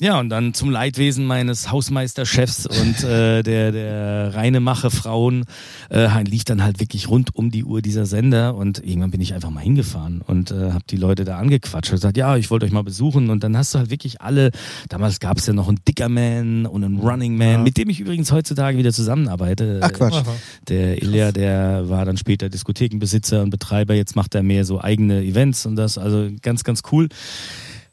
Ja, 0.00 0.18
und 0.18 0.28
dann 0.28 0.54
zum 0.54 0.70
Leidwesen 0.70 1.24
meines 1.24 1.70
Hausmeisterchefs 1.70 2.66
und 2.66 3.04
äh, 3.04 3.44
der, 3.44 3.70
der 3.70 4.34
reine 4.34 4.58
Mache 4.58 4.90
Frauen 4.90 5.44
äh, 5.88 6.08
lief 6.24 6.42
dann 6.42 6.64
halt 6.64 6.80
wirklich 6.80 7.08
rund 7.08 7.36
um 7.36 7.52
die 7.52 7.62
Uhr 7.62 7.80
dieser 7.80 8.04
Sender 8.04 8.56
und 8.56 8.84
irgendwann 8.84 9.12
bin 9.12 9.20
ich 9.20 9.34
einfach 9.34 9.50
mal 9.50 9.60
hingefahren 9.60 10.20
und 10.26 10.50
äh, 10.50 10.72
habe 10.72 10.82
die 10.90 10.96
Leute 10.96 11.24
da 11.24 11.38
angequatscht 11.38 11.92
und 11.92 11.98
gesagt, 11.98 12.16
ja, 12.16 12.36
ich 12.36 12.50
wollte 12.50 12.66
euch 12.66 12.72
mal 12.72 12.82
besuchen 12.82 13.30
und 13.30 13.44
dann 13.44 13.56
hast 13.56 13.72
du 13.72 13.78
halt 13.78 13.90
wirklich 13.90 14.20
alle, 14.20 14.50
damals 14.88 15.20
gab 15.20 15.38
es 15.38 15.46
ja 15.46 15.52
noch 15.52 15.68
einen 15.68 15.78
Dicker 15.86 16.08
Man 16.08 16.66
und 16.66 16.82
einen 16.82 16.98
Running 16.98 17.36
Man, 17.36 17.48
ja. 17.48 17.58
mit 17.58 17.76
dem 17.76 17.88
ich 17.88 18.00
übrigens 18.00 18.32
heutzutage 18.32 18.76
wieder 18.76 18.92
zusammenarbeite. 18.92 19.78
Ach 19.80 19.92
Quatsch. 19.92 20.24
Der 20.66 21.00
Ilya, 21.04 21.30
der 21.30 21.88
war 21.88 22.04
dann 22.04 22.16
später 22.16 22.48
Diskothekenbesitzer 22.48 23.44
und 23.44 23.50
Betreiber, 23.50 23.94
jetzt 23.94 24.16
macht 24.16 24.34
er 24.34 24.42
mehr 24.42 24.64
so 24.64 24.80
eigene 24.80 25.22
Events 25.22 25.66
und 25.66 25.76
das, 25.76 25.98
also 25.98 26.30
ganz, 26.42 26.64
ganz 26.64 26.82
cool. 26.90 27.08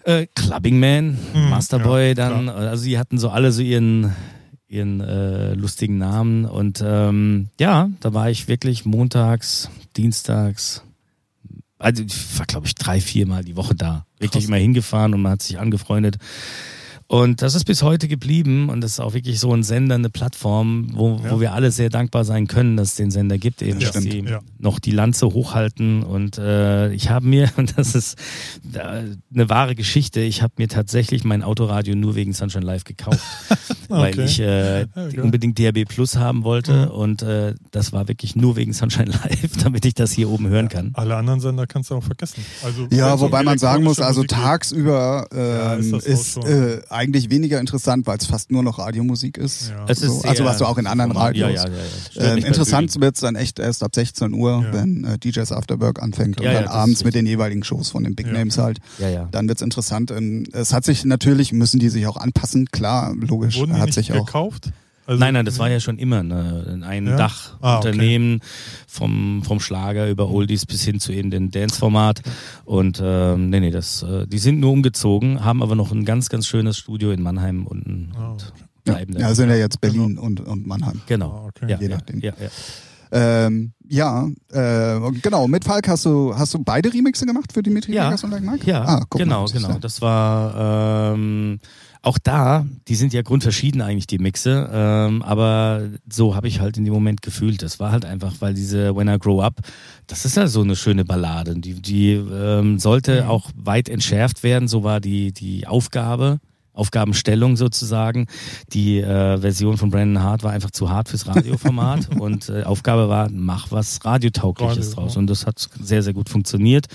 Äh, 0.05 0.27
Clubbing 0.35 0.79
Man, 0.79 1.17
mhm, 1.33 1.49
Masterboy 1.49 2.09
ja, 2.09 2.13
dann, 2.13 2.43
klar. 2.43 2.55
also 2.55 2.85
die 2.85 2.97
hatten 2.97 3.17
so 3.17 3.29
alle 3.29 3.51
so 3.51 3.61
ihren 3.61 4.15
ihren 4.67 5.01
äh, 5.01 5.53
lustigen 5.53 5.97
Namen 5.97 6.45
und 6.45 6.81
ähm, 6.85 7.49
ja, 7.59 7.89
da 7.99 8.13
war 8.13 8.29
ich 8.29 8.47
wirklich 8.47 8.85
montags, 8.85 9.69
dienstags, 9.97 10.83
also 11.77 12.03
ich 12.03 12.39
war 12.39 12.45
glaube 12.45 12.67
ich 12.67 12.75
drei, 12.75 13.01
vier 13.01 13.27
Mal 13.27 13.43
die 13.43 13.57
Woche 13.57 13.75
da, 13.75 14.05
wirklich 14.17 14.43
Krass. 14.43 14.47
immer 14.47 14.57
hingefahren 14.57 15.13
und 15.13 15.21
man 15.21 15.33
hat 15.33 15.41
sich 15.41 15.59
angefreundet. 15.59 16.17
Und 17.11 17.41
das 17.41 17.55
ist 17.55 17.65
bis 17.65 17.83
heute 17.83 18.07
geblieben 18.07 18.69
und 18.69 18.79
das 18.79 18.91
ist 18.91 18.99
auch 19.01 19.13
wirklich 19.13 19.37
so 19.37 19.53
ein 19.53 19.63
Sender, 19.63 19.95
eine 19.95 20.09
Plattform, 20.09 20.91
wo, 20.93 21.19
ja. 21.21 21.31
wo 21.31 21.41
wir 21.41 21.51
alle 21.51 21.69
sehr 21.69 21.89
dankbar 21.89 22.23
sein 22.23 22.47
können, 22.47 22.77
dass 22.77 22.91
es 22.91 22.95
den 22.95 23.11
Sender 23.11 23.37
gibt, 23.37 23.61
eben, 23.61 23.81
das 23.81 23.91
dass 23.91 24.03
sie 24.03 24.21
ja. 24.21 24.39
noch 24.59 24.79
die 24.79 24.91
Lanze 24.91 25.25
hochhalten. 25.25 26.03
Und 26.03 26.37
äh, 26.37 26.93
ich 26.93 27.09
habe 27.09 27.27
mir, 27.27 27.49
und 27.57 27.77
das 27.77 27.95
ist 27.95 28.17
äh, 28.71 28.79
eine 28.79 29.49
wahre 29.49 29.75
Geschichte, 29.75 30.21
ich 30.21 30.41
habe 30.41 30.53
mir 30.55 30.69
tatsächlich 30.69 31.25
mein 31.25 31.43
Autoradio 31.43 31.95
nur 31.95 32.15
wegen 32.15 32.31
Sunshine 32.31 32.63
Live 32.63 32.85
gekauft, 32.85 33.19
okay. 33.49 33.67
weil 33.89 34.19
ich 34.21 34.39
äh, 34.39 34.87
okay. 34.95 35.19
unbedingt 35.19 35.59
DRB 35.59 35.85
Plus 35.89 36.15
haben 36.15 36.45
wollte 36.45 36.85
mhm. 36.85 36.91
und 36.91 37.23
äh, 37.23 37.55
das 37.71 37.91
war 37.91 38.07
wirklich 38.07 38.37
nur 38.37 38.55
wegen 38.55 38.71
Sunshine 38.71 39.11
Live, 39.23 39.57
damit 39.61 39.83
ich 39.83 39.95
das 39.95 40.13
hier 40.13 40.29
oben 40.29 40.47
hören 40.47 40.69
kann. 40.69 40.91
Alle 40.93 41.17
anderen 41.17 41.41
Sender 41.41 41.67
kannst 41.67 41.89
du 41.89 41.95
auch 41.95 42.03
vergessen. 42.05 42.45
Also, 42.63 42.87
ja, 42.89 43.19
wobei 43.19 43.43
man 43.43 43.57
sagen 43.57 43.83
muss, 43.83 43.99
also 43.99 44.23
tagsüber 44.23 45.27
ähm, 45.33 45.93
ist, 45.95 46.07
ist 46.07 46.37
äh, 46.37 46.79
eigentlich 47.01 47.29
weniger 47.29 47.59
interessant, 47.59 48.05
weil 48.05 48.17
es 48.17 48.27
fast 48.27 48.51
nur 48.51 48.61
noch 48.61 48.77
Radiomusik 48.77 49.37
ist. 49.37 49.69
Ja. 49.69 49.85
Es 49.87 50.01
ist 50.01 50.21
so. 50.21 50.27
Also 50.27 50.45
was 50.45 50.59
du 50.59 50.65
auch 50.65 50.77
in 50.77 50.85
anderen 50.85 51.11
Radios. 51.11 51.51
Ja, 51.51 51.67
ja, 51.67 51.73
ja, 52.13 52.33
ähm, 52.33 52.43
interessant 52.43 52.99
wird 53.01 53.15
es 53.15 53.21
dann 53.21 53.35
echt 53.35 53.57
erst 53.59 53.83
ab 53.83 53.95
16 53.95 54.33
Uhr, 54.33 54.65
wenn 54.71 55.03
äh, 55.03 55.17
DJs 55.17 55.51
Afterwork 55.51 56.01
anfängt 56.01 56.39
und 56.39 56.45
dann 56.45 56.67
abends 56.67 57.03
mit 57.03 57.15
den 57.15 57.25
jeweiligen 57.25 57.63
Shows 57.63 57.89
von 57.89 58.03
den 58.03 58.15
Big 58.15 58.31
Names 58.31 58.57
halt. 58.57 58.77
Ja, 58.99 59.09
ja. 59.09 59.27
Dann 59.31 59.47
wird's 59.47 59.61
interessant. 59.61 60.11
Ähm, 60.11 60.45
es 60.53 60.73
hat 60.73 60.85
sich 60.85 61.03
natürlich, 61.03 61.51
müssen 61.51 61.79
die 61.79 61.89
sich 61.89 62.05
auch 62.05 62.17
anpassen, 62.17 62.67
klar, 62.67 63.13
logisch. 63.15 63.57
Wurden 63.57 63.73
die 63.73 63.79
hat 63.79 63.87
nicht 63.87 63.95
sich 63.95 64.07
gekauft? 64.09 64.67
Auch, 64.67 64.90
also, 65.11 65.19
nein, 65.19 65.33
nein, 65.33 65.45
das 65.45 65.59
war 65.59 65.69
ja 65.69 65.81
schon 65.81 65.97
immer 65.97 66.23
ne, 66.23 66.81
ein 66.85 67.05
ja? 67.05 67.17
Dachunternehmen 67.17 68.39
ah, 68.41 68.45
okay. 68.45 68.85
vom, 68.87 69.43
vom 69.43 69.59
Schlager 69.59 70.09
über 70.09 70.29
Oldies 70.29 70.65
bis 70.65 70.83
hin 70.83 71.01
zu 71.01 71.11
eben 71.11 71.31
dem 71.31 71.51
Dance-Format. 71.51 72.21
Und 72.63 73.01
ähm, 73.03 73.49
nee, 73.49 73.59
nee, 73.59 73.71
das, 73.71 74.03
äh, 74.03 74.25
die 74.25 74.37
sind 74.37 74.61
nur 74.61 74.71
umgezogen, 74.71 75.43
haben 75.43 75.61
aber 75.61 75.75
noch 75.75 75.91
ein 75.91 76.05
ganz, 76.05 76.29
ganz 76.29 76.47
schönes 76.47 76.77
Studio 76.77 77.11
in 77.11 77.21
Mannheim 77.21 77.67
unten. 77.67 78.13
Oh. 78.17 78.31
Und 78.31 78.53
bleiben 78.85 79.13
ja, 79.15 79.19
ja, 79.19 79.35
sind 79.35 79.49
ja 79.49 79.57
jetzt 79.57 79.81
Berlin 79.81 80.15
genau. 80.15 80.21
und, 80.21 80.39
und 80.39 80.65
Mannheim. 80.65 81.01
Genau. 81.07 81.29
Ah, 81.29 81.47
okay. 81.47 81.69
ja, 81.69 81.77
Je 81.77 81.89
nachdem. 81.89 82.21
Ja, 82.21 82.31
ja. 82.39 82.47
Ähm, 83.13 83.73
ja, 83.89 84.29
äh, 84.53 85.11
genau. 85.21 85.49
Mit 85.49 85.65
Falk 85.65 85.89
hast 85.89 86.05
du 86.05 86.33
hast 86.33 86.53
du 86.53 86.63
beide 86.63 86.93
Remixe 86.93 87.25
gemacht 87.25 87.51
für 87.51 87.61
Dimitri 87.61 87.93
ja, 87.93 88.07
Vegas 88.07 88.23
und 88.23 88.31
Like 88.31 88.43
Mike? 88.43 88.65
Ja, 88.65 88.83
ah, 88.85 89.05
genau, 89.09 89.41
mal, 89.41 89.51
genau. 89.51 89.73
Das 89.79 90.01
war 90.01 91.13
ähm, 91.13 91.59
auch 92.03 92.17
da, 92.17 92.65
die 92.87 92.95
sind 92.95 93.13
ja 93.13 93.21
grundverschieden 93.21 93.81
eigentlich, 93.81 94.07
die 94.07 94.17
Mixe, 94.17 94.69
ähm, 94.73 95.21
aber 95.21 95.87
so 96.09 96.35
habe 96.35 96.47
ich 96.47 96.59
halt 96.59 96.77
in 96.77 96.85
dem 96.85 96.93
Moment 96.93 97.21
gefühlt. 97.21 97.61
Das 97.61 97.79
war 97.79 97.91
halt 97.91 98.05
einfach, 98.05 98.33
weil 98.39 98.55
diese 98.55 98.95
When 98.95 99.07
I 99.07 99.19
Grow 99.19 99.41
Up, 99.43 99.57
das 100.07 100.25
ist 100.25 100.35
ja 100.35 100.47
so 100.47 100.61
eine 100.61 100.75
schöne 100.75 101.05
Ballade. 101.05 101.55
Die, 101.55 101.79
die 101.79 102.13
ähm, 102.13 102.79
sollte 102.79 103.23
mhm. 103.23 103.29
auch 103.29 103.51
weit 103.55 103.87
entschärft 103.87 104.41
werden, 104.41 104.67
so 104.67 104.83
war 104.83 104.99
die, 104.99 105.31
die 105.31 105.67
Aufgabe. 105.67 106.39
Aufgabenstellung 106.81 107.57
sozusagen. 107.57 108.25
Die 108.73 108.99
äh, 108.99 109.37
Version 109.37 109.77
von 109.77 109.91
Brandon 109.91 110.23
Hart 110.23 110.41
war 110.41 110.51
einfach 110.51 110.71
zu 110.71 110.89
hart 110.89 111.09
fürs 111.09 111.27
Radioformat 111.27 112.09
und 112.19 112.49
äh, 112.49 112.63
Aufgabe 112.63 113.07
war, 113.07 113.29
mach 113.31 113.71
was 113.71 114.03
Radiotaugliches 114.03 114.89
Radio, 114.89 115.03
draus. 115.03 115.15
Und 115.15 115.27
das 115.27 115.45
hat 115.45 115.69
sehr, 115.79 116.01
sehr 116.01 116.13
gut 116.13 116.29
funktioniert. 116.29 116.87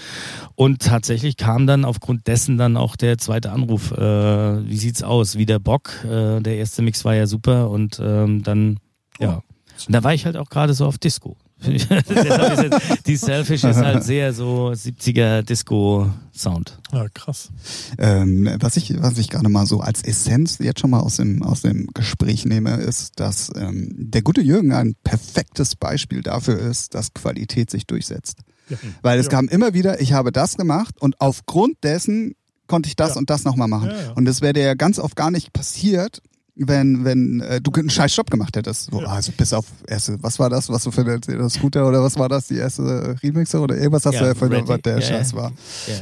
Und 0.56 0.82
tatsächlich 0.82 1.36
kam 1.36 1.68
dann 1.68 1.84
aufgrund 1.84 2.26
dessen 2.26 2.58
dann 2.58 2.76
auch 2.76 2.96
der 2.96 3.18
zweite 3.18 3.52
Anruf, 3.52 3.92
äh, 3.92 4.68
wie 4.68 4.76
sieht's 4.76 5.04
aus? 5.04 5.38
Wieder 5.38 5.60
Bock. 5.60 6.04
Äh, 6.04 6.40
der 6.40 6.56
erste 6.56 6.82
Mix 6.82 7.04
war 7.04 7.14
ja 7.14 7.28
super 7.28 7.70
und 7.70 8.00
ähm, 8.02 8.42
dann, 8.42 8.80
ja. 9.20 9.42
Und 9.86 9.94
da 9.94 10.02
war 10.02 10.14
ich 10.14 10.26
halt 10.26 10.36
auch 10.36 10.48
gerade 10.48 10.74
so 10.74 10.86
auf 10.86 10.98
Disco. 10.98 11.36
Die 13.06 13.16
Selfish 13.16 13.64
ist 13.64 13.76
halt 13.76 14.04
sehr 14.04 14.34
so 14.34 14.68
70er 14.68 15.42
Disco-Sound. 15.42 16.78
Ja, 16.92 17.06
krass. 17.08 17.48
Ähm, 17.98 18.48
was 18.60 18.76
ich, 18.76 19.00
was 19.00 19.16
ich 19.16 19.30
gerade 19.30 19.48
mal 19.48 19.64
so 19.66 19.80
als 19.80 20.02
Essenz 20.02 20.58
jetzt 20.58 20.80
schon 20.80 20.90
mal 20.90 21.00
aus 21.00 21.16
dem, 21.16 21.42
aus 21.42 21.62
dem 21.62 21.88
Gespräch 21.94 22.44
nehme, 22.44 22.76
ist, 22.76 23.18
dass 23.20 23.50
ähm, 23.56 23.88
der 23.96 24.22
gute 24.22 24.42
Jürgen 24.42 24.72
ein 24.72 24.96
perfektes 25.02 25.76
Beispiel 25.76 26.22
dafür 26.22 26.58
ist, 26.58 26.94
dass 26.94 27.14
Qualität 27.14 27.70
sich 27.70 27.86
durchsetzt. 27.86 28.40
Ja. 28.68 28.76
Weil 29.00 29.18
es 29.18 29.26
ja. 29.26 29.30
kam 29.30 29.48
immer 29.48 29.72
wieder, 29.72 30.00
ich 30.00 30.12
habe 30.12 30.32
das 30.32 30.56
gemacht 30.56 31.00
und 31.00 31.20
aufgrund 31.20 31.82
dessen 31.84 32.34
konnte 32.66 32.88
ich 32.88 32.96
das 32.96 33.10
ja. 33.10 33.16
und 33.16 33.30
das 33.30 33.44
nochmal 33.44 33.68
machen. 33.68 33.90
Und 34.14 34.24
das 34.26 34.42
wäre 34.42 34.52
dir 34.52 34.64
ja 34.64 34.74
ganz 34.74 34.98
oft 34.98 35.16
gar 35.16 35.30
nicht 35.30 35.52
passiert, 35.52 36.20
wenn, 36.56 37.04
wenn 37.04 37.40
äh, 37.40 37.60
du 37.60 37.70
einen 37.72 37.90
scheiß 37.90 38.16
Job 38.16 38.30
gemacht 38.30 38.56
hättest. 38.56 38.90
So. 38.90 39.00
Also 39.00 39.32
bis 39.36 39.52
auf 39.52 39.66
erste, 39.86 40.22
was 40.22 40.38
war 40.38 40.48
das, 40.48 40.70
was 40.70 40.84
du 40.84 40.90
für 40.90 41.04
der 41.04 41.48
Scooter 41.50 41.86
oder 41.86 42.02
was 42.02 42.18
war 42.18 42.28
das, 42.28 42.48
die 42.48 42.56
erste 42.56 43.14
Remixer 43.22 43.62
oder 43.62 43.76
irgendwas 43.76 44.06
hast 44.06 44.14
ja, 44.14 44.20
du 44.20 44.26
ja 44.28 44.34
für 44.34 44.68
was 44.68 44.80
der 44.82 44.98
ja, 44.98 45.02
Scheiß 45.02 45.34
war. 45.34 45.52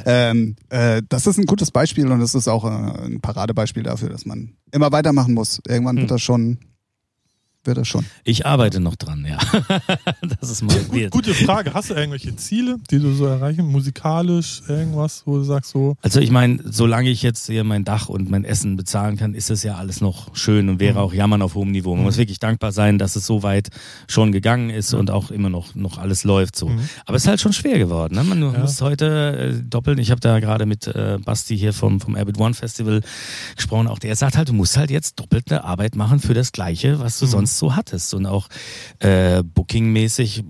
Ähm, 0.07 0.55
äh, 0.69 1.03
das 1.09 1.27
ist 1.27 1.39
ein 1.39 1.47
gutes 1.47 1.71
Beispiel 1.71 2.11
und 2.11 2.21
es 2.21 2.35
ist 2.35 2.47
auch 2.49 2.65
äh, 2.65 3.05
ein 3.07 3.21
Paradebeispiel 3.21 3.83
dafür, 3.83 4.11
dass 4.11 4.27
man 4.27 4.53
immer 4.71 4.93
weitermachen 4.93 5.35
muss. 5.35 5.61
Irgendwann 5.67 5.97
hm. 5.97 6.03
wird 6.03 6.13
das 6.13 6.23
schon 6.23 6.59
wird 7.67 7.79
das 7.79 7.89
schon. 7.89 8.05
Ich 8.25 8.47
arbeite 8.47 8.81
noch 8.81 8.97
dran, 8.97 9.27
ja. 9.29 9.39
das 10.41 10.51
ist 10.51 10.62
mal 10.62 10.77
Gut, 10.85 11.11
Gute 11.11 11.35
Frage. 11.35 11.75
Hast 11.75 11.91
du 11.91 11.95
irgendwelche 11.95 12.35
Ziele, 12.37 12.77
die 12.91 12.99
du 12.99 13.12
so 13.12 13.27
erreichen? 13.27 13.67
Musikalisch, 13.67 14.62
irgendwas, 14.69 15.23
wo 15.27 15.37
du 15.37 15.45
sagst 15.45 15.71
so? 15.71 15.97
Also 16.03 16.21
ich 16.21 16.31
meine, 16.31 16.59
solange 16.65 17.11
ich 17.11 17.23
jetzt 17.23 17.47
hier 17.47 17.65
mein 17.65 17.85
Dach 17.85 18.09
und 18.09 18.31
mein 18.31 18.45
Essen 18.45 18.77
bezahlen 18.77 19.17
kann, 19.17 19.35
ist 19.35 19.51
das 19.51 19.62
ja 19.62 19.77
alles 19.77 20.01
noch 20.01 20.35
schön 20.37 20.69
und 20.69 20.81
wäre 20.81 20.95
mhm. 20.95 21.01
auch 21.01 21.15
Jammern 21.15 21.43
auf 21.43 21.55
hohem 21.55 21.71
Niveau. 21.71 21.91
Man 21.91 22.01
mhm. 22.01 22.05
muss 22.07 22.17
wirklich 22.17 22.39
dankbar 22.39 22.73
sein, 22.73 22.99
dass 22.99 23.17
es 23.17 23.27
so 23.27 23.43
weit 23.43 23.69
schon 24.09 24.33
gegangen 24.33 24.71
ist 24.71 24.93
mhm. 24.93 25.01
und 25.01 25.11
auch 25.11 25.31
immer 25.31 25.49
noch, 25.49 25.75
noch 25.75 25.99
alles 25.99 26.25
läuft 26.25 26.57
so. 26.57 26.69
Mhm. 26.69 26.89
Aber 27.07 27.17
es 27.17 27.25
ist 27.25 27.29
halt 27.29 27.41
schon 27.41 27.53
schwer 27.53 27.79
geworden. 27.79 28.15
Ne? 28.15 28.25
Man 28.25 28.43
ja. 28.43 28.59
muss 28.59 28.81
heute 28.81 29.55
äh, 29.57 29.62
doppeln. 29.62 29.99
Ich 29.99 30.11
habe 30.11 30.21
da 30.21 30.41
gerade 30.41 30.67
mit 30.67 30.87
äh, 30.87 31.19
Basti 31.25 31.57
hier 31.57 31.73
vom, 31.73 32.01
vom 32.01 32.17
Abbott 32.17 32.39
One 32.39 32.55
Festival 32.55 33.01
gesprochen. 33.57 33.87
Auch 33.87 33.99
der 33.99 34.17
sagt 34.17 34.37
halt, 34.37 34.49
du 34.49 34.53
musst 34.53 34.77
halt 34.77 34.91
jetzt 34.91 35.19
doppelte 35.21 35.65
Arbeit 35.65 35.97
machen 35.97 36.21
für 36.21 36.35
das 36.35 36.53
Gleiche, 36.53 37.01
was 37.01 37.19
du 37.19 37.27
mhm. 37.27 37.31
sonst 37.31 37.54
so 37.59 37.77
hattest. 37.77 38.15
Und 38.15 38.27
auch 38.27 38.49
äh, 39.01 39.43
bookingmäßig 39.43 40.45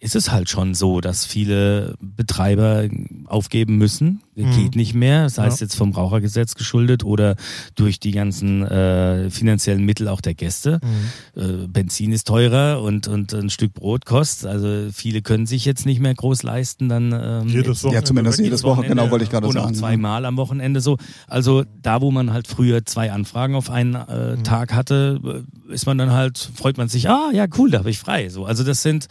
ist 0.00 0.16
es 0.16 0.32
halt 0.32 0.48
schon 0.48 0.74
so, 0.74 1.00
dass 1.00 1.26
viele 1.26 1.94
Betreiber 2.00 2.88
aufgeben 3.26 3.76
müssen. 3.76 4.22
Mhm. 4.34 4.50
Geht 4.52 4.76
nicht 4.76 4.94
mehr, 4.94 5.28
sei 5.28 5.42
ja. 5.42 5.48
es 5.48 5.60
jetzt 5.60 5.76
vom 5.76 5.92
Rauchergesetz 5.92 6.54
geschuldet 6.54 7.04
oder 7.04 7.36
durch 7.74 8.00
die 8.00 8.12
ganzen 8.12 8.62
äh, 8.62 9.28
finanziellen 9.28 9.84
Mittel 9.84 10.08
auch 10.08 10.22
der 10.22 10.32
Gäste. 10.32 10.80
Mhm. 10.82 11.42
Äh, 11.42 11.66
Benzin 11.68 12.12
ist 12.12 12.26
teurer 12.26 12.82
und, 12.82 13.08
und 13.08 13.34
ein 13.34 13.50
Stück 13.50 13.74
Brot 13.74 14.06
kostet. 14.06 14.48
Also 14.48 14.88
viele 14.90 15.20
können 15.20 15.46
sich 15.46 15.66
jetzt 15.66 15.84
nicht 15.84 16.00
mehr 16.00 16.14
groß 16.14 16.42
leisten, 16.44 16.88
dann 16.88 17.12
ähm, 17.12 17.48
jedes 17.48 17.84
Wochenende. 17.84 17.94
Ja, 17.94 18.04
zumindest 18.04 18.40
jedes 18.40 18.64
Wochenende, 18.64 18.96
genau, 18.96 19.10
wollte 19.10 19.24
ich 19.24 19.30
gerade 19.30 19.46
sagen. 19.52 19.58
Und 19.58 19.64
auch 19.64 19.78
zweimal 19.78 20.24
am 20.24 20.38
Wochenende 20.38 20.80
so. 20.80 20.96
Also 21.26 21.64
da, 21.82 22.00
wo 22.00 22.10
man 22.10 22.32
halt 22.32 22.48
früher 22.48 22.86
zwei 22.86 23.12
Anfragen 23.12 23.54
auf 23.54 23.68
einen 23.68 23.94
äh, 23.94 24.36
mhm. 24.36 24.44
Tag 24.44 24.72
hatte, 24.72 25.44
äh, 25.68 25.74
ist 25.74 25.84
man 25.84 25.98
dann 25.98 26.12
halt, 26.12 26.38
freut 26.54 26.78
man 26.78 26.88
sich, 26.88 27.10
ah 27.10 27.30
ja, 27.34 27.46
cool, 27.58 27.70
da 27.70 27.80
habe 27.80 27.90
ich 27.90 27.98
frei. 27.98 28.30
So, 28.30 28.46
also 28.46 28.64
das 28.64 28.82
sind 28.82 29.08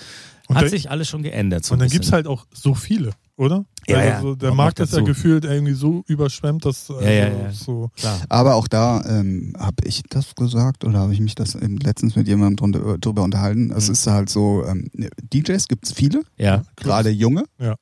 und 0.49 0.55
Hat 0.55 0.65
da, 0.65 0.69
sich 0.69 0.89
alles 0.89 1.07
schon 1.07 1.21
geändert. 1.21 1.63
So 1.63 1.73
und 1.73 1.79
dann 1.79 1.89
gibt 1.89 2.05
es 2.05 2.11
halt 2.11 2.25
auch 2.25 2.47
so 2.51 2.73
viele, 2.73 3.11
oder? 3.37 3.65
Ja, 3.87 3.97
also 3.97 4.09
ja. 4.09 4.21
So, 4.21 4.35
der 4.35 4.53
Markt 4.55 4.79
ist 4.79 4.93
ja 4.93 5.01
gefühlt 5.01 5.45
irgendwie 5.45 5.73
so 5.73 6.03
überschwemmt, 6.07 6.65
dass 6.65 6.89
also 6.89 7.03
ja, 7.03 7.11
ja, 7.11 7.27
ja. 7.27 7.51
so. 7.51 7.91
Klar. 7.95 8.19
Aber 8.29 8.55
auch 8.55 8.67
da 8.67 9.05
ähm, 9.05 9.53
habe 9.59 9.83
ich 9.85 10.01
das 10.09 10.33
gesagt 10.33 10.85
oder 10.85 10.97
habe 10.97 11.13
ich 11.13 11.19
mich 11.19 11.35
das 11.35 11.53
letztens 11.53 12.15
mit 12.15 12.27
jemandem 12.27 12.55
drunter, 12.55 12.97
drüber 12.97 13.21
unterhalten. 13.21 13.71
Es 13.71 13.85
mhm. 13.85 13.93
ist 13.93 14.07
halt 14.07 14.29
so, 14.31 14.65
ähm, 14.65 14.89
DJs 15.21 15.67
gibt 15.67 15.85
es 15.85 15.93
viele, 15.93 16.23
ja. 16.35 16.63
gerade 16.75 17.11
junge. 17.11 17.43
Ja. 17.59 17.75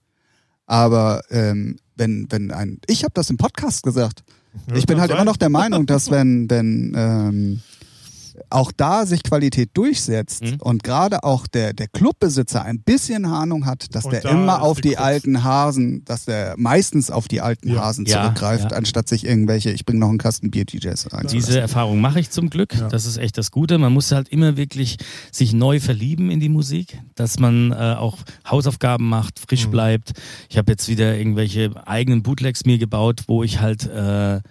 Aber 0.66 1.22
ähm, 1.30 1.78
wenn, 1.96 2.28
wenn 2.30 2.52
ein, 2.52 2.82
ich 2.88 3.06
habe 3.06 3.14
das 3.14 3.30
im 3.30 3.38
Podcast 3.38 3.84
gesagt. 3.84 4.26
ich 4.76 4.88
bin 4.88 5.00
halt 5.00 5.12
sein. 5.12 5.20
immer 5.20 5.26
noch 5.26 5.38
der 5.38 5.50
Meinung, 5.50 5.86
dass 5.86 6.12
wenn, 6.12 6.50
wenn 6.50 6.94
ähm, 6.98 7.62
auch 8.50 8.72
da 8.76 9.06
sich 9.06 9.24
Qualität 9.24 9.72
durchsetzt 9.74 10.44
mhm. 10.44 10.58
und 10.60 10.84
gerade 10.84 11.24
auch 11.24 11.48
der, 11.48 11.74
der 11.74 11.88
Clubbesitzer 11.88 12.64
ein 12.64 12.82
bisschen 12.82 13.26
Ahnung 13.26 13.66
hat, 13.66 13.94
dass 13.96 14.06
und 14.06 14.14
der 14.14 14.22
da 14.22 14.30
immer 14.30 14.62
auf 14.62 14.82
die, 14.82 14.90
die 14.90 14.98
alten 14.98 15.44
Hasen, 15.44 16.04
dass 16.06 16.26
der 16.26 16.56
meistens 16.58 17.12
auf 17.12 17.28
die 17.28 17.42
alten 17.42 17.70
ja. 17.70 17.82
Hasen 17.82 18.06
zurückgreift, 18.06 18.66
ja, 18.66 18.70
ja. 18.72 18.78
anstatt 18.78 19.08
sich 19.08 19.26
irgendwelche, 19.26 19.72
ich 19.72 19.86
bringe 19.86 20.00
noch 20.00 20.10
einen 20.10 20.18
Kasten 20.18 20.52
Bier-DJs 20.52 21.14
rein. 21.14 21.28
Diese 21.28 21.60
Erfahrung 21.60 22.00
mache 22.00 22.20
ich 22.20 22.30
zum 22.30 22.50
Glück. 22.50 22.76
Das 22.90 23.06
ist 23.06 23.18
echt 23.18 23.38
das 23.38 23.52
Gute. 23.52 23.78
Man 23.78 23.94
muss 23.94 24.12
halt 24.12 24.30
immer 24.30 24.58
wirklich 24.58 24.98
sich 25.32 25.54
neu 25.54 25.80
verlieben 25.80 26.32
in 26.32 26.40
die 26.40 26.50
Musik, 26.50 27.00
dass 27.16 27.40
man 27.40 27.72
äh, 27.72 27.96
auch 27.98 28.18
Hausaufgaben 28.50 29.08
macht, 29.08 29.40
frisch 29.40 29.68
mhm. 29.68 29.72
bleibt. 29.72 30.12
Ich 30.50 30.58
habe 30.58 30.72
jetzt 30.72 30.88
wieder 30.88 31.18
irgendwelche 31.18 31.72
eigenen 31.88 32.24
Bootlegs 32.24 32.66
mir 32.66 32.78
gebaut, 32.78 33.24
wo 33.28 33.44
ich 33.44 33.60
halt 33.60 33.88
äh, 33.88 34.42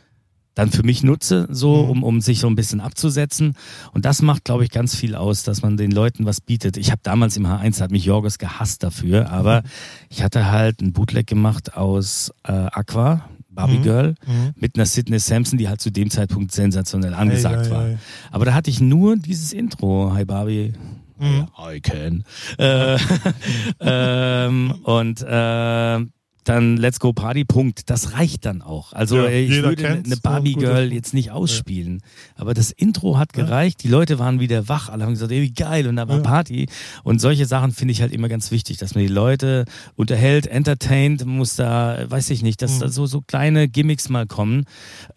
dann 0.56 0.70
für 0.70 0.82
mich 0.82 1.04
nutze, 1.04 1.46
so, 1.50 1.84
mhm. 1.84 1.90
um, 1.90 2.02
um 2.02 2.20
sich 2.20 2.40
so 2.40 2.48
ein 2.48 2.56
bisschen 2.56 2.80
abzusetzen. 2.80 3.54
Und 3.92 4.04
das 4.06 4.22
macht, 4.22 4.44
glaube 4.44 4.64
ich, 4.64 4.70
ganz 4.70 4.96
viel 4.96 5.14
aus, 5.14 5.42
dass 5.44 5.62
man 5.62 5.76
den 5.76 5.92
Leuten 5.92 6.24
was 6.24 6.40
bietet. 6.40 6.78
Ich 6.78 6.90
habe 6.90 7.00
damals 7.04 7.36
im 7.36 7.46
H1, 7.46 7.80
hat 7.80 7.92
mich 7.92 8.06
Jorgos 8.06 8.38
gehasst 8.38 8.82
dafür, 8.82 9.30
aber 9.30 9.60
mhm. 9.60 9.66
ich 10.08 10.22
hatte 10.22 10.50
halt 10.50 10.80
ein 10.80 10.92
Bootleg 10.94 11.26
gemacht 11.26 11.76
aus 11.76 12.32
äh, 12.44 12.52
Aqua, 12.52 13.28
Barbie 13.50 13.78
mhm. 13.78 13.82
Girl, 13.82 14.14
mhm. 14.26 14.54
mit 14.56 14.76
einer 14.76 14.86
Sidney 14.86 15.18
Sampson, 15.18 15.58
die 15.58 15.68
halt 15.68 15.82
zu 15.82 15.90
dem 15.90 16.10
Zeitpunkt 16.10 16.52
sensationell 16.52 17.12
angesagt 17.12 17.56
hey, 17.56 17.64
hey, 17.64 17.72
war. 17.72 17.84
Hey. 17.84 17.98
Aber 18.30 18.44
da 18.46 18.54
hatte 18.54 18.70
ich 18.70 18.80
nur 18.80 19.16
dieses 19.16 19.52
Intro, 19.52 20.12
Hi 20.14 20.24
Barbie, 20.24 20.72
Mhm. 21.18 21.48
I 21.58 21.80
can. 21.80 22.24
Äh, 22.58 22.98
ähm, 23.80 24.74
und 24.82 25.22
äh, 25.22 26.06
dann 26.48 26.76
Let's 26.76 27.00
Go 27.00 27.12
Party, 27.12 27.44
Punkt. 27.44 27.90
Das 27.90 28.12
reicht 28.12 28.46
dann 28.46 28.62
auch. 28.62 28.92
Also 28.92 29.18
ja, 29.18 29.28
ich 29.28 29.62
würde 29.62 29.86
eine 29.88 30.16
Barbie 30.16 30.54
Girl 30.54 30.92
jetzt 30.92 31.12
nicht 31.12 31.30
ausspielen. 31.30 31.98
Ja. 32.00 32.42
Aber 32.42 32.54
das 32.54 32.70
Intro 32.70 33.18
hat 33.18 33.32
gereicht. 33.32 33.82
Die 33.82 33.88
Leute 33.88 34.18
waren 34.18 34.40
wieder 34.40 34.68
wach. 34.68 34.88
Alle 34.88 35.04
haben 35.04 35.12
gesagt, 35.12 35.32
ey, 35.32 35.42
wie 35.42 35.52
geil. 35.52 35.88
Und 35.88 35.96
da 35.96 36.08
war 36.08 36.18
ja. 36.18 36.22
Party. 36.22 36.68
Und 37.02 37.20
solche 37.20 37.46
Sachen 37.46 37.72
finde 37.72 37.92
ich 37.92 38.00
halt 38.00 38.12
immer 38.12 38.28
ganz 38.28 38.50
wichtig, 38.50 38.78
dass 38.78 38.94
man 38.94 39.02
die 39.04 39.12
Leute 39.12 39.64
unterhält, 39.96 40.46
entertaint, 40.46 41.26
muss 41.26 41.56
da, 41.56 42.04
weiß 42.08 42.30
ich 42.30 42.42
nicht, 42.42 42.62
dass 42.62 42.76
mhm. 42.76 42.80
da 42.80 42.88
so, 42.88 43.06
so 43.06 43.22
kleine 43.22 43.68
Gimmicks 43.68 44.08
mal 44.08 44.26
kommen. 44.26 44.64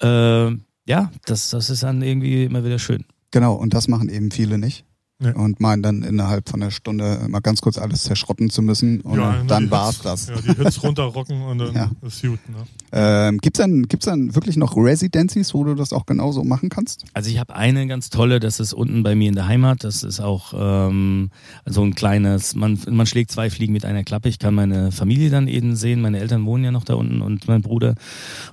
Äh, 0.02 0.52
ja, 0.86 1.12
das, 1.26 1.52
das 1.52 1.70
ist 1.70 1.84
dann 1.84 2.02
irgendwie 2.02 2.46
immer 2.46 2.66
wieder 2.66 2.80
schön. 2.80 3.06
Genau. 3.32 3.54
Und 3.54 3.74
das 3.76 3.88
machen 3.88 4.10
eben 4.10 4.32
viele 4.32 4.58
nicht. 4.58 4.86
Ja. 5.22 5.36
Und 5.36 5.60
meinen 5.60 5.84
dann 5.84 6.04
innerhalb 6.04 6.48
von 6.48 6.62
einer 6.62 6.72
Stunde 6.72 7.26
mal 7.28 7.42
ganz 7.42 7.60
kurz 7.60 7.78
alles 7.78 8.04
zerschrotten 8.04 8.50
zu 8.50 8.62
müssen 8.62 9.02
und 9.02 9.20
ja, 9.20 9.44
dann 9.46 9.70
war's 9.70 9.96
Hits, 9.96 10.04
das. 10.04 10.28
Ja, 10.30 10.36
die 10.40 10.64
Hits 10.64 10.82
runterrocken 10.82 11.42
und 11.42 11.58
dann 11.58 11.76
ja. 11.76 11.92
ist 12.08 12.22
gut. 12.22 12.40
Ne? 12.48 12.56
Ähm, 12.94 13.38
gibt's 13.40 13.60
dann, 13.60 13.84
gibt's 13.90 14.06
dann 14.06 14.34
wirklich 14.34 14.56
noch 14.56 14.78
Residencies, 14.78 15.54
wo 15.54 15.66
du 15.66 15.76
das 15.76 15.92
auch 15.92 16.06
genauso 16.06 16.46
machen 16.46 16.70
kannst? 16.70 17.04
Also 17.14 17.30
ich 17.30 17.38
habe 17.38 17.54
eine 17.54 17.86
ganz 17.88 18.10
tolle, 18.10 18.40
das 18.40 18.62
ist 18.62 18.72
unten 18.72 19.04
bei 19.04 19.14
mir 19.14 19.28
in 19.28 19.36
der 19.36 19.48
Heimat. 19.48 19.84
Das 19.84 20.04
ist 20.04 20.22
auch 20.22 20.54
ähm, 20.56 21.32
so 21.66 21.84
ein 21.84 21.96
kleines, 21.96 22.56
man, 22.56 22.80
man 22.90 23.06
schlägt 23.06 23.32
zwei 23.32 23.50
Fliegen 23.50 23.74
mit 23.74 23.84
einer 23.84 24.06
Klappe. 24.06 24.30
Ich 24.30 24.40
kann 24.40 24.56
meine 24.56 24.94
Familie 24.94 25.30
dann 25.30 25.50
eben 25.50 25.76
sehen. 25.76 26.00
Meine 26.00 26.20
Eltern 26.20 26.46
wohnen 26.46 26.64
ja 26.64 26.72
noch 26.72 26.86
da 26.86 26.94
unten 26.94 27.22
und 27.22 27.46
mein 27.46 27.62
Bruder. 27.62 27.96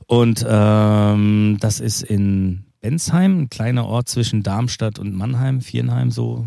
Und 0.06 0.44
ähm, 0.48 1.58
das 1.60 1.78
ist 1.78 2.02
in 2.02 2.64
Bensheim, 2.86 3.40
ein 3.40 3.50
kleiner 3.50 3.84
Ort 3.86 4.08
zwischen 4.08 4.44
Darmstadt 4.44 5.00
und 5.00 5.12
Mannheim, 5.12 5.60
Vierenheim, 5.60 6.12
so 6.12 6.46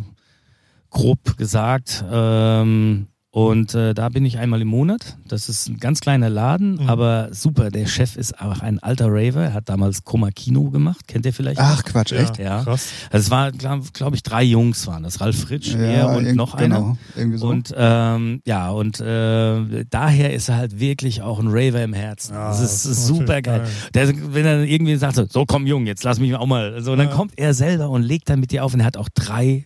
grob 0.89 1.35
gesagt. 1.35 2.01
Ähm, 2.09 3.07
Und 3.32 3.75
äh, 3.75 3.93
da 3.93 4.09
bin 4.09 4.25
ich 4.25 4.39
einmal 4.39 4.59
im 4.59 4.69
Monat. 4.69 5.15
Das 5.27 5.49
ist 5.49 5.69
ein 5.69 5.77
ganz 5.77 5.99
kleiner 5.99 6.32
Laden, 6.32 6.77
Mhm. 6.82 6.89
aber 6.89 7.30
super. 7.32 7.69
Der 7.69 7.86
Chef 7.86 8.15
ist 8.17 8.41
auch 8.41 8.61
ein 8.61 8.80
alter 8.80 9.05
Raver. 9.07 9.43
Er 9.43 9.53
hat 9.53 9.69
damals 9.69 10.03
Koma 10.03 10.32
Kino 10.32 10.71
gemacht. 10.71 11.07
Kennt 11.07 11.27
ihr 11.27 11.34
vielleicht? 11.34 11.59
Ach 11.59 11.84
Quatsch, 11.84 12.11
echt? 12.13 12.39
Ja. 12.39 12.63
Krass. 12.63 12.88
Also 13.11 13.25
es 13.25 13.30
war, 13.30 13.51
glaube 13.51 13.86
glaub 13.93 14.15
ich, 14.15 14.23
drei 14.23 14.41
Jungs 14.41 14.88
waren 14.88 15.03
das. 15.03 15.21
Ralf 15.21 15.39
Fritsch, 15.41 15.75
er 15.75 16.09
und 16.09 16.36
noch 16.36 16.55
einer. 16.55 16.75
genau, 16.80 16.97
irgendwie 17.15 17.38
so. 17.38 17.47
Und 17.49 17.71
ähm, 17.77 18.41
ja, 18.47 18.71
und 18.71 18.99
äh, 18.99 19.86
daher 19.91 20.34
ist 20.34 20.49
er 20.49 20.55
halt 20.57 20.80
wirklich 20.80 21.21
auch 21.21 21.39
ein 21.39 21.49
Raver 21.49 21.84
im 21.84 21.93
Herzen. 21.93 22.34
Ja, 22.34 22.47
das 22.49 22.61
ist, 22.61 22.86
das 22.86 22.93
ist 22.93 23.05
super 23.05 23.43
geil. 23.43 23.59
natürlich 23.93 24.21
Der, 24.23 24.34
wenn 24.34 24.45
er 24.47 24.63
irgendwie 24.63 24.95
sagt, 24.95 25.15
so, 25.17 25.25
so 25.30 25.45
komm 25.45 25.67
Jung, 25.67 25.86
jetzt 25.86 26.03
lass 26.03 26.19
mich 26.19 26.34
auch 26.34 26.47
mal. 26.47 26.82
So, 26.82 26.93
und 26.93 26.97
dann 26.97 27.09
Ja. 27.09 27.13
kommt 27.15 27.34
er 27.38 27.53
selber 27.53 27.89
und 27.91 28.01
legt 28.01 28.27
dann 28.32 28.39
mit 28.39 28.49
dir 28.51 28.65
auf 28.65 28.73
und 28.73 28.80
er 28.80 28.88
hat 28.88 28.97
auch 28.97 29.09
drei 29.13 29.65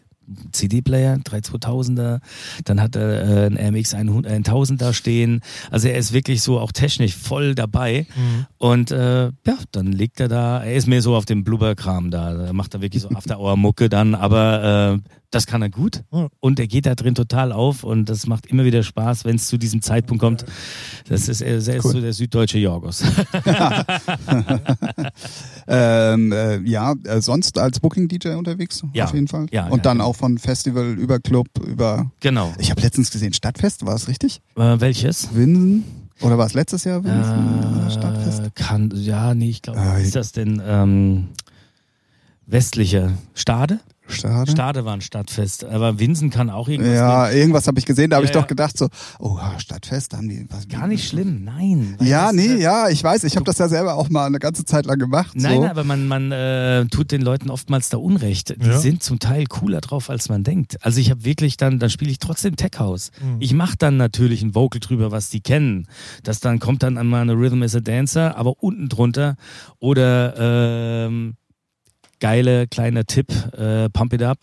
CD-Player, 0.51 1.19
drei 1.23 1.39
2000er, 1.39 2.19
dann 2.65 2.81
hat 2.81 2.95
er 2.95 3.43
äh, 3.43 3.45
ein 3.47 3.57
RMX 3.57 3.93
1000 3.93 4.81
da 4.81 4.93
stehen. 4.93 5.41
Also 5.71 5.87
er 5.87 5.97
ist 5.97 6.13
wirklich 6.13 6.41
so 6.41 6.59
auch 6.59 6.71
technisch 6.71 7.15
voll 7.15 7.55
dabei. 7.55 8.07
Mhm. 8.15 8.45
Und 8.57 8.91
äh, 8.91 9.25
ja, 9.25 9.57
dann 9.71 9.91
legt 9.91 10.19
er 10.19 10.27
da, 10.27 10.63
er 10.63 10.75
ist 10.75 10.87
mehr 10.87 11.01
so 11.01 11.15
auf 11.15 11.25
dem 11.25 11.43
Blubberkram 11.43 12.11
da, 12.11 12.45
er 12.45 12.53
macht 12.53 12.73
da 12.73 12.81
wirklich 12.81 13.01
so 13.01 13.09
After-Hour-Mucke 13.15 13.89
dann, 13.89 14.15
aber 14.15 15.01
äh, 15.03 15.09
das 15.33 15.47
kann 15.47 15.61
er 15.61 15.69
gut 15.69 16.03
Ja. 16.11 16.27
und 16.39 16.59
er 16.59 16.67
geht 16.67 16.85
da 16.85 16.95
drin 16.95 17.15
total 17.15 17.51
auf 17.51 17.83
und 17.83 18.09
das 18.09 18.27
macht 18.27 18.45
immer 18.45 18.65
wieder 18.65 18.83
Spaß, 18.83 19.25
wenn 19.25 19.35
es 19.35 19.47
zu 19.47 19.57
diesem 19.57 19.81
Zeitpunkt 19.81 20.21
kommt. 20.21 20.45
Das 21.09 21.27
ist, 21.27 21.41
er 21.41 21.57
ist 21.57 21.67
Cool. 21.69 21.91
so 21.91 22.01
der 22.01 22.13
süddeutsche 22.13 22.57
Jorgos. 22.59 23.03
Ähm, 25.65 26.31
äh, 26.33 26.57
ja, 26.69 26.93
äh, 27.05 27.21
sonst 27.21 27.57
als 27.57 27.79
Booking-DJ 27.79 28.29
unterwegs, 28.35 28.83
Ja, 28.93 29.05
auf 29.05 29.13
jeden 29.13 29.27
Fall. 29.29 29.45
ja, 29.51 29.67
Und 29.67 29.77
ja, 29.77 29.83
dann 29.83 29.97
genau. 29.99 30.09
auch 30.09 30.15
von 30.15 30.37
Festival 30.37 30.93
über 30.97 31.19
Club, 31.19 31.47
über. 31.65 32.11
genau. 32.19 32.53
Ich 32.59 32.69
habe 32.69 32.81
letztens 32.81 33.11
gesehen, 33.11 33.31
Stadtfest, 33.33 33.85
war 33.85 33.95
es 33.95 34.07
richtig? 34.09 34.41
Äh, 34.57 34.79
welches? 34.79 35.33
Winsen? 35.33 35.85
Oder 36.21 36.37
war 36.37 36.45
es 36.45 36.53
letztes 36.53 36.83
Jahr 36.83 37.03
Winsen? 37.03 37.89
Stadtfest? 37.91 38.41
Äh, 38.41 38.49
kann, 38.55 38.91
ja, 38.95 39.33
nee, 39.33 39.49
ich 39.49 39.61
glaube, 39.61 39.79
Ah, 39.79 39.97
ist 39.97 40.15
das 40.17 40.33
denn 40.33 40.61
ähm, 40.65 41.29
westliche 42.45 43.11
Stade? 43.33 43.79
Stade? 44.07 44.51
Stade 44.51 44.85
war 44.85 44.93
ein 44.93 45.01
Stadtfest, 45.01 45.63
aber 45.63 45.97
Winsen 45.97 46.29
kann 46.29 46.49
auch 46.49 46.67
irgendwas 46.67 46.93
Ja, 46.95 47.29
irgendwas 47.31 47.67
habe 47.67 47.79
ich 47.79 47.85
gesehen, 47.85 48.09
da 48.09 48.17
habe 48.17 48.25
Ja, 48.25 48.29
ich 48.29 48.33
doch 48.33 48.41
ja. 48.41 48.47
gedacht 48.47 48.77
so, 48.77 48.89
oh, 49.19 49.37
Stadtfest, 49.57 50.11
da 50.13 50.17
haben 50.17 50.27
die 50.27 50.45
was. 50.49 50.67
Gar 50.67 50.87
nicht 50.87 51.07
schlimm, 51.07 51.43
nein. 51.43 51.95
Ja, 52.01 52.31
nee, 52.33 52.47
äh, 52.47 52.61
ja, 52.61 52.89
ich 52.89 53.01
weiß, 53.03 53.23
ich 53.23 53.35
habe 53.35 53.45
das 53.45 53.57
ja 53.59 53.69
selber 53.69 53.95
auch 53.95 54.09
mal 54.09 54.25
eine 54.25 54.39
ganze 54.39 54.65
Zeit 54.65 54.85
lang 54.85 54.99
gemacht. 54.99 55.31
Nein, 55.35 55.61
so. 55.61 55.67
aber 55.67 55.83
man, 55.85 56.05
man 56.07 56.31
äh, 56.31 56.85
tut 56.87 57.11
den 57.11 57.21
Leuten 57.21 57.49
oftmals 57.49 57.89
da 57.89 57.97
Unrecht. 57.97 58.55
Die 58.61 58.67
Ja. 58.67 58.77
sind 58.77 59.03
zum 59.03 59.19
Teil 59.19 59.45
cooler 59.45 59.79
drauf, 59.81 60.09
als 60.09 60.27
man 60.29 60.43
denkt. 60.43 60.77
Also 60.85 60.99
ich 60.99 61.09
habe 61.09 61.23
wirklich 61.23 61.55
dann, 61.57 61.79
dann 61.79 61.89
spiele 61.89 62.11
ich 62.11 62.19
trotzdem 62.19 62.55
Tech 62.57 62.71
House. 62.79 63.11
Mhm. 63.21 63.37
Ich 63.39 63.53
mache 63.53 63.75
dann 63.77 63.95
natürlich 63.97 64.41
ein 64.43 64.53
Vocal 64.53 64.79
drüber, 64.81 65.11
was 65.11 65.29
die 65.29 65.41
kennen. 65.41 65.87
Das 66.23 66.39
dann 66.41 66.59
kommt 66.59 66.83
dann 66.83 66.97
an 66.97 67.07
meine 67.07 67.33
Rhythm 67.33 67.63
is 67.63 67.75
a 67.75 67.79
Dancer, 67.79 68.37
aber 68.37 68.61
unten 68.61 68.89
drunter 68.89 69.37
oder 69.79 71.05
ähm, 71.07 71.35
geile 72.23 72.67
kleiner 72.67 73.03
Tipp, 73.05 73.27
äh, 73.57 73.89
Pump 73.89 74.13
It 74.13 74.23
Up 74.23 74.39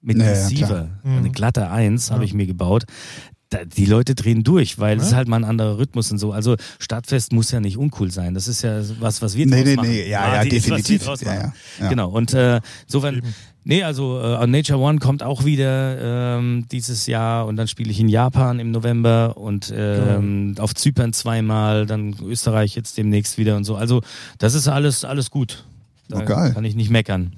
mit 0.00 0.18
Ja, 0.18 0.24
ja, 0.24 0.30
Receiver. 0.30 0.66
klar. 0.66 0.88
Mhm. 1.02 1.18
Eine 1.18 1.30
glatte 1.30 1.68
Eins 1.68 2.10
habe 2.12 2.20
Ja. 2.22 2.26
ich 2.26 2.32
mir 2.34 2.46
gebaut. 2.46 2.84
Da, 3.50 3.64
die 3.64 3.86
Leute 3.86 4.14
drehen 4.14 4.42
durch, 4.44 4.78
weil 4.78 4.96
es 4.98 5.02
Ja. 5.04 5.08
ist 5.10 5.14
halt 5.16 5.28
mal 5.28 5.36
ein 5.38 5.44
anderer 5.44 5.76
Rhythmus 5.78 6.10
und 6.12 6.18
so. 6.18 6.30
Also 6.32 6.54
Stadtfest 6.78 7.32
muss 7.32 7.50
ja 7.50 7.58
nicht 7.60 7.76
uncool 7.76 8.10
sein. 8.12 8.34
Das 8.34 8.46
ist 8.48 8.62
ja 8.62 8.80
was, 9.00 9.20
was 9.20 9.36
wir 9.36 9.46
Nee, 9.46 9.56
draus 9.56 9.64
nee, 9.64 9.74
machen. 9.76 9.88
nee, 9.90 10.08
ja, 10.08 10.34
ja, 10.36 10.44
definitiv. 10.44 11.04
draus 11.04 11.20
Ja, 11.22 11.34
ja, 11.34 11.52
ja. 11.80 11.88
Genau. 11.88 12.08
Und 12.10 12.32
äh, 12.34 12.60
insofern, 12.86 13.16
Eben. 13.16 13.34
nee, 13.64 13.82
also 13.82 14.18
äh, 14.20 14.36
on 14.42 14.50
Nature 14.52 14.78
One 14.78 14.98
kommt 14.98 15.22
auch 15.24 15.44
wieder 15.44 16.36
ähm, 16.38 16.66
dieses 16.70 17.06
Jahr 17.06 17.46
und 17.46 17.56
dann 17.56 17.66
spiele 17.68 17.90
ich 17.90 17.98
in 18.00 18.08
Japan 18.08 18.60
im 18.60 18.70
November 18.70 19.36
und 19.36 19.72
ähm, 19.76 20.54
auf 20.58 20.74
Zypern 20.74 21.12
zweimal, 21.12 21.84
dann 21.86 22.14
Österreich 22.24 22.76
jetzt 22.76 22.96
demnächst 22.98 23.36
wieder 23.38 23.56
und 23.56 23.64
so. 23.64 23.74
Also 23.76 24.00
das 24.38 24.54
ist 24.54 24.68
alles, 24.68 25.04
alles 25.04 25.30
gut. 25.30 25.64
Da 26.08 26.22
geil. 26.22 26.52
kann 26.52 26.64
ich 26.64 26.74
nicht 26.74 26.90
meckern. 26.90 27.32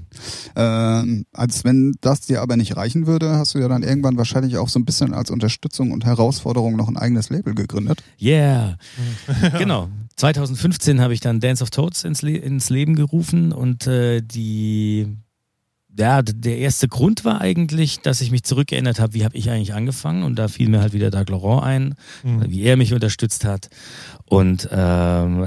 Ähm, 0.57 1.25
als 1.33 1.65
wenn 1.65 1.95
das 2.01 2.23
dir 2.23 2.43
aber 2.43 2.57
nicht 2.57 2.77
reichen 2.77 3.07
würde, 3.07 3.31
hast 3.37 3.55
du 3.55 3.59
ja 3.59 3.69
dann 3.69 3.83
irgendwann 3.83 4.17
wahrscheinlich 4.17 4.57
auch 4.59 4.69
so 4.69 4.79
ein 4.79 4.85
bisschen 4.85 5.15
als 5.15 5.31
Unterstützung 5.31 5.93
und 5.93 6.05
Herausforderung 6.05 6.75
noch 6.77 6.89
ein 6.89 6.97
eigenes 6.97 7.31
Label 7.31 7.55
gegründet. 7.55 8.03
Yeah. 8.21 8.77
genau. 9.59 9.89
2015 10.17 11.01
habe 11.01 11.15
ich 11.15 11.21
dann 11.21 11.41
Dance 11.41 11.63
of 11.63 11.71
Toads 11.71 12.05
ins, 12.05 12.23
Le 12.23 12.37
ins 12.37 12.71
Leben 12.71 12.97
gerufen 12.97 13.53
und 13.53 13.87
äh, 13.87 14.21
die 14.23 15.07
ja, 15.99 16.21
der 16.21 16.59
erste 16.59 16.89
Grund 16.89 17.25
war 17.25 17.41
eigentlich, 17.41 18.01
dass 18.01 18.21
ich 18.21 18.31
mich 18.31 18.43
zurückgeändert 18.43 19.01
habe, 19.01 19.15
wie 19.15 19.25
habe 19.25 19.35
ich 19.35 19.51
eigentlich 19.51 19.73
angefangen 19.73 20.25
und 20.25 20.39
da 20.39 20.49
fiel 20.49 20.69
mir 20.69 20.81
halt 20.81 20.93
wieder 20.93 21.11
Doug 21.11 21.25
Laurent 21.31 21.63
ein, 21.65 21.95
Mhm. 22.23 22.45
wie 22.51 22.65
er 22.65 22.77
mich 22.77 22.93
unterstützt 22.93 23.47
hat 23.47 23.71
und 24.27 24.69
ähm, 24.73 25.47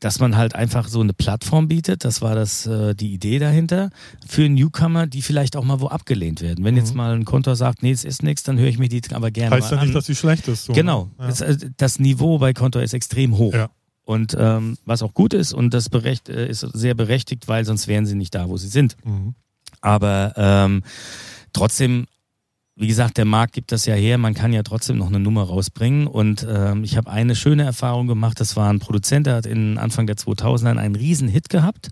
dass 0.00 0.18
man 0.18 0.36
halt 0.36 0.54
einfach 0.54 0.88
so 0.88 1.00
eine 1.00 1.12
Plattform 1.12 1.68
bietet, 1.68 2.04
das 2.04 2.22
war 2.22 2.34
das 2.34 2.66
äh, 2.66 2.94
die 2.94 3.12
Idee 3.12 3.38
dahinter 3.38 3.90
für 4.26 4.48
Newcomer, 4.48 5.06
die 5.06 5.20
vielleicht 5.22 5.56
auch 5.56 5.64
mal 5.64 5.80
wo 5.80 5.88
abgelehnt 5.88 6.40
werden. 6.40 6.64
Wenn 6.64 6.76
jetzt 6.76 6.92
Mhm. 6.92 6.96
mal 6.96 7.14
ein 7.14 7.24
Kontor 7.26 7.54
sagt, 7.54 7.82
nee, 7.82 7.90
es 7.92 8.04
ist 8.04 8.22
nichts, 8.22 8.42
dann 8.42 8.58
höre 8.58 8.68
ich 8.68 8.78
mir 8.78 8.88
die 8.88 9.02
aber 9.12 9.30
gerne 9.30 9.54
Heißt 9.54 9.70
mal 9.70 9.76
ja 9.76 9.80
an. 9.82 9.86
nicht, 9.88 9.96
dass 9.96 10.06
sie 10.06 10.14
schlecht 10.16 10.48
ist. 10.48 10.64
So, 10.64 10.72
Genau. 10.72 11.10
ne? 11.18 11.26
Das, 11.28 11.40
äh, 11.42 11.56
das 11.76 11.98
Niveau 11.98 12.38
bei 12.38 12.52
Konto 12.54 12.78
ist 12.80 12.94
extrem 12.94 13.36
hoch. 13.36 13.52
Ja. 13.54 13.68
Und 14.04 14.34
ähm, 14.38 14.76
was 14.86 15.02
auch 15.02 15.14
gut 15.14 15.34
ist 15.34 15.52
und 15.52 15.72
das 15.74 15.88
berecht, 15.88 16.28
äh, 16.30 16.48
ist 16.48 16.60
sehr 16.60 16.94
berechtigt, 16.94 17.46
weil 17.46 17.64
sonst 17.64 17.86
wären 17.86 18.06
sie 18.06 18.16
nicht 18.16 18.34
da, 18.34 18.48
wo 18.48 18.56
sie 18.56 18.68
sind. 18.68 18.96
Ja. 19.04 19.10
Mhm. 19.10 19.34
Aber 19.82 20.32
ähm, 20.36 20.82
trotzdem, 21.52 22.06
wie 22.80 22.86
gesagt, 22.86 23.18
der 23.18 23.26
Markt 23.26 23.52
gibt 23.52 23.72
das 23.72 23.84
ja 23.84 23.94
her, 23.94 24.16
man 24.16 24.32
kann 24.32 24.54
ja 24.54 24.62
trotzdem 24.62 24.96
noch 24.96 25.08
eine 25.08 25.20
Nummer 25.20 25.42
rausbringen. 25.42 26.06
Und 26.06 26.46
ähm, 26.48 26.82
ich 26.82 26.96
habe 26.96 27.10
eine 27.10 27.36
schöne 27.36 27.62
Erfahrung 27.62 28.06
gemacht, 28.06 28.40
das 28.40 28.56
war 28.56 28.70
ein 28.72 28.78
Produzent, 28.78 29.26
der 29.26 29.34
hat 29.34 29.44
in 29.44 29.76
Anfang 29.76 30.06
der 30.06 30.16
2000er 30.16 30.78
einen 30.78 30.96
riesen 30.96 31.28
Hit 31.28 31.50
gehabt 31.50 31.90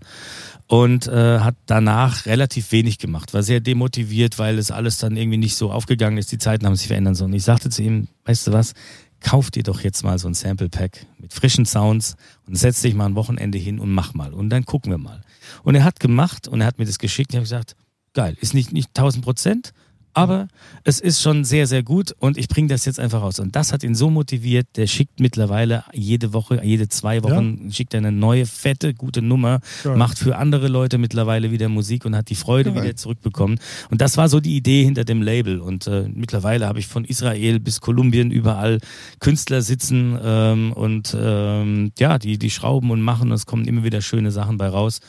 und 0.65 1.07
äh, 1.07 1.39
hat 1.39 1.55
danach 1.67 2.25
relativ 2.25 2.71
wenig 2.71 2.97
gemacht, 2.97 3.35
war 3.35 3.43
sehr 3.43 3.59
demotiviert, 3.59 4.39
weil 4.39 4.57
es 4.57 4.71
alles 4.71 4.97
dann 4.97 5.15
irgendwie 5.15 5.37
nicht 5.37 5.55
so 5.55 5.71
aufgegangen 5.71 6.17
ist, 6.17 6.31
die 6.31 6.39
Zeiten 6.39 6.65
haben 6.65 6.75
sich 6.75 6.87
verändert. 6.87 7.17
So. 7.17 7.25
Und 7.25 7.33
ich 7.33 7.43
sagte 7.43 7.69
zu 7.69 7.83
ihm, 7.83 8.07
weißt 8.25 8.47
du 8.47 8.51
was, 8.51 8.73
kauf 9.19 9.51
dir 9.51 9.63
doch 9.63 9.81
jetzt 9.81 10.03
mal 10.03 10.17
so 10.17 10.27
ein 10.27 10.33
Sample 10.33 10.69
Pack 10.69 11.05
mit 11.19 11.33
frischen 11.33 11.67
Sounds 11.67 12.15
und 12.47 12.55
setz 12.55 12.81
dich 12.81 12.95
mal 12.95 13.05
ein 13.05 13.15
Wochenende 13.15 13.59
hin 13.59 13.79
und 13.79 13.91
mach 13.91 14.15
mal 14.15 14.33
und 14.33 14.49
dann 14.49 14.65
gucken 14.65 14.91
wir 14.91 14.97
mal. 14.97 15.21
Und 15.61 15.75
er 15.75 15.83
hat 15.83 15.99
gemacht 15.99 16.47
und 16.47 16.61
er 16.61 16.67
hat 16.67 16.79
mir 16.79 16.85
das 16.85 16.97
geschickt 16.97 17.31
und 17.31 17.33
ich 17.33 17.37
habe 17.37 17.43
gesagt, 17.43 17.75
geil, 18.13 18.35
ist 18.41 18.55
nicht, 18.55 18.73
nicht 18.73 18.89
1000 18.89 19.23
Prozent, 19.23 19.73
aber 20.13 20.47
es 20.83 20.99
ist 20.99 21.21
schon 21.21 21.43
sehr, 21.43 21.67
sehr 21.67 21.83
gut 21.83 22.13
und 22.19 22.37
ich 22.37 22.47
bringe 22.47 22.67
das 22.67 22.85
jetzt 22.85 22.99
einfach 22.99 23.21
raus. 23.21 23.39
Und 23.39 23.55
das 23.55 23.71
hat 23.71 23.83
ihn 23.83 23.95
so 23.95 24.09
motiviert, 24.09 24.67
der 24.75 24.87
schickt 24.87 25.19
mittlerweile 25.19 25.83
jede 25.93 26.33
Woche, 26.33 26.61
jede 26.63 26.89
zwei 26.89 27.23
Wochen, 27.23 27.71
schickt 27.71 27.93
er 27.93 27.99
eine 27.99 28.11
neue, 28.11 28.45
fette, 28.45 28.93
gute 28.93 29.21
Nummer, 29.21 29.59
Geil. 29.83 29.97
macht 29.97 30.17
für 30.17 30.37
andere 30.37 30.67
Leute 30.67 30.97
mittlerweile 30.97 31.51
wieder 31.51 31.69
Musik 31.69 32.05
und 32.05 32.15
hat 32.15 32.29
die 32.29 32.35
Freude 32.35 32.73
Geil. 32.73 32.83
wieder 32.83 32.95
zurückbekommen. 32.95 33.59
Und 33.89 34.01
das 34.01 34.17
war 34.17 34.29
so 34.29 34.39
die 34.39 34.55
Idee 34.55 34.83
hinter 34.83 35.05
dem 35.05 35.21
Label. 35.21 35.59
Und 35.59 35.87
äh, 35.87 36.09
mittlerweile 36.13 36.67
habe 36.67 36.79
ich 36.79 36.87
von 36.87 37.05
Israel 37.05 37.59
bis 37.59 37.81
Kolumbien 37.81 38.31
überall 38.31 38.79
Künstler 39.19 39.61
sitzen 39.61 40.17
ähm, 40.21 40.73
und 40.73 41.15
ähm, 41.19 41.91
ja, 41.99 42.17
die, 42.17 42.37
die 42.37 42.49
schrauben 42.49 42.91
und 42.91 43.01
machen 43.01 43.29
und 43.29 43.35
es 43.35 43.45
kommen 43.45 43.65
immer 43.65 43.83
wieder 43.83 44.01
schöne 44.01 44.31
Sachen 44.31 44.57
bei 44.57 44.67
raus. 44.67 44.99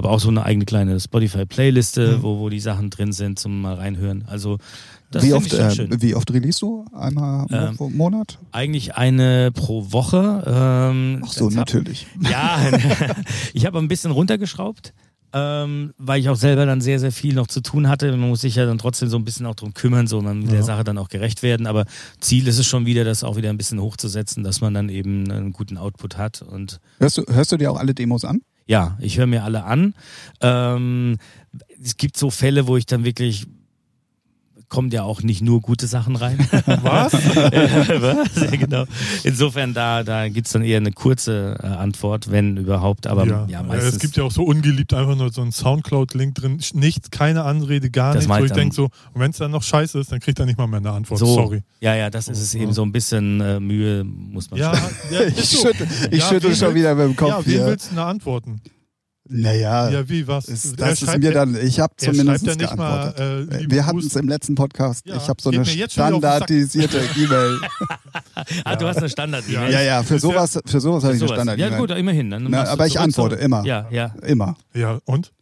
Habe 0.00 0.08
auch 0.14 0.20
so 0.20 0.30
eine 0.30 0.44
eigene 0.46 0.64
kleine 0.64 0.98
Spotify-Playliste, 0.98 2.16
Mhm. 2.16 2.22
wo, 2.22 2.38
wo 2.38 2.48
die 2.48 2.58
Sachen 2.60 2.88
drin 2.88 3.12
sind 3.12 3.38
zum 3.38 3.60
mal 3.60 3.74
reinhören. 3.74 4.24
Also 4.26 4.56
das 5.10 5.22
wie, 5.24 5.34
oft, 5.34 5.52
äh, 5.52 5.70
schön. 5.72 6.00
wie 6.00 6.14
oft 6.14 6.32
release 6.32 6.58
du? 6.58 6.86
Einmal 6.94 7.46
Ähm, 7.50 7.74
Mo- 7.78 7.90
Monat? 7.90 8.38
Eigentlich 8.50 8.94
eine 8.94 9.50
pro 9.52 9.92
Woche. 9.92 10.42
Ähm, 10.46 11.22
Ach 11.22 11.30
so, 11.32 11.46
das 11.50 11.56
hab- 11.58 11.66
natürlich. 11.68 12.06
Ja, 12.18 12.58
ich 13.52 13.66
habe 13.66 13.78
ein 13.78 13.88
bisschen 13.88 14.10
runtergeschraubt, 14.12 14.94
ähm, 15.34 15.92
weil 15.98 16.18
ich 16.20 16.30
auch 16.30 16.36
selber 16.36 16.64
dann 16.64 16.80
sehr, 16.80 16.98
sehr 16.98 17.12
viel 17.12 17.34
noch 17.34 17.46
zu 17.48 17.60
tun 17.60 17.86
hatte. 17.88 18.10
Man 18.12 18.30
muss 18.30 18.40
sich 18.40 18.54
ja 18.54 18.64
dann 18.64 18.78
trotzdem 18.78 19.10
so 19.10 19.18
ein 19.18 19.24
bisschen 19.26 19.44
auch 19.44 19.54
drum 19.54 19.74
kümmern, 19.74 20.06
so 20.06 20.22
man 20.22 20.46
der 20.46 20.60
Ja. 20.60 20.62
Sache 20.62 20.82
dann 20.82 20.96
auch 20.96 21.10
gerecht 21.10 21.42
werden. 21.42 21.66
Aber 21.66 21.84
Ziel 22.20 22.48
ist 22.48 22.58
es 22.58 22.66
schon 22.66 22.86
wieder, 22.86 23.04
das 23.04 23.22
auch 23.22 23.36
wieder 23.36 23.50
ein 23.50 23.58
bisschen 23.58 23.80
hochzusetzen, 23.82 24.44
dass 24.44 24.62
man 24.62 24.72
dann 24.72 24.88
eben 24.88 25.30
einen 25.30 25.52
guten 25.52 25.76
Output 25.76 26.16
hat. 26.16 26.40
Und 26.40 26.80
Hörst 26.98 27.18
du, 27.18 27.24
hörst 27.28 27.52
du 27.52 27.58
dir 27.58 27.70
auch 27.70 27.76
alle 27.78 27.92
Demos 27.94 28.24
an? 28.24 28.40
Ja, 28.70 28.96
ich 29.00 29.18
höre 29.18 29.26
mir 29.26 29.42
alle 29.42 29.64
an. 29.64 29.94
Ähm, 30.40 31.18
es 31.82 31.96
gibt 31.96 32.16
so 32.16 32.30
Fälle, 32.30 32.68
wo 32.68 32.76
ich 32.76 32.86
dann 32.86 33.04
wirklich 33.04 33.48
kommt 34.70 34.94
ja 34.94 35.02
auch 35.02 35.22
nicht 35.22 35.42
nur 35.42 35.60
gute 35.60 35.86
Sachen 35.86 36.16
rein. 36.16 36.38
Was? 36.82 37.12
Was? 37.14 38.40
Ja, 38.40 38.50
genau. 38.56 38.84
Insofern, 39.24 39.74
da, 39.74 40.02
da 40.02 40.28
gibt's 40.28 40.52
dann 40.52 40.62
eher 40.62 40.78
eine 40.78 40.92
kurze 40.92 41.58
äh, 41.62 41.66
Antwort, 41.66 42.30
wenn 42.30 42.56
überhaupt, 42.56 43.06
aber 43.06 43.26
ja, 43.26 43.46
ja. 43.48 43.62
meistens. 43.62 43.94
es 43.94 43.98
gibt 44.00 44.16
ja 44.16 44.22
auch 44.24 44.30
so 44.32 44.44
ungeliebt 44.44 44.94
einfach 44.94 45.16
nur 45.16 45.30
so 45.32 45.42
einen 45.42 45.52
Soundcloud-Link 45.52 46.34
drin. 46.36 46.60
Nichts, 46.72 47.10
keine 47.10 47.42
Anrede, 47.44 47.90
gar 47.90 48.14
Das 48.14 48.22
nichts. 48.22 48.28
Wo 48.28 48.32
meint 48.34 48.46
ich 48.46 48.52
denke 48.52 48.74
so, 48.74 48.84
und 48.84 49.20
wenn 49.20 49.30
es 49.32 49.36
dann 49.38 49.50
noch 49.50 49.62
scheiße 49.62 49.98
ist, 49.98 50.10
dann 50.12 50.20
kriegt 50.20 50.38
er 50.38 50.46
nicht 50.46 50.56
mal 50.56 50.66
mehr 50.66 50.78
eine 50.78 50.92
Antwort. 50.92 51.18
so, 51.20 51.26
Sorry. 51.26 51.62
Ja, 51.80 51.94
ja, 51.96 52.08
das 52.08 52.28
ist 52.28 52.40
es 52.40 52.54
eben 52.54 52.72
so 52.72 52.82
ein 52.82 52.92
bisschen 52.92 53.40
äh, 53.40 53.58
Mühe, 53.60 54.04
muss 54.04 54.50
man 54.50 54.60
Ja, 54.60 54.74
schon. 54.76 54.88
ja 55.10 55.20
Ich 55.26 55.44
so. 55.48 55.66
schüttel, 55.66 55.86
ich 56.10 56.18
Ja, 56.20 56.28
schüttel 56.28 56.54
schon 56.54 56.68
willst- 56.68 56.74
wieder 56.76 56.94
mit 56.94 57.04
dem 57.06 57.16
Kopf 57.16 57.28
Ja, 57.28 57.38
wen 57.46 57.52
hier. 57.52 57.66
willst 57.66 57.88
du 57.90 57.92
eine 57.96 58.04
antworten? 58.04 58.60
Naja. 59.32 59.88
Ja, 59.90 60.08
wie, 60.08 60.26
was? 60.26 60.48
Ist, 60.48 60.80
das 60.80 61.02
ist 61.02 61.18
mir 61.18 61.30
dann, 61.30 61.56
ich 61.56 61.78
habe 61.78 61.94
zumindest 61.96 62.44
ja 62.44 62.56
nicht 62.56 62.76
geantwortet. 62.76 63.18
Mal, 63.48 63.60
äh, 63.60 63.70
Wir 63.70 63.86
hatten 63.86 63.98
es 63.98 64.16
im 64.16 64.28
letzten 64.28 64.56
Podcast. 64.56 65.06
Ja, 65.06 65.16
ich 65.16 65.28
habe 65.28 65.40
so 65.40 65.50
eine 65.50 65.64
standardisierte 65.64 66.98
E-Mail. 67.16 67.60
ah, 68.64 68.74
du 68.74 68.86
hast 68.88 68.96
eine 68.98 69.08
Standard-E-Mail. 69.08 69.72
ja, 69.72 69.82
ja, 69.82 70.02
für 70.02 70.16
Ist 70.16 70.22
sowas, 70.22 70.58
für 70.66 70.80
sowas 70.80 71.04
habe 71.04 71.14
ich 71.14 71.22
eine. 71.22 71.32
Standard-E-Mail. 71.32 71.72
Ja 71.72 71.78
gut, 71.78 71.90
immerhin. 71.92 72.30
Dann 72.30 72.46
Na, 72.50 72.64
aber 72.64 72.88
ich 72.88 72.98
antworte 72.98 73.36
so. 73.36 73.42
immer. 73.42 73.64
Ja, 73.64 73.86
ja. 73.92 74.14
Immer. 74.26 74.56
Ja, 74.74 74.98
und? 75.04 75.32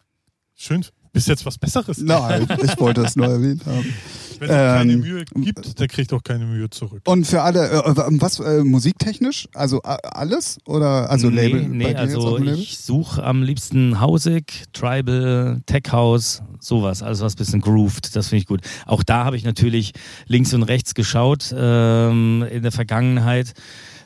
Schön. 0.55 0.84
Bist 1.14 1.28
jetzt 1.28 1.47
was 1.47 1.57
Besseres? 1.57 1.97
Nein, 1.99 2.47
ich 2.62 2.78
wollte 2.78 3.01
es 3.03 3.16
nur 3.16 3.26
erwähnt 3.26 3.64
haben. 3.64 3.95
Wenn 4.41 4.51
es 4.51 4.55
keine 4.55 4.93
Ähm, 4.93 5.01
Mühe 5.01 5.24
gibt, 5.36 5.78
der 5.78 5.89
kriegt 5.89 6.12
auch 6.12 6.22
keine 6.22 6.45
Mühe 6.47 6.70
zurück. 6.70 7.03
Und 7.07 7.26
für 7.26 7.43
alle, 7.43 7.70
äh, 7.70 7.82
was, 7.84 8.41
äh, 8.41 8.62
musiktechnisch? 8.64 9.49
Also 9.55 9.78
äh, 9.82 9.97
alles? 10.03 10.59
Oder, 10.66 11.11
also 11.11 11.30
nee, 11.30 11.36
Label? 11.36 11.68
Nee, 11.68 11.95
also 11.95 12.39
ich 12.39 12.78
suche 12.78 13.22
am 13.22 13.43
liebsten 13.43 14.01
Hausig, 14.01 14.64
Tribal, 14.72 15.62
Tech 15.66 15.93
House, 15.93 16.43
sowas. 16.61 17.03
Also 17.03 17.24
was 17.24 17.36
bisschen 17.36 17.61
grooved, 17.61 18.14
das 18.16 18.28
finde 18.28 18.43
ich 18.43 18.47
gut. 18.47 18.61
Auch 18.86 19.03
da 19.03 19.24
habe 19.24 19.36
ich 19.36 19.45
natürlich 19.45 19.93
links 20.26 20.53
und 20.55 20.62
rechts 20.64 20.95
geschaut 20.95 21.55
ähm, 21.57 22.45
in 22.51 22.62
der 22.62 22.72
Vergangenheit. 22.72 23.55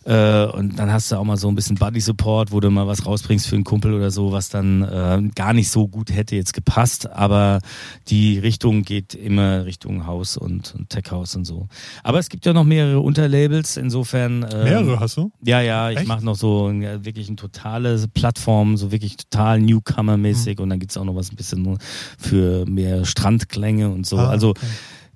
Äh, 0.04 0.46
und 0.46 0.78
dann 0.78 0.92
hast 0.92 1.10
du 1.12 1.16
auch 1.16 1.24
mal 1.24 1.36
so 1.36 1.48
ein 1.48 1.54
bisschen 1.54 1.76
Buddy 1.76 2.00
Support, 2.00 2.52
wo 2.52 2.60
du 2.60 2.70
mal 2.70 2.86
was 2.86 3.06
rausbringst 3.06 3.46
für 3.46 3.54
einen 3.54 3.64
Kumpel 3.64 3.94
oder 3.94 4.10
so, 4.10 4.32
was 4.32 4.48
dann 4.48 4.82
äh, 4.82 5.22
gar 5.34 5.52
nicht 5.52 5.70
so 5.70 5.86
gut 5.88 6.10
hätte 6.14 6.36
jetzt 6.36 6.52
gepasst. 6.54 7.10
Aber 7.10 7.60
die 8.08 8.38
Richtung 8.38 8.82
geht 8.82 9.14
immer 9.14 9.64
Richtung 9.64 10.06
Haus 10.06 10.36
und, 10.36 10.74
und 10.74 10.90
Tech 10.90 11.04
House 11.10 11.36
und 11.36 11.44
so. 11.44 11.68
Aber 12.02 12.18
es 12.18 12.28
gibt 12.28 12.46
ja 12.46 12.52
noch 12.52 12.64
mehrere 12.64 13.00
Unterlabels, 13.00 13.76
insofern. 13.76 14.44
ähm, 14.52 14.64
Mehrere 14.64 15.00
hast 15.00 15.16
du? 15.16 15.30
ja, 15.44 15.60
ja, 15.60 15.90
ich 15.90 16.06
mache 16.06 16.24
noch 16.24 16.36
so 16.36 16.70
ja, 16.70 17.04
wirklich 17.04 17.28
eine 17.28 17.36
totale 17.36 18.02
Plattform, 18.12 18.76
so 18.76 18.90
wirklich 18.92 19.16
total 19.16 19.60
Newcomer-mäßig 19.60 20.58
Mhm. 20.58 20.62
und 20.64 20.70
dann 20.70 20.78
gibt's 20.80 20.96
auch 20.96 21.04
noch 21.04 21.14
was 21.14 21.30
ein 21.30 21.36
bisschen 21.36 21.78
für 22.18 22.64
mehr 22.66 23.04
Strandklänge 23.04 23.88
und 23.90 24.06
so. 24.06 24.18
Ah, 24.18 24.28
also 24.28 24.50
okay. 24.50 24.66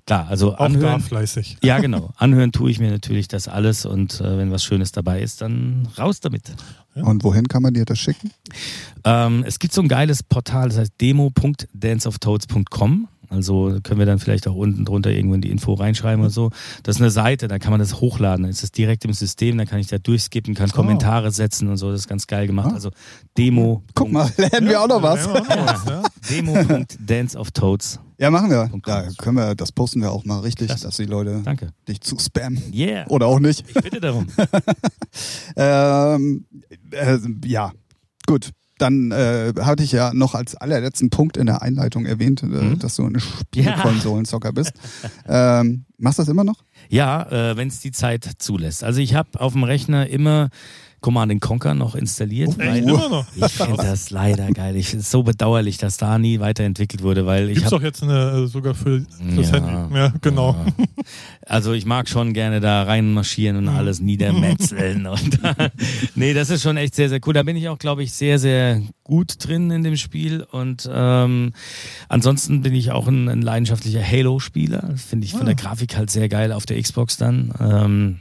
Klar, 0.07 0.27
also 0.27 0.53
Auch 0.53 0.57
da 0.57 0.65
anhören. 0.65 1.01
fleißig. 1.01 1.57
Ja, 1.63 1.77
genau. 1.79 2.09
Anhören 2.17 2.51
tue 2.51 2.71
ich 2.71 2.79
mir 2.79 2.89
natürlich 2.89 3.27
das 3.27 3.47
alles 3.47 3.85
und 3.85 4.19
äh, 4.19 4.37
wenn 4.39 4.49
was 4.51 4.63
Schönes 4.63 4.91
dabei 4.91 5.21
ist, 5.21 5.41
dann 5.41 5.87
raus 5.99 6.19
damit. 6.19 6.51
Und 6.95 7.23
wohin 7.23 7.47
kann 7.47 7.61
man 7.61 7.75
dir 7.75 7.85
das 7.85 7.99
schicken? 7.99 8.31
Ähm, 9.03 9.43
es 9.45 9.59
gibt 9.59 9.71
so 9.73 9.81
ein 9.83 9.87
geiles 9.87 10.23
Portal, 10.23 10.69
das 10.69 10.79
heißt 10.79 10.93
demo.danceoftoads.com. 10.99 13.07
Also 13.29 13.77
können 13.83 13.99
wir 13.99 14.05
dann 14.05 14.19
vielleicht 14.19 14.47
auch 14.47 14.55
unten 14.55 14.85
drunter 14.85 15.11
irgendwo 15.11 15.35
in 15.35 15.41
die 15.41 15.51
Info 15.51 15.73
reinschreiben 15.73 16.21
oder 16.21 16.29
so. 16.29 16.49
Das 16.83 16.95
ist 16.95 17.01
eine 17.01 17.11
Seite, 17.11 17.47
da 17.47 17.59
kann 17.59 17.71
man 17.71 17.79
das 17.79 17.99
hochladen. 17.99 18.43
Dann 18.43 18.51
ist 18.51 18.63
das 18.63 18.71
direkt 18.71 19.05
im 19.05 19.13
System, 19.13 19.57
dann 19.57 19.67
kann 19.67 19.79
ich 19.79 19.87
da 19.87 19.97
durchskippen, 19.97 20.53
kann 20.53 20.69
Kommentare 20.69 21.31
setzen 21.31 21.67
und 21.67 21.77
so. 21.77 21.91
Das 21.91 22.01
ist 22.01 22.07
ganz 22.07 22.27
geil 22.27 22.47
gemacht. 22.47 22.69
Ah. 22.71 22.75
Also 22.75 22.91
Demo. 23.37 23.83
Guck 23.95 24.11
mal, 24.11 24.31
lernen 24.37 24.69
wir 24.69 24.81
auch 24.81 24.87
noch 24.87 25.01
was. 25.01 25.25
Ja, 25.25 25.33
wir 25.33 25.41
auch 25.41 25.55
noch 25.55 25.67
was, 25.67 25.85
ja. 25.85 26.03
Demo.danceoftoads. 26.29 27.99
Ja, 28.19 28.31
machen 28.31 28.49
wir. 28.49 28.71
Da 28.83 29.09
können 29.17 29.37
wir, 29.37 29.53
das 29.53 29.71
posten 29.71 30.01
wir 30.01 30.11
auch 30.11 30.25
mal 30.25 30.39
richtig, 30.39 30.67
Klasse. 30.67 30.85
dass 30.85 30.97
die 30.97 31.05
Leute 31.05 31.41
Danke. 31.43 31.69
dich 31.87 32.01
zu 32.01 32.17
spammen. 32.17 32.61
Yeah. 32.73 33.05
Oder 33.09 33.27
auch 33.27 33.39
nicht. 33.39 33.63
Ich 33.67 33.81
bitte 33.81 33.99
darum. 33.99 34.27
Ähm, 35.55 36.45
äh, 36.91 37.17
ja, 37.45 37.71
gut. 38.27 38.51
Dann 38.77 39.11
äh, 39.11 39.53
hatte 39.59 39.83
ich 39.83 39.91
ja 39.91 40.13
noch 40.13 40.35
als 40.35 40.55
allerletzten 40.55 41.09
Punkt 41.09 41.35
in 41.37 41.45
der 41.47 41.61
Einleitung 41.61 42.05
erwähnt, 42.05 42.43
äh, 42.43 42.45
Mhm. 42.47 42.79
dass 42.79 42.95
du 42.95 43.05
ein 43.07 43.19
Spielkonsolenzocker 43.19 44.51
bist. 44.53 44.73
Ähm, 45.29 45.85
machst 45.97 46.19
du 46.19 46.23
das 46.23 46.29
immer 46.29 46.43
noch? 46.45 46.63
Ja, 46.89 47.23
äh, 47.51 47.57
wenn 47.57 47.67
es 47.67 47.79
die 47.81 47.91
Zeit 47.91 48.29
zulässt. 48.37 48.83
Also 48.83 49.01
ich 49.01 49.13
habe 49.13 49.39
auf 49.41 49.53
dem 49.53 49.63
Rechner 49.63 50.07
immer 50.07 50.49
Command 50.99 51.39
Conquer 51.41 51.73
noch 51.75 51.95
installiert. 51.95 52.49
Echt, 52.49 52.59
weil 52.59 52.83
immer 52.83 53.09
noch? 53.09 53.25
ich 53.35 53.45
finde 53.51 53.77
das 53.77 54.09
leider 54.09 54.49
geil. 54.51 54.75
Ich 54.75 54.87
finde 54.89 55.01
es 55.01 55.11
so 55.11 55.23
bedauerlich, 55.23 55.77
dass 55.77 55.97
da 55.97 56.17
nie 56.17 56.39
weiterentwickelt 56.39 57.03
wurde, 57.03 57.25
weil 57.25 57.49
ich 57.49 57.55
Gibt's 57.55 57.69
doch 57.69 57.81
jetzt 57.81 58.01
eine, 58.01 58.43
äh, 58.45 58.47
sogar 58.47 58.73
für 58.73 59.01
das 59.35 59.51
Ja. 59.51 59.59
Handy. 59.59 59.95
Ja, 59.95 60.13
genau. 60.21 60.53
Ja. 60.53 60.87
Also 61.45 61.73
ich 61.73 61.85
mag 61.85 62.09
schon 62.09 62.33
gerne 62.33 62.59
da 62.59 62.83
reinmarschieren 62.83 63.57
und 63.57 63.67
alles 63.69 63.99
niedermetzeln. 63.99 65.05
und 65.07 65.39
nee, 66.15 66.33
das 66.33 66.49
ist 66.49 66.63
schon 66.63 66.77
echt 66.77 66.95
sehr, 66.95 67.09
sehr 67.09 67.19
cool. 67.25 67.33
Da 67.33 67.43
bin 67.43 67.55
ich 67.55 67.69
auch, 67.69 67.77
glaube 67.77 68.03
ich, 68.03 68.13
sehr, 68.13 68.39
sehr 68.39 68.81
gut 69.03 69.35
drin 69.39 69.69
in 69.71 69.83
dem 69.83 69.97
Spiel. 69.97 70.43
Und 70.51 70.89
ähm, 70.91 71.53
ansonsten 72.09 72.61
bin 72.63 72.73
ich 72.73 72.91
auch 72.91 73.07
ein, 73.07 73.29
ein 73.29 73.41
leidenschaftlicher 73.41 74.03
Halo-Spieler. 74.03 74.95
Finde 74.97 75.25
ich 75.25 75.33
von 75.33 75.45
der 75.45 75.55
Grafik 75.55 75.95
halt 75.95 76.09
sehr 76.09 76.27
geil 76.27 76.51
auf 76.51 76.65
der 76.65 76.81
Xbox 76.81 77.17
dann. 77.17 77.53
Ähm, 77.59 78.19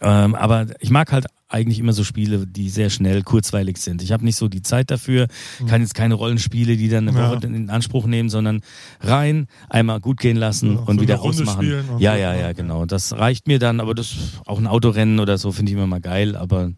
ähm, 0.00 0.34
aber 0.34 0.66
ich 0.80 0.90
mag 0.90 1.12
halt 1.12 1.26
eigentlich 1.48 1.78
immer 1.78 1.92
so 1.92 2.02
Spiele, 2.02 2.46
die 2.46 2.68
sehr 2.70 2.90
schnell 2.90 3.22
kurzweilig 3.22 3.78
sind. 3.78 4.02
Ich 4.02 4.10
habe 4.12 4.24
nicht 4.24 4.34
so 4.36 4.48
die 4.48 4.62
Zeit 4.62 4.90
dafür, 4.90 5.28
kann 5.68 5.80
jetzt 5.80 5.94
keine 5.94 6.14
Rollenspiele, 6.14 6.76
die 6.76 6.88
dann 6.88 7.08
eine 7.08 7.16
Ja. 7.16 7.30
Woche 7.30 7.46
in 7.46 7.70
Anspruch 7.70 8.06
nehmen, 8.06 8.28
sondern 8.28 8.62
rein, 9.00 9.46
einmal 9.68 10.00
gut 10.00 10.18
gehen 10.18 10.36
lassen 10.36 10.74
Ja, 10.74 10.80
und 10.80 10.96
so 10.96 11.02
wieder 11.02 11.20
ausmachen. 11.22 11.72
und 11.88 12.00
Ja, 12.00 12.16
ja, 12.16 12.34
ja, 12.34 12.52
genau. 12.52 12.84
Das 12.84 13.12
reicht 13.16 13.46
mir 13.46 13.58
dann, 13.60 13.78
aber 13.80 13.94
das 13.94 14.16
auch 14.44 14.58
ein 14.58 14.66
Autorennen 14.66 15.20
oder 15.20 15.38
so 15.38 15.52
finde 15.52 15.70
ich 15.70 15.76
immer 15.78 15.86
mal 15.86 16.00
geil, 16.00 16.34
aber 16.36 16.72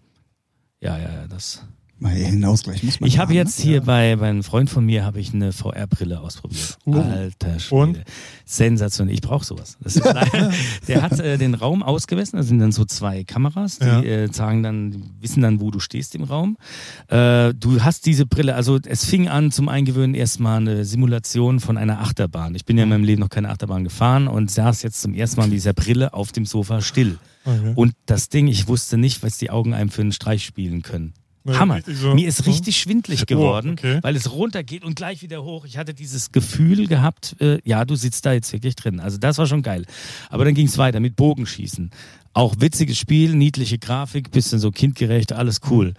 ja, 0.80 0.98
ja, 0.98 1.04
ja, 1.12 1.26
das. 1.28 1.64
Mal 2.00 2.12
einen 2.12 2.44
Ausgleich 2.44 2.82
muss 2.84 3.00
man 3.00 3.08
Ich 3.08 3.18
habe 3.18 3.34
jetzt 3.34 3.60
hier 3.60 3.80
bei, 3.82 4.14
bei 4.16 4.28
einem 4.28 4.44
Freund 4.44 4.70
von 4.70 4.84
mir 4.86 5.04
habe 5.04 5.18
ich 5.18 5.34
eine 5.34 5.52
VR-Brille 5.52 6.20
ausprobiert. 6.20 6.78
Uh. 6.86 7.00
Alter 7.00 7.58
Schwede. 7.58 7.74
Und? 7.82 8.04
Sensationell. 8.44 9.14
Ich 9.14 9.20
brauche 9.20 9.44
sowas. 9.44 9.76
Das 9.80 9.96
ist 9.96 10.04
leider, 10.12 10.52
der 10.86 11.02
hat 11.02 11.18
äh, 11.18 11.38
den 11.38 11.54
Raum 11.54 11.82
ausgemessen. 11.82 12.36
Da 12.36 12.42
sind 12.44 12.60
dann 12.60 12.70
so 12.72 12.84
zwei 12.84 13.24
Kameras, 13.24 13.78
die 13.78 13.86
Ja. 13.86 14.02
äh, 14.02 14.32
sagen 14.32 14.62
dann, 14.62 15.02
wissen 15.20 15.42
dann, 15.42 15.60
wo 15.60 15.70
du 15.70 15.80
stehst 15.80 16.14
im 16.14 16.22
Raum. 16.22 16.56
Äh, 17.08 17.52
du 17.54 17.82
hast 17.82 18.06
diese 18.06 18.26
Brille, 18.26 18.54
also 18.54 18.78
es 18.86 19.04
fing 19.04 19.28
an 19.28 19.50
zum 19.50 19.68
Eingewöhnen 19.68 20.14
erstmal 20.14 20.58
eine 20.58 20.84
Simulation 20.84 21.58
von 21.60 21.76
einer 21.76 22.00
Achterbahn. 22.00 22.54
Ich 22.54 22.64
bin 22.64 22.76
ja 22.78 22.84
in 22.84 22.90
meinem 22.90 23.04
Leben 23.04 23.20
noch 23.20 23.28
keine 23.30 23.48
Achterbahn 23.50 23.82
gefahren 23.84 24.28
und 24.28 24.50
saß 24.50 24.82
jetzt 24.82 25.00
zum 25.02 25.14
ersten 25.14 25.40
Mal 25.40 25.46
mit 25.46 25.54
dieser 25.54 25.72
Brille 25.72 26.14
auf 26.14 26.32
dem 26.32 26.46
Sofa 26.46 26.80
still. 26.80 27.18
Okay. 27.44 27.72
Und 27.74 27.94
das 28.06 28.28
Ding, 28.28 28.46
ich 28.46 28.68
wusste 28.68 28.98
nicht, 28.98 29.22
was 29.22 29.38
die 29.38 29.50
Augen 29.50 29.74
einem 29.74 29.90
für 29.90 30.02
einen 30.02 30.12
Streich 30.12 30.44
spielen 30.44 30.82
können. 30.82 31.14
Ja, 31.48 31.58
Hammer. 31.60 31.80
so. 31.86 32.14
Mir 32.14 32.28
ist 32.28 32.46
richtig 32.46 32.78
schwindlig 32.78 33.26
geworden, 33.26 33.70
Oh, 33.70 33.72
okay. 33.72 33.98
weil 34.02 34.16
es 34.16 34.30
runtergeht 34.32 34.84
und 34.84 34.94
gleich 34.96 35.22
wieder 35.22 35.42
hoch. 35.44 35.64
Ich 35.64 35.76
hatte 35.78 35.94
dieses 35.94 36.30
Gefühl 36.32 36.86
gehabt, 36.86 37.36
äh, 37.40 37.58
ja, 37.64 37.84
du 37.84 37.94
sitzt 37.96 38.24
da 38.26 38.32
jetzt 38.32 38.52
wirklich 38.52 38.76
drin. 38.76 39.00
Also 39.00 39.18
das 39.18 39.38
war 39.38 39.46
schon 39.46 39.62
geil. 39.62 39.84
Aber 40.30 40.44
dann 40.44 40.54
ging 40.54 40.66
es 40.66 40.78
weiter 40.78 41.00
mit 41.00 41.16
Bogenschießen. 41.16 41.90
Auch 42.32 42.54
witziges 42.58 42.98
Spiel, 42.98 43.34
niedliche 43.34 43.78
Grafik, 43.78 44.30
bisschen 44.30 44.58
so 44.58 44.70
kindgerecht, 44.70 45.32
alles 45.32 45.60
cool. 45.70 45.94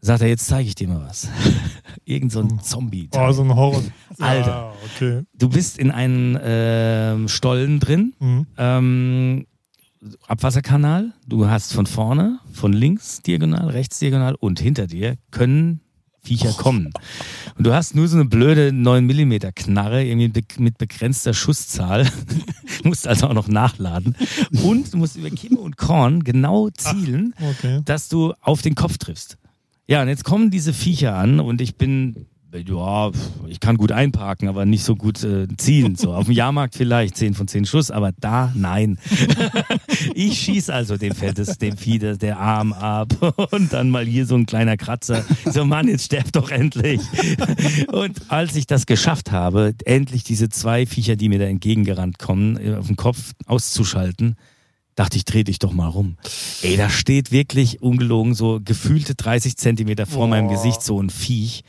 Sagt 0.00 0.20
er, 0.20 0.28
jetzt 0.28 0.46
zeige 0.46 0.68
ich 0.68 0.74
dir 0.74 0.88
mal 0.88 1.00
was. 1.08 1.28
Irgend 2.04 2.30
so 2.30 2.40
ein 2.40 2.60
Zombie. 2.60 3.08
Oh, 3.14 3.32
so 3.32 3.42
ein 3.42 3.54
Horror. 3.54 3.82
Alter. 4.18 4.46
Ja, 4.50 4.72
okay. 4.94 5.22
Du 5.32 5.48
bist 5.48 5.78
in 5.78 5.90
einem 5.90 6.38
ähm, 6.42 7.28
Stollen 7.28 7.80
drin, 7.80 8.12
Mhm. 8.18 8.46
ähm, 8.58 9.46
Abwasserkanal. 10.26 11.12
Du 11.26 11.46
hast 11.46 11.72
von 11.72 11.86
vorne, 11.86 12.38
von 12.52 12.72
links 12.72 13.22
diagonal, 13.22 13.68
rechts 13.70 13.98
diagonal 13.98 14.34
und 14.34 14.60
hinter 14.60 14.86
dir 14.86 15.16
können 15.30 15.80
Viecher 16.22 16.52
kommen. 16.52 16.90
Und 17.58 17.66
du 17.66 17.74
hast 17.74 17.94
nur 17.94 18.08
so 18.08 18.16
eine 18.16 18.24
blöde 18.24 18.72
9 18.72 19.04
mm 19.04 19.32
Knarre, 19.54 20.04
irgendwie 20.04 20.42
mit 20.58 20.78
begrenzter 20.78 21.34
Schusszahl. 21.34 22.10
Musst 22.82 23.06
also 23.06 23.28
auch 23.28 23.34
noch 23.34 23.48
nachladen. 23.48 24.16
Und 24.62 24.92
du 24.92 24.98
musst 24.98 25.16
über 25.16 25.30
Kimme 25.30 25.58
und 25.58 25.76
Korn 25.76 26.24
genau 26.24 26.70
zielen, 26.70 27.34
Okay. 27.40 27.80
dass 27.84 28.08
du 28.08 28.32
auf 28.40 28.62
den 28.62 28.74
Kopf 28.74 28.98
triffst. 28.98 29.38
Ja, 29.86 30.02
und 30.02 30.08
jetzt 30.08 30.24
kommen 30.24 30.50
diese 30.50 30.72
Viecher 30.72 31.14
an 31.14 31.40
und 31.40 31.60
ich 31.60 31.76
bin, 31.76 32.26
ja, 32.66 33.10
ich 33.48 33.60
kann 33.60 33.76
gut 33.76 33.90
einparken, 33.92 34.48
aber 34.48 34.64
nicht 34.64 34.84
so 34.84 34.94
gut 34.96 35.22
äh, 35.24 35.46
zielen. 35.56 35.96
So 35.96 36.12
auf 36.14 36.26
dem 36.26 36.34
Jahrmarkt 36.34 36.74
vielleicht 36.74 37.16
10 37.16 37.34
von 37.34 37.48
10 37.48 37.66
Schuss, 37.66 37.90
aber 37.90 38.12
da 38.20 38.52
nein. 38.54 38.98
ich 40.14 40.38
schieß 40.38 40.70
also 40.70 40.96
dem 40.96 41.14
fällt 41.14 41.38
es 41.38 41.58
dem 41.58 41.76
Vieh 41.76 41.98
das- 41.98 42.18
der 42.18 42.38
Arm 42.38 42.72
ab 42.72 43.12
und 43.52 43.72
dann 43.72 43.90
mal 43.90 44.04
hier 44.06 44.26
so 44.26 44.36
ein 44.36 44.46
kleiner 44.46 44.76
Kratzer. 44.76 45.24
So 45.50 45.64
Mann, 45.64 45.88
jetzt 45.88 46.04
sterb 46.04 46.32
doch 46.32 46.50
endlich. 46.50 47.00
Und 47.88 48.20
als 48.30 48.54
ich 48.56 48.66
das 48.66 48.86
geschafft 48.86 49.32
habe, 49.32 49.74
endlich 49.84 50.24
diese 50.24 50.48
zwei 50.48 50.86
Viecher, 50.86 51.16
die 51.16 51.28
mir 51.28 51.38
da 51.38 51.46
entgegengerannt 51.46 52.18
kommen, 52.18 52.56
äh, 52.56 52.74
auf 52.76 52.86
den 52.86 52.96
Kopf 52.96 53.32
auszuschalten, 53.46 54.36
dachte 54.94 55.16
ich, 55.16 55.24
dreh 55.24 55.42
dich 55.42 55.58
doch 55.58 55.72
mal 55.72 55.88
rum. 55.88 56.16
Ey, 56.62 56.76
da 56.76 56.88
steht 56.88 57.32
wirklich 57.32 57.82
ungelogen 57.82 58.34
so 58.34 58.60
gefühlte 58.64 59.16
30 59.16 59.56
Zentimeter 59.56 60.06
vor 60.06 60.26
Boah. 60.26 60.28
meinem 60.28 60.48
Gesicht 60.48 60.82
so 60.82 61.00
ein 61.02 61.10
Viech. 61.10 61.62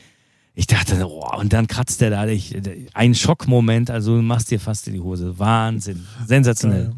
Ich 0.56 0.68
dachte, 0.68 1.06
oh, 1.06 1.38
und 1.38 1.52
dann 1.52 1.68
kratzt 1.68 2.00
der 2.00 2.10
da. 2.10 2.26
Ich, 2.28 2.56
ein 2.94 3.14
Schockmoment, 3.14 3.92
also 3.92 4.22
machst 4.22 4.52
dir 4.52 4.60
fast 4.60 4.88
in 4.88 4.94
die 4.94 5.02
Hose. 5.02 5.38
Wahnsinn. 5.38 6.06
Sensationell. 6.26 6.94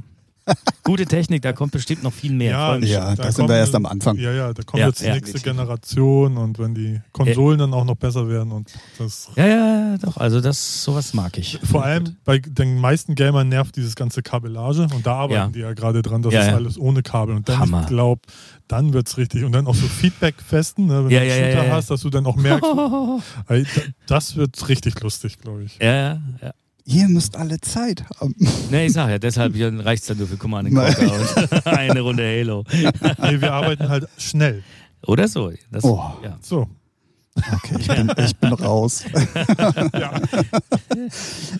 Gute 0.84 1.06
Technik, 1.06 1.41
da 1.41 1.52
kommt 1.52 1.74
bestimmt 1.74 2.02
noch 2.03 2.14
viel 2.14 2.32
mehr. 2.32 2.52
Ja, 2.52 2.78
ja 2.78 3.15
da, 3.15 3.24
da 3.24 3.32
sind 3.32 3.49
wir 3.49 3.57
erst 3.57 3.76
am 3.76 3.86
Anfang. 3.86 4.15
Ja, 4.18 4.32
ja, 4.32 4.53
da 4.53 4.64
kommt 4.64 4.80
Ja, 4.80 4.88
jetzt 4.88 5.02
die 5.02 5.06
ja. 5.06 5.15
nächste 5.15 5.40
Generation 5.41 6.38
und 6.38 6.57
wenn 6.60 6.74
die 6.74 7.02
Konsolen 7.11 7.60
dann 7.60 7.74
auch 7.74 7.84
noch 7.84 7.95
besser 7.95 8.30
werden 8.30 8.52
und 8.53 8.72
das. 8.98 9.30
Ja, 9.36 9.45
ja, 9.48 9.98
doch, 9.98 10.15
also 10.18 10.40
das, 10.40 10.84
sowas 10.84 11.14
mag 11.14 11.38
ich. 11.38 11.60
Vor 11.64 11.84
allem 11.84 12.15
bei 12.24 12.40
den 12.40 12.80
meisten 12.80 13.15
Gamern 13.15 13.49
nervt 13.49 13.76
dieses 13.76 13.95
ganze 13.95 14.22
Kabellage 14.22 14.84
und 14.94 15.06
da 15.06 15.14
arbeiten 15.15 15.34
Ja. 15.34 15.48
die 15.49 15.60
ja 15.60 15.74
gerade 15.74 16.02
dran, 16.02 16.22
das 16.22 16.34
Ja, 16.34 16.40
ist 16.41 16.48
ja. 16.48 16.56
alles 16.56 16.78
ohne 16.80 17.03
Kabel. 17.03 17.36
Und 17.36 17.49
dann, 17.49 17.60
Hammer. 17.60 17.82
ich 17.82 17.88
glaube, 17.88 18.22
dann 18.69 18.94
wird's 18.94 19.18
richtig. 19.18 19.44
Und 19.44 19.52
dann 19.52 19.68
auch 19.68 19.76
so 19.76 19.88
Feedback-Festen, 19.88 20.86
ne, 20.86 21.03
wenn 21.06 21.11
Ja, 21.11 21.19
du 21.19 21.26
einen 21.32 21.41
ja, 21.44 21.52
Shooter 21.52 21.65
ja. 21.68 21.74
hast, 21.74 21.90
dass 21.91 22.02
du 22.02 22.10
dann 22.10 22.26
auch 22.26 22.36
merkst, 22.38 22.64
das 24.07 24.36
wird 24.36 24.69
richtig 24.69 24.99
lustig, 25.02 25.38
glaube 25.40 25.64
ich. 25.64 25.78
Ja, 25.82 25.94
ja, 25.94 26.22
ja. 26.41 26.53
Ihr 26.90 27.10
müsst 27.10 27.36
alle 27.36 27.60
Zeit 27.60 28.06
haben. 28.22 28.34
Ne, 28.72 28.86
ich 28.86 28.94
sag 28.94 29.10
ja, 29.10 29.20
deshalb 29.20 29.54
reicht 29.60 30.04
es 30.04 30.08
dann 30.08 30.18
nur 30.20 30.28
für 30.28 30.38
Command. 30.38 30.74
Conquer 30.74 31.12
und 31.14 31.66
eine 31.68 32.00
Runde 32.00 32.24
Halo. 32.24 32.64
Nee, 32.72 33.42
wir 33.42 33.52
arbeiten 33.52 33.90
halt 33.90 34.08
schnell. 34.18 34.64
Oder 35.06 35.28
so. 35.28 35.52
Das, 35.70 35.84
Oh. 35.84 36.02
ja. 36.24 36.38
So. 36.42 36.68
Okay, 37.36 37.76
ich 37.80 37.88
bin, 37.88 38.12
ich 38.18 38.36
bin 38.38 38.54
raus. 38.54 39.04
Ja. 39.94 40.12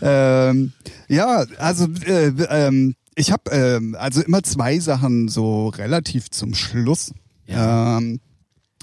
ähm, 0.02 0.72
ja, 1.08 1.46
also 1.58 1.88
äh, 2.06 2.28
ähm, 2.50 2.96
ich 3.16 3.32
habe 3.32 3.52
ähm, 3.52 3.96
also 4.00 4.22
immer 4.22 4.44
zwei 4.44 4.80
Sachen 4.80 5.28
so 5.28 5.70
relativ 5.70 6.30
zum 6.32 6.54
Schluss. 6.54 7.14
Ja. 7.46 7.98
Ähm, 7.98 8.20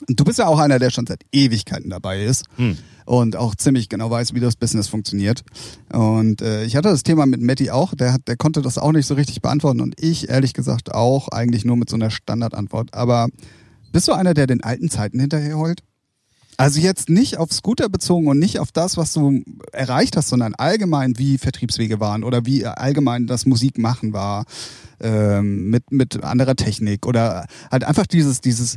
du 0.09 0.25
bist 0.25 0.39
ja 0.39 0.47
auch 0.47 0.59
einer, 0.59 0.79
der 0.79 0.91
schon 0.91 1.07
seit 1.07 1.23
Ewigkeiten 1.33 1.91
dabei 1.91 2.25
ist 2.25 2.45
Hm. 2.57 2.77
Und 3.05 3.36
auch 3.36 3.55
ziemlich 3.55 3.89
genau 3.89 4.10
weiß, 4.10 4.35
wie 4.35 4.40
das 4.40 4.56
Business 4.56 4.89
funktioniert. 4.89 5.43
Und 5.93 6.43
äh, 6.43 6.64
ich 6.64 6.76
hatte 6.76 6.89
das 6.89 7.02
Thema 7.02 7.26
mit 7.26 7.40
Matti 7.40 7.70
auch, 7.70 7.94
der, 7.94 8.12
hat, 8.12 8.22
der 8.26 8.36
konnte 8.36 8.62
das 8.62 8.78
auch 8.78 8.93
nicht 8.93 9.06
so 9.06 9.14
richtig 9.14 9.43
beantworten 9.43 9.81
und 9.81 10.01
ich 10.01 10.28
ehrlich 10.28 10.55
gesagt 10.55 10.94
auch 10.94 11.28
eigentlich 11.28 11.64
nur 11.64 11.76
mit 11.76 11.90
so 11.90 11.97
einer 11.97 12.10
Standardantwort. 12.10 12.94
Aber 12.94 13.28
bist 13.93 14.09
du 14.09 14.12
einer, 14.12 14.35
der 14.35 14.47
den 14.47 14.62
alten 14.62 14.90
Zeiten 14.90 15.20
hinterherheult? 15.20 15.82
Also 16.56 16.81
jetzt 16.81 17.10
nicht 17.10 17.36
auf 17.39 17.52
Scooter 17.52 17.89
bezogen 17.89 18.28
und 18.28 18.39
nicht 18.39 18.60
auf 18.60 18.70
das, 18.70 18.97
was 18.97 19.12
du 19.12 19.43
erreicht 19.72 20.16
hast, 20.16 20.28
sondern 20.28 20.55
allgemein, 20.55 21.18
wie 21.18 21.36
Vertriebswege 21.36 21.98
waren 21.98 22.22
oder 22.22 22.47
wie 22.47 22.64
allgemein 22.64 23.26
das 23.26 23.44
Musikmachen 23.44 24.12
war 24.12 24.44
ähm, 25.01 25.68
mit, 25.68 25.90
mit 25.90 26.22
anderer 26.22 26.55
Technik 26.55 27.06
oder 27.06 27.47
halt 27.72 27.82
einfach 27.82 28.06
dieses, 28.06 28.40
dieses 28.40 28.76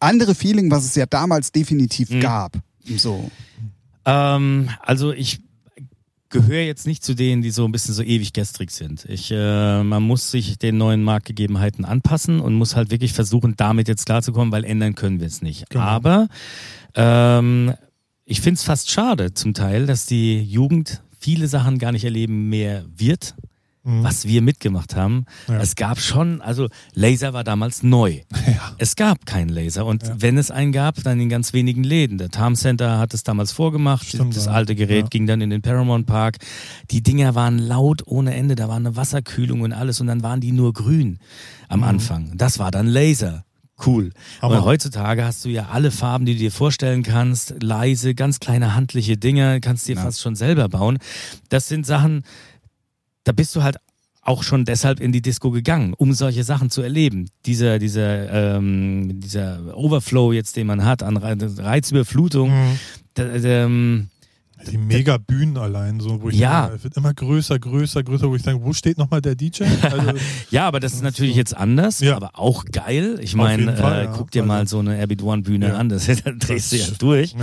andere 0.00 0.34
Feeling, 0.34 0.70
was 0.70 0.84
es 0.84 0.94
ja 0.96 1.06
damals 1.06 1.50
definitiv 1.50 2.10
Mhm. 2.10 2.20
gab. 2.20 2.58
So. 2.84 3.30
Ähm, 4.04 4.70
also 4.80 5.12
ich 5.12 5.40
gehöre 6.34 6.62
jetzt 6.62 6.86
nicht 6.86 7.04
zu 7.04 7.14
denen, 7.14 7.42
die 7.42 7.50
so 7.50 7.64
ein 7.64 7.72
bisschen 7.72 7.94
so 7.94 8.02
ewig 8.02 8.32
gestrig 8.32 8.72
sind. 8.72 9.04
Ich, 9.08 9.30
äh, 9.30 9.82
man 9.82 10.02
muss 10.02 10.32
sich 10.32 10.58
den 10.58 10.76
neuen 10.76 11.02
Marktgegebenheiten 11.02 11.84
anpassen 11.84 12.40
und 12.40 12.54
muss 12.54 12.74
halt 12.74 12.90
wirklich 12.90 13.12
versuchen, 13.12 13.54
damit 13.56 13.86
jetzt 13.86 14.04
klarzukommen, 14.04 14.50
weil 14.50 14.64
ändern 14.64 14.96
können 14.96 15.20
wir 15.20 15.28
es 15.28 15.42
nicht. 15.42 15.70
Genau. 15.70 15.84
Aber 15.84 16.28
ähm, 16.94 17.74
ich 18.24 18.40
finde 18.40 18.58
es 18.58 18.64
fast 18.64 18.90
schade 18.90 19.32
zum 19.34 19.54
Teil, 19.54 19.86
dass 19.86 20.06
die 20.06 20.42
Jugend 20.42 21.02
viele 21.20 21.46
Sachen 21.46 21.78
gar 21.78 21.92
nicht 21.92 22.04
erleben 22.04 22.48
mehr 22.48 22.84
wird, 22.96 23.34
Mhm. 23.86 24.02
was 24.02 24.26
wir 24.26 24.40
mitgemacht 24.40 24.96
haben. 24.96 25.26
Ja. 25.46 25.58
Es 25.60 25.76
gab 25.76 26.00
schon, 26.00 26.40
also 26.40 26.68
Laser 26.94 27.34
war 27.34 27.44
damals 27.44 27.82
neu. 27.82 28.20
Ja. 28.46 28.72
Es 28.78 28.96
gab 28.96 29.26
keinen 29.26 29.48
Laser 29.50 29.84
und 29.86 30.02
Ja. 30.06 30.14
wenn 30.18 30.38
es 30.38 30.50
einen 30.50 30.72
gab, 30.72 31.02
dann 31.02 31.20
in 31.20 31.28
ganz 31.28 31.52
wenigen 31.52 31.82
Läden. 31.84 32.18
Der 32.18 32.30
Tarm 32.30 32.54
Center 32.56 32.98
hat 32.98 33.12
es 33.14 33.22
damals 33.24 33.52
vorgemacht, 33.52 34.06
Stimmt, 34.06 34.36
das 34.36 34.48
alte 34.48 34.74
Gerät 34.74 35.10
ging 35.10 35.26
dann 35.26 35.40
in 35.40 35.50
den 35.50 35.60
Paramount 35.62 36.06
Park. 36.06 36.38
Die 36.90 37.02
Dinger 37.02 37.34
waren 37.34 37.58
laut 37.58 38.02
ohne 38.06 38.34
Ende, 38.34 38.54
da 38.54 38.68
war 38.68 38.76
eine 38.76 38.96
Wasserkühlung 38.96 39.60
und 39.62 39.72
alles 39.72 40.00
und 40.00 40.06
dann 40.06 40.22
waren 40.22 40.40
die 40.40 40.52
nur 40.52 40.72
grün 40.72 41.18
am 41.68 41.80
Mhm. 41.80 41.84
Anfang. 41.84 42.32
Das 42.36 42.58
war 42.58 42.70
dann 42.70 42.86
Laser. 42.86 43.44
Cool. 43.84 44.12
Hammer. 44.40 44.58
Und 44.58 44.64
heutzutage 44.64 45.24
hast 45.24 45.44
du 45.44 45.48
ja 45.48 45.68
alle 45.72 45.90
Farben, 45.90 46.26
die 46.26 46.34
du 46.34 46.38
dir 46.38 46.52
vorstellen 46.52 47.02
kannst, 47.02 47.54
leise, 47.60 48.14
ganz 48.14 48.38
kleine 48.38 48.74
handliche 48.76 49.16
Dinge, 49.16 49.60
kannst 49.60 49.88
dir 49.88 49.96
Ja. 49.96 50.02
fast 50.02 50.20
schon 50.20 50.36
selber 50.36 50.68
bauen. 50.68 50.98
Das 51.48 51.66
sind 51.68 51.84
Sachen, 51.84 52.22
da 53.24 53.32
bist 53.32 53.54
du 53.56 53.62
halt 53.62 53.76
auch 54.22 54.42
schon 54.42 54.64
deshalb 54.64 55.00
in 55.00 55.12
die 55.12 55.20
Disco 55.20 55.50
gegangen, 55.50 55.92
um 55.98 56.14
solche 56.14 56.44
Sachen 56.44 56.70
zu 56.70 56.80
erleben. 56.80 57.28
Dieser, 57.44 57.78
dieser, 57.78 58.56
ähm, 58.56 59.20
dieser 59.20 59.76
Overflow 59.76 60.32
jetzt, 60.32 60.56
den 60.56 60.66
man 60.66 60.82
hat 60.84 61.02
an 61.02 61.18
Re- 61.18 61.36
Reizüberflutung, 61.58 62.48
Mhm. 62.50 62.78
da, 63.14 63.24
da, 63.24 63.48
ähm, 63.64 64.08
Die 64.70 64.78
mega 64.78 65.18
Bühnen 65.18 65.56
allein, 65.58 66.00
so, 66.00 66.22
wo 66.22 66.28
ich 66.28 66.38
Ja. 66.38 66.66
immer, 66.66 66.74
es 66.76 66.84
wird 66.84 66.96
immer 66.96 67.14
größer, 67.14 67.58
größer, 67.58 68.02
größer, 68.02 68.28
wo 68.28 68.36
ich 68.36 68.42
denke, 68.42 68.64
wo 68.64 68.72
steht 68.72 68.98
nochmal 68.98 69.20
der 69.20 69.34
DJ? 69.34 69.64
Also, 69.82 70.12
ja, 70.50 70.66
aber 70.66 70.80
das 70.80 70.94
ist 70.94 71.02
natürlich 71.02 71.36
jetzt 71.36 71.56
anders, 71.56 72.00
Ja. 72.00 72.16
aber 72.16 72.30
auch 72.38 72.64
geil. 72.66 73.18
Ich 73.22 73.34
meine, 73.34 73.76
Fall, 73.76 74.00
äh, 74.00 74.04
ja. 74.04 74.12
guck 74.16 74.30
dir 74.30 74.42
Also- 74.42 74.48
mal 74.48 74.66
so 74.68 74.78
eine 74.80 74.96
Airbeat 74.98 75.22
One 75.22 75.42
Bühne 75.42 75.68
Ja. 75.68 75.74
an, 75.76 75.88
das, 75.88 76.06
da 76.24 76.30
drehst 76.32 76.72
du 76.72 76.76
ja 76.76 76.86
durch. 76.98 77.34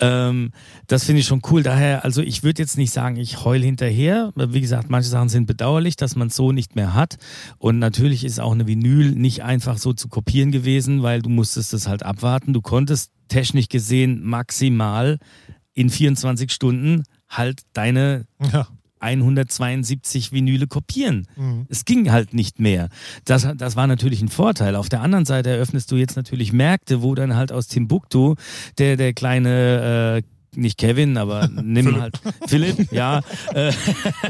Ähm, 0.00 0.52
das 0.86 1.04
finde 1.04 1.20
ich 1.20 1.26
schon 1.26 1.42
cool. 1.50 1.62
Daher, 1.62 2.04
also 2.04 2.22
ich 2.22 2.42
würde 2.42 2.62
jetzt 2.62 2.76
nicht 2.78 2.92
sagen, 2.92 3.16
ich 3.16 3.44
heul 3.44 3.60
hinterher. 3.62 4.32
Wie 4.36 4.60
gesagt, 4.60 4.90
manche 4.90 5.08
Sachen 5.08 5.28
sind 5.28 5.46
bedauerlich, 5.46 5.96
dass 5.96 6.16
man 6.16 6.28
es 6.28 6.36
so 6.36 6.52
nicht 6.52 6.76
mehr 6.76 6.94
hat. 6.94 7.16
Und 7.58 7.78
natürlich 7.78 8.24
ist 8.24 8.40
auch 8.40 8.52
eine 8.52 8.66
Vinyl 8.66 9.12
nicht 9.12 9.42
einfach 9.42 9.78
so 9.78 9.92
zu 9.92 10.08
kopieren 10.08 10.50
gewesen, 10.52 11.02
weil 11.02 11.22
du 11.22 11.28
musstest 11.30 11.74
es 11.74 11.86
halt 11.88 12.02
abwarten. 12.04 12.52
Du 12.52 12.60
konntest 12.60 13.10
technisch 13.28 13.68
gesehen 13.68 14.20
maximal 14.24 15.18
in 15.74 15.90
24 15.90 16.50
Stunden 16.52 17.04
halt 17.28 17.62
deine 17.72 18.26
ja. 18.52 18.66
172 19.00 20.32
Vinyle 20.32 20.66
kopieren. 20.66 21.26
Mhm. 21.36 21.66
Es 21.68 21.84
ging 21.84 22.10
halt 22.12 22.34
nicht 22.34 22.60
mehr. 22.60 22.88
Das, 23.24 23.48
das 23.56 23.76
war 23.76 23.86
natürlich 23.86 24.20
ein 24.22 24.28
Vorteil. 24.28 24.76
Auf 24.76 24.88
der 24.88 25.00
anderen 25.00 25.24
Seite 25.24 25.50
eröffnest 25.50 25.90
du 25.90 25.96
jetzt 25.96 26.16
natürlich 26.16 26.52
Märkte, 26.52 27.02
wo 27.02 27.14
dann 27.14 27.34
halt 27.34 27.50
aus 27.50 27.66
Timbuktu 27.66 28.34
der, 28.78 28.96
der 28.96 29.14
kleine, 29.14 30.22
äh, 30.22 30.58
nicht 30.58 30.78
Kevin, 30.78 31.16
aber 31.16 31.48
nimm 31.62 32.00
halt 32.00 32.20
Philipp, 32.46 32.92
ja, 32.92 33.22
äh, 33.54 33.72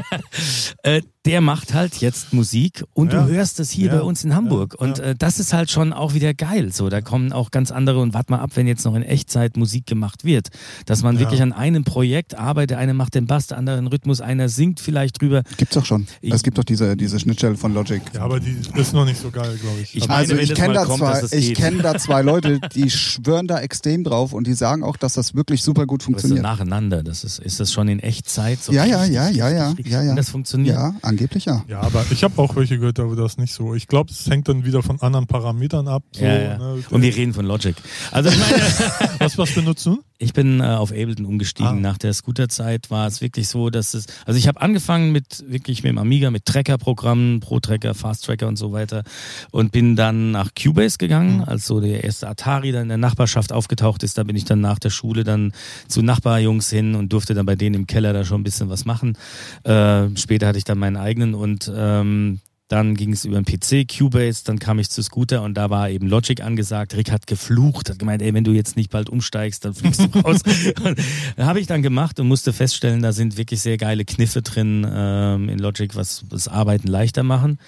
äh, 0.83 1.01
der 1.25 1.39
macht 1.39 1.75
halt 1.75 1.97
jetzt 1.97 2.33
Musik 2.33 2.83
und 2.93 3.13
Ja. 3.13 3.21
du 3.23 3.31
hörst 3.31 3.59
es 3.59 3.69
hier 3.69 3.87
Ja. 3.87 3.97
bei 3.97 4.01
uns 4.01 4.23
in 4.23 4.33
Hamburg. 4.35 4.75
Ja. 4.79 4.87
Und 4.87 4.97
äh, 4.99 5.15
das 5.15 5.39
ist 5.39 5.53
halt 5.53 5.69
schon 5.69 5.93
auch 5.93 6.15
wieder 6.15 6.33
geil. 6.33 6.71
So, 6.73 6.89
da 6.89 7.01
kommen 7.01 7.31
auch 7.31 7.51
ganz 7.51 7.69
andere 7.69 7.99
und 7.99 8.15
warte 8.15 8.31
mal 8.31 8.39
ab, 8.39 8.51
wenn 8.55 8.65
jetzt 8.65 8.85
noch 8.85 8.95
in 8.95 9.03
Echtzeit 9.03 9.55
Musik 9.55 9.85
gemacht 9.85 10.23
wird, 10.25 10.47
dass 10.87 11.03
man 11.03 11.15
Ja. 11.15 11.19
wirklich 11.21 11.41
an 11.43 11.53
einem 11.53 11.83
Projekt 11.83 12.33
arbeitet, 12.35 12.71
der 12.71 12.77
eine 12.79 12.93
macht 12.95 13.13
den 13.13 13.27
Bass, 13.27 13.45
der 13.47 13.57
andere 13.59 13.75
den 13.75 13.87
Rhythmus, 13.87 14.19
einer 14.19 14.49
singt 14.49 14.79
vielleicht 14.79 15.21
drüber. 15.21 15.43
Gibt's 15.57 15.75
doch 15.75 15.85
schon. 15.85 16.07
Ich- 16.21 16.33
es 16.33 16.41
gibt 16.41 16.57
doch 16.57 16.63
diese, 16.63 16.97
diese 16.97 17.19
Schnittstelle 17.19 17.55
von 17.55 17.73
Logic. 17.73 18.01
ja, 18.15 18.21
aber 18.21 18.39
die 18.39 18.55
ist 18.75 18.93
noch 18.93 19.05
nicht 19.05 19.21
so 19.21 19.29
geil, 19.29 19.57
glaube 19.61 19.79
ich. 19.81 19.95
Ich 19.95 20.03
Aber- 20.03 20.13
meine, 20.13 20.21
Also 20.23 20.35
ich 20.37 20.49
das 20.49 20.57
kenne 20.57 20.73
da 20.73 20.85
kommt, 20.85 20.99
zwei, 20.99 21.37
ich 21.37 21.53
kenne 21.53 21.83
da 21.83 21.97
zwei 21.99 22.21
Leute, 22.23 22.59
die 22.73 22.89
schwören 22.89 23.45
da 23.47 23.59
extrem 23.59 24.03
drauf 24.03 24.33
und 24.33 24.47
die 24.47 24.53
sagen 24.53 24.83
auch, 24.83 24.97
dass 24.97 25.13
das 25.13 25.35
wirklich 25.35 25.61
super 25.61 25.85
gut 25.85 26.01
Das 26.01 26.03
ist 26.03 26.05
funktioniert. 26.05 26.41
nacheinander. 26.43 27.03
Das 27.03 27.23
ist, 27.23 27.37
ist 27.39 27.59
das 27.59 27.71
schon 27.71 27.87
in 27.89 27.99
Echtzeit? 27.99 28.63
So 28.63 28.71
Ja, 28.71 28.85
ja, 28.85 29.05
ja, 29.05 29.29
ja, 29.29 29.49
ja, 29.49 29.73
ja, 29.85 30.01
ja. 30.03 30.15
Das 30.15 30.29
funktioniert? 30.29 30.75
Ja, 30.75 30.95
angeblich 31.11 31.45
ja. 31.45 31.63
ja, 31.67 31.81
aber 31.81 32.05
ich 32.11 32.23
habe 32.23 32.37
auch 32.41 32.55
welche 32.55 32.77
gehört, 32.79 32.99
aber 32.99 33.15
das 33.15 33.37
nicht 33.37 33.53
so. 33.53 33.75
Ich 33.75 33.87
glaube, 33.87 34.11
es 34.11 34.29
hängt 34.29 34.47
dann 34.47 34.65
wieder 34.65 34.81
von 34.83 34.99
anderen 35.01 35.27
Parametern 35.27 35.87
ab. 35.87 36.03
So, 36.11 36.23
Ja, 36.23 36.37
ja. 36.39 36.57
Ne? 36.57 36.83
Und 36.89 37.01
wir 37.01 37.15
reden 37.15 37.33
von 37.33 37.45
Logic. 37.45 37.75
Also 38.11 38.29
ich 38.29 38.37
meine, 38.39 38.63
was, 39.19 39.37
was 39.37 39.53
benutzt 39.53 39.85
du? 39.85 40.01
ich 40.21 40.33
bin 40.33 40.59
äh, 40.59 40.63
auf 40.63 40.91
Ableton 40.91 41.25
umgestiegen. 41.25 41.67
Ah. 41.67 41.73
Nach 41.73 41.97
der 41.97 42.13
Scooterzeit 42.13 42.91
war 42.91 43.07
es 43.07 43.21
wirklich 43.21 43.47
so, 43.47 43.71
dass 43.71 43.95
es, 43.95 44.05
also 44.25 44.37
ich 44.37 44.47
habe 44.47 44.61
angefangen 44.61 45.11
mit 45.11 45.43
wirklich 45.47 45.81
mit 45.81 45.89
dem 45.89 45.97
Amiga, 45.97 46.29
mit 46.29 46.45
Tracker-Programmen, 46.45 47.39
Pro-Tracker, 47.39 47.95
Fast-Tracker 47.95 48.47
und 48.47 48.55
so 48.55 48.71
weiter 48.71 49.03
und 49.49 49.71
bin 49.71 49.95
dann 49.95 50.31
nach 50.31 50.51
Cubase 50.53 50.97
gegangen, 50.99 51.37
Mhm. 51.37 51.43
als 51.45 51.65
so 51.65 51.79
der 51.79 52.03
erste 52.03 52.27
Atari 52.27 52.71
dann 52.71 52.83
in 52.83 52.87
der 52.89 52.97
Nachbarschaft 52.97 53.51
aufgetaucht 53.51 54.03
ist. 54.03 54.17
Da 54.17 54.23
bin 54.23 54.35
ich 54.35 54.45
dann 54.45 54.61
nach 54.61 54.77
der 54.77 54.91
Schule 54.91 55.23
dann 55.23 55.53
zu 55.87 56.03
Nachbarjungs 56.03 56.69
hin 56.69 56.93
und 56.93 57.11
durfte 57.11 57.33
dann 57.33 57.47
bei 57.47 57.55
denen 57.55 57.75
im 57.75 57.87
Keller 57.87 58.13
da 58.13 58.23
schon 58.23 58.41
ein 58.41 58.43
bisschen 58.43 58.69
was 58.69 58.85
machen. 58.85 59.17
Äh, 59.63 60.15
später 60.17 60.47
hatte 60.47 60.57
ich 60.59 60.65
dann 60.65 60.77
meinen 60.77 60.97
eigenen 61.01 61.33
und 61.33 61.71
ähm, 61.75 62.39
dann 62.67 62.95
ging 62.95 63.11
es 63.11 63.25
über 63.25 63.41
den 63.41 63.43
PC, 63.43 63.85
Cubase, 63.85 64.45
dann 64.45 64.57
kam 64.57 64.79
ich 64.79 64.89
zu 64.89 65.03
Scooter 65.03 65.41
und 65.43 65.55
da 65.55 65.69
war 65.69 65.89
eben 65.89 66.07
Logic 66.07 66.39
angesagt. 66.41 66.95
Rick 66.95 67.11
hat 67.11 67.27
geflucht, 67.27 67.89
hat 67.89 67.99
gemeint, 67.99 68.21
ey, 68.21 68.33
wenn 68.33 68.45
du 68.45 68.53
jetzt 68.53 68.77
nicht 68.77 68.89
bald 68.89 69.09
umsteigst, 69.09 69.65
dann 69.65 69.73
fliegst 69.73 69.99
du 69.99 70.19
raus. 70.23 70.39
Habe 71.37 71.59
ich 71.59 71.67
dann 71.67 71.81
gemacht 71.81 72.17
und 72.21 72.29
musste 72.29 72.53
feststellen, 72.53 73.01
da 73.01 73.11
sind 73.11 73.35
wirklich 73.35 73.59
sehr 73.61 73.75
geile 73.75 74.05
Kniffe 74.05 74.41
drin 74.41 74.87
ähm, 74.89 75.49
in 75.49 75.59
Logic, 75.59 75.93
was 75.97 76.23
das 76.29 76.47
Arbeiten 76.47 76.87
leichter 76.87 77.23
machen. 77.23 77.59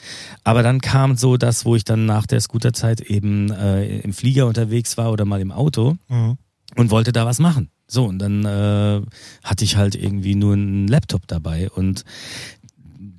Aber 0.45 0.63
dann 0.63 0.79
kam 0.79 1.17
so 1.17 1.35
das, 1.35 1.65
wo 1.65 1.75
ich 1.75 1.83
dann 1.83 2.05
nach 2.05 2.25
der 2.25 2.39
Scooterzeit 2.39 3.01
eben 3.01 3.51
äh, 3.51 3.99
im 3.99 4.13
Flieger 4.13 4.47
unterwegs 4.47 4.95
war 4.97 5.11
oder 5.11 5.25
mal 5.25 5.41
im 5.41 5.51
Auto 5.51 5.97
Mhm. 6.07 6.37
und 6.77 6.91
wollte 6.91 7.11
da 7.11 7.25
was 7.25 7.39
machen. 7.39 7.69
So, 7.87 8.05
und 8.05 8.19
dann 8.19 8.45
äh, 8.45 9.01
hatte 9.43 9.65
ich 9.65 9.75
halt 9.75 9.95
irgendwie 9.95 10.35
nur 10.35 10.53
einen 10.53 10.87
Laptop 10.87 11.27
dabei. 11.27 11.69
Und 11.69 12.05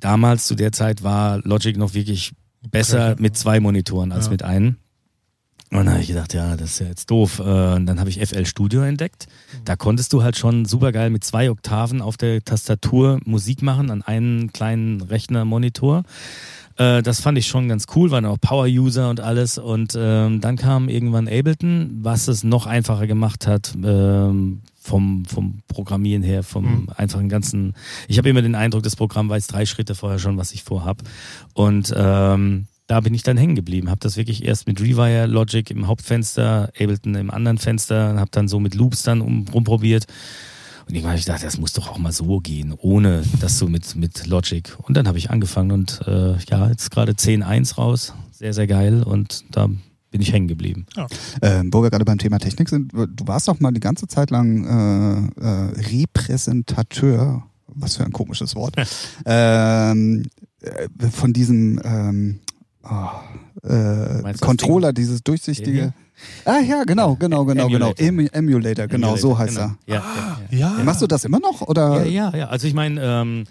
damals 0.04 0.46
zu 0.46 0.54
der 0.54 0.72
Zeit 0.72 1.02
war 1.02 1.40
Logic 1.44 1.76
noch 1.76 1.94
wirklich 1.94 2.32
besser 2.70 3.12
Okay. 3.12 3.22
mit 3.22 3.36
zwei 3.36 3.60
Monitoren 3.60 4.12
als 4.12 4.26
Ja. 4.26 4.32
mit 4.32 4.42
einem. 4.42 4.76
Und 5.70 5.86
dann 5.86 5.90
habe 5.90 6.02
ich 6.02 6.08
gedacht, 6.08 6.34
ja, 6.34 6.56
das 6.56 6.72
ist 6.72 6.78
ja 6.80 6.86
jetzt 6.86 7.10
doof. 7.10 7.40
Äh, 7.40 7.42
und 7.42 7.86
dann 7.86 7.98
habe 7.98 8.08
ich 8.08 8.20
FL 8.24 8.46
Studio 8.46 8.82
entdeckt. 8.82 9.26
Da 9.64 9.76
konntest 9.76 10.12
du 10.12 10.22
halt 10.22 10.36
schon 10.36 10.66
super 10.66 10.92
geil 10.92 11.10
mit 11.10 11.24
zwei 11.24 11.50
Oktaven 11.50 12.00
auf 12.00 12.16
der 12.16 12.44
Tastatur 12.44 13.18
Musik 13.24 13.62
machen 13.62 13.90
an 13.90 14.02
einem 14.02 14.52
kleinen 14.52 15.00
Rechnermonitor. 15.00 16.04
Äh, 16.76 17.02
das 17.02 17.20
fand 17.20 17.38
ich 17.38 17.46
schon 17.46 17.68
ganz 17.68 17.86
cool, 17.94 18.10
waren 18.10 18.24
auch 18.24 18.40
Power-User 18.40 19.10
und 19.10 19.20
alles. 19.20 19.58
Und 19.58 19.96
ähm, 19.98 20.40
dann 20.40 20.56
kam 20.56 20.88
irgendwann 20.88 21.28
Ableton, 21.28 21.98
was 22.02 22.28
es 22.28 22.44
noch 22.44 22.66
einfacher 22.66 23.06
gemacht 23.06 23.46
hat. 23.46 23.74
Ähm, 23.82 24.62
vom, 24.84 25.24
vom 25.24 25.62
Programmieren 25.66 26.22
her, 26.22 26.42
vom 26.42 26.64
mhm. 26.64 26.88
einfachen 26.94 27.30
ganzen. 27.30 27.72
Ich 28.06 28.18
habe 28.18 28.28
immer 28.28 28.42
den 28.42 28.54
Eindruck, 28.54 28.82
das 28.82 28.96
Programm 28.96 29.30
weiß 29.30 29.46
drei 29.46 29.64
Schritte 29.64 29.94
vorher 29.94 30.18
schon, 30.18 30.36
was 30.36 30.52
ich 30.52 30.62
vorhab. 30.62 30.98
Und 31.54 31.92
ähm, 31.96 32.66
da 32.86 33.00
bin 33.00 33.14
ich 33.14 33.22
dann 33.22 33.36
hängen 33.36 33.54
geblieben. 33.54 33.90
Habe 33.90 34.00
das 34.00 34.16
wirklich 34.16 34.44
erst 34.44 34.66
mit 34.66 34.80
Rewire 34.80 35.26
Logic 35.26 35.70
im 35.70 35.86
Hauptfenster, 35.86 36.70
Ableton 36.78 37.14
im 37.14 37.30
anderen 37.30 37.58
Fenster, 37.58 38.18
habe 38.18 38.30
dann 38.30 38.48
so 38.48 38.60
mit 38.60 38.74
Loops 38.74 39.02
dann 39.02 39.20
um, 39.20 39.46
rumprobiert. 39.48 40.06
Und 40.86 40.94
irgendwann 40.94 41.12
habe 41.12 41.18
ich 41.18 41.24
gedacht, 41.24 41.42
das 41.42 41.58
muss 41.58 41.72
doch 41.72 41.88
auch 41.88 41.98
mal 41.98 42.12
so 42.12 42.40
gehen, 42.40 42.74
ohne 42.76 43.22
das 43.40 43.58
so 43.58 43.68
mit, 43.68 43.96
mit 43.96 44.26
Logic. 44.26 44.76
Und 44.82 44.96
dann 44.96 45.08
habe 45.08 45.16
ich 45.16 45.30
angefangen 45.30 45.72
und 45.72 46.00
äh, 46.06 46.36
ja, 46.50 46.68
jetzt 46.68 46.90
gerade 46.90 47.12
10.1 47.12 47.76
raus. 47.76 48.12
Sehr, 48.32 48.52
sehr 48.52 48.66
geil. 48.66 49.02
Und 49.02 49.44
da 49.50 49.70
bin 50.10 50.20
ich 50.20 50.32
hängen 50.32 50.46
geblieben. 50.46 50.84
Ja. 50.94 51.06
Ähm, 51.40 51.72
wo 51.72 51.82
wir 51.82 51.90
gerade 51.90 52.04
beim 52.04 52.18
Thema 52.18 52.38
Technik 52.38 52.68
sind, 52.68 52.92
du 52.92 53.26
warst 53.26 53.48
doch 53.48 53.60
mal 53.60 53.72
die 53.72 53.80
ganze 53.80 54.06
Zeit 54.06 54.30
lang 54.30 55.32
äh, 55.40 55.40
äh, 55.40 55.72
Repräsentateur, 55.90 57.42
was 57.66 57.96
für 57.96 58.04
ein 58.04 58.12
komisches 58.12 58.54
Wort, 58.54 58.76
ähm, 59.24 60.26
äh, 60.60 60.88
von 61.10 61.32
diesem 61.32 61.80
ähm, 61.82 62.40
oh, 62.84 63.68
äh, 63.68 64.34
Controller, 64.40 64.92
dieses 64.92 65.22
durchsichtige. 65.22 65.92
Ah 66.44 66.60
ja, 66.60 66.84
genau, 66.84 67.16
genau, 67.16 67.44
genau, 67.44 67.68
genau. 67.68 67.92
Emulator. 67.92 67.94
genau. 67.96 68.28
Emulator, 68.32 68.86
genau, 68.86 69.08
Emulator, 69.08 69.18
so 69.18 69.38
heißt 69.38 69.56
genau. 69.56 69.72
er. 69.86 69.94
Ja, 69.94 70.00
ah, 70.00 70.38
ja, 70.50 70.58
ja, 70.58 70.78
ja, 70.78 70.84
Machst 70.84 71.02
du 71.02 71.06
das 71.06 71.24
immer 71.24 71.40
noch 71.40 71.60
oder? 71.62 72.04
Ja, 72.04 72.30
ja, 72.30 72.36
ja. 72.36 72.46
Also 72.48 72.66
ich 72.66 72.74
meine, 72.74 73.00
ähm, 73.02 73.44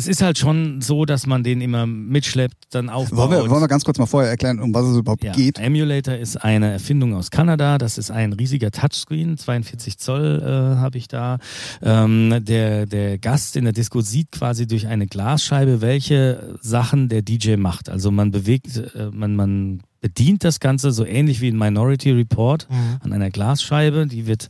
es 0.00 0.06
ist 0.06 0.22
halt 0.22 0.38
schon 0.38 0.80
so, 0.80 1.04
dass 1.04 1.26
man 1.26 1.44
den 1.44 1.60
immer 1.60 1.86
mitschleppt, 1.86 2.68
dann 2.70 2.88
aufbaut. 2.88 3.18
Wollen 3.18 3.30
wir, 3.32 3.50
wollen 3.50 3.62
wir 3.62 3.68
ganz 3.68 3.84
kurz 3.84 3.98
mal 3.98 4.06
vorher 4.06 4.30
erklären, 4.30 4.58
um 4.58 4.72
was 4.72 4.86
es 4.86 4.96
überhaupt 4.96 5.22
ja, 5.22 5.32
geht? 5.32 5.58
Emulator 5.58 6.14
ist 6.14 6.38
eine 6.38 6.72
Erfindung 6.72 7.14
aus 7.14 7.30
Kanada. 7.30 7.76
Das 7.76 7.98
ist 7.98 8.10
ein 8.10 8.32
riesiger 8.32 8.70
Touchscreen, 8.70 9.36
42 9.36 9.98
Zoll 9.98 10.42
äh, 10.42 10.78
habe 10.78 10.96
ich 10.96 11.06
da. 11.06 11.38
Ähm, 11.82 12.34
der, 12.40 12.86
der 12.86 13.18
Gast 13.18 13.56
in 13.56 13.64
der 13.64 13.74
Disco 13.74 14.00
sieht 14.00 14.32
quasi 14.32 14.66
durch 14.66 14.86
eine 14.86 15.06
Glasscheibe, 15.06 15.82
welche 15.82 16.56
Sachen 16.62 17.10
der 17.10 17.20
DJ 17.20 17.56
macht. 17.56 17.90
Also 17.90 18.10
man 18.10 18.30
bewegt, 18.30 18.78
äh, 18.78 19.10
man, 19.12 19.36
man 19.36 19.82
bedient 20.00 20.44
das 20.44 20.60
Ganze 20.60 20.92
so 20.92 21.04
ähnlich 21.04 21.42
wie 21.42 21.48
ein 21.48 21.58
Minority 21.58 22.12
Report 22.12 22.66
mhm. 22.70 23.00
an 23.00 23.12
einer 23.12 23.28
Glasscheibe. 23.28 24.06
Die 24.06 24.26
wird, 24.26 24.48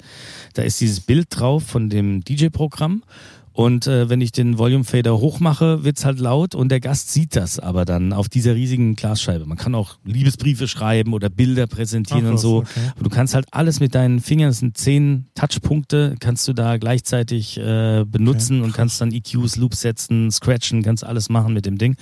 da 0.54 0.62
ist 0.62 0.80
dieses 0.80 1.00
Bild 1.00 1.26
drauf 1.30 1.64
von 1.64 1.90
dem 1.90 2.22
DJ-Programm. 2.22 3.02
Und 3.60 3.86
äh, 3.86 4.08
wenn 4.08 4.22
ich 4.22 4.32
den 4.32 4.56
Volume 4.56 4.84
Fader 4.84 5.18
hochmache, 5.18 5.84
wird's 5.84 6.06
halt 6.06 6.18
laut 6.18 6.54
und 6.54 6.70
der 6.70 6.80
Gast 6.80 7.12
sieht 7.12 7.36
das 7.36 7.58
aber 7.58 7.84
dann 7.84 8.14
auf 8.14 8.30
dieser 8.30 8.54
riesigen 8.54 8.96
Glasscheibe. 8.96 9.44
Man 9.44 9.58
kann 9.58 9.74
auch 9.74 9.98
Liebesbriefe 10.02 10.66
schreiben 10.66 11.12
oder 11.12 11.28
Bilder 11.28 11.66
präsentieren 11.66 12.24
Ach, 12.24 12.30
und 12.30 12.38
so. 12.38 12.56
Okay. 12.60 12.80
Aber 12.92 13.04
du 13.04 13.10
kannst 13.10 13.34
halt 13.34 13.44
alles 13.50 13.78
mit 13.78 13.94
deinen 13.94 14.20
Fingern, 14.20 14.48
das 14.48 14.60
sind 14.60 14.78
zehn 14.78 15.26
Touchpunkte, 15.34 16.14
kannst 16.20 16.48
du 16.48 16.54
da 16.54 16.78
gleichzeitig 16.78 17.58
äh, 17.58 18.06
benutzen 18.06 18.60
okay, 18.60 18.64
und 18.64 18.72
kannst 18.72 18.98
dann 19.02 19.12
EQs, 19.12 19.56
Loops 19.56 19.82
setzen, 19.82 20.30
scratchen, 20.30 20.82
kannst 20.82 21.04
alles 21.04 21.28
machen 21.28 21.52
mit 21.52 21.66
dem 21.66 21.76
Ding. 21.76 21.96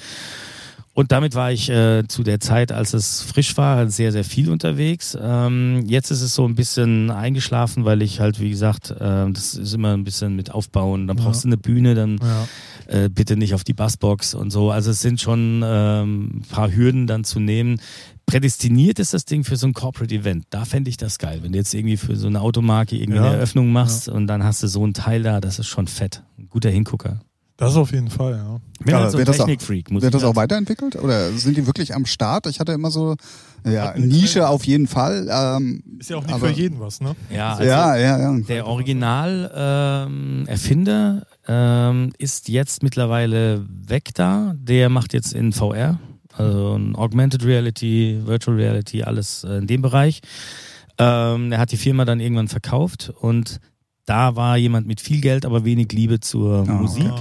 Und 0.98 1.12
damit 1.12 1.36
war 1.36 1.52
ich 1.52 1.70
äh, 1.70 2.08
zu 2.08 2.24
der 2.24 2.40
Zeit, 2.40 2.72
als 2.72 2.92
es 2.92 3.22
frisch 3.22 3.56
war, 3.56 3.88
sehr, 3.88 4.10
sehr 4.10 4.24
viel 4.24 4.50
unterwegs. 4.50 5.16
Ähm, 5.22 5.84
jetzt 5.86 6.10
ist 6.10 6.22
es 6.22 6.34
so 6.34 6.44
ein 6.44 6.56
bisschen 6.56 7.12
eingeschlafen, 7.12 7.84
weil 7.84 8.02
ich 8.02 8.18
halt, 8.18 8.40
wie 8.40 8.50
gesagt, 8.50 8.90
äh, 8.90 9.30
das 9.30 9.54
ist 9.54 9.74
immer 9.74 9.96
ein 9.96 10.02
bisschen 10.02 10.34
mit 10.34 10.50
Aufbauen. 10.50 11.06
Dann 11.06 11.16
brauchst 11.16 11.44
ja. 11.44 11.50
du 11.50 11.54
eine 11.54 11.56
Bühne, 11.56 11.94
dann 11.94 12.18
ja. 12.20 13.04
äh, 13.04 13.08
bitte 13.08 13.36
nicht 13.36 13.54
auf 13.54 13.62
die 13.62 13.74
Bassbox 13.74 14.34
und 14.34 14.50
so. 14.50 14.72
Also 14.72 14.90
es 14.90 15.00
sind 15.00 15.20
schon 15.20 15.62
ähm, 15.64 16.38
ein 16.38 16.46
paar 16.50 16.74
Hürden 16.74 17.06
dann 17.06 17.22
zu 17.22 17.38
nehmen. 17.38 17.80
Prädestiniert 18.26 18.98
ist 18.98 19.14
das 19.14 19.24
Ding 19.24 19.44
für 19.44 19.54
so 19.54 19.68
ein 19.68 19.74
Corporate 19.74 20.12
Event. 20.12 20.46
Da 20.50 20.64
fände 20.64 20.90
ich 20.90 20.96
das 20.96 21.18
geil. 21.18 21.44
Wenn 21.44 21.52
du 21.52 21.58
jetzt 21.58 21.74
irgendwie 21.74 21.96
für 21.96 22.16
so 22.16 22.26
eine 22.26 22.40
Automarke 22.40 22.96
irgendwie 22.96 23.20
ja. 23.20 23.24
eine 23.24 23.36
Eröffnung 23.36 23.70
machst 23.70 24.08
und 24.08 24.26
dann 24.26 24.42
hast 24.42 24.64
du 24.64 24.66
so 24.66 24.84
ein 24.84 24.94
Teil 24.94 25.22
da, 25.22 25.40
das 25.40 25.60
ist 25.60 25.68
schon 25.68 25.86
fett. 25.86 26.24
Ein 26.36 26.48
guter 26.48 26.70
Hingucker. 26.70 27.20
Das 27.58 27.74
auf 27.74 27.90
jeden 27.90 28.08
Fall, 28.08 28.34
ja. 28.34 28.60
Bin 28.78 28.94
ja, 28.94 29.00
halt 29.00 29.10
so 29.10 29.18
ein 29.18 29.24
Technikfreak. 29.24 29.90
Wird 29.90 30.14
das 30.14 30.22
auch 30.22 30.36
weiterentwickelt 30.36 30.94
oder 30.94 31.32
sind 31.32 31.56
die 31.56 31.66
wirklich 31.66 31.92
am 31.92 32.06
Start? 32.06 32.46
Ich 32.46 32.60
hatte 32.60 32.70
immer 32.70 32.92
so 32.92 33.16
ja 33.68 33.94
Nische 33.98 34.48
auf 34.48 34.64
jeden 34.64 34.86
Fall. 34.86 35.26
Ähm, 35.28 35.82
ist 35.98 36.08
ja 36.08 36.18
auch 36.18 36.22
nicht 36.22 36.34
aber, 36.34 36.46
für 36.46 36.54
jeden 36.54 36.78
was, 36.78 37.00
ne? 37.00 37.16
Ja, 37.30 37.54
also 37.54 37.64
ja, 37.64 37.96
ja, 37.96 38.18
ja. 38.20 38.38
Der 38.38 38.64
Original 38.64 39.50
ähm, 39.52 40.44
Erfinder 40.46 41.26
ähm, 41.48 42.12
ist 42.18 42.48
jetzt 42.48 42.84
mittlerweile 42.84 43.66
weg 43.68 44.10
da. 44.14 44.54
Der 44.56 44.88
macht 44.88 45.12
jetzt 45.12 45.34
in 45.34 45.52
VR, 45.52 45.98
also 46.34 46.76
in 46.76 46.94
Augmented 46.94 47.44
Reality, 47.44 48.20
Virtual 48.24 48.56
Reality, 48.56 49.02
alles 49.02 49.42
äh, 49.42 49.58
in 49.58 49.66
dem 49.66 49.82
Bereich. 49.82 50.20
Ähm, 50.96 51.50
er 51.50 51.58
hat 51.58 51.72
die 51.72 51.76
Firma 51.76 52.04
dann 52.04 52.20
irgendwann 52.20 52.46
verkauft 52.46 53.12
und 53.20 53.58
da 54.08 54.36
war 54.36 54.56
jemand 54.56 54.86
mit 54.86 55.00
viel 55.00 55.20
Geld, 55.20 55.44
aber 55.44 55.64
wenig 55.64 55.92
Liebe 55.92 56.20
zur 56.20 56.62
oh. 56.68 56.72
Musik. 56.72 57.12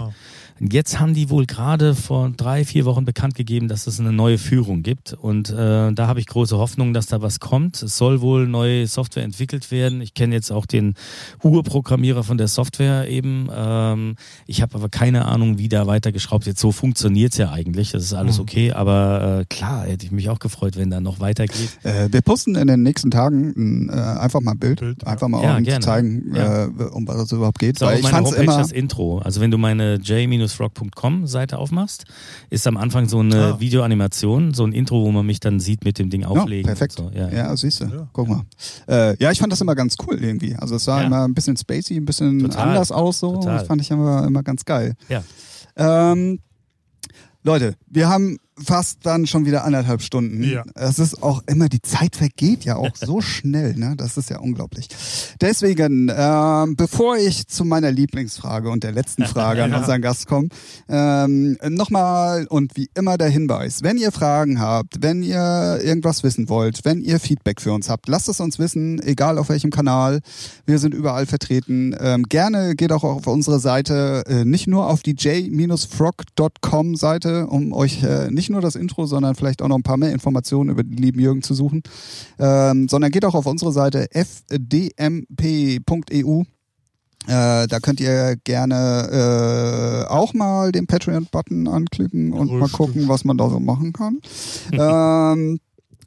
Jetzt 0.60 1.00
haben 1.00 1.14
die 1.14 1.30
wohl 1.30 1.46
gerade 1.46 1.96
vor 1.96 2.30
drei, 2.36 2.66
vier 2.66 2.86
Wochen 2.86 3.06
bekannt 3.06 3.36
gegeben, 3.36 3.68
dass 3.68 3.88
es 3.88 4.00
eine 4.00 4.12
neue 4.12 4.38
Führung 4.38 4.84
gibt. 4.84 5.14
Und 5.14 5.50
äh, 5.50 5.92
da 5.94 6.08
habe 6.08 6.20
ich 6.20 6.28
große 6.28 6.58
Hoffnung, 6.58 6.94
dass 6.94 7.08
da 7.08 7.22
was 7.22 7.40
kommt. 7.40 7.82
Es 7.82 7.98
soll 7.98 8.22
wohl 8.22 8.48
neue 8.48 8.86
Software 8.88 9.24
entwickelt 9.24 9.72
werden. 9.72 10.02
Ich 10.02 10.14
kenne 10.14 10.36
jetzt 10.36 10.52
auch 10.52 10.66
den 10.66 10.96
Urprogrammierer 11.42 12.24
von 12.24 12.38
der 12.38 12.48
Software 12.48 13.08
eben. 13.08 13.50
Ähm, 13.56 14.16
ich 14.46 14.62
habe 14.62 14.76
aber 14.76 14.90
keine 14.90 15.26
Ahnung, 15.26 15.58
wie 15.58 15.70
da 15.70 15.88
weitergeschraubt 15.88 16.46
wird. 16.46 16.58
So 16.58 16.72
funktioniert's 16.72 17.38
ja 17.38 17.52
eigentlich. 17.52 17.92
Das 17.92 18.04
ist 18.04 18.14
alles 18.14 18.38
mhm. 18.38 18.42
okay. 18.44 18.72
Aber 18.74 19.40
äh, 19.42 19.46
klar, 19.46 19.86
hätte 19.86 20.06
ich 20.06 20.12
mich 20.12 20.30
auch 20.30 20.40
gefreut, 20.40 20.76
wenn 20.76 20.90
da 20.90 21.00
noch 21.00 21.20
weitergeht. 21.20 21.80
Äh, 21.84 22.10
wir 22.12 22.22
posten 22.22 22.56
in 22.56 22.68
den 22.68 22.84
nächsten 22.84 23.12
Tagen 23.12 23.90
äh, 23.90 23.94
einfach 23.94 24.42
mal 24.42 24.52
ein 24.52 24.60
Bild. 24.60 24.80
Bild 24.82 25.08
einfach 25.08 25.28
mal, 25.28 25.42
ja, 25.42 25.58
um 25.58 25.66
zu 25.66 25.80
zeigen, 25.80 26.36
ja. 26.36 26.66
äh, 26.66 26.70
um 26.92 27.08
was 27.08 27.18
es 27.18 27.32
überhaupt 27.32 27.60
geht. 27.60 27.82
Das 27.82 27.90
ist 27.90 27.94
Weil 27.94 28.00
ich 28.02 28.08
fand's 28.08 28.32
Homepage 28.32 28.44
immer 28.44 28.58
das 28.58 28.72
Intro. 28.72 29.20
Also 29.20 29.40
wenn 29.40 29.52
du 29.52 29.58
meine 29.58 29.96
J- 29.96 30.18
rockcom 30.60 31.28
Seite 31.28 31.58
aufmachst, 31.58 32.06
ist 32.50 32.68
am 32.68 32.78
Anfang 32.78 33.08
so 33.08 33.20
eine 33.20 33.54
ah. 33.54 33.60
Videoanimation, 33.60 34.54
so 34.54 34.66
ein 34.66 34.74
Intro, 34.74 35.04
wo 35.04 35.12
man 35.12 35.26
mich 35.26 35.40
dann 35.40 35.60
sieht 35.60 35.84
mit 35.86 36.00
dem 36.00 36.10
Ding 36.10 36.24
auflegen. 36.24 36.68
Ja, 36.68 36.76
perfekt. 36.76 36.94
So. 36.94 37.12
Ja, 37.14 37.30
ja. 37.30 37.56
siehst 37.56 37.82
du. 37.82 37.86
Ja. 37.86 38.08
Guck 38.14 38.28
mal. 38.28 38.44
Äh, 38.88 39.18
ja, 39.22 39.32
ich 39.32 39.40
fand 39.40 39.52
das 39.52 39.62
immer 39.62 39.76
ganz 39.76 39.96
cool 40.08 40.18
irgendwie. 40.22 40.56
Also 40.56 40.76
es 40.76 40.84
sah 40.84 41.02
ja. 41.02 41.08
immer 41.08 41.28
ein 41.28 41.34
bisschen 41.34 41.58
spacey, 41.58 41.98
ein 41.98 42.06
bisschen 42.06 42.40
Total. 42.40 42.70
anders 42.70 42.92
aus 42.92 43.20
so. 43.20 43.34
Total. 43.34 43.58
Das 43.58 43.68
fand 43.68 43.82
ich 43.82 43.92
immer, 43.92 44.26
immer 44.26 44.44
ganz 44.44 44.66
geil. 44.66 44.96
Ja. 45.10 45.24
Ähm, 45.76 46.40
Leute, 47.44 47.76
wir 47.88 48.10
haben 48.10 48.38
fast 48.64 49.06
dann 49.06 49.28
schon 49.28 49.46
wieder 49.46 49.64
anderthalb 49.64 50.02
Stunden. 50.02 50.44
Ja. 50.44 50.64
Es 50.76 51.00
ist 51.00 51.22
auch 51.22 51.42
immer, 51.48 51.70
die 51.70 51.82
Zeit 51.82 52.16
vergeht 52.16 52.66
ja 52.66 52.76
auch 52.78 52.96
so 52.96 53.22
schnell, 53.22 53.76
ne? 53.76 53.96
Das 53.98 54.18
ist 54.18 54.30
ja 54.30 54.40
unglaublich. 54.40 54.88
Deswegen, 55.42 56.12
ähm, 56.16 56.76
bevor 56.76 57.18
ich 57.18 57.48
zu 57.48 57.66
meiner 57.66 57.92
Lieblingsfrage 57.92 58.70
und 58.70 58.84
der 58.84 58.92
letzten 58.92 59.26
Frage 59.28 59.64
an 59.64 59.74
unseren 59.74 60.02
Gast 60.02 60.28
komme, 60.28 60.50
ähm, 60.90 61.58
nochmal 61.70 62.48
und 62.48 62.76
wie 62.76 62.90
immer 62.96 63.18
der 63.18 63.30
Hinweis, 63.30 63.84
wenn 63.84 63.98
ihr 63.98 64.12
Fragen 64.12 64.60
habt, 64.60 65.02
wenn 65.02 65.24
ihr 65.24 65.80
irgendwas 65.84 66.24
wissen 66.24 66.50
wollt, 66.50 66.86
wenn 66.86 67.02
ihr 67.02 67.20
Feedback 67.20 67.62
für 67.62 67.74
uns 67.74 67.90
habt, 67.90 68.08
lasst 68.08 68.30
es 68.30 68.40
uns 68.40 68.60
wissen, 68.60 69.02
egal 69.02 69.38
auf 69.38 69.50
welchem 69.50 69.72
Kanal. 69.72 70.20
Wir 70.66 70.80
sind 70.80 70.94
überall 70.94 71.26
vertreten. 71.26 71.96
Ähm, 72.00 72.24
gerne 72.24 72.76
geht 72.76 72.92
auch 72.92 73.04
auf 73.04 73.28
unsere 73.28 73.60
Seite, 73.60 74.24
äh, 74.28 74.46
nicht 74.46 74.68
nur 74.68 74.88
auf 74.90 75.04
die 75.04 75.12
j-frog.com 75.12 76.96
Seite, 76.96 77.48
um 77.48 77.74
euch 77.74 78.04
äh, 78.04 78.30
nicht 78.32 78.47
nicht 78.48 78.54
nur 78.54 78.62
das 78.62 78.76
Intro, 78.76 79.06
sondern 79.06 79.36
vielleicht 79.36 79.62
auch 79.62 79.68
noch 79.68 79.76
ein 79.76 79.84
paar 79.84 79.98
mehr 79.98 80.14
Informationen 80.14 80.70
über 80.70 80.84
den 80.84 80.96
lieben 80.96 81.20
Jürgen 81.20 81.42
zu 81.42 81.54
suchen, 81.54 81.84
ähm, 82.40 82.88
sondern 82.88 83.12
geht 83.12 83.26
auch 83.26 83.36
auf 83.36 83.46
unsere 83.46 83.74
Seite 83.74 84.08
fdmp.eu. 84.14 85.24
Äh, 87.28 87.68
da 87.68 87.80
könnt 87.82 88.00
ihr 88.00 88.38
gerne 88.46 90.06
äh, 90.08 90.10
auch 90.10 90.34
mal 90.34 90.72
den 90.72 90.88
Patreon-Button 90.88 91.68
anklicken 91.68 92.32
und 92.32 92.50
Richtig. 92.50 92.60
mal 92.60 92.70
gucken, 92.70 93.10
was 93.10 93.26
man 93.26 93.38
da 93.38 93.50
so 93.50 93.60
machen 93.60 93.92
kann. 93.92 94.20
ähm, 94.72 95.60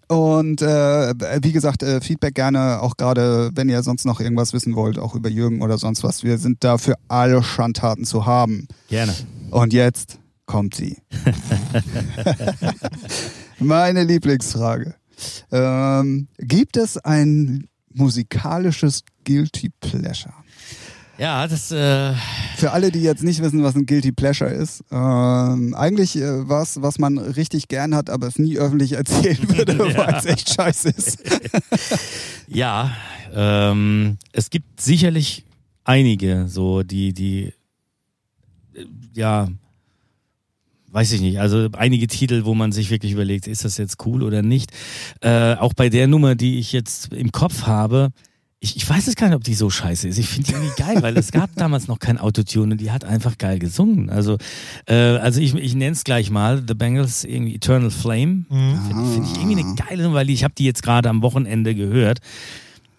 und 0.08 0.62
äh, 0.62 1.14
wie 1.42 1.52
gesagt, 1.52 1.82
äh, 1.82 2.00
Feedback 2.00 2.34
gerne, 2.34 2.80
auch 2.80 2.96
gerade 2.96 3.50
wenn 3.54 3.68
ihr 3.68 3.82
sonst 3.82 4.06
noch 4.06 4.20
irgendwas 4.20 4.54
wissen 4.54 4.74
wollt, 4.74 4.98
auch 4.98 5.14
über 5.14 5.28
Jürgen 5.28 5.60
oder 5.60 5.76
sonst 5.76 6.02
was. 6.02 6.24
Wir 6.24 6.38
sind 6.38 6.64
da 6.64 6.78
für 6.78 6.94
alle 7.08 7.42
Schandtaten 7.42 8.04
zu 8.04 8.24
haben. 8.24 8.66
Gerne. 8.88 9.12
Und 9.50 9.74
jetzt 9.74 10.18
kommt 10.50 10.74
sie. 10.74 10.96
Meine 13.60 14.02
Lieblingsfrage. 14.02 14.96
Ähm, 15.52 16.26
gibt 16.38 16.76
es 16.76 16.98
ein 16.98 17.68
musikalisches 17.94 19.04
Guilty 19.24 19.70
Pleasure? 19.78 20.34
Ja, 21.18 21.46
das. 21.46 21.70
Äh, 21.70 22.14
für 22.56 22.72
alle, 22.72 22.90
die 22.90 23.00
jetzt 23.00 23.22
nicht 23.22 23.40
wissen, 23.40 23.62
was 23.62 23.76
ein 23.76 23.86
Guilty 23.86 24.10
Pleasure 24.10 24.50
ist, 24.50 24.82
ähm, 24.90 25.72
eigentlich 25.74 26.16
äh, 26.16 26.48
was, 26.48 26.82
was 26.82 26.98
man 26.98 27.18
richtig 27.18 27.68
gern 27.68 27.94
hat, 27.94 28.10
aber 28.10 28.26
es 28.26 28.40
nie 28.40 28.58
öffentlich 28.58 28.92
erzählen 28.94 29.56
würde, 29.56 29.74
ja. 29.92 29.98
weil 29.98 30.14
es 30.16 30.24
echt 30.24 30.52
scheiße 30.52 30.88
ist. 30.88 31.22
ja, 32.48 32.90
ähm, 33.32 34.18
es 34.32 34.50
gibt 34.50 34.80
sicherlich 34.80 35.44
einige, 35.84 36.48
so 36.48 36.82
die, 36.82 37.12
die, 37.12 37.52
äh, 38.74 38.86
ja, 39.14 39.46
weiß 40.92 41.12
ich 41.12 41.20
nicht, 41.20 41.40
also 41.40 41.68
einige 41.76 42.06
Titel, 42.06 42.44
wo 42.44 42.54
man 42.54 42.72
sich 42.72 42.90
wirklich 42.90 43.12
überlegt, 43.12 43.46
ist 43.46 43.64
das 43.64 43.78
jetzt 43.78 44.04
cool 44.06 44.22
oder 44.22 44.42
nicht. 44.42 44.70
Äh, 45.20 45.54
auch 45.54 45.74
bei 45.74 45.88
der 45.88 46.06
Nummer, 46.06 46.34
die 46.34 46.58
ich 46.58 46.72
jetzt 46.72 47.12
im 47.12 47.32
Kopf 47.32 47.66
habe, 47.66 48.10
ich, 48.62 48.76
ich 48.76 48.88
weiß 48.88 49.06
es 49.06 49.16
gar 49.16 49.28
nicht, 49.28 49.36
ob 49.36 49.44
die 49.44 49.54
so 49.54 49.70
scheiße 49.70 50.06
ist. 50.06 50.18
Ich 50.18 50.28
finde 50.28 50.48
die 50.48 50.52
irgendwie 50.52 50.82
geil, 50.82 51.02
weil 51.02 51.16
es 51.16 51.32
gab 51.32 51.54
damals 51.56 51.88
noch 51.88 51.98
kein 51.98 52.18
Autotune 52.18 52.72
und 52.72 52.80
die 52.80 52.90
hat 52.90 53.04
einfach 53.04 53.38
geil 53.38 53.58
gesungen. 53.58 54.10
Also, 54.10 54.36
äh, 54.86 54.94
also 54.94 55.40
ich, 55.40 55.54
ich 55.54 55.74
nenne 55.74 55.92
es 55.92 56.04
gleich 56.04 56.30
mal, 56.30 56.62
The 56.66 56.74
Bengals, 56.74 57.24
irgendwie 57.24 57.54
Eternal 57.54 57.90
Flame. 57.90 58.44
Mhm. 58.50 58.78
Finde 58.86 59.12
find 59.12 59.26
ich 59.26 59.42
irgendwie 59.42 59.64
eine 59.64 59.74
geile 59.76 60.02
Nummer, 60.02 60.16
weil 60.16 60.30
ich 60.30 60.44
habe 60.44 60.54
die 60.56 60.66
jetzt 60.66 60.82
gerade 60.82 61.08
am 61.08 61.22
Wochenende 61.22 61.74
gehört. 61.74 62.18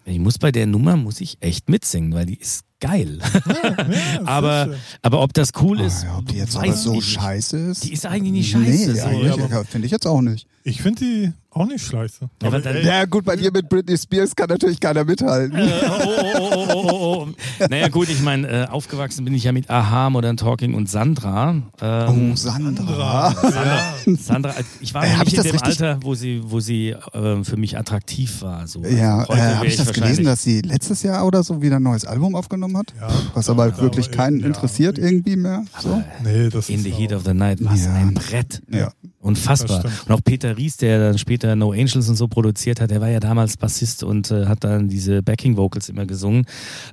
Ich 0.04 0.18
muss 0.18 0.38
bei 0.38 0.50
der 0.50 0.66
Nummer, 0.66 0.96
muss 0.96 1.20
ich 1.20 1.36
echt 1.40 1.68
mitsingen, 1.68 2.12
weil 2.12 2.26
die 2.26 2.34
ist 2.34 2.64
geil. 2.82 3.18
Ja, 3.46 3.86
ja, 3.86 4.20
aber, 4.26 4.74
aber 5.00 5.22
ob 5.22 5.32
das 5.32 5.50
cool 5.62 5.80
ah, 5.80 5.86
ist, 5.86 6.02
ja, 6.02 6.18
ob 6.18 6.26
die 6.26 6.36
jetzt 6.36 6.56
aber 6.56 6.72
so 6.72 7.00
scheiße 7.00 7.56
ist. 7.56 7.84
Die 7.84 7.92
ist 7.92 8.04
eigentlich 8.04 8.32
nicht 8.32 8.50
scheiße. 8.50 8.92
Nee, 8.92 9.00
so. 9.00 9.06
eigentlich 9.06 9.68
finde 9.68 9.86
ich 9.86 9.92
jetzt 9.92 10.06
auch 10.06 10.20
nicht. 10.20 10.46
Ich 10.64 10.82
finde 10.82 11.04
die 11.04 11.32
auch 11.54 11.66
nicht 11.66 11.84
scheiße. 11.84 12.28
Ja, 12.42 12.48
aber 12.48 12.60
dann, 12.60 12.82
ja 12.84 13.04
gut, 13.04 13.24
bei 13.24 13.36
dir 13.36 13.50
mit 13.52 13.68
Britney 13.68 13.96
Spears 13.96 14.34
kann 14.34 14.48
natürlich 14.48 14.80
keiner 14.80 15.04
mithalten. 15.04 15.58
Äh, 15.58 15.70
oh, 15.88 16.38
oh, 16.38 16.40
oh, 16.40 16.66
oh, 16.68 16.88
oh, 16.90 17.26
oh. 17.26 17.66
Naja 17.68 17.88
gut, 17.88 18.08
ich 18.08 18.22
meine, 18.22 18.48
äh, 18.48 18.66
aufgewachsen 18.66 19.24
bin 19.24 19.34
ich 19.34 19.44
ja 19.44 19.52
mit 19.52 19.68
Aha, 19.68 20.10
Modern 20.10 20.36
Talking 20.36 20.74
und 20.74 20.88
Sandra. 20.88 21.62
Ähm, 21.80 22.32
oh, 22.32 22.36
Sandra. 22.36 23.32
Sandra. 23.32 23.94
Sandra. 24.18 24.54
Ich 24.80 24.94
war 24.94 25.04
äh, 25.04 25.18
nicht 25.24 25.36
in 25.36 25.42
dem 25.42 25.62
Alter, 25.62 25.98
wo 26.02 26.14
sie, 26.14 26.40
wo 26.44 26.60
sie 26.60 26.90
äh, 26.90 27.44
für 27.44 27.56
mich 27.56 27.78
attraktiv 27.78 28.42
war. 28.42 28.66
So. 28.66 28.82
Ja, 28.84 29.20
also, 29.20 29.32
äh, 29.32 29.54
habe 29.54 29.66
ich 29.66 29.76
das 29.76 29.92
gelesen, 29.92 30.24
dass 30.24 30.42
sie 30.42 30.60
letztes 30.62 31.02
Jahr 31.02 31.26
oder 31.26 31.42
so 31.42 31.60
wieder 31.62 31.76
ein 31.76 31.82
neues 31.82 32.04
Album 32.04 32.34
aufgenommen 32.34 32.76
hat? 32.76 32.94
Ja, 32.98 33.08
was 33.34 33.50
aber 33.50 33.68
ja, 33.68 33.78
wirklich 33.78 34.10
keinen 34.10 34.40
ja, 34.40 34.46
interessiert 34.46 34.98
irgendwie 34.98 35.36
mehr. 35.36 35.64
So? 35.80 36.02
Nee, 36.24 36.48
das 36.48 36.68
in 36.68 36.80
the 36.80 36.90
Heat 36.90 37.12
of 37.12 37.24
the 37.24 37.34
Night, 37.34 37.58
was 37.60 37.86
ein 37.86 38.14
Brett. 38.14 38.62
Ja. 38.70 38.92
Unfassbar. 39.20 39.84
Und 39.84 40.12
auch 40.12 40.20
Peter 40.24 40.56
Ries, 40.56 40.76
der 40.78 40.98
dann 40.98 41.18
später 41.18 41.41
No 41.56 41.72
Angels 41.72 42.08
und 42.08 42.16
so 42.16 42.28
produziert 42.28 42.80
hat, 42.80 42.90
der 42.90 43.00
war 43.00 43.08
ja 43.08 43.20
damals 43.20 43.56
Bassist 43.56 44.02
und 44.02 44.30
äh, 44.30 44.46
hat 44.46 44.64
dann 44.64 44.88
diese 44.88 45.22
Backing 45.22 45.56
Vocals 45.56 45.88
immer 45.88 46.06
gesungen. 46.06 46.46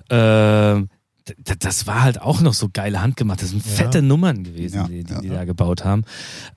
Äh, 0.09 0.83
das 1.59 1.85
war 1.85 2.01
halt 2.01 2.21
auch 2.21 2.41
noch 2.41 2.53
so 2.53 2.69
geile 2.71 3.01
handgemacht. 3.01 3.41
Das 3.41 3.49
sind 3.51 3.63
fette 3.63 4.01
Nummern 4.01 4.43
gewesen, 4.43 4.87
die, 4.87 5.03
die, 5.03 5.21
die 5.21 5.29
da 5.29 5.45
gebaut 5.45 5.85
haben. 5.85 6.03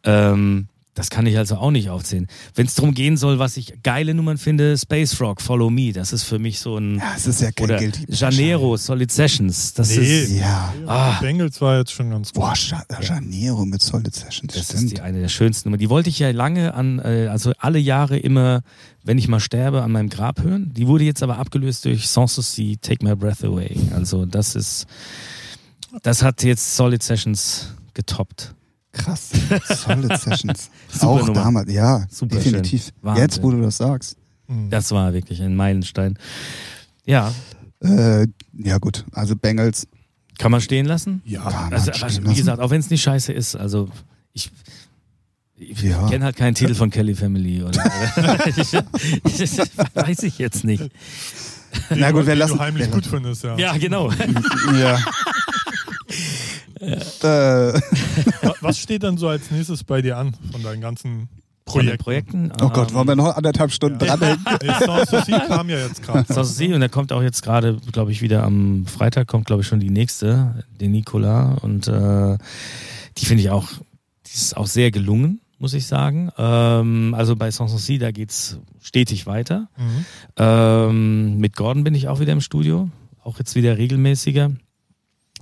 Ähm, 0.04 0.68
das 0.94 1.08
kann 1.08 1.24
ich 1.24 1.38
also 1.38 1.56
auch 1.56 1.70
nicht 1.70 1.88
aufzählen. 1.88 2.26
Wenn 2.54 2.66
es 2.66 2.74
darum 2.74 2.92
gehen 2.92 3.16
soll, 3.16 3.38
was 3.38 3.56
ich 3.56 3.82
geile 3.82 4.12
Nummern 4.12 4.36
finde, 4.36 4.76
Space 4.76 5.18
Rock, 5.22 5.40
Follow 5.40 5.70
Me, 5.70 5.92
das 5.92 6.12
ist 6.12 6.24
für 6.24 6.38
mich 6.38 6.60
so 6.60 6.76
ein. 6.76 6.98
Ja, 6.98 7.14
es 7.16 7.26
ist 7.26 7.40
ja 7.40 7.50
kein 7.50 7.64
oder 7.64 7.80
Janeiro, 8.08 8.76
Solid 8.76 9.10
Sessions, 9.10 9.72
das 9.72 9.96
nee, 9.96 10.22
ist. 10.22 10.32
Ja. 10.32 10.74
Ah. 10.86 11.18
Bengals 11.20 11.62
war 11.62 11.78
jetzt 11.78 11.92
schon 11.92 12.10
ganz 12.10 12.34
gut. 12.34 12.42
Boah, 12.42 12.54
ja. 12.54 12.84
Janeiro 13.00 13.64
mit 13.64 13.80
Solid 13.80 14.14
Sessions. 14.14 14.52
Das 14.52 14.64
stimmt. 14.64 14.82
ist 14.82 14.96
die 14.98 15.00
eine 15.00 15.20
der 15.20 15.28
schönsten 15.28 15.70
Nummern. 15.70 15.80
Die 15.80 15.88
wollte 15.88 16.10
ich 16.10 16.18
ja 16.18 16.30
lange 16.30 16.74
an, 16.74 16.98
äh, 16.98 17.28
also 17.30 17.52
alle 17.58 17.78
Jahre 17.78 18.18
immer, 18.18 18.60
wenn 19.02 19.16
ich 19.16 19.28
mal 19.28 19.40
sterbe, 19.40 19.82
an 19.82 19.92
meinem 19.92 20.10
Grab 20.10 20.42
hören. 20.42 20.72
Die 20.74 20.86
wurde 20.86 21.04
jetzt 21.04 21.22
aber 21.22 21.38
abgelöst 21.38 21.86
durch 21.86 22.06
Sans 22.06 22.34
Souci, 22.34 22.76
Take 22.76 23.02
My 23.02 23.16
Breath 23.16 23.42
Away. 23.42 23.78
Also 23.94 24.26
das 24.26 24.54
ist, 24.54 24.86
das 26.02 26.22
hat 26.22 26.42
jetzt 26.42 26.76
Solid 26.76 27.02
Sessions 27.02 27.74
getoppt. 27.94 28.54
Krass. 28.92 29.30
Solid 29.68 30.18
Sessions. 30.20 30.70
Auch 31.00 31.20
Nummer. 31.20 31.32
damals, 31.32 31.72
ja, 31.72 32.04
Super 32.10 32.36
definitiv. 32.36 32.92
Jetzt, 33.16 33.42
wo 33.42 33.50
du 33.50 33.62
das 33.62 33.78
sagst. 33.78 34.16
Mhm. 34.48 34.70
Das 34.70 34.90
war 34.90 35.12
wirklich 35.14 35.40
ein 35.42 35.56
Meilenstein. 35.56 36.18
Ja. 37.06 37.32
Äh, 37.80 38.26
ja, 38.52 38.78
gut. 38.78 39.04
Also 39.12 39.34
Bengals. 39.34 39.88
Kann 40.38 40.52
man 40.52 40.60
stehen 40.60 40.86
lassen? 40.86 41.22
Ja. 41.24 41.42
Kann 41.42 41.72
also, 41.72 41.92
aber, 41.92 42.30
wie 42.30 42.34
gesagt, 42.34 42.60
auch 42.60 42.70
wenn 42.70 42.80
es 42.80 42.90
nicht 42.90 43.02
scheiße 43.02 43.32
ist, 43.32 43.56
also 43.56 43.88
ich. 44.32 44.50
Ich 45.56 45.80
ja. 45.82 46.08
kenne 46.08 46.24
halt 46.24 46.36
keinen 46.36 46.54
Titel 46.56 46.74
von 46.74 46.90
Kelly 46.90 47.14
Family. 47.14 47.62
Oder, 47.62 47.84
ich, 48.46 48.72
ich, 48.74 49.68
weiß 49.94 50.24
ich 50.24 50.38
jetzt 50.38 50.64
nicht. 50.64 50.90
Na 51.90 52.10
gut, 52.10 52.26
wir 52.26 52.34
lassen. 52.34 52.56
Du 52.56 52.60
heimlich 52.60 52.90
gut 52.90 53.06
findest, 53.06 53.44
ja. 53.44 53.56
Ja, 53.56 53.76
genau. 53.76 54.10
ja. 54.10 54.98
Äh. 56.82 57.80
Was 58.60 58.78
steht 58.78 59.02
dann 59.02 59.16
so 59.16 59.28
als 59.28 59.50
nächstes 59.50 59.84
bei 59.84 60.02
dir 60.02 60.16
an 60.16 60.34
von 60.50 60.62
deinen 60.62 60.80
ganzen 60.80 61.28
Projekten? 61.64 61.98
Projekten? 61.98 62.52
Oh 62.60 62.68
Gott, 62.70 62.92
wollen 62.92 63.08
wir 63.08 63.16
noch 63.16 63.36
anderthalb 63.36 63.72
Stunden 63.72 64.04
ja. 64.04 64.16
dranhängen? 64.16 64.44
Sanssouci 64.80 65.32
kam 65.32 65.68
ja 65.68 65.78
jetzt 65.78 66.02
gerade. 66.02 66.32
Sanssouci 66.32 66.74
und 66.74 66.80
da 66.80 66.88
kommt 66.88 67.12
auch 67.12 67.22
jetzt 67.22 67.42
gerade, 67.42 67.78
glaube 67.92 68.12
ich, 68.12 68.20
wieder 68.20 68.42
am 68.42 68.86
Freitag 68.86 69.28
kommt, 69.28 69.46
glaube 69.46 69.62
ich, 69.62 69.68
schon 69.68 69.80
die 69.80 69.90
nächste, 69.90 70.64
den 70.80 70.92
Nicolas 70.92 71.62
und 71.62 71.88
äh, 71.88 72.36
die 73.18 73.26
finde 73.26 73.42
ich 73.42 73.50
auch, 73.50 73.68
die 74.26 74.34
ist 74.34 74.56
auch 74.56 74.66
sehr 74.66 74.90
gelungen 74.90 75.42
muss 75.62 75.74
ich 75.74 75.86
sagen. 75.86 76.28
Ähm, 76.36 77.14
also 77.16 77.36
bei 77.36 77.52
Sanssouci, 77.52 77.98
da 77.98 78.10
geht's 78.10 78.58
stetig 78.82 79.28
weiter. 79.28 79.68
Mhm. 79.76 80.04
Ähm, 80.36 81.38
mit 81.38 81.54
Gordon 81.54 81.84
bin 81.84 81.94
ich 81.94 82.08
auch 82.08 82.18
wieder 82.18 82.32
im 82.32 82.40
Studio, 82.40 82.90
auch 83.22 83.38
jetzt 83.38 83.54
wieder 83.54 83.78
regelmäßiger. 83.78 84.50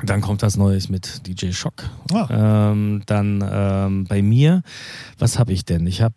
Dann 0.05 0.21
kommt 0.21 0.43
das 0.43 0.57
Neues 0.57 0.89
mit 0.89 1.27
DJ 1.27 1.53
Shock. 1.53 1.85
Ah. 2.13 2.71
Ähm, 2.71 3.03
dann 3.07 3.45
ähm, 3.51 4.05
bei 4.05 4.23
mir, 4.23 4.63
was 5.19 5.39
habe 5.39 5.53
ich 5.53 5.65
denn? 5.65 5.87
Ich 5.87 6.01
habe 6.01 6.15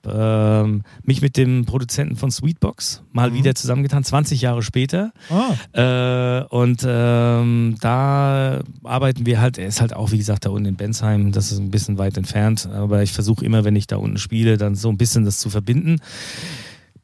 ähm, 0.65 0.83
mich 1.03 1.21
mit 1.21 1.37
dem 1.37 1.65
Produzenten 1.65 2.15
von 2.15 2.31
Sweetbox 2.31 3.03
mal 3.11 3.31
mhm. 3.31 3.35
wieder 3.35 3.55
zusammengetan, 3.55 4.03
20 4.03 4.41
Jahre 4.41 4.63
später. 4.63 5.11
Ah. 5.29 6.41
Äh, 6.41 6.45
und 6.45 6.85
ähm, 6.87 7.75
da 7.81 8.61
arbeiten 8.83 9.25
wir 9.25 9.41
halt, 9.41 9.57
er 9.57 9.67
ist 9.67 9.81
halt 9.81 9.93
auch, 9.95 10.11
wie 10.11 10.17
gesagt, 10.17 10.45
da 10.45 10.49
unten 10.49 10.69
in 10.69 10.75
Bensheim, 10.75 11.31
das 11.31 11.51
ist 11.51 11.59
ein 11.59 11.71
bisschen 11.71 11.97
weit 11.97 12.17
entfernt, 12.17 12.67
aber 12.67 13.03
ich 13.03 13.11
versuche 13.11 13.43
immer, 13.43 13.63
wenn 13.63 13.75
ich 13.75 13.87
da 13.87 13.97
unten 13.97 14.17
spiele, 14.17 14.57
dann 14.57 14.75
so 14.75 14.89
ein 14.89 14.97
bisschen 14.97 15.25
das 15.25 15.39
zu 15.39 15.49
verbinden. 15.49 15.99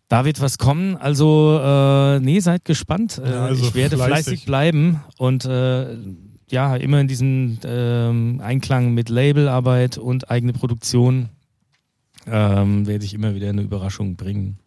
Da 0.08 0.26
wird 0.26 0.42
was 0.42 0.58
kommen. 0.58 0.98
Also, 0.98 1.60
äh, 1.64 2.20
nee, 2.20 2.40
seid 2.40 2.66
gespannt. 2.66 3.22
Äh, 3.24 3.30
ja, 3.30 3.46
also 3.46 3.64
ich 3.64 3.76
werde 3.76 3.96
fleißig, 3.96 4.26
fleißig 4.26 4.46
bleiben 4.46 5.02
und 5.18 5.46
äh, 5.46 5.98
ja, 6.52 6.76
immer 6.76 7.00
in 7.00 7.08
diesem 7.08 7.60
ähm, 7.64 8.42
Einklang 8.44 8.94
mit 8.94 9.10
Labelarbeit 9.10 9.98
und 9.98 10.30
eigene 10.32 10.54
Produktion 10.54 11.30
ähm, 12.28 12.88
werde 12.88 13.06
ich 13.06 13.14
immer 13.14 13.36
wieder 13.36 13.50
eine 13.50 13.62
Überraschung 13.62 14.16
bringen. 14.16 14.58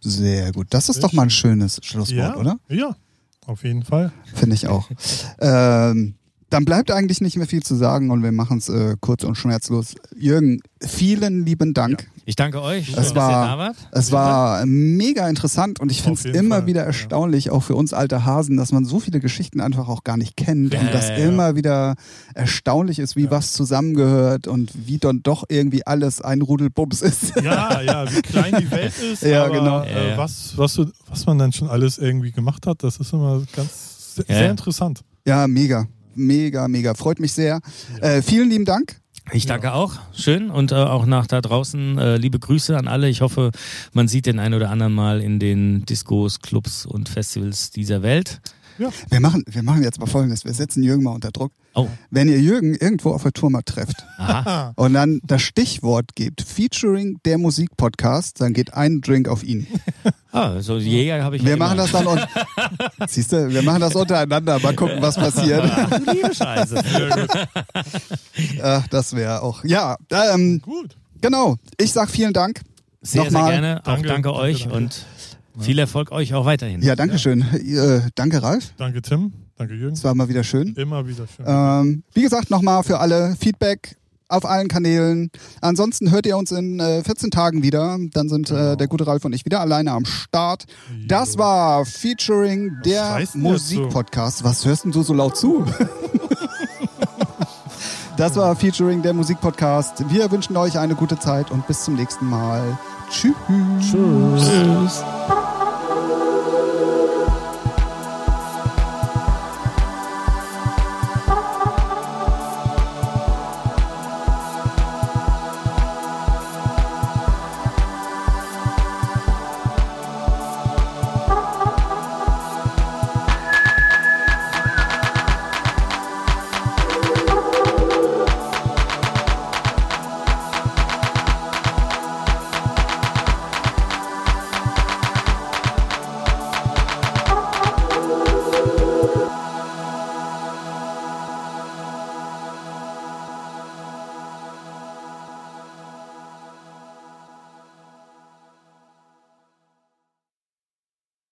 Sehr 0.00 0.52
gut. 0.52 0.68
Das 0.70 0.88
ist 0.88 1.02
doch 1.02 1.12
mal 1.12 1.24
ein 1.24 1.30
schönes 1.30 1.80
Schlusswort, 1.82 2.16
ja, 2.16 2.36
oder? 2.36 2.58
Ja, 2.68 2.96
auf 3.46 3.64
jeden 3.64 3.82
Fall. 3.82 4.12
Finde 4.34 4.54
ich 4.54 4.66
auch. 4.68 4.88
ähm, 5.40 6.14
dann 6.50 6.64
bleibt 6.64 6.90
eigentlich 6.92 7.20
nicht 7.20 7.36
mehr 7.36 7.46
viel 7.46 7.62
zu 7.62 7.74
sagen 7.74 8.10
und 8.10 8.22
wir 8.22 8.30
machen 8.30 8.58
es 8.58 8.68
äh, 8.68 8.96
kurz 9.00 9.24
und 9.24 9.34
schmerzlos. 9.34 9.96
Jürgen, 10.16 10.60
vielen 10.80 11.44
lieben 11.44 11.74
Dank. 11.74 12.02
Ja. 12.02 12.08
Ich 12.28 12.36
danke 12.36 12.60
euch, 12.60 12.88
es 12.90 13.14
war, 13.14 13.30
dass 13.30 13.30
ihr 13.30 13.46
da 13.46 13.58
wart. 13.58 13.76
Es 13.92 14.12
war 14.12 14.66
mega 14.66 15.28
interessant 15.28 15.78
und 15.80 15.92
ich 15.92 16.02
finde 16.02 16.18
es 16.18 16.24
immer 16.24 16.56
Fall. 16.56 16.66
wieder 16.66 16.82
erstaunlich, 16.82 17.46
ja. 17.46 17.52
auch 17.52 17.62
für 17.62 17.76
uns 17.76 17.92
alte 17.92 18.24
Hasen, 18.24 18.56
dass 18.56 18.72
man 18.72 18.84
so 18.84 18.98
viele 18.98 19.20
Geschichten 19.20 19.60
einfach 19.60 19.88
auch 19.88 20.02
gar 20.02 20.16
nicht 20.16 20.36
kennt 20.36 20.74
ja, 20.74 20.80
und 20.80 20.92
das 20.92 21.10
immer 21.10 21.54
wieder 21.54 21.94
erstaunlich 22.34 22.98
ist, 22.98 23.14
wie 23.14 23.30
was 23.30 23.52
zusammengehört 23.52 24.48
und 24.48 24.72
wie 24.86 24.98
dann 24.98 25.22
doch 25.22 25.44
irgendwie 25.48 25.86
alles 25.86 26.20
ein 26.20 26.42
Rudelbums 26.42 27.02
ist. 27.02 27.36
Ja, 27.42 27.80
ja, 27.80 28.12
wie 28.12 28.22
klein 28.22 28.56
die 28.58 28.70
Welt 28.70 28.92
ist. 29.12 29.22
ja, 29.22 29.44
aber, 29.44 29.54
genau. 29.54 29.82
Äh, 29.84 30.16
was, 30.16 30.56
was, 30.56 30.80
was 31.08 31.26
man 31.26 31.38
dann 31.38 31.52
schon 31.52 31.68
alles 31.68 31.98
irgendwie 31.98 32.32
gemacht 32.32 32.66
hat, 32.66 32.82
das 32.82 32.98
ist 32.98 33.12
immer 33.12 33.42
ganz 33.54 34.16
sehr 34.26 34.50
interessant. 34.50 35.02
Ja, 35.24 35.46
mega 35.46 35.86
mega, 36.16 36.68
mega. 36.68 36.94
Freut 36.94 37.20
mich 37.20 37.32
sehr. 37.32 37.60
Äh, 38.00 38.22
vielen 38.22 38.50
lieben 38.50 38.64
Dank. 38.64 38.96
Ich 39.32 39.46
danke 39.46 39.72
auch. 39.72 39.94
Schön. 40.12 40.50
Und 40.50 40.70
äh, 40.70 40.76
auch 40.76 41.04
nach 41.04 41.26
da 41.26 41.40
draußen 41.40 41.98
äh, 41.98 42.16
liebe 42.16 42.38
Grüße 42.38 42.76
an 42.76 42.86
alle. 42.86 43.08
Ich 43.08 43.22
hoffe, 43.22 43.50
man 43.92 44.06
sieht 44.06 44.26
den 44.26 44.38
einen 44.38 44.54
oder 44.54 44.70
anderen 44.70 44.94
mal 44.94 45.20
in 45.20 45.40
den 45.40 45.84
Discos, 45.84 46.40
Clubs 46.40 46.86
und 46.86 47.08
Festivals 47.08 47.70
dieser 47.70 48.02
Welt. 48.02 48.40
Ja. 48.78 48.90
Wir, 49.10 49.20
machen, 49.20 49.44
wir 49.46 49.62
machen 49.62 49.82
jetzt 49.82 49.98
mal 49.98 50.06
folgendes. 50.06 50.44
Wir 50.44 50.52
setzen 50.54 50.82
Jürgen 50.82 51.02
mal 51.02 51.12
unter 51.12 51.30
Druck. 51.30 51.52
Oh. 51.74 51.88
Wenn 52.10 52.28
ihr 52.28 52.40
Jürgen 52.40 52.74
irgendwo 52.74 53.12
auf 53.12 53.22
der 53.22 53.32
Tour 53.32 53.50
mal 53.50 53.62
trefft 53.62 54.04
Aha. 54.18 54.72
und 54.76 54.94
dann 54.94 55.20
das 55.24 55.42
Stichwort 55.42 56.14
gebt, 56.14 56.42
featuring 56.42 57.18
der 57.24 57.38
Musikpodcast, 57.38 58.40
dann 58.40 58.54
geht 58.54 58.74
ein 58.74 59.00
Drink 59.00 59.28
auf 59.28 59.42
ihn. 59.42 59.66
Ah, 60.32 60.60
so 60.60 60.76
Jäger 60.76 61.24
habe 61.24 61.36
ich 61.36 61.42
Wir 61.42 61.52
ja 61.52 61.56
machen 61.56 61.78
das 61.78 61.92
dann 61.92 62.06
und 62.06 62.28
siehst 63.08 63.32
du, 63.32 63.48
wir 63.48 63.62
machen 63.62 63.80
das 63.80 63.94
untereinander, 63.94 64.58
mal 64.58 64.74
gucken, 64.74 64.98
was 65.00 65.16
passiert. 65.16 65.64
Liebe 66.12 66.34
Scheiße. 66.34 66.84
Ach, 68.62 68.86
das 68.88 69.16
wäre 69.16 69.40
auch. 69.40 69.64
Ja, 69.64 69.96
ähm, 70.10 70.60
gut. 70.60 70.94
Genau. 71.22 71.56
Ich 71.78 71.90
sag 71.90 72.10
vielen 72.10 72.34
Dank. 72.34 72.60
Sehr, 73.00 73.24
Nochmal. 73.24 73.44
sehr 73.44 73.60
gerne. 73.60 73.80
Auch 73.80 73.84
danke, 73.84 74.08
danke 74.08 74.34
euch 74.34 74.64
danke. 74.64 74.76
und 74.76 75.06
viel 75.58 75.78
Erfolg 75.78 76.12
euch 76.12 76.34
auch 76.34 76.44
weiterhin. 76.44 76.82
Ja, 76.82 76.96
danke 76.96 77.18
schön. 77.18 77.42
Äh, 77.42 78.02
danke, 78.14 78.42
Ralf. 78.42 78.72
Danke, 78.76 79.02
Tim. 79.02 79.32
Danke, 79.56 79.74
Jürgen. 79.74 79.94
Es 79.94 80.04
war 80.04 80.14
mal 80.14 80.28
wieder 80.28 80.44
schön. 80.44 80.74
Immer 80.74 81.06
wieder 81.06 81.26
schön. 81.26 81.46
Ähm, 81.48 82.02
wie 82.12 82.22
gesagt, 82.22 82.50
nochmal 82.50 82.82
für 82.82 82.98
alle 82.98 83.36
Feedback 83.40 83.96
auf 84.28 84.44
allen 84.44 84.66
Kanälen. 84.68 85.30
Ansonsten 85.60 86.10
hört 86.10 86.26
ihr 86.26 86.36
uns 86.36 86.50
in 86.50 86.80
äh, 86.80 87.02
14 87.04 87.30
Tagen 87.30 87.62
wieder. 87.62 87.96
Dann 88.12 88.28
sind 88.28 88.48
Genau. 88.48 88.72
äh, 88.72 88.76
der 88.76 88.88
gute 88.88 89.06
Ralf 89.06 89.24
und 89.24 89.32
ich 89.32 89.44
wieder 89.44 89.60
alleine 89.60 89.92
am 89.92 90.04
Start. 90.04 90.64
Das 91.06 91.38
war 91.38 91.84
Featuring 91.86 92.72
der 92.84 93.18
jetzt 93.20 93.32
so? 93.34 93.38
Musikpodcast. 93.38 94.42
Was 94.44 94.66
hörst 94.66 94.84
denn 94.84 94.92
du 94.92 95.02
so 95.02 95.14
laut 95.14 95.36
zu? 95.36 95.64
das 98.16 98.36
war 98.36 98.54
Featuring 98.56 99.02
der 99.02 99.14
Musikpodcast. 99.14 100.10
Wir 100.10 100.30
wünschen 100.30 100.56
euch 100.56 100.78
eine 100.78 100.94
gute 100.96 101.18
Zeit 101.18 101.50
und 101.50 101.66
bis 101.66 101.84
zum 101.84 101.94
nächsten 101.94 102.28
Mal. 102.28 102.78
Tschüss. 103.10 103.34
Tschüss. 103.80 105.04